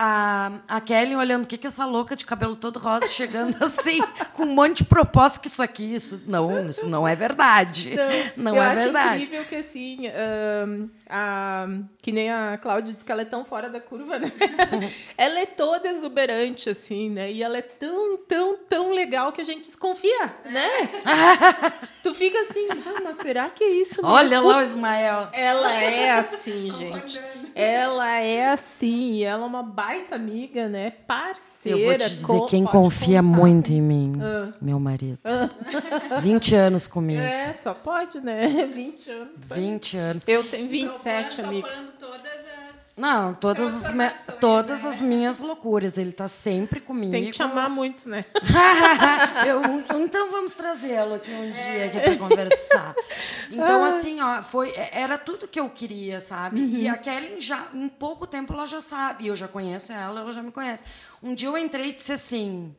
a, 0.67 0.75
a 0.77 0.81
Kelly 0.81 1.15
olhando 1.15 1.43
o 1.43 1.47
que 1.47 1.57
que 1.57 1.67
essa 1.67 1.85
louca 1.85 2.15
de 2.15 2.25
cabelo 2.25 2.55
todo 2.55 2.79
rosa 2.79 3.07
chegando 3.07 3.55
assim, 3.63 4.01
com 4.33 4.43
um 4.43 4.53
monte 4.53 4.77
de 4.77 4.85
proposta 4.85 5.39
que 5.39 5.47
isso 5.47 5.61
aqui... 5.61 5.95
Isso, 5.95 6.21
não, 6.27 6.67
isso 6.69 6.87
não 6.87 7.07
é 7.07 7.15
verdade. 7.15 7.95
Não, 8.35 8.51
não 8.51 8.55
eu 8.55 8.63
é 8.63 8.67
acho 8.67 8.83
verdade. 8.83 9.23
incrível 9.23 9.45
que, 9.45 9.55
assim... 9.55 9.99
Um, 10.07 10.89
a, 11.09 11.67
que 12.01 12.11
nem 12.11 12.31
a 12.31 12.57
Cláudia 12.61 12.93
disse 12.93 13.05
que 13.05 13.11
ela 13.11 13.21
é 13.21 13.25
tão 13.25 13.45
fora 13.45 13.69
da 13.69 13.79
curva, 13.79 14.19
né? 14.19 14.31
ela 15.17 15.39
é 15.39 15.45
toda 15.45 15.87
exuberante, 15.87 16.69
assim, 16.69 17.09
né? 17.09 17.31
E 17.31 17.41
ela 17.41 17.57
é 17.57 17.61
tão 17.61 18.06
legal 19.07 19.31
que 19.31 19.39
a 19.39 19.45
gente 19.45 19.61
desconfia, 19.61 20.35
né? 20.45 20.69
tu 22.03 22.13
fica 22.13 22.41
assim, 22.41 22.67
ah, 22.69 23.01
mas 23.03 23.17
será 23.17 23.49
que 23.49 23.63
é 23.63 23.69
isso 23.69 24.01
mesmo? 24.01 24.09
Olha 24.09 24.41
lá 24.41 24.57
o 24.57 24.61
Ismael. 24.61 25.29
Ela 25.31 25.73
é 25.73 26.11
assim, 26.11 26.69
gente. 26.77 27.21
Ela 27.55 28.19
é 28.19 28.49
assim, 28.49 29.13
e 29.13 29.23
ela 29.23 29.43
é 29.43 29.47
uma 29.47 29.63
baita 29.63 30.15
amiga, 30.15 30.67
né? 30.67 30.91
Parceira. 30.91 31.79
Eu 31.79 31.85
vou 31.85 31.97
te 31.97 32.09
dizer, 32.09 32.45
quem 32.49 32.65
confia 32.65 33.23
contar. 33.23 33.37
muito 33.37 33.71
em 33.71 33.81
mim, 33.81 34.19
ah. 34.21 34.51
meu 34.61 34.79
marido. 34.79 35.19
Ah. 35.23 35.49
20 36.19 36.55
anos 36.55 36.87
comigo. 36.87 37.21
É, 37.21 37.55
só 37.57 37.73
pode, 37.73 38.19
né? 38.19 38.47
20 38.73 39.11
anos. 39.11 39.41
Tá? 39.47 39.55
20 39.55 39.97
anos. 39.97 40.23
Eu 40.27 40.43
tenho 40.43 40.67
27, 40.67 41.41
amigo. 41.41 41.67
todas 41.97 42.25
as 42.25 42.46
não, 42.97 43.33
todas 43.33 43.85
as, 43.85 43.93
me, 43.93 44.09
todas 44.39 44.83
né? 44.83 44.89
as 44.89 45.01
minhas 45.01 45.39
loucuras. 45.39 45.97
Ele 45.97 46.09
está 46.09 46.27
sempre 46.27 46.79
comigo. 46.79 47.11
Tem 47.11 47.25
que 47.25 47.31
te 47.31 47.43
amar 47.43 47.69
muito, 47.69 48.09
né? 48.09 48.25
eu, 49.45 49.61
então 49.99 50.31
vamos 50.31 50.53
trazê-lo 50.53 51.15
aqui 51.15 51.31
um 51.31 51.51
dia 51.51 51.85
é. 51.85 51.89
para 51.89 52.17
conversar. 52.17 52.95
Então, 53.51 53.83
assim, 53.85 54.19
ó, 54.19 54.41
foi, 54.41 54.73
era 54.91 55.17
tudo 55.17 55.47
que 55.47 55.59
eu 55.59 55.69
queria, 55.69 56.19
sabe? 56.19 56.59
Uhum. 56.59 56.67
E 56.67 56.87
a 56.87 56.97
Kelly, 56.97 57.39
já, 57.39 57.67
em 57.73 57.87
pouco 57.87 58.25
tempo, 58.25 58.53
ela 58.53 58.65
já 58.65 58.81
sabe. 58.81 59.27
Eu 59.27 59.35
já 59.35 59.47
conheço 59.47 59.93
ela, 59.93 60.21
ela 60.21 60.33
já 60.33 60.41
me 60.41 60.51
conhece. 60.51 60.83
Um 61.21 61.35
dia 61.35 61.49
eu 61.49 61.57
entrei 61.57 61.89
e 61.89 61.93
disse 61.93 62.13
assim: 62.13 62.75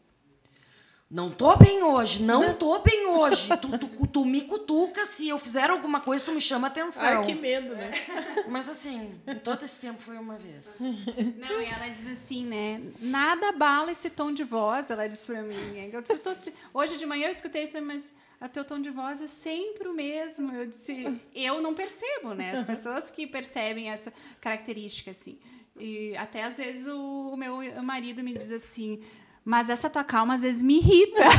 Não 1.11 1.31
tô 1.31 1.57
bem 1.57 1.83
hoje, 1.83 2.23
não 2.23 2.55
tô 2.55 2.81
bem 2.81 3.07
hoje. 3.07 3.49
Tu, 3.59 3.79
tu, 3.79 4.07
tu 4.07 4.25
me 4.27 4.43
cutuca, 4.43 5.07
se 5.07 5.27
eu 5.29 5.39
fizer 5.39 5.71
alguma 5.71 6.01
coisa, 6.01 6.25
tu 6.25 6.33
me 6.33 6.41
chama 6.41 6.67
atenção. 6.67 7.03
Ai, 7.03 7.25
que 7.25 7.35
medo, 7.35 7.75
né? 7.75 7.91
Mas 8.49 8.69
assim, 8.69 9.19
todo 9.43 9.65
esse 9.65 9.81
tempo 9.81 10.03
foi 10.03 10.19
uma 10.19 10.37
vez. 10.37 10.67
Não, 11.37 11.61
e 11.61 11.65
ela 11.65 11.89
diz 11.89 12.07
assim, 12.07 12.45
né? 12.45 12.81
Nada 13.01 13.49
abala 13.49 13.91
esse 13.91 14.11
tom 14.11 14.33
de 14.33 14.45
voz, 14.45 14.91
ela 14.91 15.09
disse 15.09 15.27
pra 15.27 15.43
mim. 15.43 15.57
Eu 15.93 16.03
disse, 16.03 16.29
assim, 16.29 16.53
hoje 16.75 16.99
de 16.99 17.07
manhã 17.07 17.27
eu 17.29 17.33
escutei 17.33 17.65
isso, 17.65 17.81
mas 17.81 18.15
o 18.41 18.49
teu 18.49 18.65
tom 18.65 18.81
de 18.81 18.91
voz 18.91 19.21
é 19.23 19.29
sempre 19.29 19.89
o 19.89 19.95
mesmo. 19.95 20.53
Eu 20.53 20.67
disse, 20.67 21.21
eu 21.35 21.61
não 21.63 21.75
percebo, 21.75 22.35
né? 22.35 22.53
As 22.53 22.65
pessoas 22.65 23.11
que 23.11 23.27
percebem 23.27 23.91
essa 23.91 24.13
característica, 24.41 25.11
assim. 25.11 25.39
E 25.79 26.17
até 26.17 26.43
às 26.45 26.59
vezes 26.59 26.87
o, 26.87 27.31
o 27.33 27.37
meu 27.37 27.61
marido 27.83 28.23
me 28.23 28.33
diz 28.35 28.51
assim, 28.51 29.01
mas 29.49 29.71
essa 29.71 29.89
tua 29.89 30.05
calma 30.05 30.35
às 30.35 30.43
vezes 30.43 30.63
me 30.63 30.77
irrita. 30.77 31.23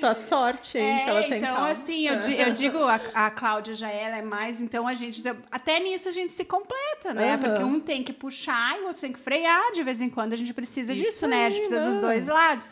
Tua 0.00 0.14
sorte, 0.14 0.76
hein, 0.76 0.84
é, 0.84 1.04
que 1.04 1.08
ela 1.10 1.22
tem 1.22 1.38
então, 1.38 1.54
calma. 1.54 1.70
assim, 1.70 2.06
eu, 2.06 2.14
eu 2.16 2.52
digo, 2.52 2.76
a, 2.84 3.00
a 3.14 3.30
Cláudia 3.30 3.74
já 3.74 3.88
ela 3.90 4.18
é 4.18 4.22
mais, 4.22 4.60
então 4.60 4.86
a 4.86 4.92
gente, 4.92 5.22
até 5.50 5.80
nisso 5.80 6.06
a 6.06 6.12
gente 6.12 6.34
se 6.34 6.44
completa, 6.44 7.14
né? 7.14 7.32
Aham. 7.32 7.38
Porque 7.38 7.64
um 7.64 7.80
tem 7.80 8.04
que 8.04 8.12
puxar 8.12 8.76
e 8.78 8.82
o 8.82 8.86
outro 8.88 9.00
tem 9.00 9.10
que 9.10 9.18
frear, 9.18 9.72
de 9.72 9.82
vez 9.82 10.02
em 10.02 10.10
quando 10.10 10.34
a 10.34 10.36
gente 10.36 10.52
precisa 10.52 10.92
Isso 10.92 11.02
disso, 11.02 11.26
né? 11.26 11.46
A 11.46 11.48
gente 11.50 11.62
aí, 11.62 11.68
precisa 11.68 11.82
dos 11.82 11.94
não. 11.94 12.02
dois 12.02 12.26
lados. 12.26 12.68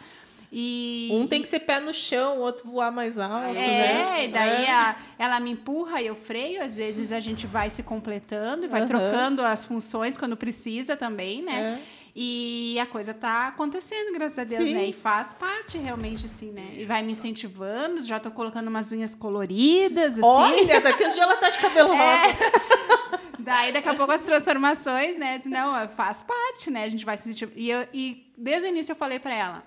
E, 0.53 1.09
Um 1.13 1.27
tem 1.27 1.41
que 1.41 1.49
ser 1.49 1.61
pé 1.61 1.81
no 1.81 1.95
chão, 1.95 2.37
o 2.37 2.41
outro 2.41 2.69
voar 2.71 2.93
mais 2.93 3.19
alto. 3.19 3.37
é, 3.47 3.53
né? 3.55 4.25
e 4.27 4.29
daí 4.29 4.67
É. 4.67 4.71
a- 4.71 4.97
ela 5.19 5.41
me 5.41 5.51
empurra 5.53 6.03
e 6.03 6.07
eu 6.07 6.15
freio. 6.15 6.63
Às 6.63 6.77
vezes 6.77 7.11
a 7.11 7.21
gente 7.21 7.47
vai 7.47 7.71
se 7.71 7.83
completando 7.83 8.67
e 8.67 8.69
vai 8.69 8.81
Aham. 8.83 8.89
trocando 8.89 9.43
as 9.43 9.65
funções 9.65 10.19
quando 10.19 10.37
precisa 10.37 10.95
também, 10.95 11.43
né? 11.43 11.81
É. 11.81 12.04
E 12.17 12.79
a 12.81 12.87
coisa 12.87 13.13
tá 13.13 13.49
acontecendo, 13.49 14.13
graças 14.13 14.39
a 14.39 14.45
Deus, 14.45 14.65
Sim. 14.65 14.75
né? 14.75 14.87
E 14.87 14.93
faz 14.93 15.33
parte 15.35 15.77
realmente, 15.79 16.27
assim, 16.27 16.53
né? 16.53 16.75
E 16.79 16.85
vai 16.85 17.03
me 17.03 17.11
incentivando, 17.11 18.03
já 18.05 18.21
tô 18.21 18.31
colocando 18.31 18.69
umas 18.69 18.93
unhas 18.93 19.15
coloridas, 19.17 20.13
assim. 20.13 20.23
Olha, 20.23 20.81
daqui 20.81 21.03
a 21.05 21.09
dia 21.09 21.23
ela 21.25 21.37
tá 21.37 21.51
de 21.51 21.59
cabelo 21.59 21.89
rosa. 21.89 22.35
Daí, 23.41 23.73
daqui 23.73 23.89
a 23.89 23.95
pouco, 23.95 24.13
as 24.13 24.23
transformações, 24.23 25.17
né? 25.17 25.39
Diz, 25.39 25.49
não, 25.49 25.89
faz 25.89 26.23
parte, 26.23 26.71
né? 26.71 26.85
A 26.85 26.89
gente 26.89 27.05
vai 27.05 27.17
se 27.17 27.25
sentir. 27.25 27.51
E, 27.57 27.69
eu- 27.69 27.87
e 27.93 28.33
desde 28.39 28.69
o 28.69 28.71
início 28.71 28.93
eu 28.93 28.97
falei 28.97 29.19
para 29.19 29.35
ela: 29.35 29.63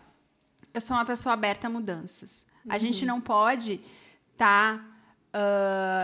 eu 0.73 0.79
sou 0.81 0.95
uma 0.95 1.05
pessoa 1.05 1.33
aberta 1.33 1.67
a 1.67 1.69
mudanças. 1.69 2.45
A 2.69 2.77
gente 2.77 3.01
Uhum. 3.01 3.07
não 3.07 3.21
pode 3.21 3.79
estar 4.33 4.83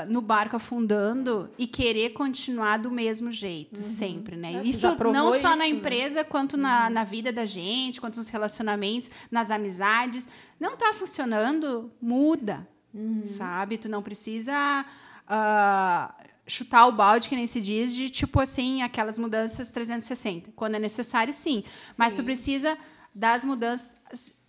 no 0.09 0.21
barco 0.21 0.55
afundando 0.55 1.49
e 1.57 1.65
querer 1.65 2.11
continuar 2.11 2.77
do 2.77 2.91
mesmo 2.91 3.31
jeito, 3.31 3.79
sempre, 3.79 4.35
né? 4.35 4.55
É, 4.55 4.63
isso 4.63 4.87
não 5.11 5.31
só 5.33 5.55
na 5.55 5.55
isso, 5.55 5.57
né? 5.57 5.67
empresa, 5.69 6.23
quanto 6.23 6.57
na, 6.57 6.89
na 6.89 7.03
vida 7.03 7.31
da 7.31 7.45
gente, 7.45 7.99
quanto 7.99 8.17
nos 8.17 8.29
relacionamentos, 8.29 9.09
nas 9.31 9.49
amizades. 9.49 10.27
Não 10.59 10.73
está 10.73 10.93
funcionando, 10.93 11.91
muda, 12.01 12.67
Uhum. 12.93 13.23
sabe? 13.27 13.79
Tu 13.79 13.89
não 13.89 14.03
precisa 14.03 14.85
ah, 15.27 16.13
chutar 16.45 16.85
o 16.87 16.91
balde, 16.91 17.27
que 17.27 17.35
nem 17.35 17.47
se 17.47 17.59
diz, 17.59 17.93
de 17.93 18.09
tipo 18.09 18.39
assim, 18.39 18.83
aquelas 18.83 19.17
mudanças 19.17 19.71
360. 19.71 20.51
Quando 20.55 20.75
é 20.75 20.79
necessário, 20.79 21.33
sim. 21.33 21.63
Mas 21.97 22.15
tu 22.15 22.23
precisa 22.23 22.77
das 23.15 23.43
mudanças 23.43 23.95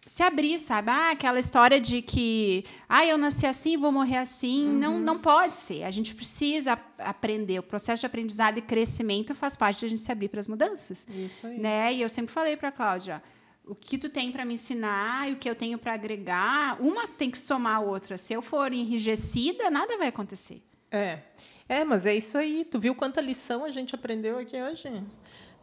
se 0.07 0.23
abrir, 0.23 0.59
sabe? 0.59 0.91
Ah, 0.91 1.11
aquela 1.13 1.39
história 1.39 1.81
de 1.81 2.03
que, 2.03 2.65
ah, 2.89 3.07
eu 3.07 3.17
nasci 3.17 3.47
assim, 3.47 3.77
vou 3.77 3.91
morrer 3.91 4.19
assim. 4.19 4.67
Uhum. 4.67 4.79
Não, 4.79 4.99
não 5.01 5.19
pode 5.19 5.57
ser. 5.57 5.83
A 5.85 5.91
gente 5.91 6.15
precisa 6.15 6.73
ap- 6.73 7.01
aprender. 7.01 7.59
O 7.59 7.63
processo 7.63 8.01
de 8.01 8.07
aprendizado 8.07 8.59
e 8.59 8.63
crescimento 8.63 9.35
faz 9.35 9.57
parte 9.57 9.81
de 9.81 9.87
a 9.87 9.89
gente 9.89 10.03
se 10.03 10.13
abrir 10.13 10.29
para 10.29 10.41
as 10.41 10.47
mudanças 10.47 11.07
Isso 11.09 11.47
aí. 11.47 11.59
né? 11.59 11.95
E 11.95 12.03
eu 12.03 12.09
sempre 12.09 12.33
falei 12.33 12.57
para 12.57 12.69
a 12.69 12.73
Cláudia, 12.73 13.23
o 13.67 13.75
que 13.75 13.97
tu 13.97 14.11
tem 14.11 14.31
para 14.31 14.45
me 14.45 14.55
ensinar 14.55 15.31
e 15.31 15.33
o 15.33 15.37
que 15.37 15.49
eu 15.49 15.55
tenho 15.55 15.79
para 15.79 15.95
agregar, 15.95 16.77
uma 16.83 17.09
tem 17.09 17.31
que 17.31 17.39
somar 17.39 17.77
a 17.77 17.81
outra. 17.81 18.19
Se 18.19 18.35
eu 18.35 18.43
for 18.43 18.73
enrijecida, 18.73 19.71
nada 19.71 19.97
vai 19.97 20.09
acontecer. 20.09 20.63
É. 20.91 21.21
É, 21.67 21.83
mas 21.83 22.05
é 22.05 22.15
isso 22.15 22.37
aí. 22.37 22.63
Tu 22.71 22.79
viu 22.79 22.95
quanta 22.95 23.23
lição 23.23 23.65
a 23.65 23.71
gente 23.71 23.95
aprendeu 23.95 24.39
aqui 24.39 24.61
hoje? 24.61 24.87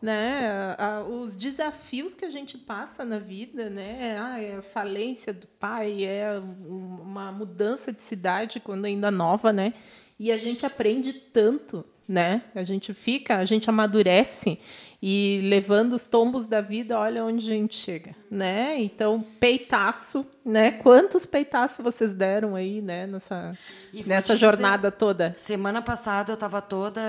Né? 0.01 0.75
Os 1.09 1.35
desafios 1.35 2.15
que 2.15 2.25
a 2.25 2.29
gente 2.29 2.57
passa 2.57 3.05
na 3.05 3.19
vida, 3.19 3.69
né? 3.69 4.17
Ah, 4.19 4.39
é 4.41 4.55
a 4.57 4.61
falência 4.61 5.31
do 5.31 5.45
pai, 5.45 6.03
é 6.03 6.39
um- 6.39 7.01
uma 7.03 7.31
mudança 7.31 7.91
de 7.93 8.01
cidade 8.01 8.59
quando 8.59 8.85
ainda 8.85 9.11
nova, 9.11 9.53
né? 9.53 9.73
E 10.19 10.31
a 10.31 10.37
gente 10.39 10.65
aprende 10.65 11.13
tanto, 11.13 11.85
né? 12.07 12.41
A 12.55 12.63
gente 12.63 12.93
fica, 12.95 13.37
a 13.37 13.45
gente 13.45 13.69
amadurece 13.69 14.57
e 15.01 15.39
levando 15.43 15.93
os 15.93 16.05
tombos 16.05 16.45
da 16.45 16.61
vida, 16.61 16.99
olha 16.99 17.25
onde 17.25 17.49
a 17.49 17.53
gente 17.53 17.75
chega, 17.75 18.15
né? 18.29 18.79
Então, 18.79 19.25
peitaço, 19.39 20.25
né? 20.45 20.71
Quantos 20.71 21.25
peitaços 21.25 21.83
vocês 21.83 22.13
deram 22.13 22.55
aí, 22.55 22.81
né? 22.81 23.07
Nessa, 23.07 23.57
nessa 24.05 24.33
te 24.33 24.33
dizer- 24.33 24.37
jornada 24.37 24.91
toda. 24.91 25.35
Semana 25.37 25.81
passada 25.81 26.31
eu 26.31 26.35
estava 26.35 26.61
toda 26.61 27.01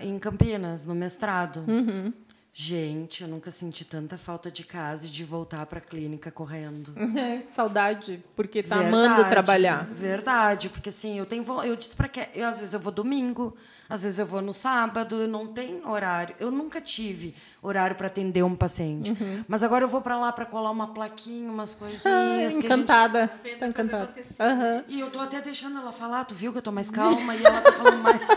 em 0.00 0.18
Campinas, 0.18 0.84
no 0.86 0.94
mestrado. 0.94 1.64
Uhum. 1.68 2.12
Gente, 2.54 3.22
eu 3.22 3.28
nunca 3.28 3.50
senti 3.50 3.82
tanta 3.82 4.18
falta 4.18 4.50
de 4.50 4.62
casa 4.62 5.06
e 5.06 5.08
de 5.08 5.24
voltar 5.24 5.64
para 5.64 5.78
a 5.78 5.82
clínica 5.82 6.30
correndo. 6.30 6.92
É, 7.18 7.42
saudade, 7.48 8.22
porque 8.36 8.62
tá 8.62 8.76
amando 8.76 9.08
Verdade, 9.14 9.30
trabalhar. 9.30 9.88
Verdade, 9.92 10.68
porque 10.68 10.88
assim, 10.90 11.18
eu 11.18 11.24
tenho 11.26 11.44
eu 11.64 11.76
disse 11.76 11.96
para 11.96 12.08
que 12.08 12.26
eu 12.34 12.46
às 12.46 12.58
vezes 12.58 12.74
eu 12.74 12.80
vou 12.80 12.92
domingo, 12.92 13.56
às 13.88 14.02
vezes 14.02 14.18
eu 14.18 14.26
vou 14.26 14.40
no 14.40 14.52
sábado, 14.54 15.16
eu 15.22 15.28
não 15.28 15.46
tenho 15.46 15.88
horário. 15.88 16.34
Eu 16.40 16.50
nunca 16.50 16.80
tive 16.80 17.34
horário 17.62 17.94
para 17.96 18.06
atender 18.06 18.42
um 18.42 18.54
paciente. 18.56 19.14
Mas 19.46 19.62
agora 19.62 19.84
eu 19.84 19.88
vou 19.88 20.00
para 20.00 20.16
lá 20.18 20.32
para 20.32 20.44
colar 20.46 20.70
uma 20.70 20.88
plaquinha, 20.88 21.50
umas 21.50 21.74
coisinhas 21.74 22.04
Ah, 22.06 22.36
que 22.38 22.44
a 22.46 22.50
gente- 22.50 22.64
encantada. 22.66 23.30
Tá 23.58 23.66
encantada. 23.68 24.14
Aham. 24.40 24.84
E 24.88 24.98
eu 25.00 25.10
tô 25.10 25.20
até 25.20 25.40
deixando 25.40 25.78
ela 25.78 25.92
falar, 25.92 26.24
tu 26.24 26.34
viu 26.34 26.52
que 26.52 26.58
eu 26.58 26.62
tô 26.62 26.72
mais 26.72 26.88
calma 26.90 27.34
e 27.36 27.44
ela 27.44 27.60
tá 27.60 27.72
falando 27.72 28.02
mais. 28.02 28.20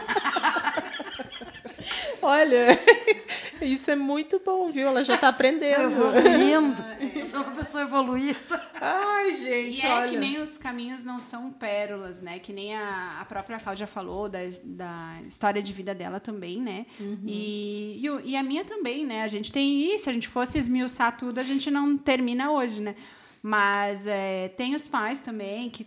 Olha, 2.22 2.68
isso 3.62 3.90
é 3.92 3.96
muito 3.96 4.40
bom, 4.44 4.72
viu? 4.72 4.88
Ela 4.88 5.04
já 5.04 5.18
tá 5.18 5.28
Eu 5.28 5.32
aprendendo. 5.32 5.82
evoluindo. 5.92 6.84
Eu 7.16 7.26
sou 7.26 7.42
uma 7.42 7.52
pessoa 7.52 7.84
evoluída. 7.84 8.38
Ai, 8.80 9.30
E 9.30 9.38
gente, 9.38 9.86
é 9.86 9.94
olha. 9.94 10.10
que 10.10 10.18
nem 10.18 10.42
os 10.42 10.58
caminhos 10.58 11.04
não 11.04 11.20
são 11.20 11.52
pérolas, 11.52 12.22
né? 12.22 12.40
Que 12.40 12.52
nem 12.54 12.76
a, 12.76 13.18
a 13.22 13.26
própria 13.26 13.60
Cláudia 13.60 13.88
falou 13.88 14.28
da, 14.30 14.40
da 14.64 15.20
história 15.28 15.62
de 15.62 15.72
vida 15.74 15.94
dela 15.96 16.20
também, 16.20 16.62
né? 16.62 16.86
E, 17.26 18.00
e, 18.04 18.10
o- 18.10 18.22
e 18.24 18.36
a 18.36 18.44
minha 18.44 18.64
também, 18.66 19.06
né? 19.06 19.24
A 19.24 19.28
gente 19.28 19.52
tem 19.52 19.94
isso, 19.94 20.06
se 20.06 20.10
a 20.10 20.14
gente 20.14 20.28
fosse 20.28 20.58
esmiuçar 20.58 21.18
tudo, 21.18 21.40
a 21.40 21.44
gente 21.44 21.72
não 21.72 21.98
termina 21.98 22.52
hoje, 22.52 22.82
né? 22.82 22.96
Mas 23.42 24.08
é, 24.08 24.50
tem 24.50 24.76
os 24.76 24.88
pais 24.88 25.20
também 25.20 25.70
que 25.70 25.86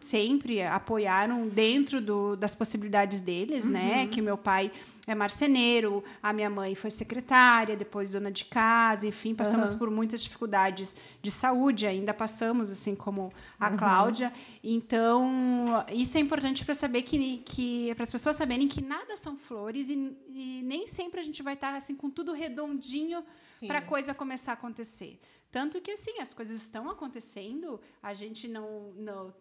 sempre 0.00 0.62
apoiaram 0.62 1.46
dentro 1.48 2.00
do, 2.00 2.34
das 2.36 2.54
possibilidades 2.54 3.20
deles, 3.20 3.66
né? 3.66 4.06
Que 4.10 4.20
meu 4.20 4.36
pai 4.36 4.72
é 5.06 5.14
marceneiro, 5.16 6.04
a 6.22 6.32
minha 6.32 6.48
mãe 6.48 6.76
foi 6.76 6.90
secretária, 6.90 7.76
depois 7.76 8.12
dona 8.12 8.30
de 8.30 8.44
casa, 8.44 9.06
enfim, 9.06 9.34
passamos 9.34 9.74
por 9.74 9.90
muitas 9.90 10.22
dificuldades 10.22 10.94
de 11.20 11.30
saúde, 11.30 11.86
ainda 11.86 12.14
passamos, 12.14 12.70
assim 12.70 12.94
como 12.94 13.32
a 13.58 13.70
Cláudia. 13.72 14.32
Então, 14.62 15.84
isso 15.92 16.16
é 16.16 16.20
importante 16.20 16.64
para 16.64 16.74
saber 16.74 17.02
que, 17.02 17.38
que 17.38 17.92
para 17.94 18.04
as 18.04 18.12
pessoas 18.12 18.36
saberem 18.36 18.68
que 18.68 18.80
nada 18.80 19.16
são 19.16 19.36
flores 19.36 19.90
e, 19.90 20.16
e 20.28 20.62
nem 20.62 20.86
sempre 20.86 21.18
a 21.18 21.22
gente 21.24 21.42
vai 21.42 21.54
estar 21.54 21.74
assim 21.74 21.96
com 21.96 22.08
tudo 22.08 22.32
redondinho 22.32 23.24
para 23.66 23.78
a 23.78 23.82
coisa 23.82 24.14
começar 24.14 24.52
a 24.52 24.54
acontecer. 24.54 25.18
Tanto 25.50 25.80
que 25.80 25.90
assim, 25.90 26.20
as 26.20 26.32
coisas 26.32 26.62
estão 26.62 26.88
acontecendo, 26.88 27.80
a 28.00 28.14
gente 28.14 28.46
não, 28.46 28.92
não 28.96 29.34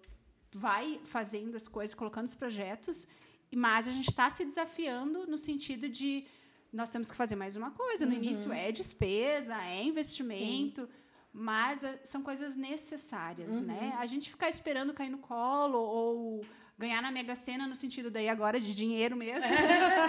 vai 0.53 0.99
fazendo 1.05 1.55
as 1.55 1.67
coisas, 1.67 1.93
colocando 1.93 2.27
os 2.27 2.35
projetos, 2.35 3.07
mas 3.55 3.87
a 3.87 3.91
gente 3.91 4.09
está 4.09 4.29
se 4.29 4.45
desafiando 4.45 5.27
no 5.27 5.37
sentido 5.37 5.89
de 5.89 6.25
nós 6.71 6.89
temos 6.89 7.11
que 7.11 7.17
fazer 7.17 7.35
mais 7.35 7.55
uma 7.55 7.71
coisa. 7.71 8.05
No 8.05 8.13
início 8.13 8.51
é 8.53 8.71
despesa, 8.71 9.55
é 9.61 9.83
investimento, 9.83 10.87
mas 11.33 11.83
ah, 11.83 11.99
são 12.03 12.21
coisas 12.21 12.55
necessárias, 12.55 13.59
né? 13.59 13.93
A 13.99 14.05
gente 14.05 14.29
ficar 14.29 14.49
esperando 14.49 14.93
cair 14.93 15.09
no 15.09 15.17
colo 15.17 15.77
ou 15.77 16.45
ganhar 16.77 17.01
na 17.01 17.11
Mega 17.11 17.35
Sena 17.35 17.67
no 17.67 17.75
sentido 17.75 18.09
daí 18.09 18.27
agora 18.27 18.59
de 18.59 18.73
dinheiro 18.73 19.15
mesmo, 19.15 19.47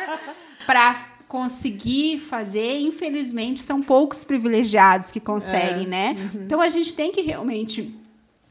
para 0.67 1.17
conseguir 1.29 2.21
fazer, 2.21 2.81
infelizmente 2.81 3.61
são 3.61 3.83
poucos 3.83 4.25
privilegiados 4.25 5.11
que 5.11 5.21
conseguem, 5.21 5.87
né? 5.87 6.17
Então 6.35 6.61
a 6.61 6.69
gente 6.69 6.95
tem 6.95 7.11
que 7.11 7.21
realmente 7.21 8.02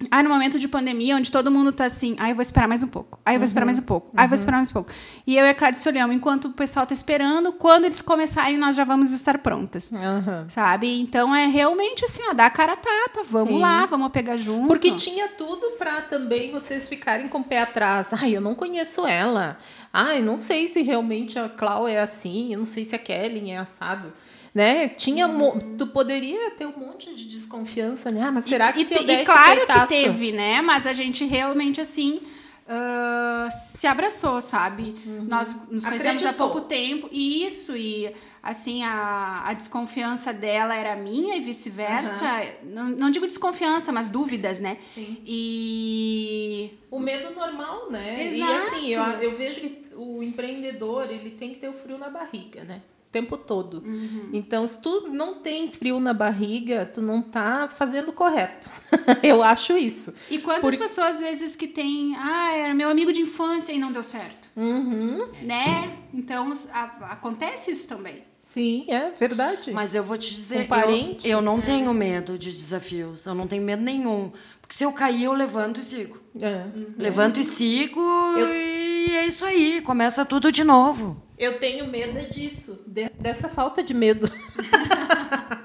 ah, 0.10 0.24
no 0.24 0.30
momento 0.30 0.58
de 0.58 0.68
pandemia, 0.68 1.16
onde 1.16 1.32
todo 1.32 1.52
mundo 1.52 1.72
tá 1.72 1.86
assim, 1.86 2.16
ah, 2.20 2.30
eu 2.30 2.36
vou 2.36 2.42
esperar 2.42 2.68
mais 2.68 2.84
um 2.84 2.88
pouco, 2.88 3.20
ah, 3.26 3.34
eu 3.34 3.40
vou 3.40 3.46
esperar 3.46 3.66
mais 3.66 3.78
um 3.78 3.84
pouco, 3.84 4.12
ah, 4.16 4.24
eu 4.24 4.30
vou 4.30 4.36
esperar 4.36 4.58
mais 4.58 4.70
um 4.70 4.74
pouco. 4.74 4.92
E 5.28 5.38
eu 5.38 5.46
e 5.46 5.50
a 5.50 5.54
Clarice 5.54 5.88
olhamos, 5.88 6.16
enquanto 6.16 6.46
o 6.46 6.54
pessoal 6.54 6.88
tá 6.88 6.94
esperando, 6.94 7.52
quando 7.54 7.86
eles 7.86 8.02
começarem, 8.02 8.58
nós 8.58 8.76
já 8.76 8.84
vamos 8.84 9.12
estar 9.12 9.38
prontas. 9.40 9.92
Aham. 9.94 10.48
Sabe? 10.50 11.00
Então 11.00 11.36
é 11.36 11.46
realmente 11.46 12.06
assim, 12.06 12.22
ó, 12.30 12.34
dar 12.34 12.48
a 12.48 12.50
cara 12.50 12.74
a 12.74 12.78
tapa, 12.78 13.24
vamos 13.30 13.54
Sim. 13.54 13.60
lá, 13.60 13.86
vamos 13.86 14.10
pegar 14.12 14.38
junto. 14.38 14.68
Porque 14.68 14.92
tinha 14.92 15.28
tudo 15.30 15.72
para 15.78 16.02
também 16.02 16.52
vocês 16.52 16.88
ficarem 16.88 17.28
com 17.28 17.40
o 17.40 17.44
pé 17.44 17.60
atrás. 17.60 18.10
Ai, 18.14 18.36
eu 18.36 18.42
não 18.42 18.56
conheço 18.56 19.06
ela. 19.06 19.58
Ai, 19.94 20.22
não 20.22 20.38
sei 20.38 20.68
se 20.68 20.82
realmente 20.82 21.38
a 21.38 21.50
Clau 21.50 21.88
é 21.88 22.00
assim. 22.00 22.54
Eu 22.54 22.60
não 22.60 22.66
sei 22.66 22.86
se 22.86 22.96
a 22.96 23.00
Kelly 23.00 23.52
é 23.52 23.58
assado. 23.58 24.12
Né? 24.54 24.90
Tinha, 24.90 25.28
mo- 25.28 25.58
tu 25.78 25.88
poderia 25.88 26.52
ter 26.52 26.66
um 26.66 26.78
monte 26.78 27.14
de 27.16 27.26
desconfiança, 27.26 28.12
né? 28.12 28.22
Ah, 28.24 28.32
mas 28.32 28.46
será 28.46 28.72
que 28.74 28.82
e, 28.82 28.86
se 28.86 28.94
eu 28.96 29.02
e 29.04 29.06
der 29.06 29.26
claro 29.26 29.52
esse 29.60 29.66
peitaço... 29.68 29.88
que 29.94 30.04
teve, 30.04 30.32
né? 30.32 30.62
Mas 30.62 30.86
a 30.86 30.94
gente 30.94 31.26
realmente 31.26 31.80
assim 31.80 32.22
ah, 32.68 33.50
se 33.52 33.88
abraçou, 33.88 34.42
sabe? 34.42 34.96
Nós 35.28 35.70
nos 35.70 35.84
conhecemos 35.86 36.26
há 36.26 36.30
Acreditou. 36.30 36.50
pouco 36.50 36.62
tempo 36.68 37.10
e 37.12 37.46
isso 37.46 37.76
e 37.76 38.14
assim 38.44 38.84
a, 38.84 39.44
a 39.46 39.54
desconfiança 39.54 40.34
dela 40.34 40.76
era 40.76 40.96
minha 40.96 41.36
e 41.36 41.42
vice-versa. 41.42 42.26
Não, 42.64 42.90
não 42.90 43.12
digo 43.12 43.28
desconfiança, 43.28 43.92
mas 43.92 44.10
dúvidas, 44.10 44.60
né? 44.60 44.78
Sim. 44.86 45.18
E 45.26 46.72
O 46.90 47.00
medo 47.00 47.34
normal, 47.36 47.90
né? 47.90 48.26
E 48.26 48.42
Exato. 48.42 48.54
assim, 48.54 48.88
eu, 48.88 49.04
eu 49.04 49.36
vejo 49.36 49.60
que 49.62 49.82
o 49.96 50.24
empreendedor, 50.24 51.10
ele 51.12 51.32
tem 51.32 51.52
que 51.52 51.58
ter 51.58 51.70
o 51.70 51.74
frio 51.74 51.98
na 51.98 52.10
barriga, 52.10 52.64
né? 52.64 52.82
O 53.12 53.18
tempo 53.22 53.36
todo. 53.38 53.84
Então, 54.32 54.66
se 54.66 54.82
tu 54.82 55.10
não 55.10 55.36
tem 55.42 55.70
frio 55.70 56.00
na 56.00 56.14
barriga, 56.14 56.86
tu 56.86 57.02
não 57.02 57.22
tá 57.22 57.68
fazendo 57.68 58.08
o 58.08 58.14
correto. 58.14 58.72
eu 59.22 59.44
acho 59.44 59.78
isso. 59.78 60.14
E 60.30 60.38
quantas 60.38 60.62
Por- 60.62 60.78
pessoas, 60.78 61.16
às 61.16 61.20
vezes, 61.20 61.58
que 61.58 61.68
tem, 61.68 62.16
ah, 62.16 62.54
era 62.56 62.74
meu 62.74 62.88
amigo 62.88 63.12
de 63.12 63.20
infância 63.20 63.74
e 63.74 63.78
não 63.80 63.92
deu 63.92 64.02
certo, 64.02 64.50
Uhum. 64.56 65.28
né? 65.42 65.98
Então, 66.14 66.54
a- 66.72 67.12
acontece 67.12 67.72
isso 67.72 67.90
também. 67.90 68.24
Sim, 68.42 68.86
é 68.88 69.12
verdade. 69.12 69.72
Mas 69.74 69.94
eu 69.94 70.06
vou 70.06 70.18
te 70.18 70.34
dizer, 70.34 70.62
Um 70.62 70.68
parente, 70.68 71.28
eu, 71.28 71.40
eu 71.40 71.42
não 71.42 71.60
tenho 71.62 71.94
medo 71.94 72.40
de 72.40 72.50
desafios. 72.50 73.26
Eu 73.26 73.36
não 73.36 73.46
tenho 73.46 73.62
medo 73.62 73.84
nenhum. 73.84 74.32
Porque 74.72 74.78
se 74.78 74.86
eu 74.86 74.94
cair, 74.94 75.26
eu 75.26 75.34
levanto 75.34 75.82
e 75.82 75.84
sigo. 75.84 76.18
É. 76.42 76.64
Levanto 76.98 77.42
e 77.42 77.44
sigo 77.44 78.00
e 78.40 79.14
é 79.18 79.26
isso 79.26 79.44
aí. 79.44 79.82
Começa 79.82 80.24
tudo 80.24 80.50
de 80.50 80.64
novo. 80.64 81.22
Eu 81.38 81.60
tenho 81.60 81.88
medo 81.88 82.18
é 82.18 82.22
disso, 82.22 82.80
de- 82.88 83.10
dessa 83.20 83.50
falta 83.50 83.84
de 83.84 83.94
medo. 83.94 84.32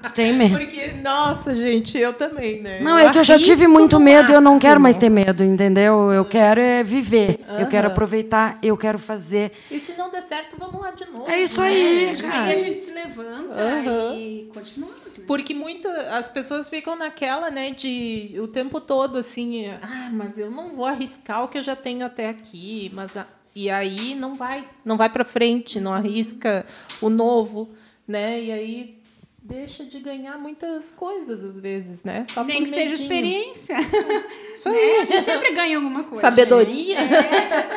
Tu 0.03 0.11
tem 0.13 0.33
medo? 0.33 0.57
Porque, 0.57 0.87
nossa, 1.03 1.55
gente, 1.55 1.97
eu 1.97 2.13
também, 2.13 2.61
né? 2.61 2.81
Não, 2.81 2.97
é 2.97 3.09
que 3.09 3.17
eu 3.17 3.23
já 3.23 3.37
tive 3.39 3.65
muito 3.67 3.97
medo 3.99 4.31
e 4.31 4.33
eu 4.35 4.41
não 4.41 4.59
quero 4.59 4.79
mais 4.81 4.97
ter 4.97 5.09
medo, 5.09 5.43
entendeu? 5.43 6.11
Eu 6.11 6.25
quero 6.25 6.59
é 6.59 6.83
viver. 6.83 7.39
Eu 7.59 7.67
quero 7.67 7.87
aproveitar, 7.87 8.57
eu 8.61 8.75
quero 8.75 8.99
fazer. 8.99 9.51
E 9.71 9.79
se 9.79 9.95
não 9.97 10.11
der 10.11 10.23
certo, 10.23 10.57
vamos 10.59 10.81
lá 10.81 10.91
de 10.91 11.05
novo. 11.09 11.29
É 11.29 11.41
isso 11.41 11.61
né? 11.61 11.67
aí, 11.67 12.09
Aí 12.09 12.17
cara. 12.17 12.43
a 12.43 12.55
gente 12.57 12.77
se 12.79 12.91
levanta 12.91 13.59
Aham. 13.59 14.15
e 14.17 14.49
continuamos, 14.53 15.06
né? 15.19 15.25
Porque 15.27 15.53
muita, 15.53 15.89
as 16.17 16.29
pessoas 16.29 16.67
ficam 16.69 16.95
naquela, 16.95 17.49
né, 17.51 17.71
de 17.71 18.31
o 18.39 18.47
tempo 18.47 18.79
todo 18.81 19.17
assim, 19.17 19.67
ah, 19.81 20.09
mas 20.11 20.37
eu 20.37 20.49
não 20.51 20.75
vou 20.75 20.85
arriscar 20.85 21.43
o 21.43 21.47
que 21.47 21.57
eu 21.57 21.63
já 21.63 21.75
tenho 21.75 22.05
até 22.05 22.29
aqui, 22.29 22.91
mas 22.93 23.15
a- 23.17 23.27
e 23.55 23.69
aí 23.69 24.13
não 24.15 24.35
vai, 24.35 24.63
não 24.85 24.97
vai 24.97 25.09
para 25.09 25.25
frente, 25.25 25.79
não 25.79 25.91
arrisca 25.93 26.65
o 27.01 27.09
novo, 27.09 27.67
né? 28.07 28.39
E 28.41 28.51
aí 28.51 28.97
deixa 29.41 29.83
de 29.85 29.99
ganhar 29.99 30.37
muitas 30.37 30.91
coisas 30.91 31.43
às 31.43 31.57
vezes, 31.59 32.03
né? 32.03 32.23
Só 32.31 32.43
Nem 32.43 32.57
por 32.57 32.63
que 32.65 32.69
seja 32.69 32.89
medinho. 32.89 33.01
experiência. 33.03 33.77
Isso 34.53 34.69
né? 34.69 34.75
aí. 34.77 34.99
A 34.99 35.05
gente 35.05 35.23
sempre 35.25 35.51
ganha 35.53 35.77
alguma 35.77 36.03
coisa. 36.03 36.21
Sabedoria. 36.21 36.97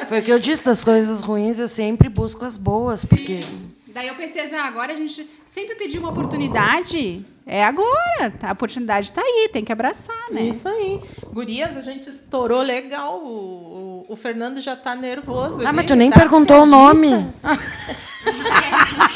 Foi 0.09 0.19
o 0.19 0.23
que 0.23 0.33
eu 0.33 0.39
disse, 0.39 0.65
das 0.65 0.83
coisas 0.85 1.21
ruins 1.21 1.59
eu 1.59 1.69
sempre 1.69 2.09
busco 2.09 2.45
as 2.45 2.57
boas, 2.57 3.05
porque 3.05 3.41
Daí 3.93 4.09
eu 4.09 4.15
pensei 4.15 4.43
assim, 4.43 4.55
ah, 4.55 4.65
agora 4.65 4.93
a 4.93 4.97
gente 4.97 5.29
sempre 5.47 5.75
pediu 5.75 6.01
uma 6.01 6.11
oportunidade. 6.11 7.25
É 7.47 7.65
agora. 7.65 8.33
A 8.43 8.53
oportunidade 8.53 9.09
está 9.09 9.21
aí, 9.21 9.49
tem 9.53 9.65
que 9.65 9.73
abraçar, 9.73 10.31
né? 10.31 10.43
Isso 10.43 10.69
aí. 10.69 11.01
Gurias, 11.33 11.77
a 11.77 11.83
gente 11.83 12.09
estourou 12.09 12.63
legal. 12.63 13.19
O, 13.19 14.05
o, 14.09 14.13
o 14.13 14.17
Fernando 14.17 14.61
já 14.61 14.77
tá 14.77 14.95
nervoso. 14.95 15.63
Ah, 15.65 15.69
ali, 15.69 15.77
mas 15.77 15.87
tu 15.87 15.97
nem 15.97 16.11
tá? 16.11 16.21
perguntou 16.21 16.63
o 16.63 16.67
nome. 16.67 17.33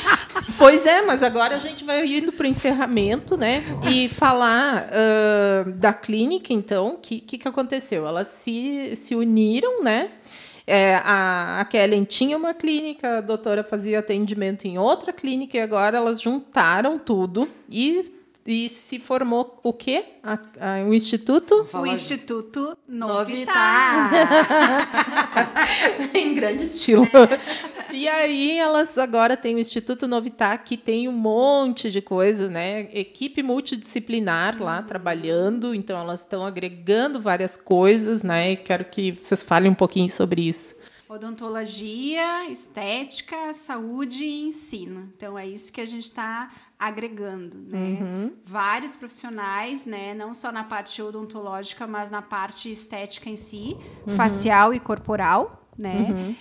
Pois 0.57 0.87
é, 0.87 1.03
mas 1.03 1.23
agora 1.23 1.57
a 1.57 1.59
gente 1.59 1.85
vai 1.85 2.07
indo 2.07 2.33
para 2.33 2.45
o 2.45 2.47
encerramento, 2.47 3.37
né? 3.37 3.65
E 3.91 4.09
falar 4.09 4.89
ah, 4.91 5.65
da 5.67 5.93
clínica, 5.93 6.53
então, 6.53 6.95
o 6.95 6.99
que, 6.99 7.21
que, 7.21 7.39
que 7.39 7.49
aconteceu? 7.49 8.07
Elas 8.07 8.29
se, 8.29 8.95
se 8.97 9.15
uniram, 9.15 9.83
né? 9.83 10.11
É, 10.67 10.97
a, 10.97 11.61
a 11.61 11.65
Kellen 11.67 12.05
tinha 12.05 12.37
uma 12.37 12.55
clínica, 12.55 13.19
a 13.19 13.21
doutora 13.21 13.63
fazia 13.63 13.99
atendimento 13.99 14.65
em 14.65 14.79
outra 14.79 15.13
clínica, 15.13 15.59
e 15.59 15.61
agora 15.61 15.99
elas 15.99 16.21
juntaram 16.21 16.99
tudo 16.99 17.49
e, 17.69 18.11
e 18.47 18.69
se 18.71 18.99
formou 18.99 19.61
o 19.63 19.73
quê? 19.73 20.05
A, 20.23 20.35
a, 20.35 20.85
o 20.87 20.95
Instituto? 20.95 21.67
O 21.73 21.87
Instituto 21.87 22.79
Novitar. 22.89 24.11
em 26.15 26.35
grande 26.35 26.65
estilo. 26.65 27.07
E 27.95 28.09
aí 28.09 28.59
elas 28.59 28.99
agora 28.99 29.37
têm 29.37 29.55
o 29.55 29.59
Instituto 29.59 30.09
Novitar, 30.09 30.63
que 30.65 30.77
tem 30.77 31.09
um 31.09 31.13
monte 31.13 31.91
de 31.91 32.03
coisa, 32.03 32.49
né? 32.49 32.89
Equipe 32.93 33.43
multidisciplinar 33.43 34.61
lá 34.61 34.83
trabalhando, 34.83 35.75
então 35.75 35.99
elas 35.99 36.21
estão 36.21 36.45
agregando 36.45 37.21
várias 37.21 37.57
coisas, 37.57 38.23
né? 38.23 38.53
E 38.53 38.57
quero 38.57 38.85
que 38.85 39.13
vocês 39.13 39.43
falem 39.43 39.71
um 39.71 39.75
pouquinho 39.75 40.11
sobre 40.11 40.49
isso. 40.49 40.75
Odontologia, 41.09 42.51
estética, 42.51 43.53
saúde 43.53 44.25
e 44.25 44.49
ensino. 44.49 45.13
Então 45.17 45.39
é 45.39 45.47
isso 45.47 45.73
que 45.73 45.81
a 45.81 45.87
gente 45.87 46.05
está 46.05 46.51
agregando, 46.79 47.57
né? 47.57 48.31
Vários 48.45 48.97
profissionais, 48.97 49.87
né? 49.87 50.13
Não 50.15 50.35
só 50.35 50.51
na 50.51 50.65
parte 50.65 51.01
odontológica, 51.01 51.87
mas 51.87 52.11
na 52.11 52.21
parte 52.21 52.71
estética 52.71 53.31
em 53.31 53.37
si, 53.37 53.77
facial 54.17 54.75
e 54.75 54.81
corporal, 54.81 55.64
né? 55.77 56.35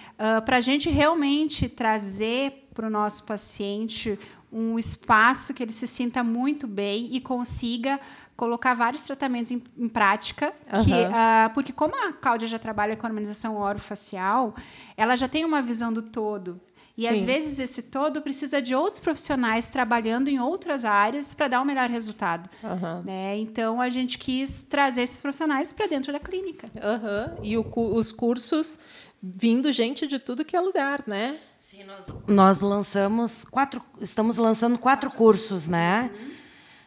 para 0.45 0.57
a 0.57 0.61
gente 0.61 0.89
realmente 0.89 1.67
trazer 1.67 2.67
para 2.73 2.87
o 2.87 2.89
nosso 2.89 3.23
paciente 3.23 4.17
um 4.51 4.77
espaço 4.77 5.53
que 5.53 5.63
ele 5.63 5.71
se 5.71 5.87
sinta 5.87 6.23
muito 6.23 6.67
bem 6.67 7.09
e 7.11 7.19
consiga 7.19 7.99
colocar 8.35 8.73
vários 8.73 9.03
tratamentos 9.03 9.51
em, 9.51 9.61
em 9.77 9.87
prática, 9.87 10.53
que, 10.83 10.91
Aham. 10.91 11.09
ah, 11.13 11.51
porque 11.53 11.71
como 11.71 11.93
a 11.95 12.13
Cláudia 12.13 12.47
já 12.47 12.59
trabalha 12.59 12.95
com 12.95 13.05
harmonização 13.05 13.57
orofacial, 13.57 14.55
ela 14.97 15.15
já 15.15 15.27
tem 15.27 15.45
uma 15.45 15.61
visão 15.61 15.91
do 15.91 16.01
todo. 16.01 16.59
E 16.95 17.07
às 17.07 17.19
Sim. 17.19 17.25
vezes 17.25 17.57
esse 17.57 17.83
todo 17.83 18.21
precisa 18.21 18.61
de 18.61 18.75
outros 18.75 18.99
profissionais 18.99 19.67
trabalhando 19.67 20.27
em 20.27 20.39
outras 20.39 20.85
áreas 20.85 21.33
para 21.33 21.47
dar 21.47 21.61
um 21.61 21.65
melhor 21.65 21.89
resultado. 21.89 22.47
Aham. 22.63 23.01
Né? 23.03 23.37
Então 23.37 23.81
a 23.81 23.89
gente 23.89 24.19
quis 24.19 24.61
trazer 24.61 25.01
esses 25.01 25.19
profissionais 25.19 25.73
para 25.73 25.87
dentro 25.87 26.13
da 26.13 26.19
clínica. 26.19 26.65
Aham. 26.79 27.35
E 27.41 27.57
o 27.57 27.65
os 27.73 28.11
cursos 28.11 28.77
vindo 29.23 29.71
gente 29.71 30.05
de 30.05 30.19
tudo 30.19 30.43
que 30.43 30.53
é 30.53 30.59
lugar, 30.59 31.01
né? 31.07 31.37
Sim, 31.57 31.85
nós, 31.85 32.15
nós 32.27 32.59
lançamos 32.59 33.45
quatro, 33.45 33.81
estamos 34.01 34.35
lançando 34.35 34.77
quatro 34.77 35.09
cursos, 35.09 35.65
né? 35.65 36.11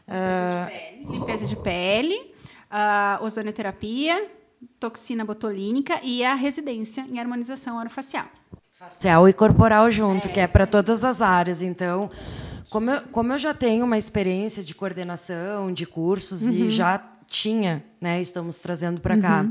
Ah, 0.07 0.69
Limpeza 1.09 1.47
de 1.47 1.57
pele, 1.57 2.35
a 2.71 3.19
ozonioterapia, 3.23 4.31
toxina 4.79 5.25
botulínica 5.25 5.99
e 6.03 6.23
a 6.23 6.35
residência 6.35 7.07
em 7.11 7.19
harmonização 7.19 7.79
orofacial. 7.79 8.27
facial 8.73 9.27
e 9.27 9.33
corporal 9.33 9.91
junto, 9.91 10.29
que 10.29 10.39
é 10.39 10.47
para 10.47 10.67
todas 10.67 11.05
as 11.05 11.23
áreas. 11.23 11.63
Então, 11.63 12.11
como 12.69 12.91
eu, 12.91 13.01
como 13.11 13.33
eu 13.33 13.39
já 13.39 13.55
tenho 13.55 13.85
uma 13.85 13.97
experiência 13.97 14.63
de 14.63 14.75
coordenação, 14.75 15.73
de 15.73 15.87
cursos 15.87 16.43
e 16.43 16.69
já 16.71 16.99
tinha, 17.27 17.83
né, 17.99 18.21
estamos 18.21 18.59
trazendo 18.59 19.01
para 19.01 19.17
cá. 19.19 19.47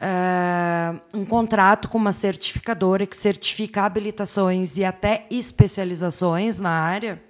Eh, 0.00 0.94
um 1.14 1.24
contrato 1.24 1.88
com 1.88 1.98
uma 1.98 2.12
certificadora 2.12 3.06
que 3.06 3.16
certifica 3.16 3.82
habilitações 3.82 4.76
e 4.76 4.84
até 4.84 5.26
especializações 5.30 6.58
na 6.58 6.70
área, 6.70 7.22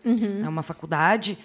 é 0.45 0.49
uma 0.49 0.63
faculdade. 0.63 1.39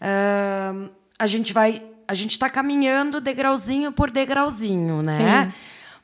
eh, 0.00 0.72
a 1.18 1.26
gente 1.26 1.52
vai, 1.52 1.80
a 2.08 2.14
gente 2.14 2.32
está 2.32 2.50
caminhando 2.50 3.20
degrauzinho 3.20 3.92
por 3.92 4.10
degrauzinho, 4.10 5.00
né? 5.02 5.44
Sim. 5.46 5.52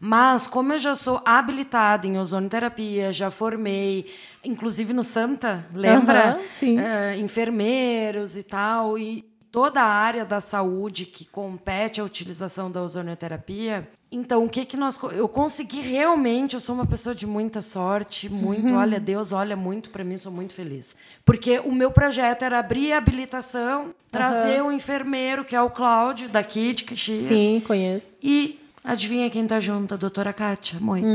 Mas 0.03 0.47
como 0.47 0.73
eu 0.73 0.79
já 0.79 0.97
sou 0.97 1.21
habilitada 1.27 2.07
em 2.07 2.17
ozonoterapia, 2.19 3.13
já 3.13 3.31
formei, 3.31 4.11
inclusive 4.43 4.95
no 4.95 5.03
Santa, 5.05 5.67
lembra? 5.75 6.31
Aham, 6.31 6.41
sim. 6.55 6.79
Eh, 6.79 7.17
enfermeiros 7.19 8.35
e 8.35 8.43
tal, 8.43 8.97
e 8.97 9.30
toda 9.53 9.81
a 9.83 9.87
área 9.87 10.25
da 10.25 10.41
saúde 10.41 11.07
que 11.07 11.25
compete 11.25 12.01
à 12.01 12.05
utilização 12.05 12.71
da 12.71 12.83
ozonoterapia. 12.83 13.89
Então, 14.13 14.45
o 14.45 14.49
que 14.49 14.65
que 14.65 14.77
nós 14.77 14.99
eu 15.13 15.29
consegui 15.29 15.81
realmente, 15.81 16.55
eu 16.55 16.61
sou 16.61 16.75
uma 16.75 16.87
pessoa 16.87 17.15
de 17.15 17.27
muita 17.27 17.61
sorte, 17.61 18.29
muito, 18.29 18.75
olha, 18.75 18.99
Deus 18.99 19.33
olha 19.33 19.57
muito 19.57 19.91
para 19.91 20.03
mim, 20.03 20.17
sou 20.17 20.33
muito 20.33 20.53
feliz. 20.53 20.97
Porque 21.25 21.61
o 21.61 21.73
meu 21.73 21.91
projeto 21.91 22.45
era 22.45 22.59
abrir 22.59 22.93
a 22.93 22.99
habilitação, 22.99 23.95
trazer 24.11 24.63
o 24.63 24.73
enfermeiro, 24.73 25.45
que 25.45 25.55
é 25.55 25.63
o 25.63 25.71
Cláudio, 25.71 26.29
daqui 26.29 26.73
de 26.73 26.85
Caxias. 26.85 27.23
Sim, 27.23 27.63
conheço. 27.65 28.17
E 28.23 28.61
adivinha 28.83 29.31
quem 29.31 29.47
tá 29.47 29.61
junto? 29.61 29.95
A 29.95 29.97
doutora 29.97 30.33
Kátia 30.33 30.81
Moito. 30.81 31.07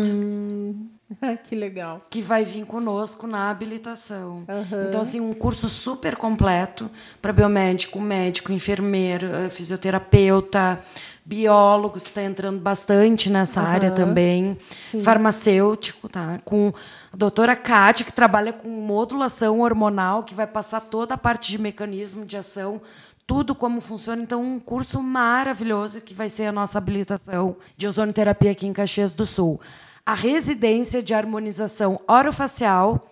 que 1.44 1.56
legal. 1.56 2.02
que 2.10 2.22
vai 2.22 2.44
vir 2.44 2.66
conosco 2.66 3.28
na 3.28 3.50
habilitação. 3.50 4.44
Então, 4.90 5.02
assim, 5.02 5.20
um 5.20 5.34
curso 5.34 5.70
super 5.70 6.16
completo 6.16 6.90
para 7.22 7.32
biomédico, 7.32 8.00
médico, 8.00 8.52
enfermeiro, 8.52 9.28
eh, 9.28 9.50
fisioterapeuta, 9.50 10.82
biólogo, 11.26 12.00
que 12.00 12.10
está 12.10 12.22
entrando 12.22 12.60
bastante 12.60 13.30
nessa 13.32 13.62
área 13.62 13.90
também, 13.90 14.58
farmacêutico, 15.04 16.08
tá? 16.08 16.40
Com 16.46 16.72
a 17.12 17.18
doutora 17.18 17.56
Kátia, 17.56 18.06
que 18.06 18.14
trabalha 18.14 18.54
com 18.54 18.70
modulação 18.70 19.62
hormonal, 19.62 20.24
que 20.24 20.36
vai 20.36 20.46
passar 20.46 20.82
toda 20.82 21.16
a 21.16 21.18
parte 21.18 21.50
de 21.50 21.58
mecanismo 21.58 22.26
de 22.26 22.38
ação, 22.38 22.80
tudo 23.26 23.56
como 23.56 23.82
funciona. 23.82 24.22
Então, 24.22 24.44
um 24.44 24.60
curso 24.60 25.02
maravilhoso 25.02 26.00
que 26.00 26.14
vai 26.14 26.30
ser 26.30 26.46
a 26.46 26.52
nossa 26.52 26.78
habilitação 26.78 27.58
de 27.76 27.88
ozonoterapia 27.88 28.52
aqui 28.52 28.68
em 28.68 28.74
Caxias 28.74 29.12
do 29.12 29.26
Sul. 29.26 29.60
A 30.06 30.14
residência 30.14 31.02
de 31.02 31.14
harmonização 31.14 32.00
orofacial, 32.08 33.08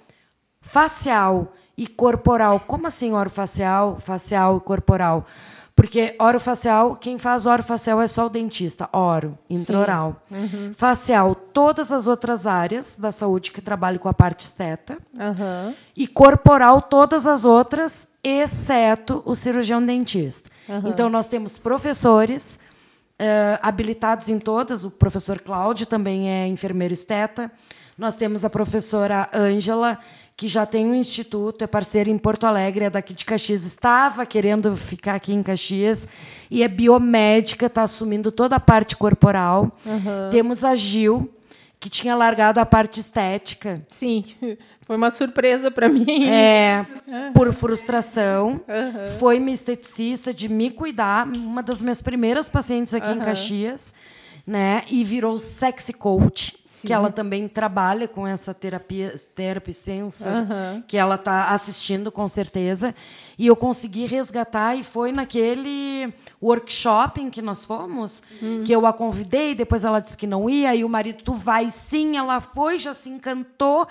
facial 0.62 1.54
e 1.78 1.88
corporal. 1.88 2.60
Como 2.60 2.86
assim 2.88 3.14
orofacial, 3.14 3.98
facial 4.00 4.58
e 4.58 4.62
corporal? 4.62 5.26
Porque 5.76 6.16
orofacial, 6.20 6.96
quem 6.96 7.18
faz 7.18 7.48
orofacial 7.48 8.00
é 8.00 8.08
só 8.08 8.28
o 8.28 8.30
dentista, 8.30 8.88
oro, 8.94 9.36
intraoral. 9.50 10.22
Facial, 10.76 11.34
todas 11.34 11.92
as 11.92 12.06
outras 12.06 12.46
áreas 12.46 12.96
da 12.96 13.12
saúde 13.12 13.52
que 13.52 13.60
trabalham 13.60 13.98
com 13.98 14.08
a 14.08 14.14
parte 14.14 14.42
esteta. 14.42 15.00
Aham. 15.20 15.74
E 15.98 16.06
corporal, 16.06 16.80
todas 16.80 17.26
as 17.26 17.44
outras, 17.44 18.08
exceto 18.24 19.24
o 19.26 19.36
cirurgião 19.36 19.84
dentista. 19.84 20.48
Então, 20.86 21.10
nós 21.10 21.28
temos 21.28 21.58
professores 21.58 22.60
eh, 23.20 23.60
habilitados 23.62 24.30
em 24.30 24.40
todas. 24.40 24.84
O 24.84 24.92
professor 24.92 25.40
Cláudio 25.40 25.86
também 25.86 26.30
é 26.30 26.48
enfermeiro 26.48 26.94
esteta. 26.94 27.52
Nós 27.98 28.16
temos 28.16 28.44
a 28.44 28.50
professora 28.50 29.30
Ângela, 29.34 30.00
que 30.36 30.48
já 30.48 30.66
tem 30.66 30.86
um 30.88 30.96
instituto, 30.96 31.64
é 31.64 31.68
parceira 31.68 32.10
em 32.10 32.18
Porto 32.18 32.46
Alegre, 32.46 32.86
é 32.86 32.90
daqui 32.90 33.14
de 33.14 33.24
Caxias. 33.24 33.66
Estava 33.66 34.26
querendo 34.26 34.76
ficar 34.76 35.16
aqui 35.16 35.32
em 35.34 35.44
Caxias 35.44 36.08
e 36.50 36.64
é 36.64 36.68
biomédica, 36.68 37.68
está 37.68 37.84
assumindo 37.84 38.32
toda 38.32 38.56
a 38.56 38.60
parte 38.60 38.96
corporal. 38.96 39.72
Temos 40.32 40.64
a 40.64 40.76
Gil, 40.76 41.32
que 41.84 41.90
tinha 41.90 42.16
largado 42.16 42.62
a 42.62 42.66
parte 42.66 43.02
estética. 43.02 43.84
Sim, 43.90 44.24
foi 44.88 44.96
uma 44.96 45.10
surpresa 45.10 45.70
para 45.70 45.90
mim. 45.90 46.06
É, 46.24 46.86
por 47.34 47.52
frustração. 47.54 48.62
Foi 49.20 49.38
minha 49.38 49.54
esteticista 49.54 50.34
de 50.34 50.48
me 50.48 50.72
cuidar, 50.72 51.28
uma 51.28 51.62
das 51.62 51.82
minhas 51.82 52.02
primeiras 52.02 52.48
pacientes 52.48 52.94
aqui 52.94 53.12
em 53.12 53.20
Caxias, 53.20 53.94
né? 54.48 54.84
E 54.90 55.04
virou 55.04 55.38
sexy 55.40 55.92
coach, 55.92 56.56
que 56.82 56.92
ela 56.92 57.12
também 57.12 57.48
trabalha 57.48 58.08
com 58.08 58.26
essa 58.28 58.54
terapia, 58.54 59.16
therapy 59.36 59.74
sensor, 59.74 60.32
que 60.88 60.98
ela 60.98 61.16
está 61.16 61.52
assistindo 61.52 62.12
com 62.12 62.28
certeza. 62.28 62.96
E 63.38 63.48
eu 63.48 63.56
consegui 63.56 64.06
resgatar 64.06 64.76
e 64.76 64.84
foi 64.84 65.12
naquele 65.12 66.14
workshop 66.42 67.22
em 67.22 67.30
que 67.30 67.42
nós 67.42 67.64
fomos, 67.66 68.22
que 68.66 68.72
eu 68.72 68.86
a 68.86 68.94
convidei, 68.94 69.56
depois 69.56 69.84
ela 69.84 70.00
disse 70.00 70.18
que 70.18 70.28
não 70.28 70.50
ia, 70.50 70.76
e 70.76 70.84
o 70.84 70.90
marido, 70.90 71.24
tu 71.24 71.34
vai 71.34 71.72
sim, 71.72 72.18
ela 72.18 72.40
foi, 72.42 72.80
já 72.80 72.94
se 72.94 73.10
encantou, 73.10 73.88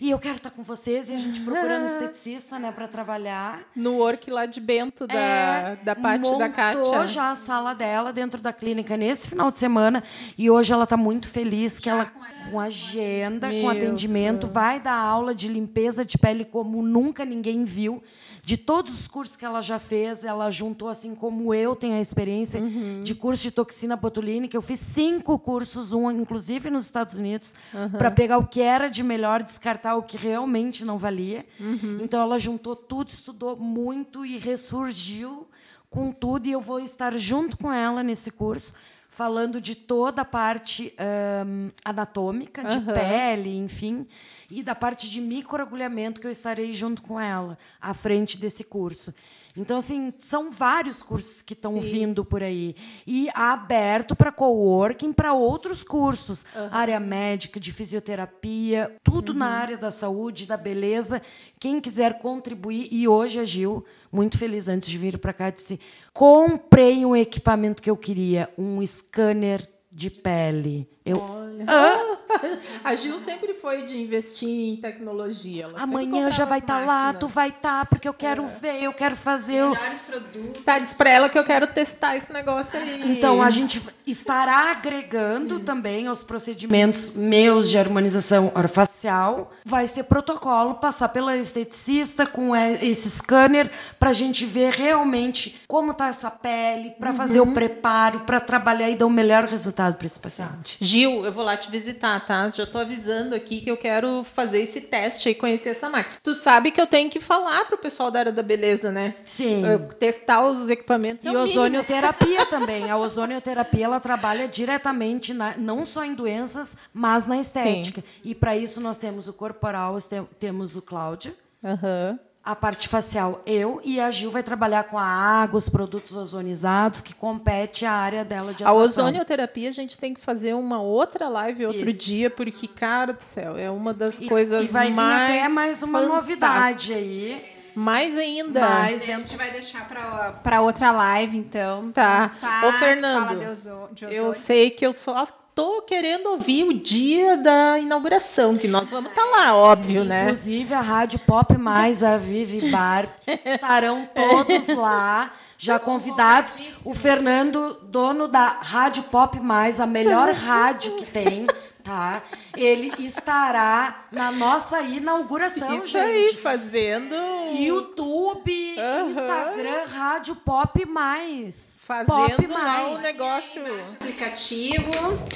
e 0.00 0.10
eu 0.10 0.18
quero 0.18 0.36
estar 0.36 0.50
com 0.50 0.62
vocês, 0.62 1.08
e 1.08 1.12
a 1.14 1.18
gente 1.18 1.40
procurando 1.40 1.86
esteticista, 1.86 2.58
né, 2.58 2.70
para 2.72 2.86
trabalhar. 2.88 3.60
No 3.74 3.94
work 3.94 4.30
lá 4.30 4.46
de 4.46 4.60
Bento, 4.60 5.06
da, 5.06 5.14
É, 5.14 5.76
da 5.82 5.94
Paty 5.94 6.28
e 6.28 6.38
da 6.38 6.48
Kátia. 6.48 7.06
já 7.06 7.32
a 7.32 7.36
sala 7.36 7.74
dela 7.74 8.12
dentro 8.12 8.40
da 8.40 8.52
clínica 8.52 8.96
nesse 8.96 9.28
final 9.28 9.50
de 9.50 9.58
semana 9.58 10.02
e 10.38 10.50
hoje 10.50 10.72
ela 10.72 10.84
está 10.84 10.96
muito 10.96 11.28
feliz 11.28 11.78
que 11.78 11.88
ela 11.88 12.06
com 12.50 12.60
agenda, 12.60 13.48
com 13.48 13.54
Meu 13.54 13.70
atendimento, 13.70 14.42
Deus. 14.42 14.52
vai 14.52 14.80
dar 14.80 14.94
aula 14.98 15.34
de 15.34 15.48
limpeza 15.48 16.04
de 16.04 16.16
pele 16.18 16.44
como 16.44 16.82
nunca 16.82 17.24
ninguém 17.24 17.64
viu. 17.64 18.02
De 18.44 18.56
todos 18.56 18.94
os 19.00 19.08
cursos 19.08 19.34
que 19.34 19.44
ela 19.44 19.60
já 19.60 19.78
fez, 19.80 20.22
ela 20.24 20.48
juntou, 20.52 20.88
assim 20.88 21.16
como 21.16 21.52
eu 21.52 21.74
tenho 21.74 21.96
a 21.96 22.00
experiência 22.00 22.60
Uhum. 22.60 23.02
de 23.02 23.12
curso 23.14 23.42
de 23.42 23.50
toxina 23.50 23.96
botulínica. 23.96 24.56
Eu 24.56 24.62
fiz 24.62 24.78
cinco 24.78 25.36
cursos, 25.36 25.92
um 25.92 26.08
inclusive 26.12 26.70
nos 26.70 26.84
Estados 26.84 27.18
Unidos, 27.18 27.54
para 27.98 28.08
pegar 28.10 28.38
o 28.38 28.46
que 28.46 28.60
era 28.62 28.88
de 28.88 29.02
melhor, 29.02 29.42
descartar 29.42 29.96
o 29.96 30.02
que 30.04 30.16
realmente 30.16 30.84
não 30.84 30.96
valia. 30.96 31.44
Uhum. 31.58 31.98
Então, 32.02 32.22
ela 32.22 32.38
juntou 32.38 32.76
tudo, 32.76 33.08
estudou 33.08 33.56
muito 33.56 34.24
e 34.24 34.38
ressurgiu 34.38 35.48
com 35.90 36.12
tudo. 36.12 36.46
E 36.46 36.52
eu 36.52 36.60
vou 36.60 36.78
estar 36.78 37.16
junto 37.18 37.56
com 37.58 37.72
ela 37.72 38.00
nesse 38.04 38.30
curso, 38.30 38.72
falando 39.16 39.62
de 39.62 39.74
toda 39.74 40.20
a 40.20 40.24
parte 40.26 40.92
ahn, 40.98 41.70
anatômica, 41.82 42.62
de 42.62 42.80
pele, 42.92 43.56
enfim, 43.56 44.06
e 44.50 44.62
da 44.62 44.74
parte 44.74 45.08
de 45.08 45.22
microagulhamento 45.22 46.20
que 46.20 46.26
eu 46.26 46.30
estarei 46.30 46.74
junto 46.74 47.00
com 47.00 47.18
ela, 47.18 47.56
à 47.80 47.94
frente 47.94 48.36
desse 48.36 48.62
curso. 48.62 49.14
Então, 49.56 49.78
assim, 49.78 50.12
são 50.18 50.50
vários 50.50 51.02
cursos 51.02 51.40
que 51.40 51.54
estão 51.54 51.80
vindo 51.80 52.24
por 52.24 52.42
aí. 52.42 52.76
E 53.06 53.28
aberto 53.34 54.14
para 54.14 54.30
coworking, 54.30 55.12
para 55.12 55.32
outros 55.32 55.82
cursos. 55.82 56.44
Área 56.70 57.00
médica, 57.00 57.58
de 57.58 57.72
fisioterapia, 57.72 58.94
tudo 59.02 59.32
na 59.32 59.46
área 59.46 59.78
da 59.78 59.90
saúde, 59.90 60.46
da 60.46 60.56
beleza. 60.56 61.22
Quem 61.58 61.80
quiser 61.80 62.18
contribuir. 62.18 62.88
E 62.90 63.08
hoje 63.08 63.40
a 63.40 63.44
Gil, 63.44 63.84
muito 64.12 64.36
feliz 64.36 64.68
antes 64.68 64.90
de 64.90 64.98
vir 64.98 65.18
para 65.18 65.32
cá, 65.32 65.50
disse: 65.50 65.80
comprei 66.12 67.06
um 67.06 67.16
equipamento 67.16 67.82
que 67.82 67.90
eu 67.90 67.96
queria, 67.96 68.50
um 68.58 68.84
scanner 68.86 69.68
de 69.90 70.10
pele. 70.10 70.95
Eu, 71.06 71.46
A 72.84 72.94
Gil 72.94 73.18
sempre 73.18 73.54
foi 73.54 73.82
de 73.82 73.96
investir 73.96 74.48
em 74.48 74.76
tecnologia. 74.76 75.64
Ela 75.64 75.80
sempre 75.80 75.84
amanhã 76.04 76.30
já 76.30 76.44
vai 76.44 76.58
estar 76.58 76.80
lá, 76.84 77.04
máquinas. 77.04 77.20
tu 77.20 77.28
vai 77.28 77.48
estar, 77.48 77.86
porque 77.86 78.06
eu 78.08 78.14
quero 78.14 78.46
ver, 78.60 78.82
eu 78.82 78.92
quero 78.92 79.16
fazer. 79.16 79.62
Melhores 79.68 80.00
produtos. 80.00 80.62
Tá, 80.64 80.78
diz 80.78 80.92
pra 80.92 81.10
ela 81.10 81.28
que 81.28 81.38
eu 81.38 81.44
quero 81.44 81.66
testar 81.66 82.16
esse 82.16 82.32
negócio 82.32 82.78
aí. 82.78 83.16
Então, 83.16 83.42
a 83.42 83.50
gente 83.50 83.82
estará 84.06 84.70
agregando 84.70 85.60
também 85.60 86.06
aos 86.06 86.22
procedimentos 86.22 87.12
meus 87.14 87.70
de 87.70 87.78
harmonização 87.78 88.52
orofacial. 88.54 89.50
Vai 89.64 89.88
ser 89.88 90.04
protocolo 90.04 90.74
passar 90.74 91.08
pela 91.08 91.36
esteticista 91.36 92.26
com 92.26 92.54
e- 92.54 92.90
esse 92.90 93.08
scanner 93.10 93.70
para 93.98 94.10
a 94.10 94.14
gente 94.14 94.44
ver 94.44 94.72
realmente 94.72 95.60
como 95.66 95.92
está 95.92 96.08
essa 96.08 96.30
pele, 96.30 96.90
para 97.00 97.12
fazer 97.12 97.40
o 97.40 97.52
preparo, 97.52 98.20
para 98.20 98.40
trabalhar 98.40 98.90
e 98.90 98.96
dar 98.96 99.06
o 99.06 99.10
melhor 99.10 99.44
resultado 99.44 99.94
para 99.96 100.06
esse 100.06 100.20
paciente. 100.20 100.76
Gil, 100.80 100.95
eu 101.02 101.32
vou 101.32 101.44
lá 101.44 101.56
te 101.56 101.70
visitar, 101.70 102.24
tá? 102.24 102.48
Já 102.50 102.66
tô 102.66 102.78
avisando 102.78 103.34
aqui 103.34 103.60
que 103.60 103.70
eu 103.70 103.76
quero 103.76 104.24
fazer 104.24 104.60
esse 104.60 104.80
teste 104.80 105.28
aí, 105.28 105.34
conhecer 105.34 105.70
essa 105.70 105.88
máquina. 105.90 106.16
Tu 106.22 106.34
sabe 106.34 106.70
que 106.70 106.80
eu 106.80 106.86
tenho 106.86 107.08
que 107.10 107.20
falar 107.20 107.64
pro 107.66 107.78
pessoal 107.78 108.10
da 108.10 108.18
área 108.20 108.32
da 108.32 108.42
beleza, 108.42 108.90
né? 108.92 109.14
Sim. 109.24 109.64
Eu 109.66 109.88
testar 109.88 110.44
os 110.46 110.68
equipamentos. 110.70 111.24
é 111.24 111.28
E 111.28 111.32
mínimo. 111.32 111.50
ozonioterapia 111.50 112.46
também. 112.46 112.90
A 112.90 112.96
ozonioterapia 112.96 113.84
ela 113.86 114.00
trabalha 114.00 114.46
diretamente 114.48 115.32
na- 115.34 115.56
não 115.56 115.84
só 115.86 116.04
em 116.04 116.14
doenças, 116.14 116.76
mas 116.92 117.26
na 117.26 117.38
estética. 117.38 118.02
E 118.24 118.34
para 118.34 118.56
isso 118.56 118.80
nós 118.80 118.96
temos 118.98 119.28
o 119.28 119.32
corporal, 119.32 119.98
te- 120.00 120.22
temos 120.38 120.76
o 120.76 120.82
Cláudio, 120.82 121.34
Aham. 121.64 122.18
A 122.46 122.54
parte 122.54 122.88
facial 122.88 123.42
eu 123.44 123.80
e 123.84 124.00
a 124.00 124.08
Gil 124.10 124.30
vai 124.30 124.42
trabalhar 124.42 124.84
com 124.84 124.96
a 124.96 125.04
água, 125.04 125.58
os 125.58 125.68
produtos 125.68 126.14
ozonizados 126.14 127.00
que 127.00 127.12
compete 127.12 127.84
a 127.84 127.90
área 127.92 128.24
dela 128.24 128.54
de 128.54 128.62
A 128.62 128.68
atuação. 128.68 129.04
ozonioterapia 129.04 129.68
a 129.68 129.72
gente 129.72 129.98
tem 129.98 130.14
que 130.14 130.20
fazer 130.20 130.54
uma 130.54 130.80
outra 130.80 131.28
live 131.28 131.66
outro 131.66 131.90
Isso. 131.90 132.04
dia, 132.04 132.30
porque, 132.30 132.68
cara 132.68 133.12
do 133.12 133.20
céu, 133.22 133.56
é 133.56 133.68
uma 133.70 133.92
das 133.92 134.20
E, 134.20 134.28
coisas 134.28 134.70
e 134.70 134.72
vai 134.72 134.86
vir 134.86 134.94
mais. 134.94 135.30
até 135.30 135.48
mais 135.48 135.82
uma 135.82 136.00
novidade 136.02 136.94
aí. 136.94 137.56
Mais 137.74 138.16
ainda. 138.16 138.60
Mais 138.60 139.02
A 139.02 139.04
gente 139.04 139.36
vai 139.36 139.50
deixar 139.50 139.86
para 139.86 140.32
para 140.42 140.62
outra 140.62 140.90
live, 140.92 141.36
então. 141.36 141.92
Tá. 141.92 142.22
Lançar, 142.22 142.64
Ô, 142.64 142.72
Fernando, 142.78 143.26
Fala 143.28 143.34
de 143.34 143.96
de 144.06 144.14
Eu 144.14 144.28
ozônio. 144.28 144.34
sei 144.34 144.70
que 144.70 144.86
eu 144.86 144.94
só 144.94 145.26
tô 145.56 145.80
querendo 145.80 146.26
ouvir 146.32 146.64
o 146.64 146.74
dia 146.74 147.34
da 147.38 147.78
inauguração, 147.78 148.58
que 148.58 148.68
nós 148.68 148.90
vamos 148.90 149.08
estar 149.08 149.24
lá, 149.24 149.56
óbvio, 149.56 150.04
né? 150.04 150.24
Inclusive, 150.24 150.74
a 150.74 150.82
Rádio 150.82 151.18
Pop 151.20 151.56
Mais, 151.56 152.02
a 152.02 152.18
Vivi 152.18 152.70
Bar, 152.70 153.08
estarão 153.42 154.06
todos 154.14 154.68
lá, 154.76 155.32
já 155.56 155.78
convidados. 155.78 156.58
O 156.84 156.94
Fernando, 156.94 157.80
dono 157.84 158.28
da 158.28 158.46
Rádio 158.48 159.04
Pop 159.04 159.40
Mais, 159.40 159.80
a 159.80 159.86
melhor 159.86 160.30
rádio 160.30 160.94
que 160.98 161.06
tem, 161.06 161.46
tá? 161.82 162.22
Ele 162.54 162.92
estará 162.98 164.04
na 164.12 164.30
nossa 164.30 164.82
inauguração, 164.82 165.74
Isso 165.78 165.88
gente. 165.88 166.04
aí, 166.04 166.34
fazendo. 166.34 167.16
YouTube, 167.58 168.72
Instagram, 168.72 169.08
Instagram, 169.08 169.86
rádio 169.86 170.36
pop 170.36 170.84
mais. 170.86 171.75
Fazendo 171.86 172.08
pop 172.36 172.46
lá 172.48 172.88
o 172.88 172.98
negócio. 172.98 173.62
Aplicativo. 173.92 174.90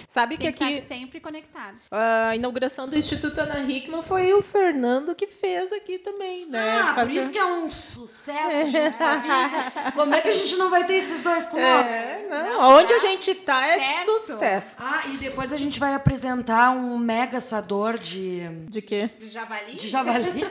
Sabe 0.09 0.37
que 0.37 0.45
Tem 0.45 0.53
que 0.53 0.65
aqui 0.65 0.75
estar 0.75 0.89
sempre 0.89 1.21
conectado. 1.21 1.77
a 1.91 2.35
inauguração 2.35 2.89
do 2.89 2.97
Instituto 2.99 3.39
Ana 3.41 3.61
Hickman 3.61 4.03
foi 4.03 4.33
o 4.35 4.43
Fernando 4.43 5.15
que 5.15 5.29
fez 5.29 5.73
aqui 5.73 5.99
também, 5.99 6.47
né? 6.47 6.81
Ah, 6.81 6.87
por 6.89 6.95
Fazer- 6.97 7.13
isso 7.21 7.31
que 7.31 7.39
é 7.39 7.45
um 7.45 7.71
sucesso. 7.71 8.67
junto 8.71 8.97
com 8.99 9.05
a 9.05 9.17
Vivi. 9.17 9.93
Como 9.95 10.15
é 10.15 10.21
que 10.21 10.29
a 10.29 10.35
gente 10.35 10.57
não 10.57 10.71
vai 10.71 10.85
ter 10.85 10.95
esses 10.95 11.23
dois 11.23 11.47
com 11.47 11.57
nós? 11.57 11.87
É, 11.87 12.27
não, 12.29 12.79
onde 12.79 12.93
a 12.93 12.99
gente 12.99 13.35
tá 13.37 13.65
é 13.67 13.79
certo. 13.79 14.19
sucesso. 14.27 14.77
Ah, 14.81 15.03
e 15.07 15.17
depois 15.19 15.53
a 15.53 15.57
gente 15.57 15.79
vai 15.79 15.95
apresentar 15.95 16.71
um 16.73 16.99
mega 16.99 17.39
assador 17.39 17.97
de, 17.97 18.41
De 18.69 18.83
quê? 18.83 19.09
Do 19.21 19.29
javali? 19.29 19.77
de 19.77 19.89
javali. 19.89 20.45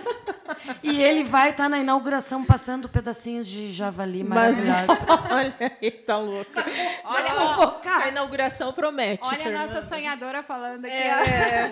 e 0.82 1.02
ele 1.04 1.24
vai 1.24 1.50
estar 1.50 1.68
na 1.70 1.80
inauguração 1.80 2.44
passando 2.46 2.88
pedacinhos 2.88 3.46
de 3.46 3.72
javali 3.72 4.24
Mas 4.24 4.58
maravilhosos. 4.68 5.06
olha 5.32 5.54
aí, 5.82 5.89
tá 5.92 6.18
louca. 6.18 6.64
Olha, 7.04 7.34
Vamos 7.34 7.52
ó, 7.52 7.56
focar. 7.56 8.00
Essa 8.02 8.10
inauguração 8.10 8.72
promete. 8.74 9.24
olha 9.26 9.36
a 9.38 9.40
Fernando. 9.44 9.68
nossa 9.74 9.82
sonhadora 9.82 10.44
falando 10.44 10.86
aqui. 10.86 10.94
É, 10.94 11.72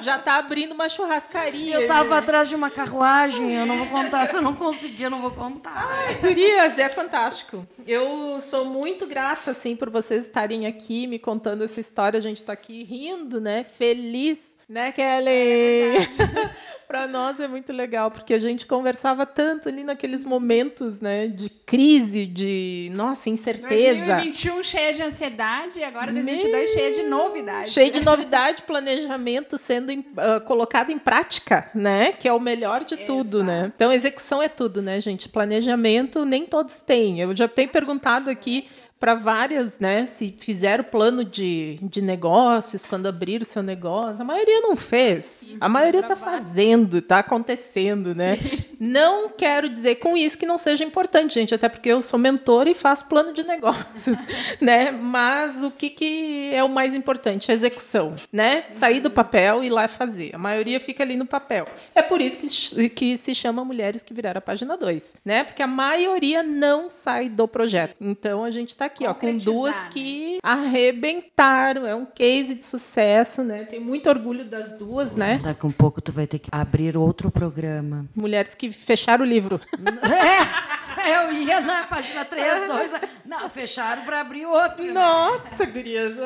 já 0.00 0.18
tá 0.18 0.36
abrindo 0.36 0.72
uma 0.72 0.88
churrascaria. 0.88 1.74
Eu 1.74 1.88
tava 1.88 2.18
atrás 2.18 2.48
de 2.48 2.54
uma 2.54 2.70
carruagem, 2.70 3.54
eu 3.54 3.66
não 3.66 3.76
vou 3.78 3.86
contar. 3.88 4.26
Se 4.26 4.34
eu 4.36 4.42
não 4.42 4.54
conseguir, 4.54 5.04
eu 5.04 5.10
não 5.10 5.20
vou 5.20 5.30
contar. 5.30 5.86
Gurias, 6.20 6.78
é 6.78 6.88
fantástico. 6.88 7.66
Eu 7.86 8.40
sou 8.40 8.64
muito 8.64 9.06
grata, 9.06 9.50
assim, 9.52 9.74
por 9.76 9.90
vocês 9.90 10.26
estarem 10.26 10.66
aqui 10.66 11.06
me 11.06 11.18
contando 11.18 11.64
essa 11.64 11.80
história. 11.80 12.18
A 12.18 12.22
gente 12.22 12.42
tá 12.44 12.52
aqui 12.52 12.82
rindo, 12.84 13.40
né? 13.40 13.64
Feliz. 13.64 14.57
Né, 14.68 14.92
Kelly? 14.92 16.06
Para 16.86 17.06
nós 17.06 17.40
é 17.40 17.48
muito 17.48 17.72
legal, 17.72 18.10
porque 18.10 18.34
a 18.34 18.40
gente 18.40 18.66
conversava 18.66 19.24
tanto 19.24 19.68
ali 19.68 19.82
naqueles 19.82 20.24
momentos, 20.26 21.00
né, 21.00 21.26
de 21.26 21.48
crise, 21.48 22.26
de, 22.26 22.90
nossa, 22.92 23.30
incerteza. 23.30 24.14
2021 24.16 24.62
cheia 24.62 24.92
de 24.92 25.02
ansiedade 25.02 25.78
e 25.78 25.84
agora 25.84 26.12
Me- 26.12 26.22
2022 26.22 26.70
cheia 26.70 26.92
de 26.94 27.02
novidade. 27.04 27.70
Cheio 27.70 27.90
de 27.90 28.02
novidade, 28.02 28.62
planejamento 28.62 29.56
sendo 29.56 29.92
ah, 30.18 30.40
colocado 30.40 30.90
em 30.90 30.98
prática, 30.98 31.70
né? 31.74 32.12
Que 32.12 32.28
é 32.28 32.32
o 32.32 32.40
melhor 32.40 32.84
de 32.84 32.96
tudo, 32.98 33.42
né? 33.42 33.72
Então, 33.74 33.90
execução 33.90 34.42
é 34.42 34.48
tudo, 34.48 34.82
né, 34.82 35.00
gente? 35.00 35.28
Planejamento 35.30 36.24
nem 36.26 36.44
todos 36.44 36.76
têm. 36.76 37.20
Eu 37.20 37.34
já 37.34 37.48
tenho 37.48 37.68
perguntado 37.70 38.28
aqui 38.30 38.66
para 38.98 39.14
várias, 39.14 39.78
né? 39.78 40.06
Se 40.06 40.34
fizeram 40.36 40.82
plano 40.82 41.24
de, 41.24 41.78
de 41.82 42.02
negócios 42.02 42.84
quando 42.84 43.06
abriram 43.06 43.42
o 43.42 43.46
seu 43.46 43.62
negócio. 43.62 44.22
A 44.22 44.24
maioria 44.24 44.60
não 44.60 44.74
fez. 44.74 45.46
A 45.60 45.68
maioria 45.68 46.00
está 46.00 46.16
fazendo, 46.16 46.98
está 46.98 47.20
acontecendo, 47.20 48.14
né? 48.14 48.38
Não 48.80 49.28
quero 49.28 49.68
dizer 49.68 49.96
com 49.96 50.16
isso 50.16 50.38
que 50.38 50.46
não 50.46 50.56
seja 50.56 50.84
importante, 50.84 51.34
gente, 51.34 51.52
até 51.52 51.68
porque 51.68 51.88
eu 51.88 52.00
sou 52.00 52.16
mentora 52.16 52.70
e 52.70 52.74
faço 52.74 53.06
plano 53.06 53.32
de 53.32 53.42
negócios, 53.42 54.18
né? 54.60 54.92
Mas 54.92 55.64
o 55.64 55.70
que, 55.72 55.90
que 55.90 56.50
é 56.54 56.62
o 56.62 56.68
mais 56.68 56.94
importante? 56.94 57.50
A 57.50 57.54
execução, 57.54 58.14
né? 58.32 58.66
Sair 58.70 59.00
do 59.00 59.10
papel 59.10 59.64
e 59.64 59.66
ir 59.66 59.70
lá 59.70 59.88
fazer. 59.88 60.32
A 60.32 60.38
maioria 60.38 60.78
fica 60.78 61.02
ali 61.02 61.16
no 61.16 61.26
papel. 61.26 61.66
É 61.92 62.02
por 62.02 62.20
isso 62.20 62.38
que, 62.38 62.88
que 62.88 63.18
se 63.18 63.34
chama 63.34 63.64
Mulheres 63.64 64.04
que 64.04 64.14
Viraram 64.14 64.38
a 64.38 64.42
Página 64.42 64.76
2, 64.76 65.14
né? 65.24 65.42
Porque 65.42 65.62
a 65.62 65.66
maioria 65.66 66.44
não 66.44 66.88
sai 66.88 67.28
do 67.28 67.48
projeto. 67.48 67.96
Então 68.00 68.44
a 68.44 68.50
gente 68.52 68.68
está 68.68 68.87
aqui, 68.88 69.06
ó, 69.06 69.14
com 69.14 69.36
duas 69.36 69.74
né? 69.76 69.88
que 69.90 70.38
arrebentaram. 70.42 71.86
É 71.86 71.94
um 71.94 72.04
case 72.04 72.54
de 72.54 72.66
sucesso, 72.66 73.42
né? 73.42 73.64
Tenho 73.64 73.82
muito 73.82 74.08
orgulho 74.08 74.44
das 74.44 74.72
duas, 74.72 75.14
né? 75.14 75.40
Daqui 75.42 75.66
um 75.66 75.72
pouco 75.72 76.00
tu 76.00 76.10
vai 76.12 76.26
ter 76.26 76.38
que 76.38 76.48
abrir 76.52 76.96
outro 76.96 77.30
programa. 77.30 78.06
Mulheres 78.14 78.54
que 78.54 78.70
fecharam 78.72 79.24
o 79.24 79.28
livro. 79.28 79.60
É, 81.00 81.14
eu 81.24 81.32
ia 81.32 81.60
na 81.60 81.84
página 81.84 82.24
3, 82.24 82.66
2. 82.66 82.90
Não, 83.24 83.48
fecharam 83.48 84.02
para 84.02 84.20
abrir 84.20 84.44
outro. 84.46 84.82
né? 84.84 84.92
Nossa, 84.92 85.64
gurias. 85.64 86.16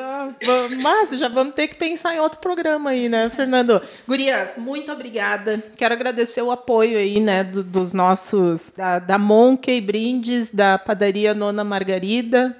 Mas 0.81 1.11
já 1.11 1.29
vamos 1.29 1.53
ter 1.53 1.67
que 1.67 1.75
pensar 1.75 2.15
em 2.15 2.19
outro 2.19 2.39
programa 2.39 2.89
aí, 2.89 3.07
né, 3.07 3.29
Fernando? 3.29 3.79
Gurias, 4.07 4.57
muito 4.57 4.91
obrigada. 4.91 5.63
Quero 5.77 5.93
agradecer 5.93 6.41
o 6.41 6.49
apoio 6.51 6.97
aí, 6.97 7.19
né, 7.19 7.43
do- 7.43 7.63
dos 7.63 7.93
nossos, 7.93 8.71
da, 8.75 8.97
da 8.99 9.17
Monkey 9.19 9.79
Brindes, 9.79 10.49
da 10.49 10.77
Padaria 10.79 11.33
Nona 11.35 11.63
Margarida, 11.63 12.52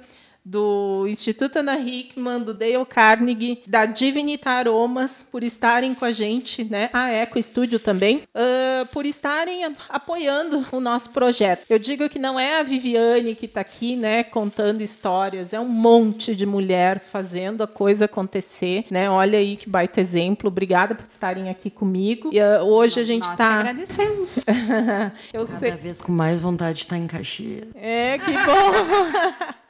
do 0.44 1.06
Instituto 1.08 1.58
Ana 1.60 1.78
Hickman, 1.78 2.40
do 2.40 2.52
Dale 2.52 2.84
Carnegie, 2.86 3.62
da 3.66 3.86
Divinita 3.86 4.50
Aromas, 4.50 5.24
por 5.30 5.42
estarem 5.42 5.94
com 5.94 6.04
a 6.04 6.12
gente, 6.12 6.64
né? 6.64 6.90
A 6.92 7.10
Eco 7.10 7.42
Studio 7.42 7.78
também, 7.78 8.22
ah, 8.34 8.86
por 8.92 9.06
estarem 9.06 9.64
apoiando 9.88 10.64
o 10.70 10.80
nosso 10.80 11.10
projeto. 11.10 11.64
Eu 11.68 11.78
digo 11.78 12.08
que 12.08 12.18
não 12.18 12.38
é 12.38 12.60
a 12.60 12.62
Viviane 12.62 13.34
que 13.34 13.46
está 13.46 13.60
aqui, 13.60 13.96
né, 13.96 14.22
contando 14.22 14.82
histórias, 14.82 15.52
é 15.52 15.60
um 15.60 15.68
monte 15.68 16.34
de 16.34 16.44
mulher 16.44 17.00
fazendo 17.00 17.62
a 17.62 17.66
coisa 17.66 18.04
acontecer, 18.04 18.84
né? 18.90 19.08
Olha 19.08 19.38
aí 19.38 19.56
que 19.56 19.68
baita 19.68 20.00
exemplo. 20.00 20.48
Obrigada 20.48 20.94
por 20.94 21.06
estarem 21.06 21.48
aqui 21.48 21.70
comigo. 21.70 22.30
E, 22.32 22.40
ah, 22.40 22.62
hoje 22.62 23.00
a 23.00 23.04
gente 23.04 23.28
está. 23.28 23.60
agradecemos. 23.60 24.44
Eu 25.32 25.46
sei. 25.46 25.70
Cada 25.70 25.82
vez 25.82 26.02
com 26.02 26.12
mais 26.12 26.40
vontade 26.40 26.78
de 26.78 26.84
estar 26.84 26.98
em 26.98 27.06
Caxias. 27.06 27.68
É, 27.74 28.18
que 28.18 28.32
bom! 28.32 29.54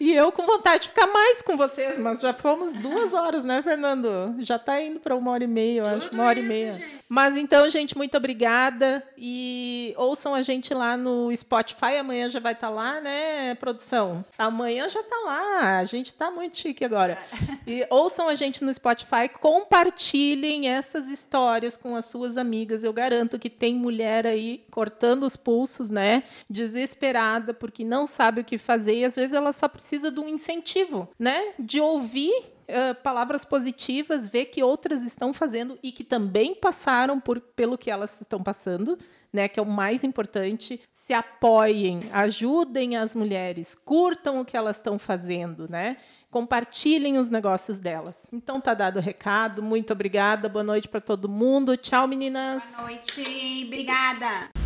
E 0.00 0.14
eu 0.14 0.32
com 0.32 0.44
vontade 0.44 0.84
de 0.84 0.88
ficar 0.88 1.06
mais 1.06 1.42
com 1.42 1.58
vocês, 1.58 1.98
mas 1.98 2.22
já 2.22 2.32
fomos 2.32 2.74
duas 2.74 3.12
horas, 3.12 3.44
né, 3.44 3.62
Fernando? 3.62 4.34
Já 4.38 4.56
está 4.56 4.80
indo 4.80 4.98
para 4.98 5.14
uma 5.14 5.30
hora 5.30 5.44
e 5.44 5.46
meia, 5.46 5.80
eu 5.80 5.86
acho. 5.86 6.10
Uma 6.10 6.24
hora 6.24 6.38
e 6.38 6.42
meia. 6.42 7.00
Mas 7.06 7.36
então, 7.36 7.68
gente, 7.68 7.96
muito 7.98 8.16
obrigada. 8.16 9.02
E 9.18 9.92
ouçam 9.98 10.32
a 10.32 10.42
gente 10.42 10.72
lá 10.72 10.96
no 10.96 11.34
Spotify. 11.36 11.96
Amanhã 11.98 12.30
já 12.30 12.38
vai 12.38 12.52
estar 12.52 12.70
lá, 12.70 13.00
né, 13.00 13.54
produção? 13.56 14.24
Amanhã 14.38 14.88
já 14.88 15.00
está 15.00 15.16
lá. 15.26 15.78
A 15.78 15.84
gente 15.84 16.06
está 16.06 16.30
muito 16.30 16.56
chique 16.56 16.84
agora. 16.84 17.18
E 17.66 17.84
ouçam 17.90 18.28
a 18.28 18.36
gente 18.36 18.64
no 18.64 18.72
Spotify. 18.72 19.28
Compartilhem 19.40 20.68
essas 20.68 21.10
histórias 21.10 21.76
com 21.76 21.96
as 21.96 22.06
suas 22.06 22.38
amigas. 22.38 22.84
Eu 22.84 22.92
garanto 22.92 23.40
que 23.40 23.50
tem 23.50 23.74
mulher 23.74 24.24
aí 24.24 24.64
cortando 24.70 25.24
os 25.24 25.36
pulsos, 25.36 25.90
né? 25.90 26.22
Desesperada 26.48 27.52
porque 27.52 27.84
não 27.84 28.06
sabe 28.06 28.42
o 28.42 28.44
que 28.44 28.56
fazer. 28.56 28.94
E 28.94 29.04
às 29.04 29.16
vezes 29.16 29.34
ela 29.34 29.52
só 29.52 29.66
precisa 29.66 29.89
de 29.98 30.20
um 30.20 30.28
incentivo, 30.28 31.08
né? 31.18 31.52
De 31.58 31.80
ouvir 31.80 32.32
ah, 32.70 32.94
palavras 32.94 33.44
positivas, 33.44 34.28
ver 34.28 34.46
que 34.46 34.62
outras 34.62 35.02
estão 35.02 35.34
fazendo 35.34 35.78
e 35.82 35.90
que 35.90 36.04
também 36.04 36.54
passaram 36.54 37.18
por, 37.18 37.40
pelo 37.40 37.76
que 37.76 37.90
elas 37.90 38.20
estão 38.20 38.42
passando, 38.42 38.96
né? 39.32 39.48
Que 39.48 39.58
é 39.58 39.62
o 39.62 39.66
mais 39.66 40.04
importante. 40.04 40.80
Se 40.92 41.12
apoiem, 41.12 42.00
ajudem 42.12 42.96
as 42.96 43.14
mulheres, 43.14 43.74
curtam 43.74 44.40
o 44.40 44.44
que 44.44 44.56
elas 44.56 44.76
estão 44.76 44.98
fazendo, 44.98 45.68
né? 45.68 45.96
Compartilhem 46.30 47.18
os 47.18 47.30
negócios 47.30 47.80
delas. 47.80 48.28
Então 48.32 48.60
tá 48.60 48.72
dado 48.72 48.98
o 48.98 49.02
recado. 49.02 49.62
Muito 49.62 49.92
obrigada. 49.92 50.48
Boa 50.48 50.64
noite 50.64 50.88
para 50.88 51.00
todo 51.00 51.28
mundo. 51.28 51.76
Tchau, 51.76 52.06
meninas. 52.06 52.62
Boa 52.76 52.82
noite. 52.82 53.64
Obrigada. 53.66 54.59